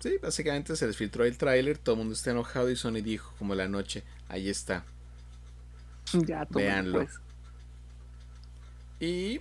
Sí, 0.00 0.16
básicamente 0.20 0.74
se 0.74 0.86
les 0.88 0.96
filtró 0.96 1.24
el 1.24 1.38
tráiler, 1.38 1.78
todo 1.78 1.94
el 1.94 2.00
mundo 2.00 2.14
está 2.14 2.32
enojado 2.32 2.70
y 2.70 2.76
Sony 2.76 3.02
dijo 3.04 3.32
como 3.38 3.54
la 3.54 3.68
noche, 3.68 4.02
ahí 4.28 4.48
está. 4.48 4.84
Ya, 6.12 6.44
Veanlo. 6.50 7.04
Pues. 7.04 7.20
Y 9.00 9.40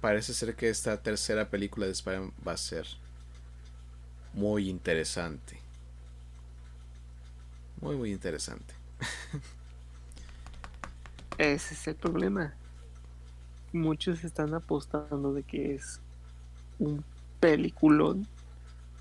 parece 0.00 0.34
ser 0.34 0.54
que 0.54 0.68
esta 0.68 1.02
tercera 1.02 1.48
película 1.48 1.86
de 1.86 1.92
Spider-Man 1.92 2.32
va 2.46 2.52
a 2.52 2.56
ser 2.56 2.86
muy 4.34 4.68
interesante. 4.68 5.58
Muy, 7.80 7.96
muy 7.96 8.12
interesante. 8.12 8.74
Ese 11.38 11.74
es 11.74 11.88
el 11.88 11.96
problema. 11.96 12.54
Muchos 13.72 14.22
están 14.24 14.54
apostando 14.54 15.32
de 15.32 15.42
que 15.42 15.74
es 15.74 16.00
un 16.78 17.04
peliculón, 17.40 18.26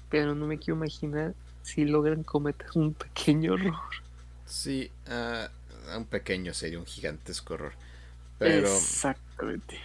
pero 0.10 0.34
no 0.36 0.48
me 0.48 0.58
quiero 0.58 0.78
imaginar 0.78 1.36
si 1.62 1.86
logran 1.86 2.24
cometer 2.24 2.68
un 2.76 2.94
pequeño 2.94 3.56
error. 3.56 3.76
Sí, 4.46 4.92
uh, 5.08 5.98
un 5.98 6.06
pequeño 6.06 6.54
sería 6.54 6.80
un 6.80 6.86
gigantesco 6.86 7.54
error. 7.54 7.74
Pero. 8.40 8.68
Exactamente. 8.68 9.80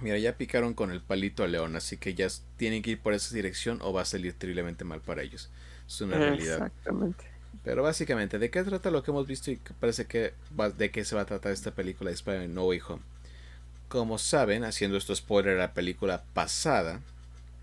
Mira, 0.00 0.18
ya 0.18 0.36
picaron 0.36 0.74
con 0.74 0.90
el 0.90 1.00
palito 1.00 1.44
a 1.44 1.46
León, 1.46 1.76
así 1.76 1.96
que 1.96 2.14
ya 2.14 2.28
tienen 2.56 2.82
que 2.82 2.90
ir 2.90 3.00
por 3.00 3.14
esa 3.14 3.34
dirección 3.34 3.78
o 3.80 3.92
va 3.92 4.02
a 4.02 4.04
salir 4.04 4.32
terriblemente 4.34 4.84
mal 4.84 5.00
para 5.00 5.22
ellos. 5.22 5.50
Es 5.86 6.00
una 6.00 6.18
realidad. 6.18 6.54
Exactamente. 6.54 7.24
Pero 7.62 7.82
básicamente, 7.82 8.38
¿de 8.38 8.50
qué 8.50 8.62
trata 8.64 8.90
lo 8.90 9.02
que 9.02 9.10
hemos 9.10 9.26
visto 9.26 9.50
y 9.50 9.58
parece 9.80 10.06
que 10.06 10.34
de 10.76 10.90
qué 10.90 11.04
se 11.04 11.14
va 11.14 11.22
a 11.22 11.26
tratar 11.26 11.52
esta 11.52 11.70
película 11.70 12.10
de 12.10 12.14
Spider-Man 12.14 12.54
No 12.54 12.66
Way 12.66 12.80
Home? 12.88 13.02
Como 13.88 14.18
saben, 14.18 14.64
haciendo 14.64 14.98
esto 14.98 15.14
spoiler 15.14 15.56
a 15.56 15.60
la 15.60 15.72
película 15.72 16.24
pasada, 16.34 17.00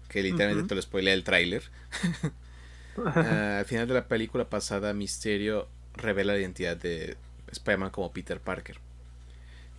que 0.07 0.23
literalmente 0.23 0.67
te 0.67 0.75
lo 0.75 0.81
spoilé 0.81 1.13
el 1.13 1.23
tráiler. 1.23 1.63
Ah, 2.97 3.57
al 3.59 3.65
final 3.65 3.87
de 3.87 3.93
la 3.93 4.07
película 4.07 4.49
pasada, 4.49 4.93
Misterio 4.93 5.67
revela 5.93 6.33
la 6.33 6.39
identidad 6.39 6.77
de 6.77 7.17
Spider-Man 7.51 7.91
como 7.91 8.11
Peter 8.11 8.39
Parker. 8.39 8.79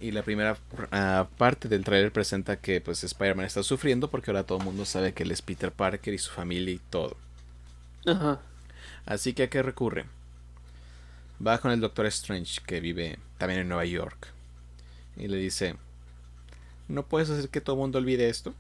Y 0.03 0.11
la 0.11 0.25
primera 0.25 0.59
ah, 0.91 1.29
parte 1.39 1.69
del 1.69 1.85
tráiler 1.85 2.13
presenta 2.13 2.57
que 2.57 2.81
pues 2.81 3.05
Spider-Man 3.05 3.47
está 3.47 3.63
sufriendo 3.63 4.11
porque 4.11 4.33
ahora 4.33 4.43
todo 4.43 4.59
el 4.59 4.65
mundo 4.65 4.85
sabe 4.85 5.15
que 5.15 5.23
él 5.23 5.31
es 5.31 5.43
Peter 5.43 5.71
Parker 5.71 6.13
y 6.13 6.19
su 6.19 6.33
familia 6.33 6.75
y 6.75 6.81
todo. 6.91 7.17
Ajá. 8.05 8.41
Así 9.07 9.33
que 9.33 9.45
a 9.45 9.49
qué 9.49 9.63
recurre? 9.63 10.07
Va 11.45 11.59
con 11.59 11.71
el 11.71 11.81
Doctor 11.81 12.07
Strange, 12.07 12.61
que 12.67 12.81
vive 12.81 13.21
también 13.39 13.61
en 13.61 13.69
Nueva 13.69 13.85
York. 13.85 14.27
Y 15.17 15.29
le 15.29 15.37
dice, 15.37 15.77
¿no 16.89 17.07
puedes 17.07 17.31
hacer 17.31 17.49
que 17.49 17.61
todo 17.61 17.77
el 17.77 17.83
mundo 17.83 17.99
olvide 17.99 18.29
esto? 18.29 18.57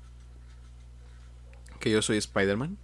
Que 1.80 1.90
yo 1.90 2.02
soy 2.02 2.18
Spider-Man. 2.18 2.78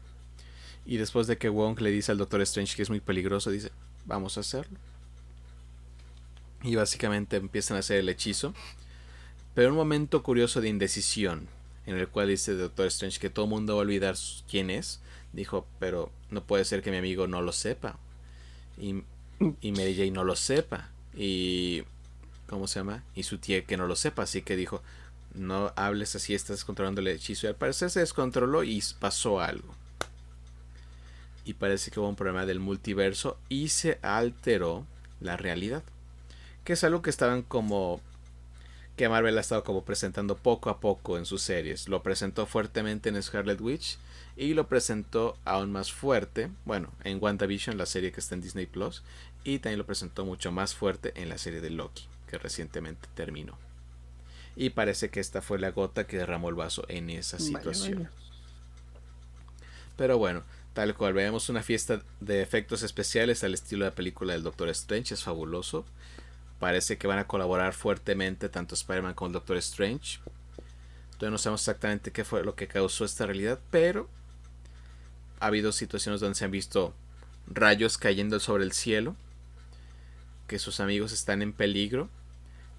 Y 0.84 0.96
después 0.96 1.28
de 1.28 1.38
que 1.38 1.48
Wong 1.48 1.80
le 1.80 1.92
dice 1.92 2.10
al 2.10 2.18
Doctor 2.18 2.40
Strange 2.40 2.74
que 2.74 2.82
es 2.82 2.90
muy 2.90 2.98
peligroso, 2.98 3.52
dice, 3.52 3.70
vamos 4.04 4.36
a 4.36 4.40
hacerlo. 4.40 4.80
Y 6.62 6.74
básicamente 6.74 7.36
empiezan 7.36 7.76
a 7.76 7.80
hacer 7.80 7.98
el 7.98 8.08
hechizo. 8.08 8.54
Pero 9.54 9.70
un 9.70 9.76
momento 9.76 10.22
curioso 10.22 10.60
de 10.60 10.68
indecisión, 10.68 11.48
en 11.86 11.96
el 11.96 12.08
cual 12.08 12.28
dice 12.28 12.54
Doctor 12.54 12.86
Strange 12.86 13.18
que 13.18 13.30
todo 13.30 13.46
el 13.46 13.50
mundo 13.50 13.74
va 13.74 13.80
a 13.80 13.82
olvidar 13.82 14.16
quién 14.48 14.70
es, 14.70 15.00
dijo, 15.32 15.66
pero 15.78 16.10
no 16.30 16.42
puede 16.42 16.64
ser 16.64 16.82
que 16.82 16.90
mi 16.90 16.96
amigo 16.96 17.26
no 17.26 17.42
lo 17.42 17.52
sepa. 17.52 17.98
Y, 18.80 19.02
y 19.60 19.72
Mary 19.72 19.94
Jane 19.94 20.10
no 20.10 20.24
lo 20.24 20.36
sepa. 20.36 20.90
Y... 21.16 21.82
¿Cómo 22.48 22.66
se 22.66 22.80
llama? 22.80 23.04
Y 23.14 23.24
su 23.24 23.36
tía 23.36 23.64
que 23.64 23.76
no 23.76 23.86
lo 23.86 23.94
sepa. 23.94 24.22
Así 24.22 24.40
que 24.40 24.56
dijo, 24.56 24.82
no 25.34 25.72
hables 25.76 26.16
así, 26.16 26.34
estás 26.34 26.64
controlando 26.64 27.02
el 27.02 27.08
hechizo. 27.08 27.46
Y 27.46 27.48
al 27.48 27.56
parecer 27.56 27.90
se 27.90 28.00
descontroló 28.00 28.64
y 28.64 28.82
pasó 28.98 29.40
algo. 29.40 29.74
Y 31.44 31.54
parece 31.54 31.90
que 31.90 32.00
hubo 32.00 32.08
un 32.08 32.16
problema 32.16 32.46
del 32.46 32.58
multiverso 32.58 33.38
y 33.50 33.68
se 33.68 33.98
alteró 34.02 34.86
la 35.20 35.36
realidad. 35.36 35.82
Que 36.68 36.74
es 36.74 36.84
algo 36.84 37.00
que 37.00 37.08
estaban 37.08 37.40
como 37.40 37.98
que 38.94 39.08
Marvel 39.08 39.38
ha 39.38 39.40
estado 39.40 39.64
como 39.64 39.86
presentando 39.86 40.36
poco 40.36 40.68
a 40.68 40.80
poco 40.80 41.16
en 41.16 41.24
sus 41.24 41.40
series. 41.40 41.88
Lo 41.88 42.02
presentó 42.02 42.44
fuertemente 42.44 43.08
en 43.08 43.22
Scarlet 43.22 43.58
Witch 43.58 43.96
y 44.36 44.52
lo 44.52 44.68
presentó 44.68 45.38
aún 45.46 45.72
más 45.72 45.90
fuerte, 45.90 46.50
bueno, 46.66 46.92
en 47.04 47.22
WandaVision, 47.22 47.78
la 47.78 47.86
serie 47.86 48.12
que 48.12 48.20
está 48.20 48.34
en 48.34 48.42
Disney 48.42 48.66
Plus, 48.66 49.02
y 49.44 49.60
también 49.60 49.78
lo 49.78 49.86
presentó 49.86 50.26
mucho 50.26 50.52
más 50.52 50.74
fuerte 50.74 51.14
en 51.14 51.30
la 51.30 51.38
serie 51.38 51.62
de 51.62 51.70
Loki, 51.70 52.06
que 52.26 52.36
recientemente 52.36 53.08
terminó. 53.14 53.56
Y 54.54 54.68
parece 54.68 55.08
que 55.08 55.20
esta 55.20 55.40
fue 55.40 55.58
la 55.58 55.70
gota 55.70 56.06
que 56.06 56.18
derramó 56.18 56.50
el 56.50 56.54
vaso 56.54 56.84
en 56.88 57.08
esa 57.08 57.38
situación. 57.38 58.10
Pero 59.96 60.18
bueno, 60.18 60.42
tal 60.74 60.94
cual, 60.94 61.14
vemos 61.14 61.48
una 61.48 61.62
fiesta 61.62 62.02
de 62.20 62.42
efectos 62.42 62.82
especiales 62.82 63.42
al 63.42 63.54
estilo 63.54 63.86
de 63.86 63.90
la 63.90 63.96
película 63.96 64.34
del 64.34 64.42
Doctor 64.42 64.68
Strange, 64.68 65.14
es 65.14 65.24
fabuloso. 65.24 65.86
Parece 66.58 66.98
que 66.98 67.06
van 67.06 67.18
a 67.18 67.26
colaborar 67.26 67.72
fuertemente 67.72 68.48
tanto 68.48 68.74
Spider-Man 68.74 69.14
como 69.14 69.28
el 69.28 69.32
Doctor 69.34 69.56
Strange. 69.58 70.18
Todavía 71.12 71.30
no 71.30 71.38
sabemos 71.38 71.62
exactamente 71.62 72.10
qué 72.10 72.24
fue 72.24 72.44
lo 72.44 72.56
que 72.56 72.66
causó 72.66 73.04
esta 73.04 73.26
realidad, 73.26 73.60
pero 73.70 74.08
ha 75.40 75.46
habido 75.46 75.70
situaciones 75.72 76.20
donde 76.20 76.34
se 76.34 76.44
han 76.44 76.50
visto 76.50 76.94
rayos 77.46 77.96
cayendo 77.96 78.40
sobre 78.40 78.64
el 78.64 78.72
cielo, 78.72 79.14
que 80.48 80.58
sus 80.58 80.80
amigos 80.80 81.12
están 81.12 81.42
en 81.42 81.52
peligro, 81.52 82.08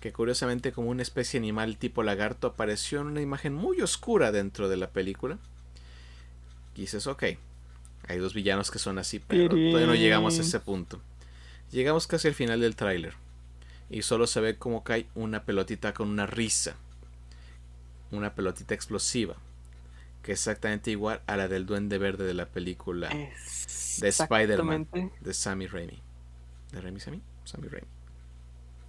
que 0.01 0.11
curiosamente 0.11 0.71
como 0.71 0.89
una 0.89 1.01
especie 1.01 1.37
animal 1.37 1.77
tipo 1.77 2.03
lagarto 2.03 2.47
apareció 2.47 3.01
en 3.01 3.07
una 3.07 3.21
imagen 3.21 3.53
muy 3.53 3.81
oscura 3.81 4.31
dentro 4.31 4.67
de 4.67 4.77
la 4.77 4.89
película. 4.89 5.37
Y 6.75 6.81
dices, 6.81 7.07
ok, 7.07 7.23
hay 8.07 8.17
dos 8.17 8.33
villanos 8.33 8.71
que 8.71 8.79
son 8.79 8.97
así, 8.97 9.19
pero 9.19 9.49
todavía 9.49 9.87
no 9.87 9.95
llegamos 9.95 10.37
a 10.37 10.41
ese 10.41 10.59
punto. 10.59 11.01
Llegamos 11.71 12.07
casi 12.07 12.27
al 12.27 12.33
final 12.33 12.59
del 12.61 12.75
tráiler 12.75 13.15
y 13.89 14.01
solo 14.01 14.27
se 14.27 14.41
ve 14.41 14.57
como 14.57 14.83
cae 14.83 15.07
una 15.15 15.43
pelotita 15.43 15.93
con 15.93 16.09
una 16.09 16.25
risa, 16.25 16.75
una 18.11 18.33
pelotita 18.33 18.73
explosiva 18.73 19.35
que 20.21 20.33
es 20.33 20.39
exactamente 20.39 20.91
igual 20.91 21.21
a 21.27 21.37
la 21.37 21.47
del 21.47 21.65
Duende 21.65 21.97
Verde 21.97 22.25
de 22.25 22.33
la 22.33 22.45
película 22.45 23.09
de 23.09 24.07
Spider-Man 24.07 24.87
de 25.21 25.33
Sammy 25.33 25.67
Raimi. 25.67 26.01
¿De 26.71 26.81
Raimi 26.81 26.99
Sammy? 26.99 27.21
Sammy 27.45 27.67
Raimi. 27.67 27.87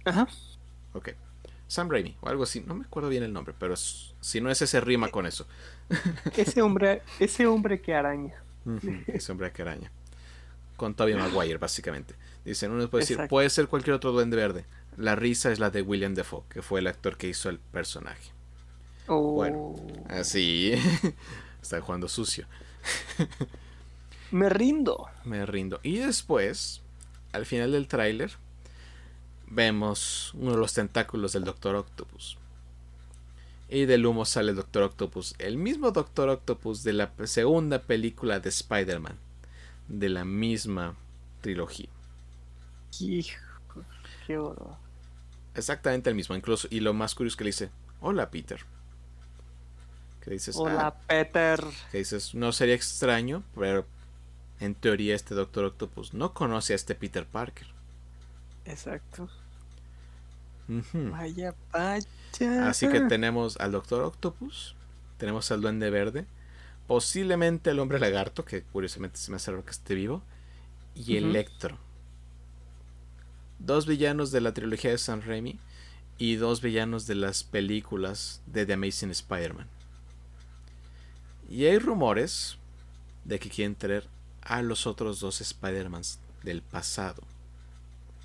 Ajá. 0.05 0.27
Ok. 0.93 1.09
Sam 1.67 1.89
Raimi 1.89 2.17
o 2.19 2.27
algo 2.27 2.43
así, 2.43 2.61
no 2.61 2.75
me 2.75 2.85
acuerdo 2.85 3.07
bien 3.07 3.23
el 3.23 3.31
nombre, 3.31 3.55
pero 3.57 3.75
si 3.77 4.41
no 4.41 4.51
es 4.51 4.61
ese 4.61 4.81
rima 4.81 5.09
con 5.09 5.25
eso. 5.25 5.47
ese 6.35 6.61
hombre, 6.61 7.01
ese 7.19 7.47
hombre 7.47 7.81
que 7.81 7.95
araña. 7.95 8.43
es 9.07 9.29
hombre 9.29 9.53
araña. 9.57 9.89
Con 10.75 10.95
Tobey 10.95 11.15
Maguire, 11.15 11.59
básicamente. 11.59 12.15
Dicen, 12.43 12.71
uno 12.71 12.89
puede 12.89 13.03
decir, 13.03 13.27
puede 13.29 13.49
ser 13.49 13.67
cualquier 13.67 13.95
otro 13.95 14.11
duende 14.11 14.35
verde. 14.35 14.65
La 14.97 15.15
risa 15.15 15.51
es 15.51 15.59
la 15.59 15.69
de 15.69 15.81
William 15.81 16.13
Defoe, 16.13 16.43
que 16.49 16.61
fue 16.61 16.79
el 16.79 16.87
actor 16.87 17.17
que 17.17 17.27
hizo 17.27 17.49
el 17.49 17.59
personaje. 17.59 18.31
Bueno, 19.07 19.57
oh. 19.57 20.05
así. 20.09 20.73
Está 21.61 21.81
jugando 21.81 22.07
sucio. 22.07 22.47
Me 24.31 24.49
rindo. 24.49 25.07
Me 25.25 25.45
rindo. 25.45 25.79
Y 25.83 25.97
después, 25.97 26.81
al 27.33 27.45
final 27.45 27.73
del 27.73 27.87
tráiler, 27.87 28.31
vemos 29.47 30.33
uno 30.35 30.51
de 30.51 30.57
los 30.57 30.73
tentáculos 30.73 31.33
del 31.33 31.43
Doctor 31.43 31.75
Octopus. 31.75 32.37
Y 33.69 33.85
del 33.85 34.05
humo 34.05 34.25
sale 34.25 34.51
el 34.51 34.57
Doctor 34.57 34.83
Octopus. 34.83 35.35
El 35.37 35.57
mismo 35.57 35.91
Doctor 35.91 36.29
Octopus 36.29 36.83
de 36.83 36.93
la 36.93 37.11
segunda 37.25 37.81
película 37.81 38.39
de 38.39 38.49
Spider-Man. 38.49 39.17
De 39.87 40.09
la 40.09 40.25
misma 40.25 40.95
trilogía. 41.41 41.89
Hijo, 42.99 43.39
qué 44.27 44.37
horror. 44.37 44.80
Exactamente 45.55 46.09
el 46.09 46.15
mismo. 46.15 46.35
Incluso, 46.35 46.67
y 46.69 46.79
lo 46.79 46.93
más 46.93 47.15
curioso 47.15 47.33
es 47.33 47.37
que 47.37 47.43
le 47.43 47.49
dice: 47.49 47.69
Hola, 47.99 48.29
Peter. 48.29 48.65
Que 50.21 50.31
dices, 50.31 50.55
Hola, 50.55 50.87
ah", 50.87 50.95
Peter. 51.07 51.63
Que 51.91 51.99
dices, 51.99 52.35
no 52.35 52.51
sería 52.51 52.75
extraño, 52.75 53.43
pero 53.55 53.85
en 54.59 54.75
teoría 54.75 55.15
este 55.15 55.33
Doctor 55.33 55.65
Octopus 55.65 56.13
no 56.13 56.33
conoce 56.33 56.73
a 56.73 56.75
este 56.75 56.95
Peter 56.95 57.25
Parker. 57.25 57.67
Exacto. 58.65 59.29
Vaya, 60.93 61.53
vaya. 61.73 62.07
Así 62.69 62.87
que 62.87 63.01
tenemos 63.01 63.57
al 63.57 63.71
Doctor 63.71 64.03
Octopus, 64.03 64.75
tenemos 65.17 65.51
al 65.51 65.61
Duende 65.61 65.89
Verde, 65.89 66.25
posiblemente 66.87 67.71
el 67.71 67.79
Hombre 67.79 67.99
Lagarto, 67.99 68.45
que 68.45 68.63
curiosamente 68.63 69.17
se 69.17 69.31
me 69.31 69.37
hace 69.37 69.51
raro 69.51 69.65
que 69.65 69.71
esté 69.71 69.95
vivo, 69.95 70.21
y 70.95 71.17
Electro. 71.17 71.77
Dos 73.63 73.85
villanos 73.85 74.31
de 74.31 74.41
la 74.41 74.53
trilogía 74.53 74.91
de 74.91 74.97
San 74.97 75.21
Raimi 75.21 75.59
y 76.17 76.35
dos 76.35 76.61
villanos 76.61 77.05
de 77.05 77.15
las 77.15 77.43
películas 77.43 78.41
de 78.47 78.65
The 78.65 78.73
Amazing 78.73 79.11
Spider-Man. 79.11 79.67
Y 81.49 81.65
hay 81.65 81.77
rumores 81.77 82.57
de 83.23 83.39
que 83.39 83.49
quieren 83.49 83.75
traer 83.75 84.07
a 84.41 84.61
los 84.63 84.87
otros 84.87 85.19
dos 85.19 85.41
Spider-Mans 85.41 86.19
del 86.43 86.63
pasado 86.63 87.21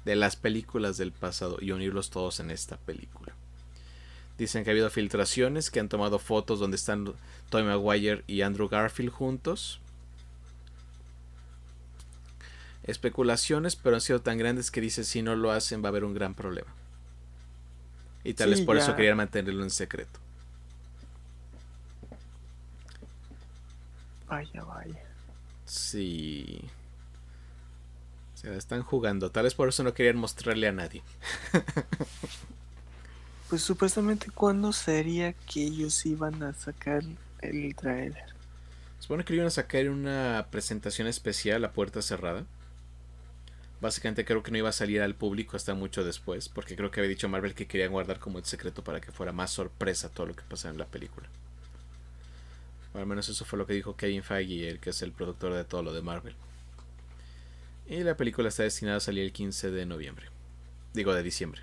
de 0.06 0.14
las 0.14 0.36
películas 0.36 0.96
del 0.96 1.12
pasado 1.12 1.58
y 1.60 1.72
unirlos 1.72 2.10
todos 2.10 2.38
en 2.38 2.52
esta 2.52 2.78
película. 2.78 3.34
Dicen 4.38 4.62
que 4.62 4.70
ha 4.70 4.72
habido 4.72 4.88
filtraciones, 4.88 5.70
que 5.70 5.80
han 5.80 5.88
tomado 5.88 6.20
fotos 6.20 6.60
donde 6.60 6.76
están 6.76 7.12
Tobey 7.50 7.66
Maguire 7.66 8.22
y 8.28 8.42
Andrew 8.42 8.68
Garfield 8.68 9.10
juntos. 9.10 9.80
Especulaciones, 12.86 13.76
pero 13.76 13.96
han 13.96 14.00
sido 14.00 14.20
tan 14.20 14.38
grandes 14.38 14.70
que 14.70 14.80
dice 14.80 15.04
si 15.04 15.22
no 15.22 15.34
lo 15.34 15.50
hacen 15.50 15.82
va 15.82 15.86
a 15.86 15.90
haber 15.90 16.04
un 16.04 16.14
gran 16.14 16.34
problema. 16.34 16.72
Y 18.22 18.34
tal 18.34 18.50
vez 18.50 18.60
por 18.60 18.76
eso 18.76 18.96
querían 18.96 19.16
mantenerlo 19.16 19.62
en 19.62 19.70
secreto. 19.70 20.18
Vaya, 24.28 24.64
vaya. 24.64 25.02
Sí. 25.64 26.60
Se 28.34 28.50
la 28.50 28.56
están 28.56 28.82
jugando. 28.82 29.30
Tal 29.30 29.44
vez 29.44 29.54
por 29.54 29.68
eso 29.68 29.82
no 29.82 29.94
querían 29.94 30.16
mostrarle 30.16 30.68
a 30.68 30.72
nadie. 30.72 31.02
pues 33.48 33.62
supuestamente, 33.62 34.30
¿cuándo 34.32 34.72
sería 34.72 35.32
que 35.32 35.64
ellos 35.64 36.04
iban 36.06 36.42
a 36.42 36.52
sacar 36.52 37.02
el 37.42 37.74
trailer? 37.76 38.34
Supone 38.98 39.24
que 39.24 39.32
lo 39.32 39.36
iban 39.36 39.46
a 39.48 39.50
sacar 39.50 39.88
una 39.88 40.48
presentación 40.50 41.06
especial 41.06 41.64
a 41.64 41.72
puerta 41.72 42.02
cerrada. 42.02 42.44
Básicamente 43.80 44.24
creo 44.24 44.42
que 44.42 44.50
no 44.50 44.58
iba 44.58 44.70
a 44.70 44.72
salir 44.72 45.02
al 45.02 45.14
público 45.14 45.56
hasta 45.56 45.74
mucho 45.74 46.02
después, 46.02 46.48
porque 46.48 46.76
creo 46.76 46.90
que 46.90 47.00
había 47.00 47.10
dicho 47.10 47.28
Marvel 47.28 47.54
que 47.54 47.66
quería 47.66 47.88
guardar 47.88 48.18
como 48.18 48.38
el 48.38 48.44
secreto 48.44 48.82
para 48.82 49.00
que 49.00 49.12
fuera 49.12 49.32
más 49.32 49.50
sorpresa 49.50 50.08
todo 50.08 50.26
lo 50.26 50.34
que 50.34 50.42
pasara 50.42 50.72
en 50.72 50.78
la 50.78 50.86
película. 50.86 51.28
O 52.94 52.98
al 52.98 53.06
menos 53.06 53.28
eso 53.28 53.44
fue 53.44 53.58
lo 53.58 53.66
que 53.66 53.74
dijo 53.74 53.96
Kevin 53.96 54.22
Feige, 54.22 54.70
el 54.70 54.80
que 54.80 54.90
es 54.90 55.02
el 55.02 55.12
productor 55.12 55.52
de 55.52 55.64
todo 55.64 55.82
lo 55.82 55.92
de 55.92 56.00
Marvel. 56.00 56.34
Y 57.86 58.02
la 58.02 58.16
película 58.16 58.48
está 58.48 58.62
destinada 58.62 58.96
a 58.96 59.00
salir 59.00 59.24
el 59.24 59.32
15 59.32 59.70
de 59.70 59.86
noviembre. 59.86 60.26
Digo, 60.94 61.12
de 61.12 61.22
diciembre. 61.22 61.62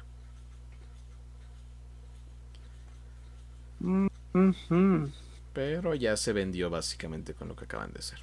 Pero 5.53 5.95
ya 5.95 6.15
se 6.15 6.33
vendió 6.33 6.69
básicamente 6.69 7.33
con 7.33 7.47
lo 7.47 7.55
que 7.55 7.65
acaban 7.65 7.91
de 7.91 7.99
hacer. 7.99 8.19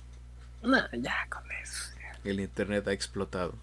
No, 0.62 0.78
ya 0.92 1.26
con 1.28 1.42
eso. 1.62 1.90
El 2.24 2.40
internet 2.40 2.86
ha 2.88 2.92
explotado. 2.92 3.54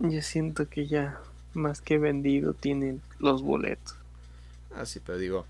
Yo 0.00 0.22
siento 0.22 0.68
que 0.68 0.86
ya 0.86 1.20
más 1.54 1.80
que 1.80 1.98
vendido 1.98 2.54
tienen 2.54 3.02
los 3.18 3.42
boletos. 3.42 3.96
Ah, 4.74 4.86
sí, 4.86 5.00
pero 5.00 5.18
digo, 5.18 5.46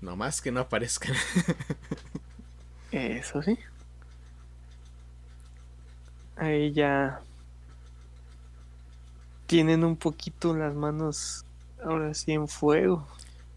no 0.00 0.16
más 0.16 0.40
que 0.40 0.52
no 0.52 0.60
aparezcan. 0.60 1.14
Eso 2.92 3.42
sí 3.42 3.58
ahí 6.36 6.72
ya 6.72 7.20
tienen 9.46 9.84
un 9.84 9.96
poquito 9.96 10.54
las 10.54 10.74
manos 10.74 11.44
ahora 11.82 12.14
sí 12.14 12.32
en 12.32 12.48
fuego. 12.48 13.06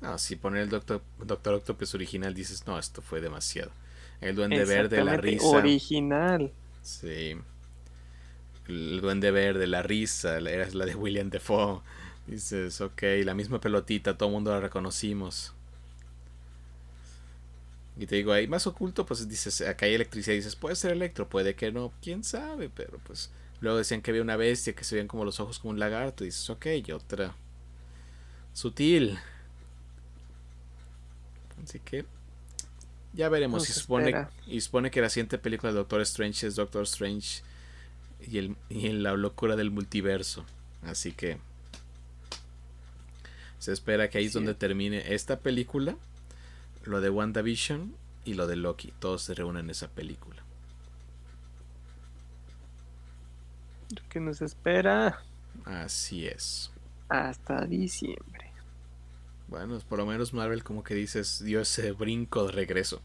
No, 0.02 0.18
si 0.18 0.36
poner 0.36 0.64
el 0.64 0.70
Doctor, 0.70 1.02
Doctor 1.18 1.56
Octopus 1.56 1.96
original 1.96 2.34
dices, 2.34 2.68
no, 2.68 2.78
esto 2.78 3.02
fue 3.02 3.20
demasiado. 3.20 3.72
El 4.22 4.36
Duende 4.36 4.64
Verde, 4.66 5.04
la 5.04 5.18
risa. 5.18 5.48
Original. 5.48 6.52
Sí. 6.82 7.36
El 8.68 9.02
Duende 9.02 9.32
Verde, 9.32 9.68
la 9.68 9.82
risa, 9.82 10.38
era 10.38 10.68
la 10.72 10.86
de 10.86 10.96
William 10.96 11.30
Defoe. 11.30 11.82
Dices, 12.28 12.82
ok, 12.82 13.02
la 13.24 13.34
misma 13.34 13.62
pelotita, 13.62 14.18
todo 14.18 14.30
el 14.30 14.34
mundo 14.34 14.52
la 14.52 14.60
reconocimos. 14.60 15.54
Y 18.00 18.06
te 18.06 18.16
digo, 18.16 18.32
ahí 18.32 18.48
más 18.48 18.68
oculto, 18.68 19.06
pues 19.06 19.28
dices, 19.28 19.62
acá 19.62 19.86
hay 19.86 19.96
electricidad 19.96 20.36
dices, 20.36 20.56
puede 20.56 20.76
ser 20.76 20.92
electro, 20.92 21.28
puede 21.28 21.56
que 21.56 21.72
no, 21.72 21.92
quién 22.02 22.24
sabe, 22.24 22.70
pero 22.70 23.00
pues 23.04 23.32
luego 23.60 23.78
decían 23.78 24.02
que 24.02 24.12
había 24.12 24.22
una 24.22 24.36
bestia 24.36 24.74
que 24.74 24.84
se 24.84 24.96
veían 24.96 25.08
como 25.08 25.26
los 25.26 25.40
ojos 25.40 25.58
como 25.58 25.72
un 25.72 25.80
lagarto, 25.80 26.24
y 26.24 26.28
dices, 26.28 26.48
ok, 26.50 26.66
y 26.86 26.92
otra 26.92 27.34
sutil. 28.54 29.18
Así 31.64 31.80
que 31.80 32.06
ya 33.14 33.30
veremos. 33.30 33.68
y, 33.68 33.74
supone, 33.74 34.28
y 34.46 34.62
supone 34.62 34.92
que 34.92 35.02
la 35.02 35.10
siguiente 35.10 35.40
película 35.40 35.72
de 35.72 35.78
Doctor 35.80 36.02
Strange 36.02 36.46
es 36.46 36.56
Doctor 36.56 36.84
Strange 36.84 37.42
y, 38.30 38.38
el, 38.38 38.56
y 38.70 38.90
la 38.90 39.14
locura 39.14 39.56
del 39.56 39.72
multiverso. 39.72 40.46
Así 40.84 41.12
que 41.12 41.38
se 43.60 43.74
espera 43.74 44.10
que 44.10 44.20
ahí 44.20 44.26
es 44.26 44.34
donde 44.34 44.54
termine 44.54 45.14
esta 45.14 45.40
película 45.40 45.96
lo 46.84 47.02
de 47.02 47.10
WandaVision 47.10 47.94
y 48.26 48.34
lo 48.34 48.48
de 48.48 48.56
Loki. 48.56 48.94
Todos 49.00 49.24
se 49.24 49.34
reúnen 49.34 49.66
en 49.66 49.70
esa 49.72 49.88
película. 49.90 50.44
¿Qué 54.10 54.20
nos 54.20 54.42
espera? 54.42 55.22
Así 55.66 56.28
es. 56.28 56.72
Hasta 57.10 57.66
diciembre. 57.66 58.52
Bueno, 59.48 59.80
por 59.88 60.00
lo 60.00 60.06
menos 60.06 60.34
Marvel 60.34 60.64
como 60.64 60.84
que 60.84 60.94
dices 60.94 61.42
dio 61.44 61.62
ese 61.62 61.94
brinco 61.94 62.46
de 62.46 62.52
regreso. 62.52 63.02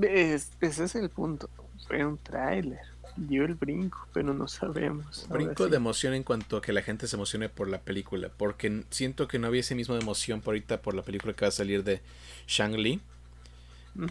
ese 0.00 0.84
es 0.84 0.94
el 0.94 1.10
punto. 1.10 1.48
Fue 1.90 2.06
un 2.06 2.18
tráiler 2.18 2.78
dio 3.16 3.44
el 3.44 3.54
brinco, 3.54 4.06
pero 4.12 4.32
no 4.32 4.48
sabemos. 4.48 5.26
Brinco 5.28 5.68
de 5.68 5.76
emoción 5.76 6.14
en 6.14 6.22
cuanto 6.22 6.56
a 6.56 6.62
que 6.62 6.72
la 6.72 6.82
gente 6.82 7.06
se 7.06 7.16
emocione 7.16 7.48
por 7.48 7.68
la 7.68 7.80
película, 7.80 8.30
porque 8.36 8.84
siento 8.90 9.28
que 9.28 9.38
no 9.38 9.46
había 9.46 9.60
ese 9.60 9.74
mismo 9.74 9.96
emoción 9.96 10.40
por 10.40 10.52
ahorita 10.52 10.82
por 10.82 10.94
la 10.94 11.02
película 11.02 11.34
que 11.34 11.44
va 11.44 11.48
a 11.48 11.52
salir 11.52 11.84
de 11.84 12.00
Shang-Li 12.46 13.00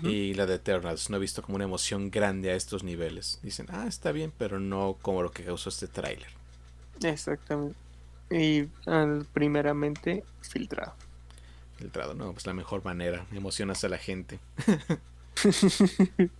y 0.04 0.34
la 0.34 0.46
de 0.46 0.56
Eternals. 0.56 1.10
No 1.10 1.18
he 1.18 1.20
visto 1.20 1.42
como 1.42 1.56
una 1.56 1.66
emoción 1.66 2.12
grande 2.12 2.52
a 2.52 2.56
estos 2.56 2.84
niveles. 2.84 3.40
Dicen, 3.42 3.68
ah, 3.70 3.86
está 3.88 4.12
bien, 4.12 4.32
pero 4.38 4.60
no 4.60 4.98
como 5.02 5.24
lo 5.24 5.32
que 5.32 5.44
causó 5.44 5.70
este 5.70 5.88
tráiler. 5.88 6.30
Exactamente. 7.02 7.78
Y 8.30 8.66
primeramente 9.34 10.24
filtrado. 10.42 10.94
Filtrado, 11.78 12.14
no, 12.14 12.34
pues 12.34 12.46
la 12.46 12.54
mejor 12.54 12.84
manera, 12.84 13.26
emocionas 13.32 13.84
a 13.84 13.90
la 13.90 13.98
gente. 13.98 14.40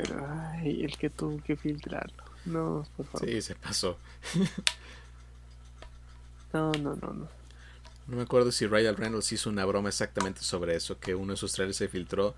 Pero, 0.00 0.24
ay, 0.52 0.84
el 0.84 0.96
que 0.96 1.10
tuvo 1.10 1.42
que 1.42 1.56
filtrarlo. 1.56 2.22
No, 2.44 2.86
por 2.96 3.04
favor. 3.06 3.28
Sí, 3.28 3.42
se 3.42 3.56
pasó. 3.56 3.98
no, 6.52 6.70
no, 6.74 6.94
no, 6.94 7.12
no. 7.14 7.28
No 8.06 8.16
me 8.16 8.22
acuerdo 8.22 8.52
si 8.52 8.68
Ryan 8.68 8.96
Reynolds 8.96 9.32
hizo 9.32 9.50
una 9.50 9.64
broma 9.64 9.88
exactamente 9.88 10.42
sobre 10.42 10.76
eso, 10.76 11.00
que 11.00 11.16
uno 11.16 11.32
de 11.32 11.36
sus 11.36 11.52
trailers 11.52 11.76
se 11.78 11.88
filtró 11.88 12.36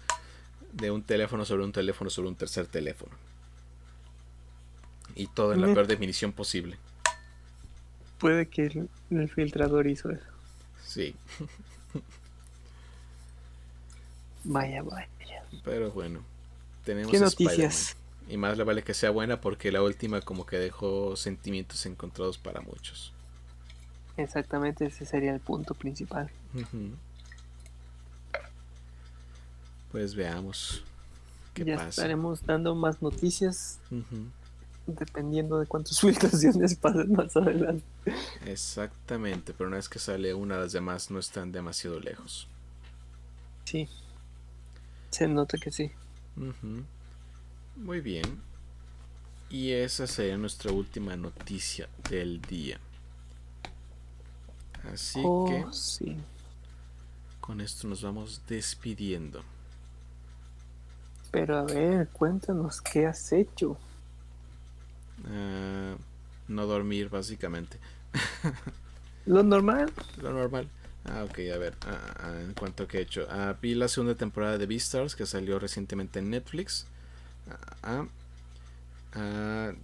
de 0.72 0.90
un 0.90 1.02
teléfono 1.02 1.44
sobre 1.44 1.64
un 1.64 1.72
teléfono 1.72 2.08
sobre 2.08 2.30
un 2.30 2.34
tercer 2.34 2.66
teléfono. 2.66 3.12
Y 5.14 5.26
todo 5.26 5.52
en 5.52 5.60
la 5.60 5.66
peor 5.66 5.86
definición 5.86 6.32
posible. 6.32 6.78
Puede 8.18 8.48
que 8.48 8.66
el, 8.66 8.88
el 9.10 9.28
filtrador 9.28 9.86
hizo 9.86 10.08
eso. 10.08 10.24
Sí. 10.82 11.14
Vaya, 14.44 14.82
vaya. 14.82 15.10
Pero 15.62 15.90
bueno, 15.90 16.24
tenemos 16.84 17.12
¿Qué 17.12 17.20
noticias? 17.20 17.96
Y 18.28 18.36
más 18.36 18.56
le 18.56 18.64
vale 18.64 18.82
que 18.82 18.94
sea 18.94 19.10
buena 19.10 19.40
porque 19.40 19.72
la 19.72 19.82
última 19.82 20.20
como 20.20 20.46
que 20.46 20.56
dejó 20.56 21.16
sentimientos 21.16 21.84
encontrados 21.86 22.38
para 22.38 22.60
muchos. 22.60 23.12
Exactamente, 24.16 24.86
ese 24.86 25.04
sería 25.04 25.34
el 25.34 25.40
punto 25.40 25.74
principal. 25.74 26.30
Pues 29.90 30.14
veamos 30.14 30.84
qué 31.54 31.64
ya 31.64 31.88
estaremos 31.88 32.44
dando 32.44 32.74
más 32.74 33.02
noticias 33.02 33.80
dependiendo 34.86 35.58
de 35.58 35.66
cuántas 35.66 36.00
filtraciones 36.00 36.76
pasen 36.76 37.12
más 37.12 37.36
adelante. 37.36 37.84
Exactamente, 38.46 39.52
pero 39.52 39.68
una 39.68 39.76
vez 39.76 39.88
que 39.88 39.98
sale 39.98 40.34
una, 40.34 40.58
las 40.58 40.72
demás 40.72 41.10
no 41.10 41.18
están 41.18 41.52
demasiado 41.52 41.98
lejos. 42.00 42.46
Sí, 43.64 43.88
se 45.10 45.28
nota 45.28 45.58
que 45.58 45.70
sí. 45.70 45.90
Muy 47.76 48.00
bien. 48.00 48.40
Y 49.50 49.72
esa 49.72 50.06
sería 50.06 50.36
nuestra 50.36 50.72
última 50.72 51.16
noticia 51.16 51.88
del 52.08 52.40
día. 52.40 52.78
Así 54.92 55.20
oh, 55.24 55.46
que 55.46 55.64
sí. 55.72 56.16
con 57.40 57.60
esto 57.60 57.88
nos 57.88 58.02
vamos 58.02 58.42
despidiendo. 58.48 59.42
Pero 61.30 61.58
a 61.58 61.62
ver, 61.62 62.08
cuéntanos 62.08 62.80
qué 62.80 63.06
has 63.06 63.32
hecho. 63.32 63.76
Ah, 65.26 65.96
no 66.48 66.66
dormir, 66.66 67.08
básicamente. 67.08 67.78
¿Lo 69.26 69.42
normal? 69.42 69.92
Lo 70.20 70.32
normal. 70.32 70.68
Ah, 71.04 71.24
ok, 71.24 71.38
a 71.54 71.58
ver, 71.58 71.74
ah, 71.86 72.14
ah, 72.18 72.40
en 72.40 72.54
cuanto 72.54 72.84
a 72.84 72.88
que 72.88 72.98
he 72.98 73.00
hecho. 73.02 73.26
vi 73.60 73.74
la 73.74 73.88
segunda 73.88 74.14
temporada 74.14 74.58
de 74.58 74.66
Beastars 74.66 75.16
que 75.16 75.26
salió 75.26 75.58
recientemente 75.58 76.18
en 76.18 76.30
Netflix. 76.30 76.86
Ah, 77.82 78.06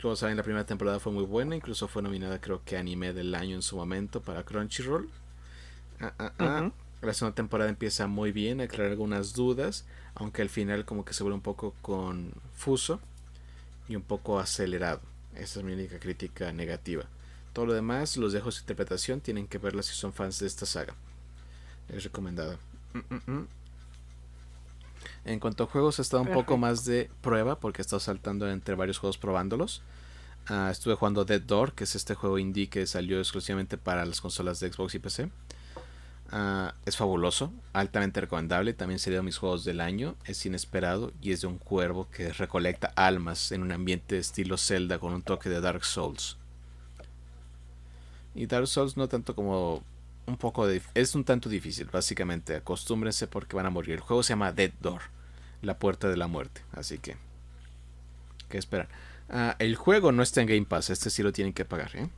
como 0.00 0.14
saben, 0.14 0.36
la 0.36 0.42
primera 0.42 0.64
temporada 0.66 1.00
fue 1.00 1.12
muy 1.12 1.24
buena, 1.24 1.56
incluso 1.56 1.88
fue 1.88 2.02
nominada 2.02 2.40
creo 2.40 2.62
que 2.64 2.76
anime 2.76 3.12
del 3.12 3.34
año 3.34 3.56
en 3.56 3.62
su 3.62 3.76
momento 3.76 4.20
para 4.20 4.44
Crunchyroll. 4.44 5.08
La 7.02 7.12
segunda 7.12 7.34
temporada 7.34 7.70
empieza 7.70 8.06
muy 8.06 8.32
bien, 8.32 8.60
aclarar 8.60 8.92
algunas 8.92 9.32
dudas, 9.34 9.84
aunque 10.14 10.42
al 10.42 10.48
final 10.48 10.84
como 10.84 11.04
que 11.04 11.12
se 11.12 11.22
vuelve 11.22 11.36
un 11.36 11.42
poco 11.42 11.74
confuso 11.82 13.00
y 13.88 13.96
un 13.96 14.02
poco 14.02 14.38
acelerado. 14.38 15.00
Esa 15.34 15.60
es 15.60 15.64
mi 15.64 15.72
única 15.72 15.98
crítica 15.98 16.52
negativa. 16.52 17.04
Todo 17.52 17.66
lo 17.66 17.74
demás 17.74 18.16
los 18.16 18.32
dejo 18.32 18.50
su 18.50 18.60
interpretación, 18.60 19.20
tienen 19.20 19.46
que 19.48 19.58
verla 19.58 19.82
si 19.82 19.94
son 19.94 20.12
fans 20.12 20.38
de 20.38 20.46
esta 20.46 20.66
saga. 20.66 20.94
Es 21.88 22.04
recomendado. 22.04 22.58
Mm, 22.92 23.14
mm, 23.14 23.32
mm. 23.38 23.48
En 25.24 25.40
cuanto 25.40 25.64
a 25.64 25.66
juegos, 25.66 25.98
he 25.98 26.02
estado 26.02 26.22
un 26.22 26.32
poco 26.32 26.56
más 26.56 26.84
de 26.84 27.10
prueba 27.20 27.58
porque 27.58 27.80
he 27.80 27.84
estado 27.84 28.00
saltando 28.00 28.48
entre 28.48 28.74
varios 28.74 28.98
juegos 28.98 29.18
probándolos. 29.18 29.82
Ah, 30.48 30.68
estuve 30.70 30.94
jugando 30.94 31.24
Dead 31.24 31.40
Door, 31.40 31.72
que 31.72 31.84
es 31.84 31.96
este 31.96 32.14
juego 32.14 32.38
indie 32.38 32.68
que 32.68 32.86
salió 32.86 33.18
exclusivamente 33.18 33.76
para 33.76 34.04
las 34.04 34.20
consolas 34.20 34.60
de 34.60 34.72
Xbox 34.72 34.94
y 34.94 34.98
PC. 35.00 35.30
Ah, 36.30 36.74
es 36.84 36.96
fabuloso, 36.96 37.52
altamente 37.72 38.20
recomendable. 38.20 38.72
También 38.72 39.00
sería 39.00 39.18
de 39.18 39.24
mis 39.24 39.38
juegos 39.38 39.64
del 39.64 39.80
año. 39.80 40.14
Es 40.24 40.46
inesperado 40.46 41.12
y 41.20 41.32
es 41.32 41.40
de 41.40 41.48
un 41.48 41.58
cuervo 41.58 42.08
que 42.10 42.32
recolecta 42.32 42.92
almas 42.94 43.50
en 43.50 43.62
un 43.62 43.72
ambiente 43.72 44.18
estilo 44.18 44.56
Zelda 44.56 45.00
con 45.00 45.12
un 45.12 45.22
toque 45.22 45.48
de 45.48 45.60
Dark 45.60 45.84
Souls. 45.84 46.36
Y 48.34 48.46
Dark 48.46 48.68
Souls 48.68 48.96
no 48.96 49.08
tanto 49.08 49.34
como 49.34 49.82
un 50.26 50.36
poco 50.36 50.66
de, 50.66 50.82
es 50.94 51.14
un 51.14 51.24
tanto 51.24 51.48
difícil, 51.48 51.88
básicamente. 51.92 52.56
Acostúmbrense 52.56 53.26
porque 53.26 53.56
van 53.56 53.66
a 53.66 53.70
morir. 53.70 53.94
El 53.94 54.00
juego 54.00 54.22
se 54.22 54.30
llama 54.30 54.52
Dead 54.52 54.72
Door 54.80 55.02
la 55.62 55.78
puerta 55.78 56.08
de 56.08 56.16
la 56.16 56.26
muerte. 56.26 56.62
Así 56.72 56.98
que, 56.98 57.16
¿qué 58.48 58.58
esperar? 58.58 58.88
Ah, 59.28 59.56
el 59.58 59.76
juego 59.76 60.12
no 60.12 60.22
está 60.22 60.40
en 60.40 60.46
Game 60.46 60.64
Pass, 60.64 60.90
este 60.90 61.10
sí 61.10 61.22
lo 61.22 61.32
tienen 61.32 61.52
que 61.52 61.64
pagar, 61.64 61.94
¿eh? 61.96 62.08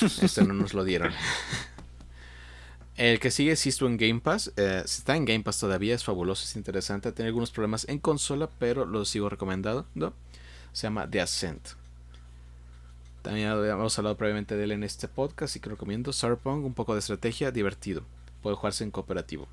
Este 0.22 0.44
no 0.44 0.54
nos 0.54 0.74
lo 0.74 0.84
dieron. 0.84 1.12
El 2.96 3.20
que 3.20 3.30
sigue 3.30 3.56
sí 3.56 3.68
estuvo 3.68 3.88
en 3.90 3.98
Game 3.98 4.20
Pass. 4.20 4.52
Eh, 4.56 4.82
está 4.84 5.16
en 5.16 5.26
Game 5.26 5.42
Pass 5.42 5.60
todavía, 5.60 5.94
es 5.94 6.02
fabuloso, 6.02 6.44
es 6.44 6.56
interesante. 6.56 7.12
Tiene 7.12 7.28
algunos 7.28 7.50
problemas 7.50 7.86
en 7.88 7.98
consola, 7.98 8.48
pero 8.58 8.86
lo 8.86 9.04
sigo 9.04 9.28
recomendando. 9.28 9.86
Se 10.72 10.86
llama 10.86 11.08
The 11.08 11.20
Ascent. 11.20 11.68
También 13.26 13.48
hemos 13.48 13.98
hablado 13.98 14.16
previamente 14.16 14.54
de 14.54 14.62
él 14.62 14.70
en 14.70 14.84
este 14.84 15.08
podcast 15.08 15.56
y 15.56 15.58
que 15.58 15.68
recomiendo. 15.68 16.12
Cyberpunk, 16.12 16.64
un 16.64 16.74
poco 16.74 16.92
de 16.92 17.00
estrategia, 17.00 17.50
divertido. 17.50 18.02
Puede 18.40 18.54
jugarse 18.54 18.84
en 18.84 18.92
cooperativo. 18.92 19.48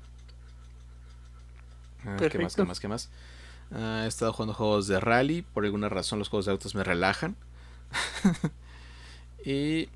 Ah, 2.06 2.16
¿Qué 2.16 2.38
más? 2.38 2.54
¿Qué 2.54 2.62
más? 2.62 2.78
¿Qué 2.78 2.86
más? 2.86 3.10
Ah, 3.72 4.02
he 4.04 4.06
estado 4.06 4.32
jugando 4.32 4.54
juegos 4.54 4.86
de 4.86 5.00
rally. 5.00 5.42
Por 5.42 5.64
alguna 5.64 5.88
razón 5.88 6.20
los 6.20 6.28
juegos 6.28 6.46
de 6.46 6.52
autos 6.52 6.76
me 6.76 6.84
relajan. 6.84 7.34
y 9.44 9.88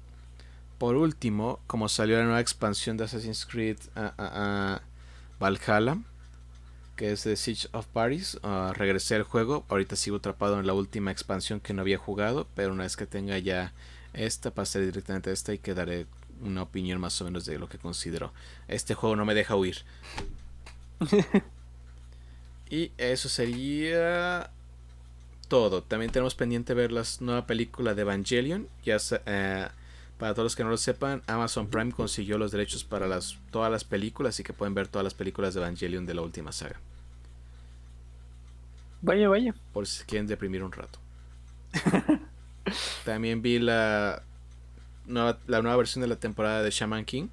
por 0.79 0.97
último, 0.97 1.61
como 1.69 1.89
salió 1.89 2.19
la 2.19 2.25
nueva 2.25 2.41
expansión 2.41 2.97
de 2.97 3.05
Assassin's 3.05 3.47
Creed 3.47 3.79
uh, 3.95 4.81
Valhalla, 5.39 5.99
que 6.99 7.13
es 7.13 7.23
de 7.23 7.37
Siege 7.37 7.69
of 7.73 7.87
Paris, 7.87 8.39
regresé 8.75 9.15
al 9.15 9.23
juego. 9.23 9.65
Ahorita 9.69 9.95
sigo 9.95 10.17
atrapado 10.17 10.59
en 10.59 10.67
la 10.67 10.75
última 10.75 11.13
expansión 11.13 11.61
que 11.61 11.73
no 11.73 11.83
había 11.83 11.97
jugado, 11.97 12.49
pero 12.57 12.73
una 12.73 12.83
vez 12.83 12.97
que 12.97 13.07
tenga 13.07 13.39
ya 13.39 13.73
esta, 14.15 14.51
pasaré 14.51 14.87
directamente 14.87 15.31
a 15.31 15.33
esta 15.33 15.55
y 15.55 15.59
quedaré 15.59 16.07
una 16.43 16.63
opinión 16.63 17.01
más 17.01 17.21
o 17.23 17.25
menos 17.25 17.47
de 17.47 17.57
lo 17.57 17.69
que 17.69 17.79
considero. 17.79 18.33
Este 18.67 18.95
juego 18.95 19.15
no 19.15 19.25
me 19.25 19.35
deja 19.35 19.55
huir. 19.55 19.85
Y 22.71 22.93
eso 22.99 23.31
sería 23.31 24.51
todo. 25.49 25.83
También 25.83 26.13
tenemos 26.13 26.35
pendiente 26.35 26.75
ver 26.75 26.93
la 26.93 27.03
nueva 27.21 27.47
película 27.47 27.95
de 27.95 28.03
Evangelion. 28.03 28.69
Ya 28.85 28.99
eh, 29.25 29.69
para 30.19 30.35
todos 30.35 30.45
los 30.45 30.57
que 30.57 30.65
no 30.65 30.71
lo 30.71 30.77
sepan, 30.77 31.23
Amazon 31.27 31.69
Prime 31.69 31.93
consiguió 31.93 32.39
los 32.39 32.51
derechos 32.51 32.85
para 32.85 33.07
las, 33.07 33.39
todas 33.51 33.71
las 33.71 33.85
películas, 33.85 34.35
así 34.35 34.43
que 34.43 34.53
pueden 34.53 34.75
ver 34.75 34.89
todas 34.89 35.05
las 35.05 35.15
películas 35.15 35.55
de 35.55 35.61
Evangelion 35.61 36.07
de 36.07 36.15
la 36.15 36.23
última 36.23 36.53
saga. 36.53 36.81
Vaya, 39.01 39.29
vaya. 39.29 39.55
Por 39.73 39.87
si 39.87 40.05
quieren 40.05 40.27
deprimir 40.27 40.63
un 40.65 40.73
rato. 40.73 40.99
También 43.05 43.43
vi 43.43 43.59
la 43.59 44.23
nueva, 45.07 45.39
la 45.47 45.63
nueva 45.63 45.77
versión 45.77 46.03
de 46.03 46.09
la 46.09 46.17
temporada 46.17 46.63
de 46.63 46.71
Shaman 46.71 47.05
King. 47.05 47.29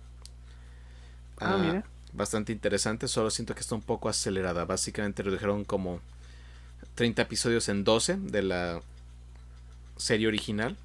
Ah, 1.39 1.57
mira 1.59 1.83
bastante 2.15 2.51
interesante, 2.51 3.07
solo 3.07 3.29
siento 3.29 3.53
que 3.53 3.61
está 3.61 3.75
un 3.75 3.81
poco 3.81 4.09
acelerada. 4.09 4.65
Básicamente 4.65 5.23
redujeron 5.23 5.63
como 5.65 5.99
30 6.95 7.21
episodios 7.21 7.69
en 7.69 7.83
12 7.83 8.17
de 8.17 8.41
la 8.41 8.81
serie 9.97 10.27
original. 10.27 10.77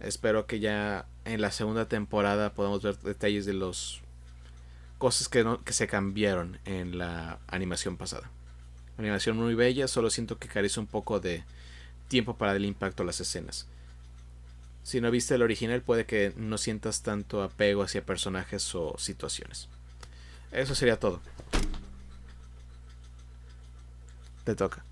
Espero 0.00 0.46
que 0.46 0.60
ya 0.60 1.06
en 1.24 1.40
la 1.40 1.50
segunda 1.50 1.88
temporada 1.88 2.54
podamos 2.54 2.82
ver 2.82 2.98
detalles 2.98 3.46
de 3.46 3.54
los 3.54 4.00
cosas 4.98 5.28
que, 5.28 5.44
que 5.64 5.72
se 5.72 5.86
cambiaron 5.86 6.58
en 6.64 6.98
la 6.98 7.38
animación 7.46 7.96
pasada. 7.96 8.30
animación 8.98 9.36
muy 9.36 9.54
bella, 9.54 9.88
solo 9.88 10.10
siento 10.10 10.38
que 10.38 10.48
carece 10.48 10.80
un 10.80 10.86
poco 10.86 11.20
de 11.20 11.44
tiempo 12.08 12.36
para 12.36 12.54
el 12.54 12.64
impacto 12.64 13.02
a 13.02 13.06
las 13.06 13.20
escenas. 13.20 13.66
Si 14.82 15.00
no 15.00 15.10
viste 15.10 15.34
el 15.34 15.42
original 15.42 15.80
puede 15.80 16.04
que 16.04 16.34
no 16.36 16.58
sientas 16.58 17.02
tanto 17.02 17.42
apego 17.42 17.82
hacia 17.82 18.04
personajes 18.04 18.74
o 18.74 18.96
situaciones. 18.98 19.68
Eso 20.52 20.74
sería 20.74 21.00
todo. 21.00 21.20
Te 24.44 24.54
toca. 24.54 24.84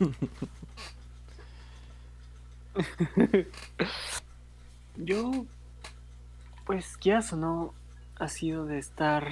Yo, 4.96 5.46
pues, 6.66 6.96
¿qué 6.96 7.16
o 7.16 7.36
no, 7.36 7.72
ha 8.18 8.28
sido 8.28 8.66
de 8.66 8.78
estar 8.78 9.30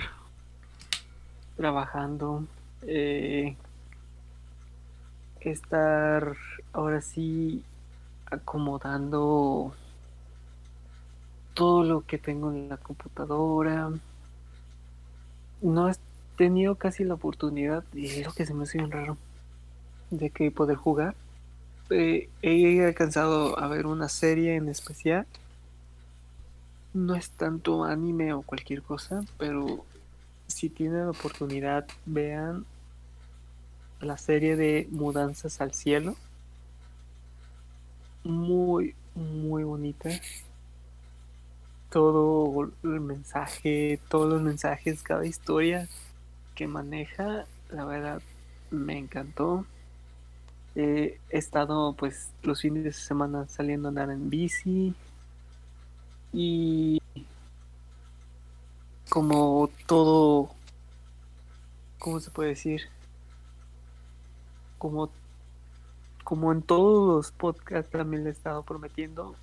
trabajando, 1.56 2.44
eh, 2.82 3.56
estar 5.40 6.36
ahora 6.72 7.00
sí 7.00 7.64
acomodando 8.26 9.74
todo 11.54 11.84
lo 11.84 12.00
que 12.02 12.18
tengo 12.18 12.50
en 12.50 12.68
la 12.68 12.76
computadora, 12.76 13.90
no 15.60 15.90
he 15.90 15.94
tenido 16.36 16.76
casi 16.76 17.04
la 17.04 17.14
oportunidad, 17.14 17.84
y 17.92 18.06
es 18.06 18.26
lo 18.26 18.32
que 18.32 18.46
se 18.46 18.54
me 18.54 18.64
hace 18.64 18.78
bien 18.78 18.90
raro, 18.90 19.16
de 20.10 20.30
que 20.30 20.50
poder 20.50 20.76
jugar. 20.76 21.14
Eh, 21.90 22.28
he 22.42 22.84
alcanzado 22.84 23.58
a 23.58 23.66
ver 23.68 23.86
una 23.86 24.08
serie 24.08 24.56
en 24.56 24.68
especial. 24.68 25.26
No 26.94 27.14
es 27.14 27.30
tanto 27.30 27.84
anime 27.84 28.32
o 28.32 28.42
cualquier 28.42 28.82
cosa, 28.82 29.22
pero 29.36 29.84
si 30.46 30.70
tienen 30.70 31.08
oportunidad, 31.08 31.86
vean 32.06 32.64
la 34.00 34.16
serie 34.16 34.56
de 34.56 34.88
Mudanzas 34.90 35.60
al 35.60 35.74
Cielo. 35.74 36.14
Muy, 38.22 38.94
muy 39.14 39.64
bonita 39.64 40.10
todo 41.94 42.72
el 42.82 43.00
mensaje, 43.00 44.00
todos 44.08 44.32
los 44.32 44.42
mensajes, 44.42 45.02
cada 45.04 45.24
historia 45.26 45.86
que 46.56 46.66
maneja 46.66 47.46
la 47.70 47.84
verdad 47.84 48.20
me 48.72 48.98
encantó. 48.98 49.64
he 50.74 51.20
estado 51.30 51.92
pues 51.92 52.30
los 52.42 52.62
fines 52.62 52.82
de 52.82 52.92
semana 52.92 53.46
saliendo 53.46 53.86
a 53.86 53.90
andar 53.90 54.10
en 54.10 54.28
bici 54.28 54.94
y 56.36 57.00
como 59.08 59.70
todo, 59.86 60.50
¿cómo 62.00 62.18
se 62.18 62.32
puede 62.32 62.48
decir? 62.50 62.82
Como, 64.76 65.10
como 66.24 66.50
en 66.50 66.62
todos 66.62 67.16
los 67.16 67.30
podcasts 67.30 67.88
también 67.92 68.24
le 68.24 68.30
he 68.30 68.32
estado 68.32 68.64
prometiendo, 68.64 69.36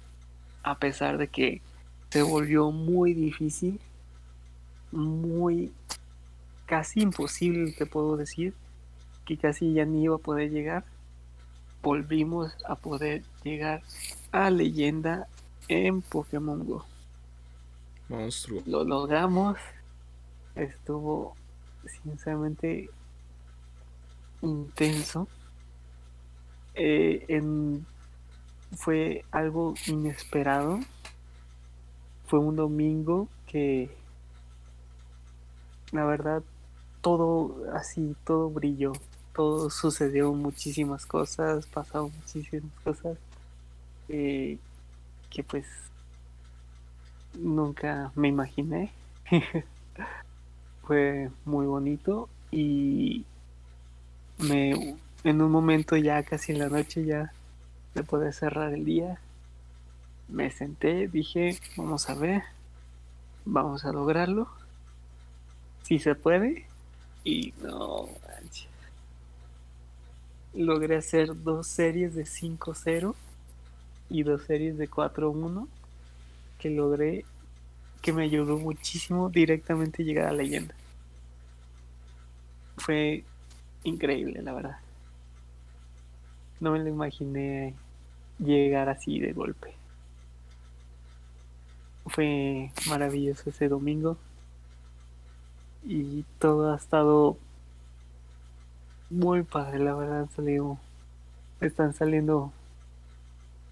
a 0.64 0.78
pesar 0.80 1.18
de 1.18 1.30
que 1.30 1.62
se 2.10 2.24
volvió 2.24 2.72
muy 2.72 3.14
difícil, 3.14 3.80
muy 4.92 5.72
casi 6.66 7.00
imposible, 7.00 7.72
te 7.72 7.86
puedo 7.86 8.18
decir, 8.18 8.54
que 9.26 9.38
casi 9.38 9.72
ya 9.72 9.86
ni 9.86 10.04
iba 10.04 10.16
a 10.16 10.20
poder 10.20 10.52
llegar, 10.52 10.84
volvimos 11.82 12.54
a 12.66 12.76
poder 12.76 13.24
llegar 13.44 13.82
a 14.34 14.50
leyenda 14.50 15.30
en 15.72 16.02
Pokémon 16.02 16.66
Go. 16.66 16.86
Monstruo. 18.10 18.62
Lo 18.66 18.84
logramos. 18.84 19.58
Estuvo 20.54 21.34
sinceramente 22.04 22.90
intenso. 24.42 25.30
Eh, 26.74 27.24
en, 27.30 27.86
fue 28.76 29.24
algo 29.32 29.74
inesperado. 29.88 30.82
Fue 32.28 32.40
un 32.40 32.58
domingo 32.58 33.30
que 33.48 33.90
la 35.94 36.04
verdad 36.04 36.44
todo 37.00 37.56
así, 37.74 38.14
todo 38.26 38.50
brilló. 38.50 38.92
Todo 39.34 39.70
sucedió 39.70 40.34
muchísimas 40.34 41.06
cosas, 41.06 41.66
pasaron 41.68 42.12
muchísimas 42.14 42.74
cosas. 42.84 43.18
Eh, 44.10 44.58
que 45.32 45.44
pues 45.44 45.66
nunca 47.34 48.12
me 48.16 48.28
imaginé. 48.28 48.92
Fue 50.84 51.32
muy 51.46 51.66
bonito 51.66 52.30
y 52.52 53.26
me 54.38 54.98
en 55.24 55.42
un 55.42 55.52
momento 55.52 55.96
ya 55.98 56.22
casi 56.24 56.52
en 56.52 56.60
la 56.60 56.70
noche 56.70 57.06
ya 57.06 57.32
de 57.96 58.04
poder 58.04 58.34
cerrar 58.34 58.74
el 58.74 58.86
día 58.86 59.20
me 60.32 60.50
senté, 60.50 61.08
dije, 61.08 61.60
vamos 61.76 62.10
a 62.10 62.16
ver, 62.16 62.44
vamos 63.46 63.84
a 63.86 63.92
lograrlo. 63.92 64.48
Si 65.84 66.00
se 66.00 66.16
puede. 66.16 66.66
Y 67.24 67.54
no 67.62 68.08
Logré 70.54 70.98
hacer 70.98 71.44
dos 71.44 71.68
series 71.68 72.16
de 72.16 72.24
5-0 72.24 73.14
y 74.12 74.24
dos 74.24 74.44
series 74.44 74.78
de 74.78 74.90
4-1 74.90 75.68
que 76.60 76.70
logré 76.70 77.26
que 78.02 78.14
me 78.14 78.24
ayudó 78.24 78.58
muchísimo 78.58 79.30
directamente 79.30 80.02
a 80.02 80.06
llegar 80.06 80.28
a 80.28 80.34
leyenda. 80.34 80.76
Fue 82.78 83.24
increíble, 83.84 84.42
la 84.42 84.54
verdad. 84.54 84.78
No 86.60 86.72
me 86.72 86.80
lo 86.80 86.90
imaginé 86.90 87.74
llegar 88.40 88.90
así 88.90 89.20
de 89.20 89.34
golpe. 89.34 89.74
Fue 92.08 92.72
maravilloso 92.88 93.50
ese 93.50 93.68
domingo. 93.68 94.18
Y 95.84 96.24
todo 96.40 96.74
ha 96.74 96.76
estado 96.76 97.38
muy 99.10 99.44
padre, 99.44 99.80
la 99.80 99.94
verdad. 99.94 100.28
Salió, 100.36 100.78
están 101.60 101.94
saliendo 101.94 102.52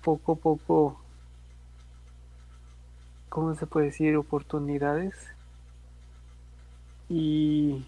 poco 0.03 0.33
a 0.33 0.35
poco 0.35 0.99
¿cómo 3.29 3.55
se 3.55 3.67
puede 3.67 3.87
decir? 3.87 4.17
Oportunidades. 4.17 5.15
Y 7.07 7.85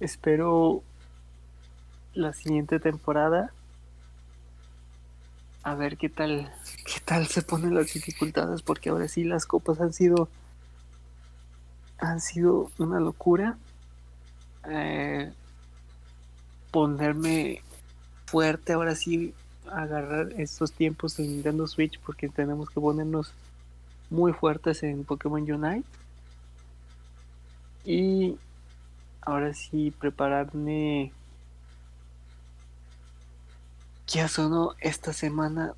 espero 0.00 0.82
la 2.14 2.32
siguiente 2.32 2.80
temporada 2.80 3.52
a 5.62 5.74
ver 5.74 5.96
qué 5.96 6.08
tal 6.08 6.52
qué 6.84 7.00
tal 7.04 7.26
se 7.26 7.42
ponen 7.42 7.74
las 7.74 7.92
dificultades 7.92 8.62
porque 8.62 8.88
ahora 8.88 9.06
sí 9.08 9.24
las 9.24 9.46
copas 9.46 9.80
han 9.80 9.92
sido 9.92 10.28
han 11.98 12.20
sido 12.20 12.70
una 12.78 12.98
locura 12.98 13.58
eh, 14.68 15.32
ponerme 16.70 17.62
fuerte 18.26 18.72
ahora 18.72 18.94
sí 18.94 19.34
agarrar 19.72 20.32
estos 20.40 20.72
tiempos 20.72 21.18
en 21.18 21.28
Nintendo 21.28 21.66
Switch 21.66 21.98
porque 22.00 22.28
tenemos 22.28 22.70
que 22.70 22.80
ponernos 22.80 23.32
muy 24.10 24.32
fuertes 24.32 24.82
en 24.82 25.04
Pokémon 25.04 25.50
Unite. 25.50 25.88
Y 27.84 28.36
ahora 29.22 29.54
sí 29.54 29.92
prepararme 29.98 31.12
ya 34.06 34.28
sonó 34.28 34.74
esta 34.80 35.12
semana 35.12 35.72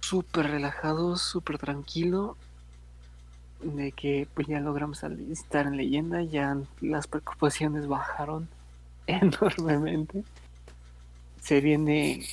súper 0.00 0.50
relajado, 0.50 1.16
súper 1.16 1.58
tranquilo. 1.58 2.36
De 3.62 3.92
que 3.92 4.26
pues 4.32 4.46
ya 4.46 4.58
logramos 4.58 5.02
estar 5.02 5.66
en 5.66 5.76
leyenda, 5.76 6.22
ya 6.22 6.56
las 6.80 7.06
preocupaciones 7.06 7.86
bajaron 7.86 8.48
enormemente. 9.06 10.24
Se 11.42 11.60
viene 11.60 12.26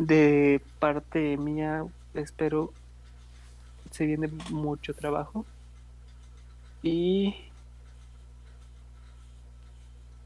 de 0.00 0.62
parte 0.78 1.36
mía 1.36 1.84
espero 2.14 2.72
se 3.90 4.06
viene 4.06 4.28
mucho 4.48 4.94
trabajo. 4.94 5.44
Y 6.82 7.34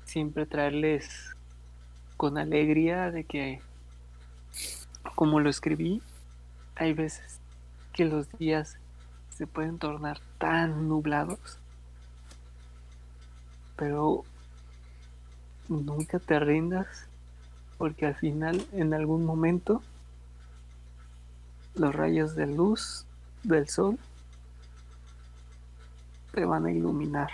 siempre 0.05 0.47
traerles 0.47 1.35
con 2.17 2.39
alegría 2.39 3.11
de 3.11 3.25
que 3.25 3.61
como 5.17 5.41
lo 5.41 5.51
escribí 5.51 6.01
hay 6.77 6.93
veces 6.93 7.41
que 7.93 8.05
los 8.05 8.31
días 8.39 8.79
se 9.31 9.49
pueden 9.49 9.79
tornar 9.79 10.21
tan 10.39 10.89
nublados 10.89 11.59
pero 13.77 14.25
nunca 15.69 16.21
te 16.21 16.39
rindas 16.39 17.09
porque 17.79 18.07
al 18.07 18.15
final 18.15 18.67
en 18.73 18.95
algún 18.95 19.25
momento 19.25 19.83
los 21.75 21.95
rayos 21.95 22.35
de 22.35 22.47
luz 22.47 23.07
del 23.43 23.69
sol 23.69 23.99
te 26.33 26.45
van 26.45 26.67
a 26.67 26.73
iluminar 26.73 27.31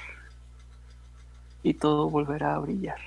y 1.62 1.74
todo 1.74 2.08
volverá 2.08 2.54
a 2.54 2.58
brillar. 2.58 3.00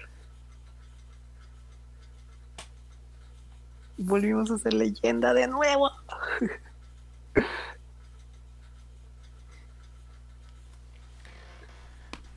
Volvimos 3.97 4.51
a 4.51 4.57
ser 4.57 4.73
leyenda 4.73 5.34
de 5.34 5.47
nuevo. 5.47 5.89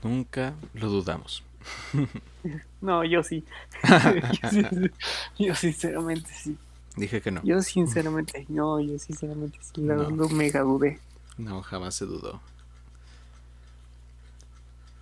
Nunca 0.02 0.54
lo 0.74 0.88
dudamos. 0.88 1.42
No, 2.80 3.04
yo 3.04 3.22
sí. 3.22 3.44
yo, 5.38 5.54
sinceramente 5.54 6.30
sí. 6.32 6.56
Dije 6.96 7.20
que 7.20 7.30
no. 7.30 7.42
Yo 7.42 7.60
sinceramente, 7.62 8.46
no, 8.48 8.80
yo 8.80 8.98
sinceramente 8.98 9.58
sí, 9.60 9.80
no. 9.80 10.28
mega 10.28 10.60
dudé. 10.60 11.00
No, 11.36 11.62
jamás 11.62 11.94
se 11.96 12.06
dudó. 12.06 12.40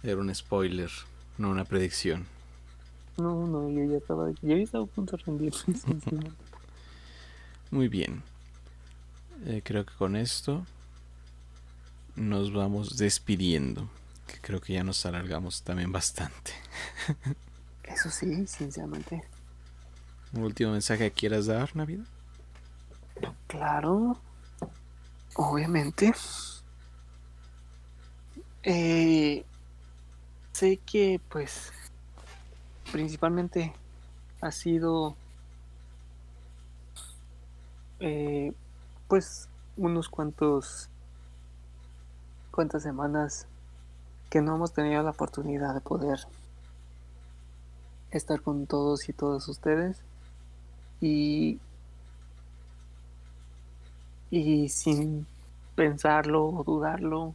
Era 0.02 0.16
un 0.16 0.34
spoiler, 0.34 0.90
no 1.38 1.50
una 1.50 1.64
predicción. 1.64 2.26
No, 3.16 3.46
no, 3.46 3.68
yo 3.68 3.84
ya 3.84 3.98
estaba, 3.98 4.30
yo 4.30 4.56
ya 4.56 4.62
estaba 4.62 4.84
a 4.84 4.86
punto 4.86 5.16
de 5.16 5.22
rendir. 5.24 5.52
Muy 7.70 7.88
bien. 7.88 8.22
Eh, 9.46 9.60
creo 9.64 9.84
que 9.84 9.94
con 9.94 10.16
esto 10.16 10.64
nos 12.16 12.52
vamos 12.52 12.96
despidiendo 12.96 13.88
que 14.34 14.40
creo 14.40 14.60
que 14.60 14.72
ya 14.72 14.82
nos 14.82 15.06
alargamos 15.06 15.62
también 15.62 15.92
bastante. 15.92 16.52
Eso 17.84 18.10
sí, 18.10 18.46
sinceramente. 18.46 19.22
¿Un 20.32 20.42
último 20.42 20.72
mensaje 20.72 21.10
que 21.10 21.16
quieras 21.16 21.46
dar, 21.46 21.74
Navidad? 21.76 22.04
Claro, 23.46 24.18
obviamente. 25.36 26.12
Eh, 28.64 29.44
sé 30.52 30.78
que 30.78 31.20
pues 31.28 31.72
principalmente 32.90 33.72
ha 34.40 34.50
sido 34.50 35.14
eh, 38.00 38.52
pues 39.06 39.48
unos 39.76 40.08
cuantos 40.08 40.88
cuantas 42.50 42.82
semanas 42.82 43.46
que 44.34 44.42
no 44.42 44.56
hemos 44.56 44.72
tenido 44.72 45.00
la 45.04 45.10
oportunidad 45.10 45.74
de 45.74 45.80
poder 45.80 46.18
estar 48.10 48.40
con 48.40 48.66
todos 48.66 49.08
y 49.08 49.12
todas 49.12 49.46
ustedes. 49.46 50.02
Y 51.00 51.60
y 54.32 54.68
sin 54.70 55.24
pensarlo 55.76 56.46
o 56.48 56.64
dudarlo 56.64 57.32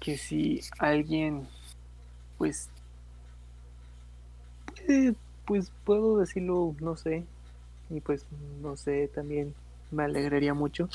que 0.00 0.16
si 0.16 0.62
alguien 0.78 1.46
pues 2.38 2.70
pues 5.44 5.70
puedo 5.84 6.16
decirlo 6.16 6.74
no 6.80 6.96
sé 6.96 7.26
y 7.90 8.00
pues 8.00 8.24
no 8.62 8.78
sé 8.78 9.08
también 9.08 9.54
me 9.90 10.04
alegraría 10.04 10.54
mucho 10.54 10.88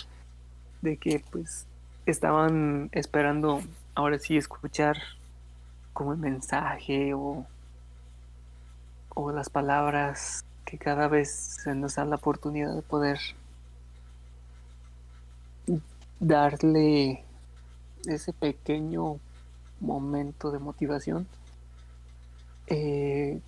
de 0.81 0.97
que 0.97 1.23
pues 1.29 1.67
estaban 2.07 2.89
esperando 2.93 3.61
ahora 3.97 4.19
sí 4.19 4.37
escuchar 4.37 4.95
como 5.91 6.13
el 6.13 6.19
mensaje 6.19 7.15
o, 7.15 7.47
o 9.15 9.31
las 9.31 9.49
palabras 9.49 10.45
que 10.65 10.77
cada 10.77 11.07
vez 11.07 11.31
se 11.63 11.73
nos 11.73 11.95
da 11.95 12.05
la 12.05 12.17
oportunidad 12.17 12.75
de 12.75 12.83
poder 12.83 13.17
darle 16.19 17.23
ese 18.05 18.33
pequeño 18.33 19.17
momento 19.79 20.51
de 20.51 20.59
motivación. 20.59 21.27
Eh, 22.67 23.39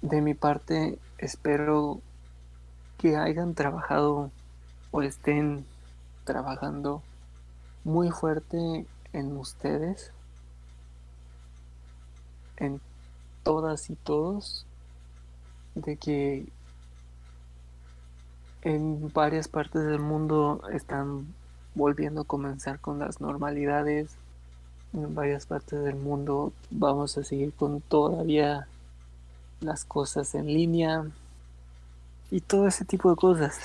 de 0.00 0.20
mi 0.22 0.32
parte, 0.32 0.98
espero 1.18 2.00
que 2.96 3.18
hayan 3.18 3.54
trabajado 3.54 4.30
o 4.92 5.02
estén 5.02 5.66
trabajando 6.24 7.02
muy 7.84 8.10
fuerte 8.10 8.86
en 9.14 9.36
ustedes, 9.36 10.12
en 12.58 12.80
todas 13.42 13.88
y 13.88 13.94
todos, 13.94 14.66
de 15.74 15.96
que 15.96 16.46
en 18.62 19.12
varias 19.12 19.48
partes 19.48 19.84
del 19.84 20.00
mundo 20.00 20.62
están 20.72 21.26
volviendo 21.74 22.22
a 22.22 22.24
comenzar 22.24 22.80
con 22.80 22.98
las 22.98 23.20
normalidades. 23.20 24.16
En 24.92 25.14
varias 25.14 25.46
partes 25.46 25.82
del 25.82 25.96
mundo 25.96 26.52
vamos 26.70 27.16
a 27.16 27.24
seguir 27.24 27.52
con 27.52 27.80
todavía 27.80 28.66
las 29.60 29.84
cosas 29.84 30.34
en 30.34 30.46
línea 30.46 31.04
y 32.30 32.40
todo 32.40 32.66
ese 32.66 32.84
tipo 32.84 33.10
de 33.10 33.16
cosas. 33.16 33.58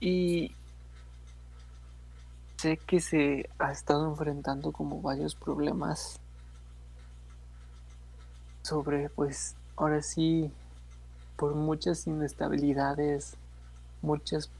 Y 0.00 0.52
sé 2.56 2.78
que 2.78 3.00
se 3.00 3.48
ha 3.58 3.70
estado 3.70 4.08
enfrentando 4.08 4.72
como 4.72 5.02
varios 5.02 5.34
problemas 5.34 6.18
sobre 8.62 9.10
pues 9.10 9.54
ahora 9.76 10.02
sí 10.02 10.50
por 11.36 11.54
muchas 11.54 12.06
inestabilidades, 12.06 13.36
muchas 14.02 14.50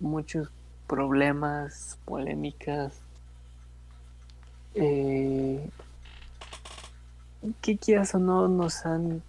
muchos 0.00 0.50
problemas, 0.86 1.98
polémicas, 2.04 2.94
eh, 4.74 5.70
que 7.60 7.76
quieras 7.76 8.14
o 8.14 8.18
no 8.18 8.48
nos 8.48 8.86
han 8.86 9.22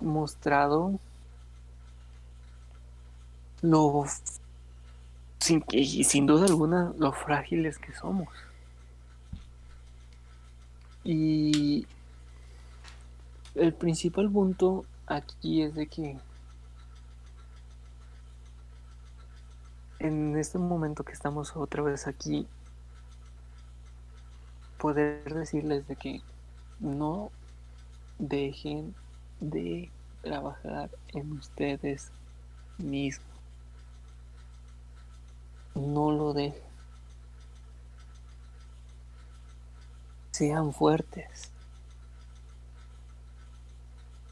mostrado 0.00 0.98
lo 3.62 4.04
sin, 5.42 5.64
y 5.72 6.04
sin 6.04 6.26
duda 6.26 6.46
alguna 6.46 6.92
lo 6.98 7.12
frágiles 7.12 7.78
que 7.78 7.92
somos. 7.92 8.28
Y 11.04 11.86
el 13.56 13.74
principal 13.74 14.30
punto 14.30 14.84
aquí 15.06 15.62
es 15.62 15.74
de 15.74 15.88
que 15.88 16.16
en 19.98 20.36
este 20.36 20.58
momento 20.58 21.04
que 21.04 21.12
estamos 21.12 21.56
otra 21.56 21.82
vez 21.82 22.06
aquí, 22.06 22.46
poder 24.78 25.32
decirles 25.34 25.86
de 25.88 25.96
que 25.96 26.20
no 26.80 27.30
dejen 28.18 28.94
de 29.40 29.90
trabajar 30.22 30.90
en 31.08 31.32
ustedes 31.32 32.12
mismos. 32.78 33.31
No 35.74 36.10
lo 36.10 36.32
dejen. 36.32 36.62
Sean 40.32 40.72
fuertes. 40.72 41.50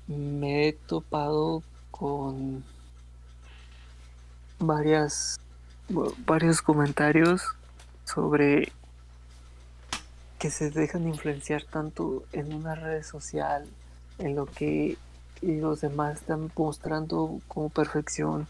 Me 0.07 0.69
he 0.69 0.73
topado 0.73 1.63
con 1.91 2.65
varias 4.59 5.39
varios 6.27 6.63
comentarios 6.63 7.43
sobre 8.05 8.73
que 10.39 10.51
se 10.51 10.71
dejan 10.71 11.07
influenciar 11.07 11.65
tanto 11.65 12.25
en 12.33 12.55
una 12.55 12.75
red 12.75 13.03
social, 13.03 13.67
en 14.19 14.35
lo 14.35 14.47
que 14.47 14.97
los 15.43 15.83
demás 15.83 16.21
están 16.21 16.51
mostrando 16.57 17.41
como 17.47 17.69
perfección, 17.69 18.47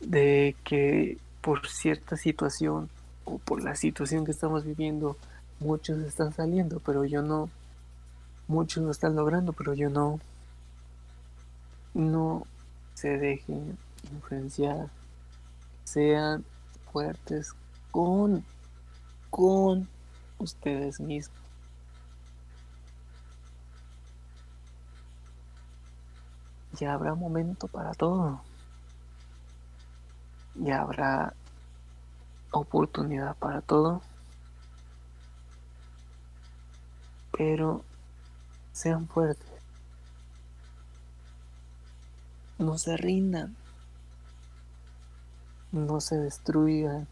de 0.00 0.54
que 0.62 1.18
por 1.46 1.68
cierta 1.68 2.16
situación 2.16 2.90
o 3.24 3.38
por 3.38 3.62
la 3.62 3.76
situación 3.76 4.24
que 4.24 4.32
estamos 4.32 4.64
viviendo, 4.64 5.16
muchos 5.60 6.00
están 6.00 6.32
saliendo, 6.32 6.80
pero 6.80 7.04
yo 7.04 7.22
no, 7.22 7.48
muchos 8.48 8.82
lo 8.82 8.90
están 8.90 9.14
logrando, 9.14 9.52
pero 9.52 9.72
yo 9.72 9.88
no, 9.88 10.18
no 11.94 12.48
se 12.94 13.16
dejen 13.16 13.78
influenciar, 14.12 14.88
sean 15.84 16.44
fuertes 16.90 17.52
con, 17.92 18.44
con 19.30 19.88
ustedes 20.38 20.98
mismos. 20.98 21.38
Ya 26.72 26.92
habrá 26.92 27.14
momento 27.14 27.68
para 27.68 27.94
todo. 27.94 28.45
Ya 30.58 30.80
habrá 30.80 31.34
oportunidad 32.50 33.36
para 33.36 33.60
todo. 33.60 34.02
Pero 37.36 37.84
sean 38.72 39.06
fuertes. 39.08 39.46
No 42.58 42.78
se 42.78 42.96
rindan 42.96 43.56
no 45.76 46.00
se 46.00 46.16
destruya. 46.16 47.06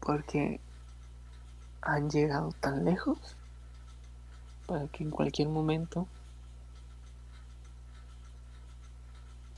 Porque 0.00 0.60
han 1.82 2.10
llegado 2.10 2.52
tan 2.60 2.84
lejos 2.84 3.18
para 4.66 4.86
que 4.88 5.04
en 5.04 5.10
cualquier 5.10 5.48
momento 5.48 6.06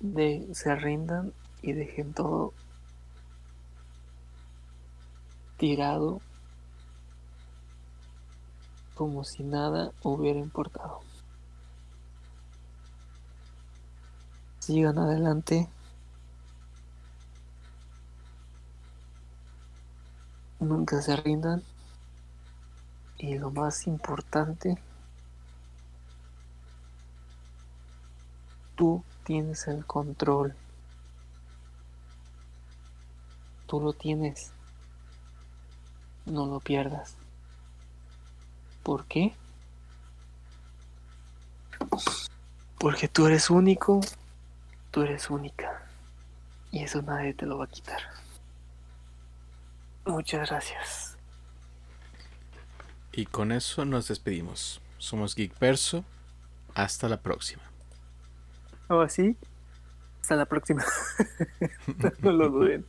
de, 0.03 0.47
se 0.53 0.77
rindan 0.77 1.33
y 1.63 1.73
dejen 1.73 2.13
todo 2.13 2.53
tirado 5.57 6.21
como 8.95 9.25
si 9.25 9.43
nada 9.43 9.93
hubiera 10.03 10.39
importado. 10.39 11.01
sigan 14.63 14.97
adelante. 14.97 15.69
Nunca 20.61 21.03
se 21.03 21.17
rindan. 21.17 21.65
Y 23.19 23.39
lo 23.39 23.51
más 23.51 23.89
importante, 23.89 24.79
tú 28.77 29.03
tienes 29.25 29.67
el 29.69 29.85
control. 29.87 30.55
Tú 33.67 33.81
lo 33.81 33.93
tienes. 33.93 34.53
No 36.27 36.47
lo 36.47 36.61
pierdas. 36.61 37.17
¿Por 38.83 39.05
qué? 39.07 39.35
Porque 42.79 43.09
tú 43.09 43.27
eres 43.27 43.51
único 43.51 44.01
Tú 44.93 45.01
eres 45.01 45.31
única 45.31 45.89
y 46.71 46.83
eso 46.83 47.01
nadie 47.01 47.33
te 47.33 47.47
lo 47.47 47.57
va 47.57 47.65
a 47.65 47.69
quitar. 47.69 48.03
Muchas 50.05 50.51
gracias. 50.51 51.17
Y 53.11 53.25
con 53.25 53.53
eso 53.53 53.87
nos 53.87 54.09
despedimos. 54.09 54.83
Somos 54.99 55.35
Geek 55.35 55.55
Perso. 55.55 56.05
Hasta 56.75 57.09
la 57.09 57.23
próxima. 57.23 57.72
¿O 58.93 59.01
así? 59.01 59.37
Hasta 60.21 60.37
la 60.37 60.45
próxima. 60.45 60.85
no 62.23 62.31
lo 62.31 62.51
duden. 62.51 62.85